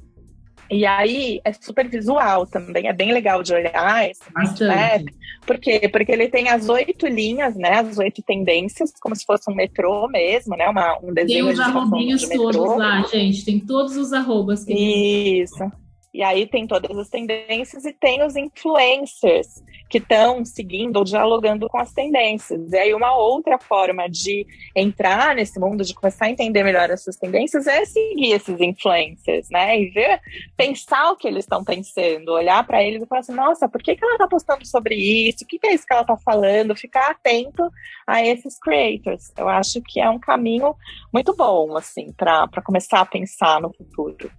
e 0.71 0.85
aí 0.85 1.41
é 1.45 1.53
super 1.53 1.89
visual 1.89 2.47
também, 2.47 2.89
é 2.89 2.93
bem 2.93 3.13
legal 3.13 3.43
de 3.43 3.55
olhar 3.55 4.11
esse 4.11 4.23
map. 4.33 5.05
Por 5.47 5.59
quê? 5.59 5.89
Porque 5.89 6.11
ele 6.11 6.29
tem 6.29 6.49
as 6.49 6.69
oito 6.69 7.07
linhas, 7.07 7.55
né? 7.57 7.79
As 7.79 7.99
oito 7.99 8.23
tendências, 8.23 8.93
como 9.01 9.15
se 9.15 9.25
fosse 9.25 9.51
um 9.51 9.55
metrô 9.55 10.09
mesmo, 10.09 10.57
né? 10.57 10.69
Uma, 10.69 10.99
um 11.03 11.13
desenho 11.13 11.45
Tem 11.45 11.55
os 11.55 11.61
arrobinhos 11.61 12.21
de 12.23 12.37
todos 12.37 12.77
lá, 12.77 13.03
gente. 13.03 13.45
Tem 13.45 13.61
todos 13.61 13.97
os 13.97 14.13
arrobas 14.13 14.65
que 14.65 14.73
Isso. 14.73 15.71
E 16.17 16.23
aí 16.23 16.47
tem 16.47 16.67
todas 16.67 16.97
as 16.97 17.11
tendências 17.11 17.85
e 17.85 17.93
tem 17.93 18.25
os 18.25 18.35
influencers 18.37 19.63
que 19.87 19.99
estão 19.99 20.43
seguindo 20.47 20.97
ou 20.97 21.05
dialogando 21.05 21.69
com 21.69 21.77
as 21.77 21.93
tendências. 21.93 22.73
E 22.73 22.79
aí 22.79 22.95
uma 22.95 23.15
outra 23.15 23.59
forma 23.59 24.09
de 24.09 24.47
entrar 24.75 25.35
nesse 25.35 25.61
mundo, 25.61 25.85
de 25.85 25.93
começar 25.93 26.25
a 26.25 26.31
entender 26.31 26.65
melhor 26.65 26.89
essas 26.89 27.17
tendências, 27.17 27.67
é 27.67 27.85
seguir 27.85 28.33
esses 28.33 28.59
influencers, 28.59 29.51
né? 29.51 29.79
E 29.79 29.91
ver, 29.91 30.19
pensar 30.57 31.11
o 31.11 31.17
que 31.17 31.29
eles 31.29 31.45
estão 31.45 31.63
pensando, 31.63 32.33
olhar 32.33 32.67
para 32.67 32.83
eles 32.83 33.03
e 33.03 33.07
falar 33.07 33.21
assim, 33.21 33.35
nossa, 33.35 33.69
por 33.69 33.83
que, 33.83 33.95
que 33.95 34.03
ela 34.03 34.15
está 34.15 34.27
postando 34.27 34.67
sobre 34.67 34.95
isso? 34.95 35.45
O 35.45 35.47
que, 35.47 35.59
que 35.59 35.67
é 35.67 35.75
isso 35.75 35.87
que 35.87 35.93
ela 35.93 36.01
está 36.01 36.17
falando? 36.17 36.75
Ficar 36.75 37.11
atento 37.11 37.71
a 38.07 38.25
esses 38.25 38.59
creators. 38.59 39.35
Eu 39.37 39.51
acho 39.51 39.83
que 39.83 40.01
é 40.01 40.09
um 40.09 40.19
caminho 40.19 40.75
muito 41.13 41.37
bom, 41.37 41.77
assim, 41.77 42.11
para 42.17 42.49
começar 42.65 43.03
a 43.03 43.07
pensar 43.07 43.61
no 43.61 43.71
futuro. 43.71 44.31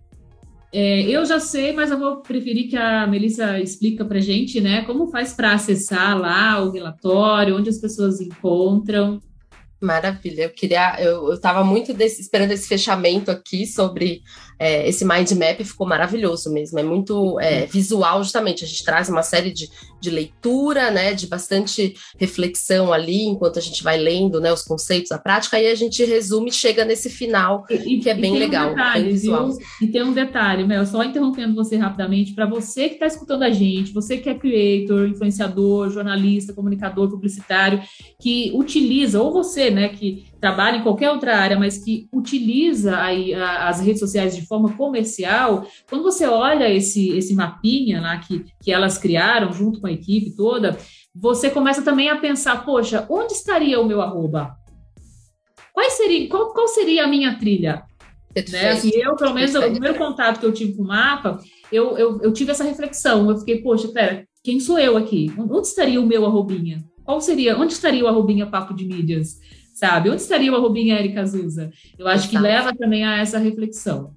É, 0.72 1.02
eu 1.04 1.26
já 1.26 1.40
sei, 1.40 1.72
mas 1.72 1.92
eu 1.92 1.98
vou 1.98 2.22
preferir 2.22 2.70
que 2.70 2.76
a 2.76 3.08
Melissa 3.08 3.60
explica 3.60 4.04
para 4.04 4.20
gente, 4.20 4.60
né? 4.60 4.84
Como 4.84 5.08
faz 5.08 5.34
para 5.34 5.54
acessar 5.54 6.18
lá 6.18 6.62
o 6.62 6.72
relatório, 6.72 7.56
onde 7.56 7.70
as 7.70 7.78
pessoas 7.78 8.20
encontram. 8.20 9.22
Maravilha, 9.80 10.44
eu 10.44 10.50
queria, 10.50 11.00
eu 11.00 11.34
estava 11.34 11.64
muito 11.64 11.94
desse, 11.94 12.20
esperando 12.20 12.52
esse 12.52 12.68
fechamento 12.68 13.30
aqui 13.30 13.66
sobre 13.66 14.22
é, 14.60 14.88
esse 14.88 15.06
mind 15.06 15.32
map, 15.34 15.64
ficou 15.64 15.88
maravilhoso 15.88 16.52
mesmo, 16.52 16.80
é 16.80 16.84
muito 16.84 17.40
é, 17.40 17.62
uhum. 17.62 17.68
visual, 17.68 18.24
justamente, 18.24 18.64
a 18.64 18.68
gente 18.68 18.84
traz 18.84 19.10
uma 19.10 19.24
série 19.24 19.52
de, 19.52 19.70
de 20.02 20.10
leitura, 20.10 20.92
né, 20.92 21.14
de 21.14 21.28
bastante 21.28 21.96
reflexão 22.18 22.92
ali, 22.92 23.24
enquanto 23.24 23.60
a 23.60 23.62
gente 23.62 23.84
vai 23.84 23.98
lendo, 23.98 24.40
né, 24.40 24.52
os 24.52 24.64
conceitos, 24.64 25.12
a 25.12 25.18
prática, 25.18 25.60
e 25.60 25.68
a 25.68 25.76
gente 25.76 26.04
resume 26.04 26.50
e 26.50 26.54
chega 26.54 26.86
nesse 26.86 27.10
final, 27.10 27.66
e, 27.70 28.00
que 28.00 28.10
é 28.10 28.14
bem 28.14 28.38
legal, 28.38 28.68
um 28.68 28.76
detalhe, 28.76 29.04
bem 29.04 29.14
visual. 29.14 29.48
Viu? 29.52 29.58
E 29.82 29.88
tem 29.88 30.04
um 30.04 30.14
detalhe, 30.14 30.66
Mel, 30.66 30.86
só 30.86 31.04
interrompendo 31.04 31.56
você 31.56 31.78
rapidamente, 31.78 32.34
para 32.34 32.46
você 32.46 32.88
que 32.90 32.96
está 32.96 33.08
escutando 33.08 33.44
a 33.44 33.50
gente, 33.50 33.94
você 33.94 34.18
que 34.18 34.30
é 34.30 34.36
creator, 34.36 35.08
influenciador, 35.08 35.90
jornalista, 35.90 36.54
comunicador, 36.54 37.10
publicitário, 37.10 37.82
que 38.20 38.52
utiliza, 38.54 39.22
ou 39.22 39.32
você, 39.32 39.70
né, 39.70 39.90
que 39.90 40.27
trabalha 40.40 40.78
em 40.78 40.84
qualquer 40.84 41.12
outra 41.12 41.38
área, 41.38 41.58
mas 41.58 41.78
que 41.78 42.08
utiliza 42.14 42.98
aí 43.00 43.34
as 43.34 43.80
redes 43.80 44.00
sociais 44.00 44.36
de 44.36 44.46
forma 44.46 44.74
comercial, 44.74 45.68
quando 45.90 46.04
você 46.04 46.26
olha 46.26 46.72
esse, 46.74 47.10
esse 47.18 47.34
mapinha 47.34 48.02
lá 48.02 48.18
que, 48.18 48.46
que 48.62 48.72
elas 48.72 48.98
criaram 48.98 49.52
junto 49.52 49.82
com 49.82 49.88
a 49.88 49.92
equipe 49.92 50.36
toda, 50.36 50.78
você 51.16 51.50
começa 51.50 51.82
também 51.82 52.10
a 52.10 52.18
pensar, 52.18 52.64
poxa, 52.64 53.06
onde 53.10 53.34
estaria 53.34 53.80
o 53.80 53.86
meu 53.86 54.02
arroba? 54.02 54.56
Qual 55.74 55.90
seria, 55.92 56.28
qual, 56.30 56.54
qual 56.54 56.68
seria 56.68 57.04
a 57.04 57.08
minha 57.08 57.38
trilha? 57.38 57.84
Né? 58.52 58.70
Assim, 58.70 58.92
eu, 58.94 59.16
pelo 59.16 59.34
menos, 59.34 59.56
o 59.56 59.62
primeiro 59.62 59.98
contato 59.98 60.40
que 60.40 60.46
eu 60.46 60.54
tive 60.54 60.76
com 60.76 60.84
o 60.84 60.88
mapa, 60.88 61.40
eu, 61.72 61.98
eu, 61.98 62.22
eu 62.22 62.32
tive 62.32 62.52
essa 62.52 62.64
reflexão. 62.64 63.30
Eu 63.30 63.38
fiquei, 63.38 63.62
poxa, 63.62 63.88
pera, 63.88 64.28
quem 64.44 64.60
sou 64.60 64.78
eu 64.78 64.96
aqui? 64.96 65.32
Onde 65.38 65.68
estaria 65.68 66.00
o 66.00 66.06
meu 66.06 66.26
arrobinha? 66.26 66.84
Qual 67.04 67.20
seria, 67.22 67.58
onde 67.58 67.74
estaria 67.74 68.04
o 68.04 68.08
arrobinha 68.08 68.46
Papo 68.46 68.74
de 68.74 68.86
Mídias? 68.86 69.40
Sabe? 69.78 70.10
Onde 70.10 70.22
estaria 70.22 70.52
o 70.52 70.56
arrobinha 70.56 71.00
Erika 71.00 71.22
Azusa? 71.22 71.72
Eu 72.00 72.08
acho 72.08 72.28
que 72.30 72.38
leva 72.38 72.76
também 72.76 73.06
a 73.06 73.20
essa 73.20 73.38
reflexão. 73.38 74.16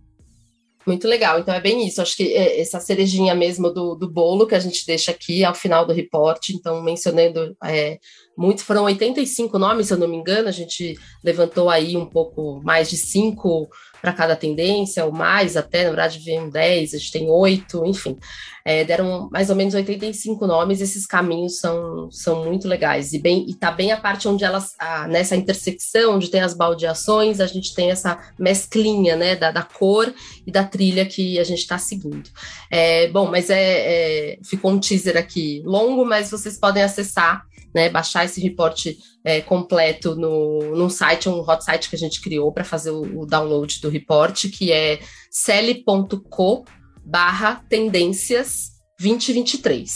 Muito 0.87 1.07
legal, 1.07 1.39
então 1.39 1.53
é 1.53 1.61
bem 1.61 1.87
isso. 1.87 2.01
Acho 2.01 2.17
que 2.17 2.33
é 2.35 2.59
essa 2.59 2.81
cerejinha 2.81 3.35
mesmo 3.35 3.71
do, 3.71 3.95
do 3.95 4.09
bolo 4.09 4.47
que 4.47 4.55
a 4.55 4.59
gente 4.59 4.87
deixa 4.87 5.11
aqui 5.11 5.45
ao 5.45 5.55
final 5.55 5.85
do 5.85 5.93
reporte. 5.93 6.55
Então, 6.55 6.83
mencionando 6.83 7.55
é, 7.63 7.99
muito, 8.37 8.65
foram 8.65 8.85
85 8.85 9.59
nomes, 9.59 9.89
se 9.89 9.93
eu 9.93 9.99
não 9.99 10.09
me 10.09 10.17
engano, 10.17 10.49
a 10.49 10.53
gente 10.53 10.99
levantou 11.23 11.69
aí 11.69 11.95
um 11.95 12.07
pouco 12.07 12.63
mais 12.65 12.89
de 12.89 12.97
cinco 12.97 13.69
para 14.01 14.13
cada 14.13 14.37
tendência, 14.37 15.05
ou 15.05 15.13
mais 15.13 15.57
até, 15.57 15.85
na 15.85 15.91
verdade, 15.91 16.19
vem 16.21 16.49
10, 16.49 16.95
a 16.95 16.99
gente 16.99 17.13
tem 17.13 17.29
oito, 17.29 17.85
enfim. 17.85 18.17
É, 18.65 18.85
deram 18.85 19.29
mais 19.33 19.49
ou 19.49 19.57
menos 19.57 19.75
85 19.75 20.47
nomes, 20.47 20.81
esses 20.81 21.07
caminhos 21.07 21.59
são, 21.59 22.11
são 22.11 22.45
muito 22.45 22.69
legais. 22.69 23.13
E 23.13 23.19
bem 23.19 23.47
e 23.49 23.55
tá 23.55 23.71
bem 23.71 23.91
a 23.91 23.97
parte 23.97 24.29
onde 24.29 24.45
elas, 24.45 24.75
a, 24.79 25.09
nessa 25.09 25.35
intersecção, 25.35 26.17
onde 26.17 26.31
tem 26.31 26.41
as 26.41 26.55
baldeações, 26.55 27.41
a 27.41 27.47
gente 27.47 27.75
tem 27.75 27.91
essa 27.91 28.19
mesclinha 28.39 29.17
né, 29.17 29.35
da, 29.35 29.51
da 29.51 29.63
cor 29.63 30.13
e 30.47 30.51
da 30.51 30.65
trilha 30.65 31.07
que 31.07 31.39
a 31.39 31.45
gente 31.45 31.61
está 31.61 31.79
seguindo. 31.79 32.29
É, 32.71 33.09
bom, 33.09 33.31
mas 33.31 33.51
é, 33.51 34.35
é, 34.35 34.39
ficou 34.45 34.71
um 34.71 34.79
teaser 34.79 35.17
aqui 35.17 35.63
longo, 35.65 36.05
mas 36.05 36.31
vocês 36.31 36.59
podem 36.59 36.83
acessar 36.83 37.45
né, 37.75 37.89
baixar 37.89 38.25
esse 38.25 38.41
reporte 38.41 38.99
é, 39.25 39.41
completo 39.41 40.15
no, 40.15 40.77
num 40.77 40.89
site, 40.89 41.29
um 41.29 41.41
hot 41.41 41.65
site 41.65 41.89
que 41.89 41.97
a 41.97 41.99
gente 41.99 42.21
criou 42.21 42.53
para 42.53 42.65
fazer 42.65 42.91
o, 42.91 43.21
o, 43.21 43.27
download 43.27 43.81
do 43.81 43.89
reporte, 43.89 44.49
que 44.49 44.73
é 44.73 45.01
cele.co 45.31 46.65
barra 47.05 47.65
tendências 47.69 48.71
2023. 48.99 49.91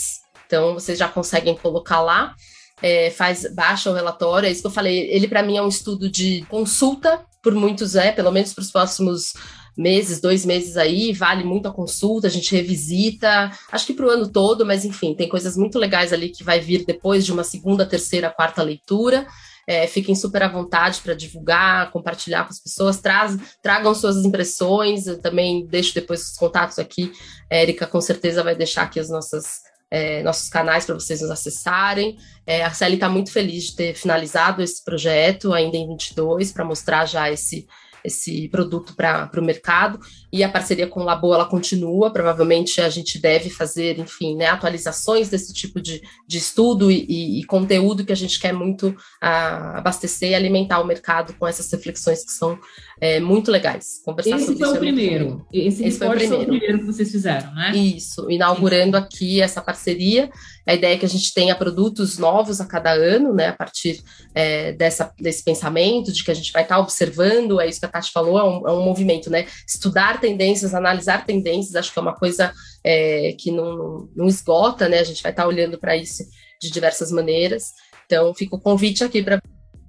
Então, 0.45 0.73
vocês 0.73 0.97
já 0.97 1.07
conseguem 1.07 1.55
colocar 1.55 2.01
lá, 2.01 2.33
é, 2.81 3.09
faz, 3.09 3.51
baixa 3.53 3.89
o 3.89 3.93
relatório, 3.93 4.47
é 4.47 4.51
isso 4.51 4.61
que 4.61 4.67
eu 4.67 4.71
falei, 4.71 5.09
ele 5.11 5.27
para 5.27 5.43
mim 5.43 5.57
é 5.57 5.61
um 5.61 5.67
estudo 5.67 6.09
de 6.09 6.45
consulta, 6.49 7.25
por 7.41 7.53
muitos 7.53 7.95
é, 7.95 8.11
pelo 8.11 8.31
menos 8.31 8.53
para 8.53 8.61
os 8.61 8.71
próximos 8.71 9.33
meses, 9.77 10.21
dois 10.21 10.45
meses 10.45 10.77
aí, 10.77 11.11
vale 11.13 11.43
muito 11.43 11.67
a 11.67 11.73
consulta, 11.73 12.27
a 12.27 12.29
gente 12.29 12.55
revisita, 12.55 13.51
acho 13.71 13.85
que 13.85 13.93
para 13.93 14.05
o 14.05 14.09
ano 14.09 14.31
todo, 14.31 14.65
mas 14.65 14.85
enfim, 14.85 15.13
tem 15.13 15.27
coisas 15.27 15.57
muito 15.57 15.77
legais 15.77 16.13
ali 16.13 16.29
que 16.29 16.43
vai 16.43 16.59
vir 16.59 16.85
depois 16.85 17.25
de 17.25 17.31
uma 17.31 17.43
segunda, 17.43 17.85
terceira, 17.85 18.29
quarta 18.29 18.63
leitura. 18.63 19.27
É, 19.67 19.87
fiquem 19.87 20.13
super 20.13 20.43
à 20.43 20.47
vontade 20.47 21.01
para 21.01 21.15
divulgar, 21.15 21.91
compartilhar 21.91 22.43
com 22.43 22.51
as 22.51 22.59
pessoas, 22.59 22.99
traz, 22.99 23.35
tragam 23.63 23.95
suas 23.95 24.17
impressões, 24.23 25.07
eu 25.07 25.19
também 25.19 25.65
deixo 25.65 25.93
depois 25.95 26.21
os 26.21 26.37
contatos 26.37 26.77
aqui. 26.77 27.11
Érica 27.49 27.87
com 27.87 27.99
certeza 27.99 28.43
vai 28.43 28.55
deixar 28.55 28.83
aqui 28.83 28.99
as 28.99 29.09
nossas 29.09 29.65
é, 29.89 30.23
nossos 30.23 30.49
canais 30.49 30.85
para 30.85 30.95
vocês 30.95 31.21
nos 31.21 31.31
acessarem. 31.31 32.17
É, 32.45 32.63
a 32.63 32.71
Celi 32.71 32.95
está 32.95 33.07
muito 33.07 33.31
feliz 33.31 33.65
de 33.65 33.75
ter 33.75 33.93
finalizado 33.95 34.61
esse 34.61 34.83
projeto 34.83 35.53
ainda 35.53 35.77
em 35.77 35.87
22 35.87 36.51
para 36.51 36.65
mostrar 36.65 37.05
já 37.05 37.31
esse 37.31 37.67
esse 38.05 38.47
produto 38.49 38.95
para 38.95 39.29
o 39.37 39.43
mercado. 39.43 39.99
E 40.35 40.43
a 40.43 40.49
parceria 40.49 40.85
com 40.85 40.99
o 40.99 41.03
Labo 41.03 41.33
ela 41.33 41.45
continua. 41.45 42.11
Provavelmente 42.11 42.81
a 42.81 42.89
gente 42.89 43.17
deve 43.17 43.49
fazer, 43.49 43.97
enfim, 43.97 44.35
né, 44.35 44.47
atualizações 44.47 45.29
desse 45.29 45.53
tipo 45.53 45.79
de, 45.79 46.01
de 46.27 46.37
estudo 46.37 46.91
e, 46.91 47.05
e, 47.07 47.39
e 47.39 47.43
conteúdo 47.45 48.03
que 48.03 48.11
a 48.11 48.15
gente 48.15 48.37
quer 48.37 48.51
muito 48.51 48.89
uh, 48.89 49.77
abastecer 49.77 50.31
e 50.31 50.35
alimentar 50.35 50.81
o 50.81 50.85
mercado 50.85 51.33
com 51.39 51.47
essas 51.47 51.71
reflexões 51.71 52.25
que 52.25 52.33
são 52.33 52.59
é, 52.99 53.19
muito 53.19 53.51
legais. 53.51 54.01
Conversar 54.03 54.37
Esse 54.37 54.57
foi 54.57 54.67
o 54.67 54.75
é 54.75 54.79
primeiro. 54.79 55.47
Esse, 55.51 55.85
Esse 55.85 55.97
foi 55.97 56.07
o 56.07 56.11
primeiro. 56.11 56.43
o 56.43 56.45
primeiro 56.47 56.79
que 56.79 56.85
vocês 56.85 57.11
fizeram, 57.11 57.53
né? 57.53 57.75
Isso, 57.75 58.29
inaugurando 58.29 58.97
aqui 58.97 59.41
essa 59.41 59.61
parceria. 59.61 60.29
A 60.65 60.73
ideia 60.73 60.95
é 60.95 60.97
que 60.97 61.05
a 61.05 61.09
gente 61.09 61.33
tenha 61.33 61.55
produtos 61.55 62.17
novos 62.17 62.59
a 62.59 62.65
cada 62.65 62.91
ano, 62.91 63.33
né? 63.33 63.49
A 63.49 63.53
partir 63.53 64.01
é, 64.33 64.71
dessa, 64.71 65.13
desse 65.19 65.43
pensamento 65.43 66.11
de 66.11 66.23
que 66.23 66.31
a 66.31 66.33
gente 66.33 66.51
vai 66.51 66.63
estar 66.63 66.79
observando, 66.79 67.59
é 67.59 67.67
isso 67.67 67.79
que 67.79 67.85
a 67.85 67.89
Tati 67.89 68.11
falou, 68.11 68.39
é 68.39 68.43
um, 68.43 68.67
é 68.67 68.71
um 68.71 68.83
movimento, 68.83 69.29
né? 69.29 69.45
Estudar 69.67 70.19
tendências, 70.25 70.73
analisar 70.73 71.23
tendências, 71.23 71.75
acho 71.75 71.93
que 71.93 71.99
é 71.99 72.01
uma 72.01 72.15
coisa 72.15 72.51
é, 72.83 73.35
que 73.39 73.51
não, 73.51 74.09
não 74.15 74.27
esgota, 74.27 74.89
né? 74.89 74.99
A 74.99 75.03
gente 75.03 75.21
vai 75.21 75.31
estar 75.31 75.45
olhando 75.45 75.77
para 75.77 75.95
isso 75.95 76.23
de 76.59 76.71
diversas 76.71 77.11
maneiras. 77.11 77.73
Então, 78.05 78.33
fica 78.33 78.55
o 78.55 78.61
convite 78.61 79.03
aqui 79.03 79.21
para 79.21 79.39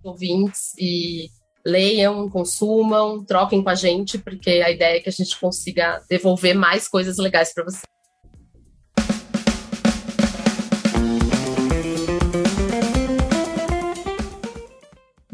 ouvintes 0.04 0.74
e 0.78 1.30
leiam, 1.64 2.28
consumam, 2.28 3.24
troquem 3.24 3.62
com 3.62 3.70
a 3.70 3.74
gente, 3.74 4.18
porque 4.18 4.50
a 4.50 4.70
ideia 4.70 4.98
é 4.98 5.00
que 5.00 5.08
a 5.08 5.12
gente 5.12 5.38
consiga 5.38 6.02
devolver 6.08 6.54
mais 6.54 6.86
coisas 6.86 7.16
legais 7.16 7.54
para 7.54 7.64
vocês. 7.64 7.95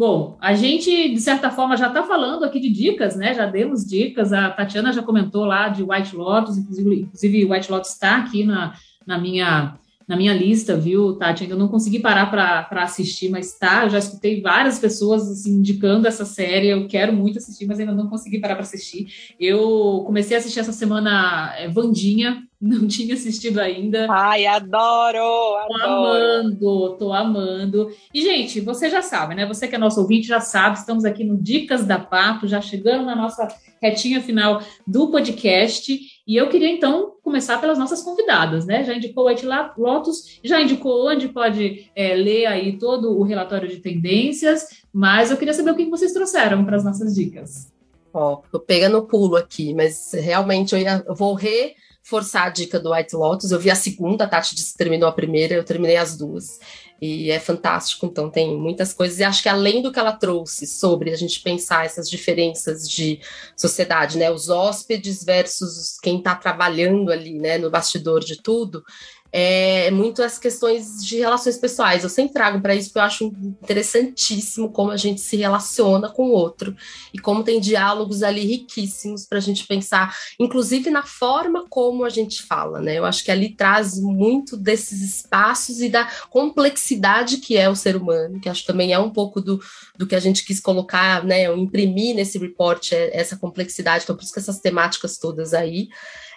Bom, 0.05 0.37
a 0.41 0.53
gente, 0.53 1.11
de 1.11 1.20
certa 1.20 1.49
forma, 1.49 1.77
já 1.77 1.87
está 1.87 2.03
falando 2.03 2.43
aqui 2.43 2.59
de 2.59 2.69
dicas, 2.69 3.15
né? 3.15 3.33
Já 3.35 3.47
demos 3.47 3.87
dicas, 3.87 4.33
a 4.33 4.51
Tatiana 4.51 4.93
já 4.93 5.01
comentou 5.01 5.45
lá 5.45 5.69
de 5.69 5.85
White 5.85 6.16
Lotus, 6.16 6.59
inclusive, 6.59 7.03
inclusive 7.03 7.45
White 7.45 7.70
Lotus 7.70 7.91
está 7.91 8.16
aqui 8.16 8.43
na, 8.43 8.74
na 9.07 9.16
minha 9.16 9.79
na 10.09 10.16
minha 10.16 10.33
lista, 10.33 10.77
viu, 10.77 11.15
Tati? 11.15 11.45
Ainda 11.45 11.57
não 11.57 11.69
consegui 11.69 11.99
parar 12.01 12.31
para 12.31 12.83
assistir, 12.83 13.29
mas 13.31 13.57
tá. 13.59 13.85
Eu 13.85 13.91
já 13.91 13.99
escutei 13.99 14.41
várias 14.41 14.79
pessoas 14.79 15.31
assim, 15.31 15.53
indicando 15.55 16.07
essa 16.07 16.24
série. 16.24 16.69
Eu 16.69 16.87
quero 16.89 17.12
muito 17.12 17.39
assistir, 17.39 17.66
mas 17.66 17.79
ainda 17.81 17.93
não 17.93 18.09
consegui 18.09 18.39
parar 18.41 18.55
para 18.55 18.65
assistir. 18.65 19.35
Eu 19.39 20.03
comecei 20.07 20.37
a 20.37 20.41
assistir 20.41 20.61
essa 20.61 20.73
semana 20.73 21.55
é, 21.57 21.69
Vandinha, 21.69 22.43
não 22.61 22.87
tinha 22.87 23.15
assistido 23.15 23.59
ainda. 23.59 24.07
Ai, 24.11 24.47
adoro! 24.47 25.19
Tô 25.69 25.83
amando, 25.83 26.97
tô 26.99 27.12
amando. 27.12 27.91
E, 28.15 28.23
gente, 28.23 28.61
você 28.61 28.89
já 28.89 29.03
sabe, 29.03 29.35
né? 29.35 29.47
Você 29.47 29.66
que 29.66 29.74
é 29.74 29.79
nosso 29.79 30.01
ouvinte 30.01 30.29
já 30.29 30.41
sabe, 30.41 30.79
estamos 30.79 31.05
aqui 31.05 31.24
no 31.24 31.37
Dicas 31.37 31.85
da 31.85 31.99
Papo, 31.99 32.47
já 32.47 32.61
chegando 32.61 33.05
na 33.05 33.16
nossa 33.16 33.49
retinha 33.81 34.20
final 34.20 34.62
do 34.87 35.11
podcast. 35.11 35.99
E 36.27 36.36
eu 36.36 36.49
queria, 36.49 36.69
então, 36.69 37.15
começar 37.23 37.61
pelas 37.61 37.78
nossas 37.78 38.03
convidadas, 38.03 38.65
né? 38.65 38.85
Já 38.85 38.94
indicou 38.94 39.24
o 39.24 39.28
White 39.28 39.47
Lotus, 39.77 40.39
já 40.44 40.61
indicou 40.61 41.09
onde 41.09 41.28
pode 41.28 41.90
é, 41.97 42.15
ler 42.15 42.47
aí 42.47 42.78
todo 42.78 43.19
o 43.19 43.23
relatório 43.23 43.69
de 43.69 43.78
tendências, 43.78 44.85
mas 44.93 45.31
eu 45.31 45.36
queria 45.36 45.55
saber 45.55 45.73
o 45.73 45.77
que 45.77 45.90
vocês 45.90 46.12
trouxeram 46.12 46.65
para 46.65 46.77
as 46.77 46.85
nossas 46.85 47.15
dicas. 47.15 47.73
Ó, 48.15 48.43
tô 48.53 48.61
pegando 48.61 48.99
o 48.99 49.07
pulo 49.07 49.36
aqui, 49.36 49.74
mas 49.74 50.12
realmente 50.12 50.74
eu, 50.74 50.81
ia, 50.81 51.03
eu 51.07 51.15
vou 51.15 51.35
re 51.35 51.74
forçar 52.03 52.49
a 52.49 52.51
dica 52.51 52.78
do 52.78 52.93
White 52.93 53.15
Lotus. 53.15 53.51
Eu 53.51 53.61
vi 53.61 53.70
a 53.70 53.74
segunda, 53.74 54.24
a 54.24 54.28
Tati 54.28 54.55
disse 54.55 54.73
que 54.73 54.78
terminou 54.78 55.09
a 55.09 55.12
primeira, 55.12 55.55
eu 55.55 55.65
terminei 55.65 55.97
as 55.97 56.16
duas. 56.16 56.59
E 57.05 57.33
é 57.33 57.41
fantástico, 57.41 58.07
então 58.07 58.31
tem 58.31 58.57
muitas 58.57 58.95
coisas. 58.95 59.19
E 59.19 59.24
acho 59.24 59.43
que 59.43 59.49
além 59.49 59.83
do 59.83 59.91
que 59.91 59.99
ela 59.99 60.12
trouxe 60.12 60.69
sobre 60.69 61.11
a 61.11 61.16
gente 61.16 61.41
pensar 61.41 61.85
essas 61.85 62.09
diferenças 62.09 62.89
de 62.89 63.19
sociedade, 63.57 64.16
né? 64.16 64.31
Os 64.31 64.49
hóspedes 64.49 65.24
versus 65.24 65.99
quem 66.01 66.19
está 66.19 66.37
trabalhando 66.37 67.11
ali, 67.11 67.41
né, 67.41 67.59
no 67.59 67.69
bastidor 67.73 68.20
de 68.20 68.41
tudo, 68.41 68.85
é 69.35 69.91
muito 69.91 70.23
as 70.23 70.39
questões 70.39 71.03
de 71.03 71.17
relações 71.17 71.57
pessoais. 71.57 72.03
Eu 72.03 72.11
sempre 72.11 72.35
trago 72.35 72.61
para 72.61 72.75
isso 72.75 72.89
porque 72.91 72.99
eu 72.99 73.03
acho 73.03 73.25
interessantíssimo 73.63 74.71
como 74.71 74.91
a 74.91 74.97
gente 74.99 75.23
se 75.23 75.37
relaciona 75.37 76.11
com 76.11 76.29
o 76.29 76.33
outro 76.33 76.77
e 77.15 77.19
como 77.19 77.43
tem 77.43 77.59
diálogos 77.59 78.23
ali 78.23 78.45
riquíssimos 78.45 79.25
para 79.25 79.39
a 79.39 79.41
gente 79.41 79.67
pensar, 79.67 80.15
inclusive 80.39 80.91
na 80.91 81.03
forma 81.03 81.65
como 81.71 82.05
a 82.05 82.11
gente 82.11 82.43
fala, 82.43 82.81
né? 82.81 82.99
Eu 82.99 83.07
acho 83.07 83.25
que 83.25 83.31
ali 83.31 83.49
traz 83.49 83.99
muito 83.99 84.55
desses 84.55 85.01
espaços 85.01 85.81
e 85.81 85.89
da 85.89 86.07
complexidade 86.29 87.39
que 87.39 87.57
é 87.57 87.71
o 87.71 87.77
ser 87.77 87.97
humano, 87.97 88.39
que 88.39 88.51
acho 88.51 88.61
que 88.61 88.67
também 88.67 88.93
é 88.93 88.99
um 88.99 89.11
pouco 89.11 89.41
do, 89.41 89.59
do 89.97 90.07
que 90.07 90.15
a 90.15 90.21
gente 90.21 90.45
quis 90.45 90.61
colocar, 90.61 91.25
né? 91.25 91.45
Imprimir 91.45 92.15
nesse 92.15 92.37
report 92.37 92.93
é 92.93 93.19
essa 93.19 93.37
complexidade, 93.37 94.05
então 94.05 94.15
por 94.15 94.25
isso 94.25 94.33
que 94.33 94.41
essas 94.41 94.61
temáticas 94.61 95.17
todas 95.17 95.55
aí. 95.55 95.89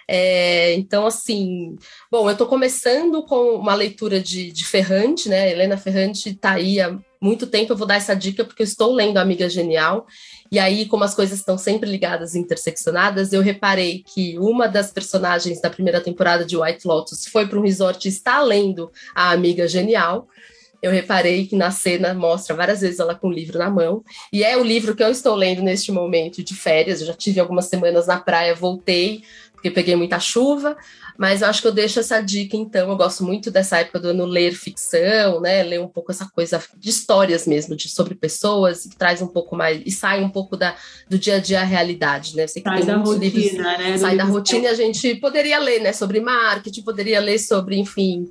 É, 0.08 0.74
então, 0.74 1.04
assim, 1.04 1.76
bom, 2.10 2.28
eu 2.28 2.32
estou 2.32 2.46
começando 2.46 3.24
com 3.24 3.56
uma 3.56 3.74
leitura 3.74 4.20
de, 4.20 4.52
de 4.52 4.64
Ferrante, 4.64 5.28
né? 5.28 5.50
Helena 5.50 5.76
Ferrante 5.76 6.30
está 6.30 6.52
aí 6.52 6.80
há 6.80 6.96
muito 7.20 7.46
tempo, 7.46 7.72
eu 7.72 7.76
vou 7.76 7.86
dar 7.86 7.96
essa 7.96 8.14
dica 8.14 8.44
porque 8.44 8.62
eu 8.62 8.66
estou 8.66 8.92
lendo 8.92 9.18
Amiga 9.18 9.48
Genial, 9.48 10.06
e 10.52 10.60
aí, 10.60 10.86
como 10.86 11.02
as 11.02 11.14
coisas 11.14 11.40
estão 11.40 11.58
sempre 11.58 11.90
ligadas 11.90 12.34
e 12.34 12.38
interseccionadas, 12.38 13.32
eu 13.32 13.42
reparei 13.42 14.04
que 14.06 14.38
uma 14.38 14.68
das 14.68 14.92
personagens 14.92 15.60
da 15.60 15.70
primeira 15.70 16.00
temporada 16.00 16.44
de 16.44 16.56
White 16.56 16.86
Lotus 16.86 17.26
foi 17.26 17.48
para 17.48 17.58
um 17.58 17.62
resort 17.62 18.06
e 18.06 18.08
está 18.08 18.40
lendo 18.40 18.92
a 19.14 19.32
Amiga 19.32 19.66
Genial 19.66 20.28
eu 20.82 20.90
reparei 20.90 21.46
que 21.46 21.56
na 21.56 21.70
cena 21.70 22.14
mostra 22.14 22.54
várias 22.54 22.80
vezes 22.80 23.00
ela 23.00 23.14
com 23.14 23.28
o 23.28 23.32
livro 23.32 23.58
na 23.58 23.70
mão, 23.70 24.04
e 24.32 24.44
é 24.44 24.56
o 24.56 24.62
livro 24.62 24.94
que 24.94 25.02
eu 25.02 25.10
estou 25.10 25.34
lendo 25.34 25.62
neste 25.62 25.90
momento 25.90 26.42
de 26.42 26.54
férias. 26.54 27.00
Eu 27.00 27.08
já 27.08 27.14
tive 27.14 27.40
algumas 27.40 27.66
semanas 27.66 28.06
na 28.06 28.18
praia, 28.18 28.54
voltei, 28.54 29.22
porque 29.56 29.70
peguei 29.70 29.96
muita 29.96 30.20
chuva, 30.20 30.76
mas 31.18 31.42
eu 31.42 31.48
acho 31.48 31.62
que 31.62 31.68
eu 31.68 31.72
deixo 31.72 32.00
essa 32.00 32.20
dica, 32.20 32.56
então. 32.56 32.90
Eu 32.90 32.96
gosto 32.96 33.24
muito 33.24 33.50
dessa 33.50 33.78
época 33.78 34.00
do 34.00 34.08
ano 34.08 34.24
ler 34.24 34.52
ficção, 34.52 35.40
né? 35.40 35.62
Ler 35.62 35.80
um 35.80 35.88
pouco 35.88 36.12
essa 36.12 36.28
coisa 36.28 36.62
de 36.76 36.90
histórias 36.90 37.46
mesmo, 37.46 37.76
de 37.76 37.88
sobre 37.88 38.14
pessoas, 38.14 38.82
que 38.82 38.96
traz 38.96 39.22
um 39.22 39.26
pouco 39.26 39.56
mais 39.56 39.82
e 39.84 39.90
sai 39.90 40.22
um 40.22 40.28
pouco 40.28 40.56
da, 40.56 40.76
do 41.08 41.18
dia 41.18 41.36
a 41.36 41.38
dia 41.38 41.60
à 41.60 41.64
realidade, 41.64 42.36
né? 42.36 42.46
Sei 42.46 42.62
que 42.62 42.68
sai 42.68 42.78
tem 42.78 42.86
da 42.86 42.96
rotina, 42.96 43.24
livros, 43.24 43.58
né? 43.58 43.98
Sai 43.98 44.16
da 44.16 44.24
rotina 44.24 44.64
e 44.64 44.68
a 44.68 44.74
gente 44.74 45.14
poderia 45.16 45.58
ler, 45.58 45.80
né? 45.80 45.92
Sobre 45.92 46.20
marketing, 46.20 46.82
poderia 46.82 47.20
ler 47.20 47.38
sobre, 47.38 47.76
enfim, 47.76 48.28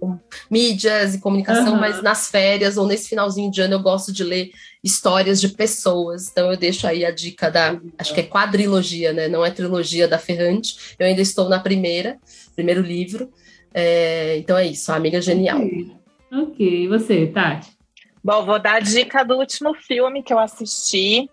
mídias 0.50 1.16
e 1.16 1.20
comunicação, 1.20 1.74
uhum. 1.74 1.80
mas 1.80 2.02
nas 2.02 2.28
férias 2.28 2.78
ou 2.78 2.88
nesse 2.88 3.10
finalzinho 3.10 3.52
de 3.52 3.62
ano 3.62 3.76
eu 3.76 3.82
gosto 3.82 4.12
de 4.12 4.24
ler 4.24 4.52
histórias 4.86 5.42
de 5.42 5.50
pessoas. 5.50 6.30
Então 6.30 6.52
eu 6.52 6.58
deixo 6.58 6.86
aí 6.86 7.04
a 7.04 7.10
dica 7.10 7.50
da, 7.50 7.76
acho 7.98 8.14
que 8.14 8.20
é 8.20 8.24
quadrilogia, 8.24 9.12
né? 9.12 9.28
Não 9.28 9.44
é 9.44 9.50
trilogia 9.50 10.08
da 10.08 10.20
Ferrante. 10.20 10.96
Eu 11.00 11.08
ainda 11.08 11.22
estou 11.22 11.50
na 11.50 11.60
primeira, 11.60 12.20
primeiro 12.56 12.82
livro. 12.82 13.30
É, 13.74 14.38
então 14.38 14.58
é 14.58 14.66
isso, 14.66 14.92
amiga 14.92 15.22
genial. 15.22 15.60
Ok, 15.60 15.96
okay. 16.32 16.84
e 16.84 16.88
você, 16.88 17.28
Tati? 17.28 17.76
Bom, 18.24 18.44
vou 18.44 18.58
dar 18.58 18.76
a 18.76 18.80
dica 18.80 19.24
do 19.24 19.36
último 19.36 19.76
filme 19.76 20.24
que 20.24 20.34
eu 20.34 20.40
assisti, 20.40 21.30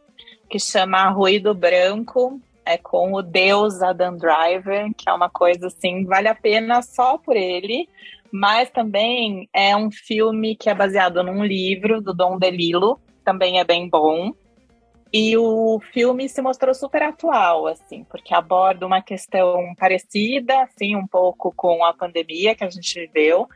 que 0.50 0.58
chama 0.58 1.08
Ruído 1.08 1.54
Branco. 1.54 2.40
É 2.64 2.76
com 2.76 3.14
o 3.14 3.22
Deus 3.22 3.82
Adam 3.82 4.16
Driver, 4.16 4.92
que 4.96 5.08
é 5.08 5.12
uma 5.12 5.30
coisa 5.30 5.68
assim, 5.68 6.04
vale 6.04 6.28
a 6.28 6.34
pena 6.34 6.80
só 6.82 7.18
por 7.18 7.34
ele, 7.34 7.88
mas 8.30 8.70
também 8.70 9.48
é 9.52 9.76
um 9.76 9.90
filme 9.90 10.54
que 10.54 10.70
é 10.70 10.74
baseado 10.74 11.22
num 11.24 11.44
livro 11.44 12.00
do 12.00 12.14
Dom 12.14 12.38
DeLillo, 12.38 13.00
também 13.24 13.58
é 13.58 13.64
bem 13.64 13.88
bom. 13.88 14.32
E 15.12 15.36
o 15.36 15.78
filme 15.92 16.26
se 16.26 16.40
mostrou 16.40 16.74
super 16.74 17.02
atual, 17.02 17.66
assim, 17.66 18.02
porque 18.04 18.34
aborda 18.34 18.86
uma 18.86 19.02
questão 19.02 19.74
parecida, 19.76 20.62
assim, 20.62 20.96
um 20.96 21.06
pouco 21.06 21.52
com 21.54 21.84
a 21.84 21.92
pandemia 21.92 22.54
que 22.54 22.64
a 22.64 22.70
gente 22.70 22.98
viveu. 23.00 23.46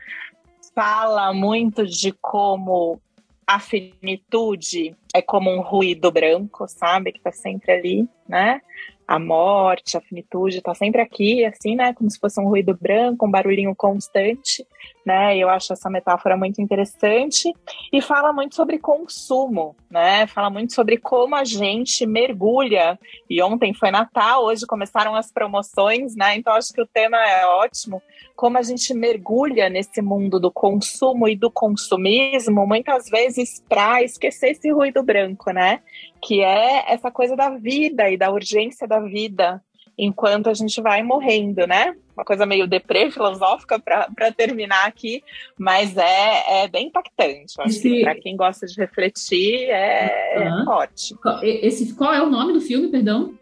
Fala 0.75 1.33
muito 1.33 1.83
de 1.83 2.11
como 2.21 3.01
a 3.47 3.59
finitude 3.59 4.95
é 5.15 5.21
como 5.21 5.49
um 5.49 5.61
ruído 5.61 6.11
branco, 6.11 6.67
sabe? 6.67 7.11
Que 7.11 7.21
tá 7.21 7.31
sempre 7.31 7.71
ali, 7.71 8.07
né? 8.29 8.61
A 9.07 9.17
morte, 9.17 9.97
a 9.97 10.01
finitude 10.01 10.61
tá 10.61 10.75
sempre 10.75 11.01
aqui, 11.01 11.43
assim, 11.43 11.75
né? 11.75 11.91
Como 11.93 12.11
se 12.11 12.19
fosse 12.19 12.39
um 12.39 12.47
ruído 12.47 12.77
branco, 12.79 13.25
um 13.25 13.31
barulhinho 13.31 13.73
constante 13.73 14.63
né? 15.07 15.37
Eu 15.37 15.49
acho 15.49 15.71
essa 15.71 15.89
metáfora 15.89 16.35
muito 16.35 16.61
interessante 16.61 17.53
e 17.93 18.01
fala 18.01 18.33
muito 18.33 18.55
sobre 18.55 18.77
consumo, 18.77 19.73
né? 19.89 20.27
Fala 20.27 20.49
muito 20.49 20.73
sobre 20.73 20.97
como 20.97 21.33
a 21.33 21.45
gente 21.45 22.05
mergulha. 22.05 22.99
E 23.29 23.41
ontem 23.41 23.73
foi 23.73 23.89
Natal, 23.89 24.43
hoje 24.43 24.67
começaram 24.67 25.15
as 25.15 25.31
promoções, 25.31 26.13
né? 26.13 26.35
Então 26.35 26.53
acho 26.53 26.73
que 26.73 26.81
o 26.81 26.85
tema 26.85 27.17
é 27.25 27.45
ótimo. 27.45 28.01
Como 28.35 28.57
a 28.57 28.61
gente 28.61 28.93
mergulha 28.93 29.69
nesse 29.69 30.01
mundo 30.01 30.41
do 30.41 30.51
consumo 30.51 31.29
e 31.29 31.37
do 31.37 31.49
consumismo, 31.49 32.67
muitas 32.67 33.09
vezes 33.09 33.63
para 33.69 34.03
esquecer 34.03 34.51
esse 34.51 34.69
ruído 34.73 35.01
branco, 35.01 35.51
né? 35.51 35.79
Que 36.21 36.41
é 36.41 36.91
essa 36.91 37.09
coisa 37.09 37.33
da 37.33 37.49
vida 37.51 38.09
e 38.09 38.17
da 38.17 38.29
urgência 38.29 38.85
da 38.85 38.99
vida, 38.99 39.63
enquanto 39.97 40.49
a 40.49 40.53
gente 40.53 40.81
vai 40.81 41.01
morrendo, 41.01 41.65
né? 41.65 41.95
Uma 42.17 42.25
coisa 42.25 42.47
meio 42.47 42.65
deprê, 42.65 43.11
filosófica 43.11 43.79
para 43.79 44.31
terminar 44.35 44.87
aqui, 44.87 45.23
mas 45.55 45.95
é, 45.95 46.63
é 46.63 46.67
bem 46.67 46.87
impactante. 46.87 47.53
acho 47.59 47.69
Esse... 47.69 47.81
que 47.81 48.01
para 48.01 48.15
quem 48.15 48.35
gosta 48.35 48.65
de 48.65 48.75
refletir 48.75 49.69
é, 49.69 50.35
uhum. 50.35 50.61
é 50.61 50.65
forte. 50.65 51.15
Esse, 51.43 51.93
qual 51.93 52.11
é 52.11 52.21
o 52.21 52.27
nome 52.27 52.53
do 52.53 52.61
filme, 52.61 52.87
perdão? 52.87 53.37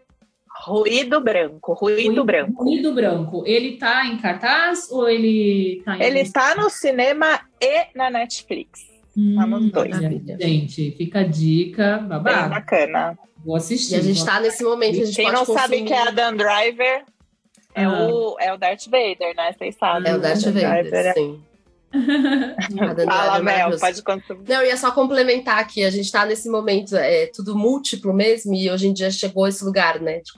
Ruído 0.62 1.22
Branco, 1.22 1.72
Ruído, 1.72 2.06
Ruído 2.06 2.24
Branco. 2.24 2.64
Ruído 2.64 2.92
Branco. 2.92 3.44
Ele 3.46 3.78
tá 3.78 4.06
em 4.06 4.18
cartaz 4.18 4.90
ou 4.90 5.08
ele 5.08 5.80
tá 5.82 5.96
em 5.96 6.02
Ele 6.02 6.20
está 6.20 6.54
no 6.54 6.68
cinema 6.68 7.40
e 7.58 7.86
na 7.96 8.10
Netflix. 8.10 8.80
Hum, 9.16 9.36
tá 9.36 9.46
nos 9.46 9.70
dois. 9.70 9.96
Gente, 10.38 10.90
fica 10.90 11.20
a 11.20 11.26
dica, 11.26 11.98
babado. 11.98 12.40
Bem 12.40 12.48
bacana. 12.50 13.18
Vou 13.42 13.56
assistir. 13.56 13.94
E 13.94 13.96
a 13.96 14.02
gente 14.02 14.18
está 14.18 14.38
nesse 14.38 14.62
momento. 14.62 15.00
A 15.00 15.04
gente 15.06 15.16
Quem 15.16 15.32
não 15.32 15.46
consumir... 15.46 15.60
sabe 15.60 15.82
que 15.82 15.92
é 15.94 16.08
a 16.08 16.10
Dan 16.10 16.36
Driver 16.36 17.04
é, 17.76 17.84
ah. 17.84 18.08
o, 18.08 18.36
é 18.40 18.52
o 18.52 18.56
Darth 18.56 18.86
Vader, 18.86 19.36
né? 19.36 19.52
Vocês 19.56 19.76
sabem. 19.76 20.10
É 20.10 20.16
o 20.16 20.20
Darth 20.20 20.42
Vader, 20.42 20.90
Driver, 20.90 21.06
é 21.06 21.12
sim. 21.12 21.42
Fala, 23.06 23.42
Mel, 23.42 23.78
pode 23.78 24.02
consumir. 24.02 24.48
Não, 24.48 24.56
eu 24.56 24.66
ia 24.66 24.76
só 24.76 24.90
complementar 24.90 25.58
aqui, 25.58 25.84
a 25.84 25.90
gente 25.90 26.06
está 26.06 26.24
nesse 26.24 26.48
momento, 26.48 26.96
é 26.96 27.26
tudo 27.26 27.56
múltiplo 27.56 28.12
mesmo, 28.12 28.54
e 28.54 28.70
hoje 28.70 28.88
em 28.88 28.92
dia 28.92 29.10
chegou 29.10 29.46
esse 29.46 29.64
lugar, 29.64 30.00
né, 30.00 30.20
de 30.20 30.32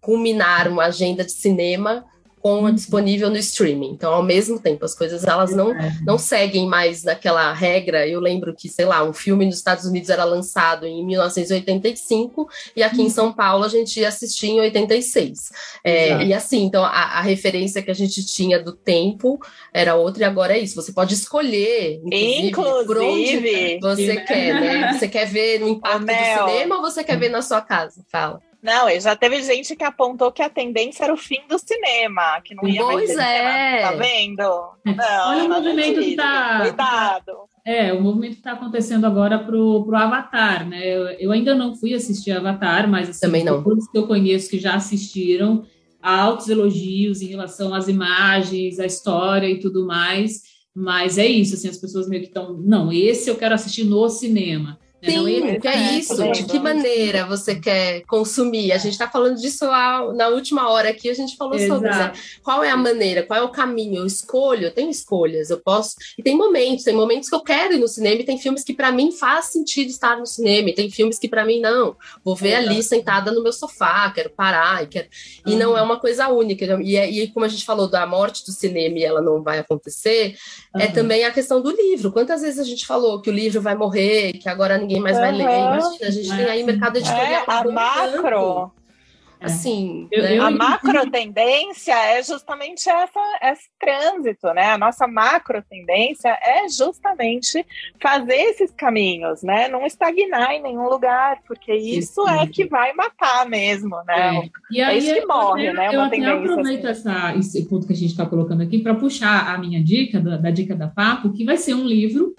culminar 0.00 0.68
uma 0.68 0.84
agenda 0.86 1.24
de 1.24 1.32
cinema 1.32 2.04
com 2.44 2.70
disponível 2.70 3.30
no 3.30 3.38
streaming. 3.38 3.92
Então, 3.92 4.12
ao 4.12 4.22
mesmo 4.22 4.60
tempo, 4.60 4.84
as 4.84 4.94
coisas 4.94 5.24
elas 5.24 5.56
não, 5.56 5.72
não 6.04 6.18
seguem 6.18 6.68
mais 6.68 7.02
naquela 7.02 7.50
regra. 7.54 8.06
Eu 8.06 8.20
lembro 8.20 8.54
que, 8.54 8.68
sei 8.68 8.84
lá, 8.84 9.02
um 9.02 9.14
filme 9.14 9.46
nos 9.46 9.56
Estados 9.56 9.86
Unidos 9.86 10.10
era 10.10 10.24
lançado 10.24 10.84
em 10.86 11.06
1985 11.06 12.46
e 12.76 12.82
aqui 12.82 13.00
em 13.00 13.04
uhum. 13.04 13.10
São 13.10 13.32
Paulo 13.32 13.64
a 13.64 13.68
gente 13.68 13.98
ia 13.98 14.08
assistir 14.08 14.48
em 14.48 14.60
86. 14.60 15.52
É, 15.82 16.22
e 16.22 16.34
assim, 16.34 16.64
então 16.64 16.84
a, 16.84 16.90
a, 16.90 17.22
referência 17.22 17.80
que 17.80 17.90
a 17.90 17.94
gente 17.94 18.22
tinha 18.26 18.62
do 18.62 18.72
tempo 18.72 19.40
era 19.72 19.94
outra 19.94 20.24
e 20.24 20.26
agora 20.26 20.54
é 20.54 20.58
isso. 20.58 20.74
Você 20.74 20.92
pode 20.92 21.14
escolher, 21.14 22.02
inclusive, 22.04 22.48
inclusive 22.48 22.86
por 22.86 22.98
onde 22.98 24.06
você 24.06 24.16
quer, 24.20 24.60
né? 24.60 24.92
Você 24.92 25.08
quer 25.08 25.24
ver 25.24 25.60
no 25.60 25.68
impacto 25.68 26.04
do 26.04 26.12
cinema 26.12 26.76
ou 26.76 26.82
você 26.82 27.02
quer 27.02 27.18
ver 27.18 27.30
na 27.30 27.40
sua 27.40 27.62
casa? 27.62 28.04
Fala. 28.12 28.42
Não, 28.64 28.88
já 28.98 29.14
teve 29.14 29.42
gente 29.42 29.76
que 29.76 29.84
apontou 29.84 30.32
que 30.32 30.40
a 30.40 30.48
tendência 30.48 31.04
era 31.04 31.12
o 31.12 31.18
fim 31.18 31.40
do 31.46 31.58
cinema, 31.58 32.40
que 32.40 32.54
não 32.54 32.66
ia 32.66 32.80
pois 32.80 33.14
mais 33.14 33.28
é. 33.28 33.82
Tá 33.82 33.92
vendo? 33.92 34.42
Não, 34.86 35.28
Olha 35.28 35.44
o 35.44 35.48
movimento 35.50 36.00
que 36.00 36.16
tá. 36.16 36.60
Cuidado. 36.62 37.32
É, 37.62 37.92
o 37.92 38.00
movimento 38.00 38.32
que 38.32 38.38
está 38.38 38.52
acontecendo 38.52 39.06
agora 39.06 39.38
pro, 39.38 39.84
pro 39.84 39.96
Avatar, 39.96 40.66
né? 40.66 40.80
Eu, 40.82 41.02
eu, 41.18 41.30
ainda 41.30 41.54
não 41.54 41.76
fui 41.76 41.92
assistir 41.92 42.32
Avatar, 42.32 42.88
mas 42.88 43.10
assim, 43.10 43.20
Também 43.20 43.44
não. 43.44 43.62
todos 43.62 43.86
que 43.86 43.98
eu 43.98 44.06
conheço 44.06 44.48
que 44.48 44.58
já 44.58 44.74
assistiram, 44.76 45.66
há 46.00 46.22
altos 46.22 46.48
elogios 46.48 47.20
em 47.20 47.26
relação 47.26 47.74
às 47.74 47.86
imagens, 47.86 48.80
à 48.80 48.86
história 48.86 49.46
e 49.46 49.60
tudo 49.60 49.86
mais. 49.86 50.40
Mas 50.74 51.18
é 51.18 51.26
isso, 51.26 51.54
assim, 51.54 51.68
as 51.68 51.76
pessoas 51.76 52.08
meio 52.08 52.22
que 52.22 52.28
estão, 52.28 52.54
não, 52.54 52.90
esse 52.90 53.28
eu 53.28 53.36
quero 53.36 53.54
assistir 53.54 53.84
no 53.84 54.08
cinema. 54.08 54.78
Sim, 55.04 55.60
que 55.60 55.68
é 55.68 55.92
isso. 55.98 56.32
De 56.32 56.44
que 56.44 56.58
maneira 56.58 57.26
você 57.26 57.54
quer 57.54 58.02
consumir? 58.02 58.72
A 58.72 58.78
gente 58.78 58.92
está 58.92 59.08
falando 59.08 59.36
disso 59.36 59.66
na 59.66 60.28
última 60.28 60.68
hora 60.70 60.90
aqui, 60.90 61.08
a 61.08 61.14
gente 61.14 61.36
falou 61.36 61.54
Exato. 61.54 61.74
sobre 61.74 61.90
né? 61.90 62.12
qual 62.42 62.64
é 62.64 62.70
a 62.70 62.76
maneira, 62.76 63.22
qual 63.22 63.38
é 63.38 63.42
o 63.42 63.48
caminho. 63.48 63.98
Eu 63.98 64.06
escolho, 64.06 64.64
eu 64.64 64.70
tenho 64.70 64.90
escolhas, 64.90 65.50
eu 65.50 65.58
posso. 65.58 65.96
E 66.18 66.22
tem 66.22 66.36
momentos, 66.36 66.84
tem 66.84 66.94
momentos 66.94 67.28
que 67.28 67.34
eu 67.34 67.40
quero 67.40 67.74
ir 67.74 67.78
no 67.78 67.88
cinema, 67.88 68.20
e 68.20 68.24
tem 68.24 68.38
filmes 68.38 68.64
que 68.64 68.72
para 68.72 68.90
mim 68.90 69.12
faz 69.12 69.46
sentido 69.46 69.88
estar 69.88 70.18
no 70.18 70.26
cinema, 70.26 70.70
e 70.70 70.74
tem 70.74 70.90
filmes 70.90 71.18
que 71.18 71.28
para 71.28 71.44
mim 71.44 71.60
não. 71.60 71.96
Vou 72.24 72.34
ver 72.34 72.54
Exato. 72.54 72.68
ali 72.68 72.82
sentada 72.82 73.32
no 73.32 73.42
meu 73.42 73.52
sofá, 73.52 74.10
quero 74.10 74.30
parar, 74.30 74.82
e, 74.84 74.86
quero... 74.86 75.08
Uhum. 75.46 75.52
e 75.52 75.56
não 75.56 75.76
é 75.76 75.82
uma 75.82 75.98
coisa 75.98 76.28
única. 76.28 76.64
E, 76.82 76.96
é, 76.96 77.10
e 77.10 77.28
como 77.28 77.44
a 77.44 77.48
gente 77.48 77.64
falou 77.64 77.88
da 77.88 78.06
morte 78.06 78.44
do 78.44 78.52
cinema 78.52 78.98
e 78.98 79.04
ela 79.04 79.20
não 79.20 79.42
vai 79.42 79.58
acontecer, 79.58 80.36
é 80.74 80.78
uhum. 80.78 80.84
é 80.84 80.86
também 80.88 81.24
a 81.24 81.30
questão 81.30 81.60
do 81.60 81.70
livro. 81.70 82.12
Quantas 82.12 82.42
vezes 82.42 82.58
a 82.58 82.64
gente 82.64 82.86
falou 82.86 83.20
que 83.20 83.30
o 83.30 83.32
livro 83.32 83.60
vai 83.60 83.74
morrer, 83.74 84.32
que 84.34 84.48
agora 84.48 84.78
ninguém 84.78 84.93
mais 85.00 85.16
uhum. 85.16 85.22
vai 85.22 85.32
ler? 85.32 85.44
Imagina, 85.44 86.06
a 86.06 86.10
gente 86.10 86.28
tem 86.28 86.44
aí 86.44 86.62
mercado 86.62 86.96
editorial. 86.96 87.26
É, 87.26 87.44
a 87.46 87.64
macro. 87.64 88.72
Assim, 89.44 90.08
eu, 90.10 90.22
né? 90.22 90.38
eu, 90.38 90.42
a 90.42 90.50
macro 90.50 91.10
tendência 91.10 91.92
é 91.92 92.22
justamente 92.22 92.88
essa, 92.88 93.20
esse 93.42 93.68
trânsito, 93.78 94.46
né? 94.54 94.72
A 94.72 94.78
nossa 94.78 95.06
macro 95.06 95.62
tendência 95.68 96.30
é 96.30 96.66
justamente 96.68 97.64
fazer 98.00 98.36
esses 98.36 98.70
caminhos, 98.70 99.42
né? 99.42 99.68
Não 99.68 99.84
estagnar 99.84 100.52
em 100.52 100.62
nenhum 100.62 100.88
lugar, 100.88 101.40
porque 101.46 101.74
isso 101.74 102.26
é 102.26 102.46
que 102.46 102.66
vai 102.66 102.94
matar 102.94 103.46
mesmo, 103.46 103.96
né? 104.06 104.38
É, 104.38 104.50
e 104.70 104.80
é 104.80 104.84
aí, 104.84 104.96
é 104.96 104.98
isso 104.98 105.14
que 105.14 105.26
morre, 105.26 105.72
né? 105.74 105.94
Eu 105.94 106.00
até 106.00 106.24
aproveito 106.24 106.86
assim. 106.86 107.10
essa, 107.10 107.36
esse 107.36 107.68
ponto 107.68 107.86
que 107.86 107.92
a 107.92 107.96
gente 107.96 108.10
está 108.10 108.24
colocando 108.24 108.62
aqui 108.62 108.78
para 108.78 108.94
puxar 108.94 109.54
a 109.54 109.58
minha 109.58 109.82
dica, 109.82 110.20
da, 110.20 110.38
da 110.38 110.50
dica 110.50 110.74
da 110.74 110.88
Papo, 110.88 111.32
que 111.32 111.44
vai 111.44 111.58
ser 111.58 111.74
um 111.74 111.84
livro 111.84 112.34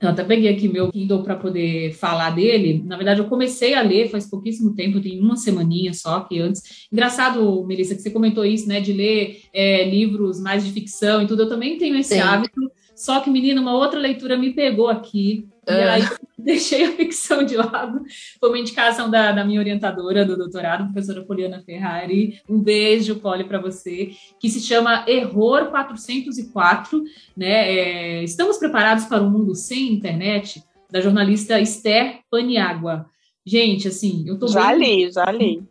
eu 0.00 0.08
até 0.10 0.22
peguei 0.22 0.48
aqui 0.48 0.68
meu 0.68 0.90
Kindle 0.90 1.22
para 1.22 1.36
poder 1.36 1.92
falar 1.92 2.30
dele. 2.30 2.82
Na 2.84 2.96
verdade, 2.96 3.20
eu 3.20 3.28
comecei 3.28 3.74
a 3.74 3.82
ler 3.82 4.10
faz 4.10 4.28
pouquíssimo 4.28 4.74
tempo, 4.74 5.00
tem 5.00 5.20
uma 5.20 5.36
semaninha 5.36 5.94
só 5.94 6.20
que 6.20 6.38
antes. 6.38 6.86
Engraçado, 6.92 7.64
Melissa, 7.66 7.94
que 7.94 8.02
você 8.02 8.10
comentou 8.10 8.44
isso, 8.44 8.68
né, 8.68 8.80
de 8.80 8.92
ler 8.92 9.40
é, 9.52 9.88
livros 9.88 10.40
mais 10.40 10.64
de 10.64 10.72
ficção 10.72 11.22
e 11.22 11.26
tudo. 11.26 11.42
Eu 11.42 11.48
também 11.48 11.78
tenho 11.78 11.96
esse 11.96 12.14
Sim. 12.14 12.20
hábito. 12.20 12.60
Só 12.94 13.20
que, 13.20 13.30
menina, 13.30 13.60
uma 13.60 13.74
outra 13.74 13.98
leitura 14.00 14.38
me 14.38 14.52
pegou 14.52 14.88
aqui. 14.88 15.46
E 15.66 15.72
ah. 15.72 15.94
aí 15.94 16.02
deixei 16.38 16.84
a 16.84 16.92
ficção 16.92 17.42
de 17.42 17.56
lado. 17.56 18.02
Foi 18.38 18.48
uma 18.48 18.58
indicação 18.58 19.10
da, 19.10 19.32
da 19.32 19.44
minha 19.44 19.60
orientadora 19.60 20.24
do 20.24 20.36
doutorado, 20.36 20.84
professora 20.84 21.24
Poliana 21.24 21.60
Ferrari. 21.60 22.40
Um 22.48 22.60
beijo, 22.60 23.16
Poli, 23.16 23.44
para 23.44 23.60
você, 23.60 24.10
que 24.38 24.48
se 24.48 24.60
chama 24.60 25.04
Error 25.08 25.70
404. 25.70 27.02
Né? 27.36 27.48
É, 27.50 28.24
Estamos 28.24 28.58
preparados 28.58 29.06
para 29.06 29.22
um 29.22 29.30
mundo 29.30 29.54
sem 29.54 29.92
internet? 29.92 30.62
Da 30.88 31.00
jornalista 31.00 31.60
Esther 31.60 32.20
Paniagua. 32.30 33.06
Gente, 33.44 33.88
assim, 33.88 34.24
eu 34.26 34.38
tô 34.38 34.46
Já 34.46 34.68
bem... 34.68 35.04
li, 35.06 35.12
já 35.12 35.30
li. 35.32 35.64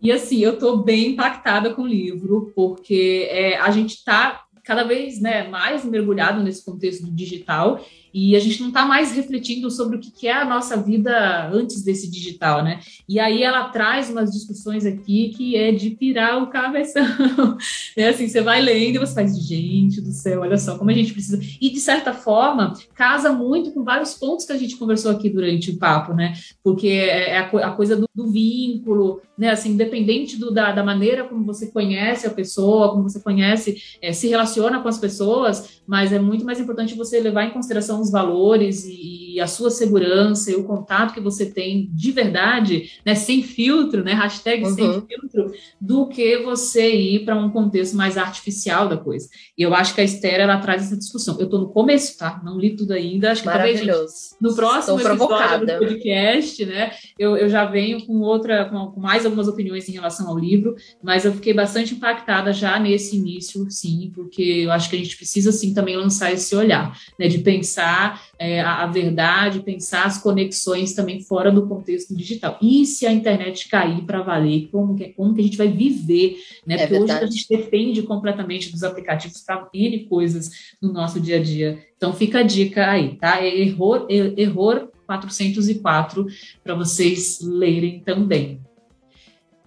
E 0.00 0.12
assim, 0.12 0.38
eu 0.38 0.56
tô 0.56 0.76
bem 0.76 1.08
impactada 1.08 1.74
com 1.74 1.82
o 1.82 1.86
livro, 1.86 2.52
porque 2.54 3.26
é, 3.30 3.56
a 3.56 3.70
gente 3.72 3.96
está 3.96 4.44
cada 4.62 4.84
vez 4.84 5.20
né, 5.20 5.48
mais 5.48 5.84
mergulhado 5.84 6.42
nesse 6.42 6.64
contexto 6.64 7.10
digital 7.10 7.80
e 8.12 8.36
a 8.36 8.40
gente 8.40 8.60
não 8.60 8.68
está 8.68 8.84
mais 8.84 9.12
refletindo 9.12 9.70
sobre 9.70 9.96
o 9.96 10.00
que 10.00 10.26
é 10.26 10.32
a 10.32 10.44
nossa 10.44 10.76
vida 10.76 11.48
antes 11.52 11.82
desse 11.82 12.10
digital, 12.10 12.62
né? 12.62 12.80
E 13.08 13.18
aí 13.20 13.42
ela 13.42 13.68
traz 13.68 14.10
umas 14.10 14.30
discussões 14.30 14.84
aqui 14.86 15.30
que 15.36 15.56
é 15.56 15.72
de 15.72 15.90
pirar 15.90 16.42
o 16.42 16.48
cabeção. 16.48 17.06
é 17.96 18.08
assim, 18.08 18.28
você 18.28 18.40
vai 18.40 18.60
lendo 18.60 18.96
e 18.96 18.98
você 18.98 19.14
faz, 19.14 19.38
gente 19.38 20.00
do 20.00 20.12
céu, 20.12 20.40
olha 20.40 20.56
só 20.56 20.76
como 20.76 20.90
a 20.90 20.94
gente 20.94 21.12
precisa. 21.12 21.40
E 21.60 21.70
de 21.70 21.80
certa 21.80 22.12
forma, 22.12 22.74
casa 22.94 23.32
muito 23.32 23.72
com 23.72 23.84
vários 23.84 24.14
pontos 24.14 24.46
que 24.46 24.52
a 24.52 24.58
gente 24.58 24.76
conversou 24.76 25.10
aqui 25.10 25.28
durante 25.30 25.70
o 25.70 25.78
papo, 25.78 26.12
né? 26.12 26.34
Porque 26.62 26.88
é, 26.88 27.30
é 27.30 27.38
a, 27.38 27.70
coisa 27.70 27.96
do, 27.96 28.08
do 28.14 28.30
vínculo, 28.30 29.20
né? 29.38 29.50
Assim, 29.50 29.70
independente 29.70 30.36
do, 30.36 30.50
da, 30.50 30.72
da, 30.72 30.82
maneira 30.82 31.22
como 31.22 31.44
você 31.44 31.68
conhece 31.68 32.26
a 32.26 32.30
pessoa, 32.30 32.90
como 32.90 33.08
você 33.08 33.20
conhece, 33.20 33.80
é, 34.02 34.12
se 34.12 34.26
relaciona 34.26 34.80
com 34.80 34.88
as 34.88 34.98
pessoas, 34.98 35.80
mas 35.86 36.12
é 36.12 36.18
muito 36.18 36.44
mais 36.44 36.58
importante 36.58 36.96
você 36.96 37.20
levar 37.20 37.44
em 37.44 37.50
consideração 37.50 38.00
os 38.00 38.10
valores 38.10 38.84
e, 38.84 39.34
e, 39.34 39.40
a 39.40 39.46
sua 39.46 39.70
segurança 39.70 40.50
e 40.50 40.56
o 40.56 40.64
contato 40.64 41.14
que 41.14 41.20
você 41.20 41.46
tem 41.46 41.88
de 41.92 42.10
verdade, 42.10 42.90
né, 43.06 43.14
sem 43.14 43.40
filtro, 43.42 44.02
né, 44.02 44.12
hashtag 44.12 44.64
uhum. 44.64 44.74
sem 44.74 45.06
filtro, 45.06 45.52
do 45.80 46.08
que 46.08 46.38
você 46.38 46.92
ir 46.92 47.24
para 47.24 47.36
um 47.36 47.50
contexto 47.50 47.96
mais 47.96 48.18
artificial 48.18 48.88
da 48.88 48.96
coisa. 48.96 49.28
E 49.56 49.62
eu 49.62 49.72
acho 49.72 49.94
que 49.94 50.00
a 50.00 50.04
Esther, 50.04 50.40
ela 50.40 50.58
traz 50.58 50.82
essa 50.82 50.96
discussão. 50.96 51.38
Eu 51.38 51.44
estou 51.44 51.60
no 51.60 51.68
começo, 51.68 52.18
tá? 52.18 52.40
Não 52.44 52.58
li 52.58 52.74
tudo 52.74 52.92
ainda. 52.92 53.30
Acho 53.30 53.42
que 53.42 53.48
talvez, 53.48 53.78
gente, 53.78 53.92
no 54.40 54.54
próximo 54.54 55.00
episódio 55.00 55.66
do 55.66 55.78
podcast, 55.78 56.66
né, 56.66 56.92
eu, 57.18 57.36
eu 57.36 57.48
já 57.48 57.64
venho 57.64 58.04
com 58.04 58.18
outra, 58.20 58.64
com, 58.64 58.88
com 58.88 59.00
mais 59.00 59.24
algumas 59.28 59.48
opiniões 59.48 59.88
em 59.88 59.92
relação 59.92 60.28
ao 60.28 60.38
livro, 60.38 60.74
mas 61.02 61.24
eu 61.24 61.32
fiquei 61.32 61.54
bastante 61.54 61.94
impactada 61.94 62.52
já 62.52 62.78
nesse 62.78 63.16
início, 63.16 63.70
sim, 63.70 64.10
porque 64.14 64.42
eu 64.42 64.72
acho 64.72 64.90
que 64.90 64.96
a 64.96 64.98
gente 64.98 65.16
precisa, 65.16 65.52
sim, 65.52 65.72
também 65.72 65.96
lançar 65.96 66.32
esse 66.32 66.54
olhar, 66.54 66.98
né, 67.18 67.28
de 67.28 67.38
pensar 67.38 68.22
é, 68.38 68.60
a, 68.60 68.82
a, 68.82 68.86
verdade, 68.86 69.60
pensar 69.60 70.04
as 70.04 70.18
conexões 70.18 70.92
também 70.92 71.20
fora 71.20 71.50
do 71.50 71.66
contexto 71.66 72.14
digital. 72.14 72.58
E 72.60 72.84
se 72.86 73.06
a 73.06 73.12
internet 73.12 73.68
cair 73.68 74.02
para 74.02 74.22
valer, 74.22 74.68
como 74.70 74.94
que, 74.94 75.08
como 75.10 75.34
que 75.34 75.40
a 75.40 75.44
gente 75.44 75.56
vai 75.56 75.68
viver? 75.68 76.38
Né? 76.66 76.74
É 76.74 76.78
Porque 76.78 76.98
verdade. 76.98 77.24
hoje 77.24 77.28
a 77.28 77.30
gente 77.30 77.48
depende 77.48 78.02
completamente 78.02 78.70
dos 78.70 78.82
aplicativos 78.82 79.40
para 79.42 79.68
N 79.72 80.04
coisas 80.06 80.50
no 80.80 80.92
nosso 80.92 81.20
dia 81.20 81.36
a 81.36 81.42
dia. 81.42 81.78
Então 81.96 82.12
fica 82.12 82.40
a 82.40 82.42
dica 82.42 82.90
aí, 82.90 83.16
tá? 83.16 83.42
É 83.42 83.58
error, 83.58 84.06
error 84.08 84.88
404 85.06 86.26
para 86.62 86.74
vocês 86.74 87.40
lerem 87.42 88.00
também. 88.00 88.60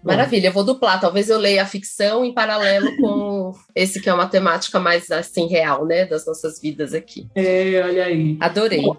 Maravilha, 0.04 0.48
eu 0.48 0.54
vou 0.54 0.64
duplar. 0.64 1.00
Talvez 1.00 1.30
eu 1.30 1.38
leia 1.38 1.64
a 1.64 1.66
ficção 1.66 2.26
em 2.26 2.34
paralelo 2.34 2.96
com 2.98 3.54
esse 3.76 4.02
que 4.02 4.10
é 4.10 4.14
uma 4.14 4.28
temática 4.28 4.80
mais 4.80 5.10
assim 5.12 5.48
real, 5.48 5.86
né, 5.86 6.06
das 6.06 6.26
nossas 6.26 6.60
vidas 6.60 6.94
aqui. 6.94 7.28
É, 7.36 7.82
olha 7.84 8.06
aí. 8.06 8.38
Adorei. 8.40 8.82
Bom, 8.82 8.98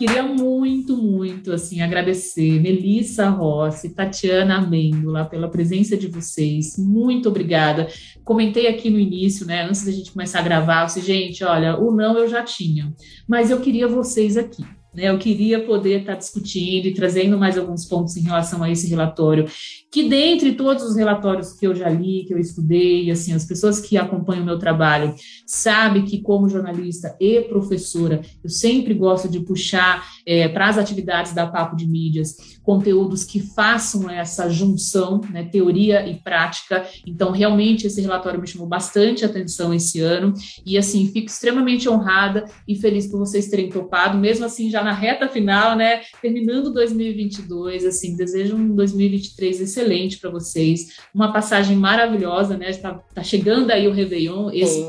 Queria 0.00 0.22
muito, 0.22 0.96
muito, 0.96 1.52
assim, 1.52 1.82
agradecer 1.82 2.58
Melissa 2.58 3.28
Rossi, 3.28 3.90
Tatiana 3.90 4.56
Amêndola 4.56 5.26
pela 5.26 5.46
presença 5.46 5.94
de 5.94 6.06
vocês. 6.06 6.78
Muito 6.78 7.28
obrigada. 7.28 7.86
Comentei 8.24 8.66
aqui 8.66 8.88
no 8.88 8.98
início, 8.98 9.46
né, 9.46 9.62
antes 9.62 9.84
da 9.84 9.92
gente 9.92 10.10
começar 10.10 10.38
a 10.38 10.42
gravar, 10.42 10.80
eu 10.80 10.86
disse, 10.86 11.02
gente, 11.02 11.44
olha, 11.44 11.76
o 11.76 11.94
não 11.94 12.16
eu 12.16 12.26
já 12.26 12.42
tinha, 12.42 12.94
mas 13.28 13.50
eu 13.50 13.60
queria 13.60 13.86
vocês 13.86 14.38
aqui. 14.38 14.64
Né? 14.94 15.08
Eu 15.08 15.18
queria 15.18 15.64
poder 15.64 16.00
estar 16.00 16.14
discutindo 16.14 16.86
e 16.86 16.94
trazendo 16.94 17.38
mais 17.38 17.56
alguns 17.56 17.84
pontos 17.84 18.16
em 18.16 18.22
relação 18.22 18.62
a 18.62 18.70
esse 18.70 18.88
relatório, 18.88 19.46
que 19.90 20.08
dentre 20.08 20.52
todos 20.52 20.82
os 20.84 20.96
relatórios 20.96 21.52
que 21.52 21.66
eu 21.66 21.74
já 21.74 21.88
li, 21.88 22.24
que 22.26 22.34
eu 22.34 22.38
estudei, 22.38 23.10
assim, 23.10 23.32
as 23.32 23.44
pessoas 23.44 23.80
que 23.80 23.96
acompanham 23.96 24.42
o 24.42 24.46
meu 24.46 24.58
trabalho 24.58 25.14
sabem 25.46 26.04
que 26.04 26.20
como 26.20 26.48
jornalista 26.48 27.16
e 27.20 27.40
professora, 27.42 28.20
eu 28.42 28.50
sempre 28.50 28.94
gosto 28.94 29.28
de 29.28 29.40
puxar 29.40 30.04
é, 30.26 30.48
para 30.48 30.68
as 30.68 30.78
atividades 30.78 31.32
da 31.32 31.46
Papo 31.46 31.76
de 31.76 31.86
Mídias 31.86 32.60
conteúdos 32.62 33.24
que 33.24 33.40
façam 33.40 34.08
essa 34.08 34.48
junção, 34.48 35.20
né, 35.30 35.44
teoria 35.44 36.06
e 36.06 36.14
prática. 36.14 36.86
Então, 37.06 37.30
realmente, 37.32 37.86
esse 37.86 38.00
relatório 38.00 38.40
me 38.40 38.46
chamou 38.46 38.66
bastante 38.66 39.24
atenção 39.24 39.74
esse 39.74 40.00
ano. 40.00 40.32
E, 40.64 40.78
assim, 40.78 41.08
fico 41.08 41.26
extremamente 41.26 41.88
honrada 41.88 42.44
e 42.68 42.76
feliz 42.76 43.06
por 43.06 43.18
vocês 43.18 43.48
terem 43.48 43.68
topado, 43.68 44.18
mesmo 44.18 44.44
assim, 44.44 44.70
já 44.70 44.84
na 44.84 44.92
reta 44.92 45.28
final, 45.28 45.76
né, 45.76 46.02
terminando 46.22 46.72
2022. 46.72 47.84
Assim, 47.84 48.16
desejo 48.16 48.56
um 48.56 48.74
2023 48.74 49.60
excelente 49.62 50.18
para 50.18 50.30
vocês, 50.30 50.98
uma 51.14 51.32
passagem 51.32 51.76
maravilhosa, 51.76 52.56
né? 52.56 52.70
Está 52.70 52.94
tá 53.14 53.22
chegando 53.22 53.70
aí 53.70 53.88
o 53.88 53.92
Réveillon, 53.92 54.50
esse 54.52 54.86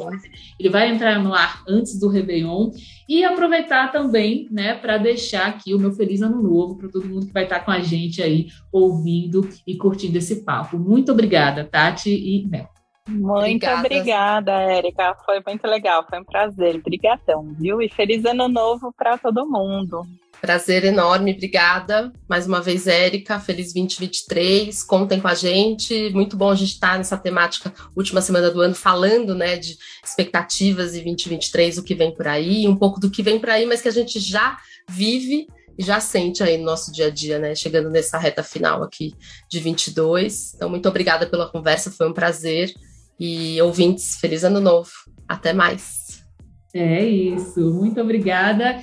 ele 0.62 0.70
vai 0.70 0.90
entrar 0.90 1.22
no 1.22 1.34
ar 1.34 1.64
antes 1.68 2.00
do 2.00 2.08
Réveillon. 2.08 2.72
E 3.10 3.26
aproveitar 3.26 3.92
também, 3.92 4.48
né, 4.52 4.76
para 4.76 4.98
deixar 4.98 5.48
aqui 5.48 5.74
o 5.74 5.80
meu 5.80 5.92
feliz 5.92 6.22
ano 6.22 6.42
novo 6.42 6.78
para 6.78 6.88
todo 6.88 7.08
mundo 7.08 7.26
que 7.26 7.34
vai 7.34 7.44
estar 7.44 7.60
com 7.60 7.72
a 7.72 7.80
gente 7.80 8.22
aí 8.22 8.48
ouvindo 8.72 9.50
e 9.68 9.76
curtindo 9.76 10.18
esse 10.18 10.46
papo. 10.46 10.78
Muito 10.78 11.12
obrigada, 11.12 11.66
Tati 11.66 12.10
e 12.10 12.48
Mel. 12.48 12.70
Muito 13.10 13.66
obrigada, 13.66 13.80
obrigada 13.80 14.52
Érica. 14.52 15.16
Foi 15.26 15.42
muito 15.46 15.66
legal, 15.66 16.06
foi 16.08 16.20
um 16.20 16.24
prazer. 16.24 16.76
Obrigadão, 16.76 17.54
viu? 17.60 17.82
E 17.82 17.90
feliz 17.90 18.24
ano 18.24 18.48
novo 18.48 18.94
para 18.96 19.18
todo 19.18 19.50
mundo. 19.50 20.04
Prazer 20.42 20.84
enorme, 20.84 21.34
obrigada. 21.34 22.12
Mais 22.28 22.48
uma 22.48 22.60
vez, 22.60 22.88
Érica, 22.88 23.40
feliz 23.40 23.72
2023. 23.74 24.82
Contem 24.82 25.22
com 25.22 25.28
a 25.28 25.36
gente. 25.36 26.10
Muito 26.10 26.36
bom 26.36 26.50
a 26.50 26.56
gente 26.56 26.74
estar 26.74 26.98
nessa 26.98 27.16
temática 27.16 27.72
última 27.96 28.22
semana 28.22 28.50
do 28.50 28.60
ano 28.60 28.74
falando, 28.74 29.36
né, 29.36 29.56
de 29.56 29.78
expectativas 30.04 30.96
e 30.96 31.04
2023, 31.04 31.78
o 31.78 31.84
que 31.84 31.94
vem 31.94 32.12
por 32.12 32.28
aí, 32.28 32.68
um 32.68 32.76
pouco 32.76 33.00
do 33.00 33.12
que 33.12 33.22
vem 33.22 33.40
por 33.40 33.52
aí, 33.52 33.68
mas 33.68 33.82
que 33.82 33.88
a 33.88 33.92
gente 33.92 34.20
já 34.20 34.58
vive 34.90 35.46
e 35.78 35.84
já 35.84 36.00
sente 36.00 36.42
aí 36.42 36.58
no 36.58 36.66
nosso 36.66 36.92
dia 36.92 37.06
a 37.06 37.10
dia, 37.12 37.38
né, 37.38 37.54
chegando 37.54 37.92
nessa 37.92 38.18
reta 38.18 38.42
final 38.42 38.82
aqui 38.82 39.14
de 39.48 39.60
22. 39.60 40.56
Então, 40.56 40.68
muito 40.68 40.90
obrigada 40.90 41.28
pela 41.28 41.50
conversa, 41.50 41.92
foi 41.92 42.10
um 42.10 42.14
prazer. 42.14 42.74
E 43.20 43.62
ouvintes, 43.62 44.16
feliz 44.16 44.44
ano 44.44 44.60
novo. 44.60 44.90
Até 45.28 45.54
mais. 45.54 46.24
É 46.74 47.06
isso. 47.06 47.72
Muito 47.72 48.02
obrigada. 48.02 48.82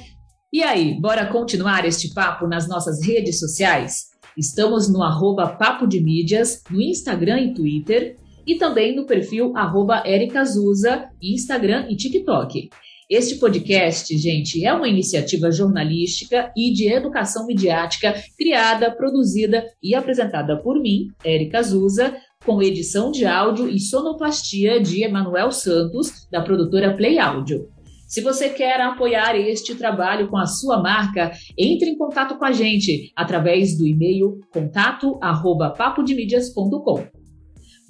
E 0.50 0.62
aí, 0.62 0.98
bora 0.98 1.26
continuar 1.26 1.84
este 1.84 2.14
papo 2.14 2.46
nas 2.46 2.66
nossas 2.66 3.06
redes 3.06 3.38
sociais? 3.38 4.06
Estamos 4.34 4.90
no 4.90 5.02
arroba 5.02 5.46
Papo 5.46 5.86
de 5.86 6.00
Mídias, 6.00 6.62
no 6.70 6.80
Instagram 6.80 7.38
e 7.40 7.52
Twitter, 7.52 8.16
e 8.46 8.54
também 8.54 8.96
no 8.96 9.04
perfil 9.04 9.54
arroba 9.54 10.02
Zuza, 10.46 11.10
Instagram 11.20 11.86
e 11.90 11.96
TikTok. 11.96 12.70
Este 13.10 13.34
podcast, 13.34 14.16
gente, 14.16 14.64
é 14.64 14.72
uma 14.72 14.88
iniciativa 14.88 15.52
jornalística 15.52 16.50
e 16.56 16.72
de 16.72 16.90
educação 16.90 17.44
midiática 17.46 18.14
criada, 18.38 18.90
produzida 18.90 19.66
e 19.82 19.94
apresentada 19.94 20.56
por 20.62 20.80
mim, 20.80 21.08
Érica 21.22 21.62
Zuza, 21.62 22.16
com 22.42 22.62
edição 22.62 23.10
de 23.10 23.26
áudio 23.26 23.68
e 23.68 23.78
sonoplastia 23.78 24.80
de 24.80 25.04
Emanuel 25.04 25.52
Santos, 25.52 26.26
da 26.30 26.40
produtora 26.40 26.96
Play 26.96 27.18
Áudio. 27.18 27.68
Se 28.08 28.20
você 28.22 28.48
quer 28.48 28.80
apoiar 28.80 29.36
este 29.36 29.74
trabalho 29.74 30.30
com 30.30 30.38
a 30.38 30.46
sua 30.46 30.82
marca, 30.82 31.30
entre 31.58 31.90
em 31.90 31.98
contato 31.98 32.38
com 32.38 32.44
a 32.46 32.52
gente 32.52 33.12
através 33.14 33.76
do 33.76 33.86
e-mail 33.86 34.40
contato@papodemídias.com. 34.50 37.06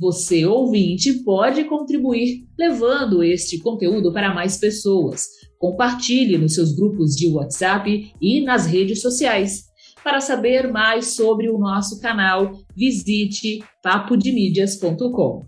Você, 0.00 0.44
ouvinte, 0.44 1.22
pode 1.22 1.62
contribuir 1.64 2.48
levando 2.58 3.22
este 3.22 3.60
conteúdo 3.60 4.12
para 4.12 4.34
mais 4.34 4.56
pessoas. 4.56 5.28
Compartilhe 5.56 6.36
nos 6.36 6.54
seus 6.54 6.74
grupos 6.74 7.14
de 7.14 7.28
WhatsApp 7.28 8.12
e 8.20 8.40
nas 8.40 8.66
redes 8.66 9.00
sociais. 9.00 9.68
Para 10.02 10.20
saber 10.20 10.72
mais 10.72 11.14
sobre 11.14 11.48
o 11.48 11.58
nosso 11.58 12.00
canal, 12.00 12.50
visite 12.76 13.60
papodemídias.com. 13.82 15.46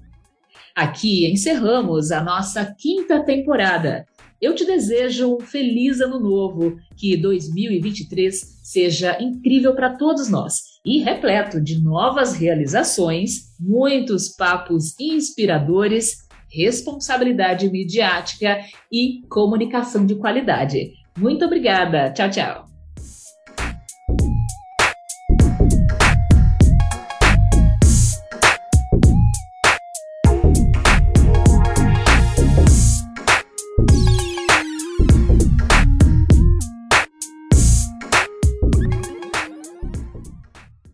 Aqui 0.76 1.26
encerramos 1.30 2.10
a 2.12 2.22
nossa 2.22 2.72
quinta 2.78 3.24
temporada. 3.24 4.06
Eu 4.40 4.54
te 4.54 4.64
desejo 4.64 5.36
um 5.36 5.40
feliz 5.40 6.00
ano 6.00 6.18
novo, 6.18 6.76
que 6.96 7.16
2023 7.16 8.60
seja 8.62 9.20
incrível 9.20 9.74
para 9.74 9.96
todos 9.96 10.30
nós 10.30 10.70
e 10.84 10.98
repleto 11.00 11.60
de 11.60 11.82
novas 11.82 12.34
realizações, 12.34 13.54
muitos 13.60 14.28
papos 14.30 14.98
inspiradores, 14.98 16.26
responsabilidade 16.50 17.70
midiática 17.70 18.60
e 18.90 19.20
comunicação 19.28 20.06
de 20.06 20.14
qualidade. 20.14 20.92
Muito 21.18 21.44
obrigada. 21.44 22.10
Tchau, 22.12 22.30
tchau. 22.30 22.69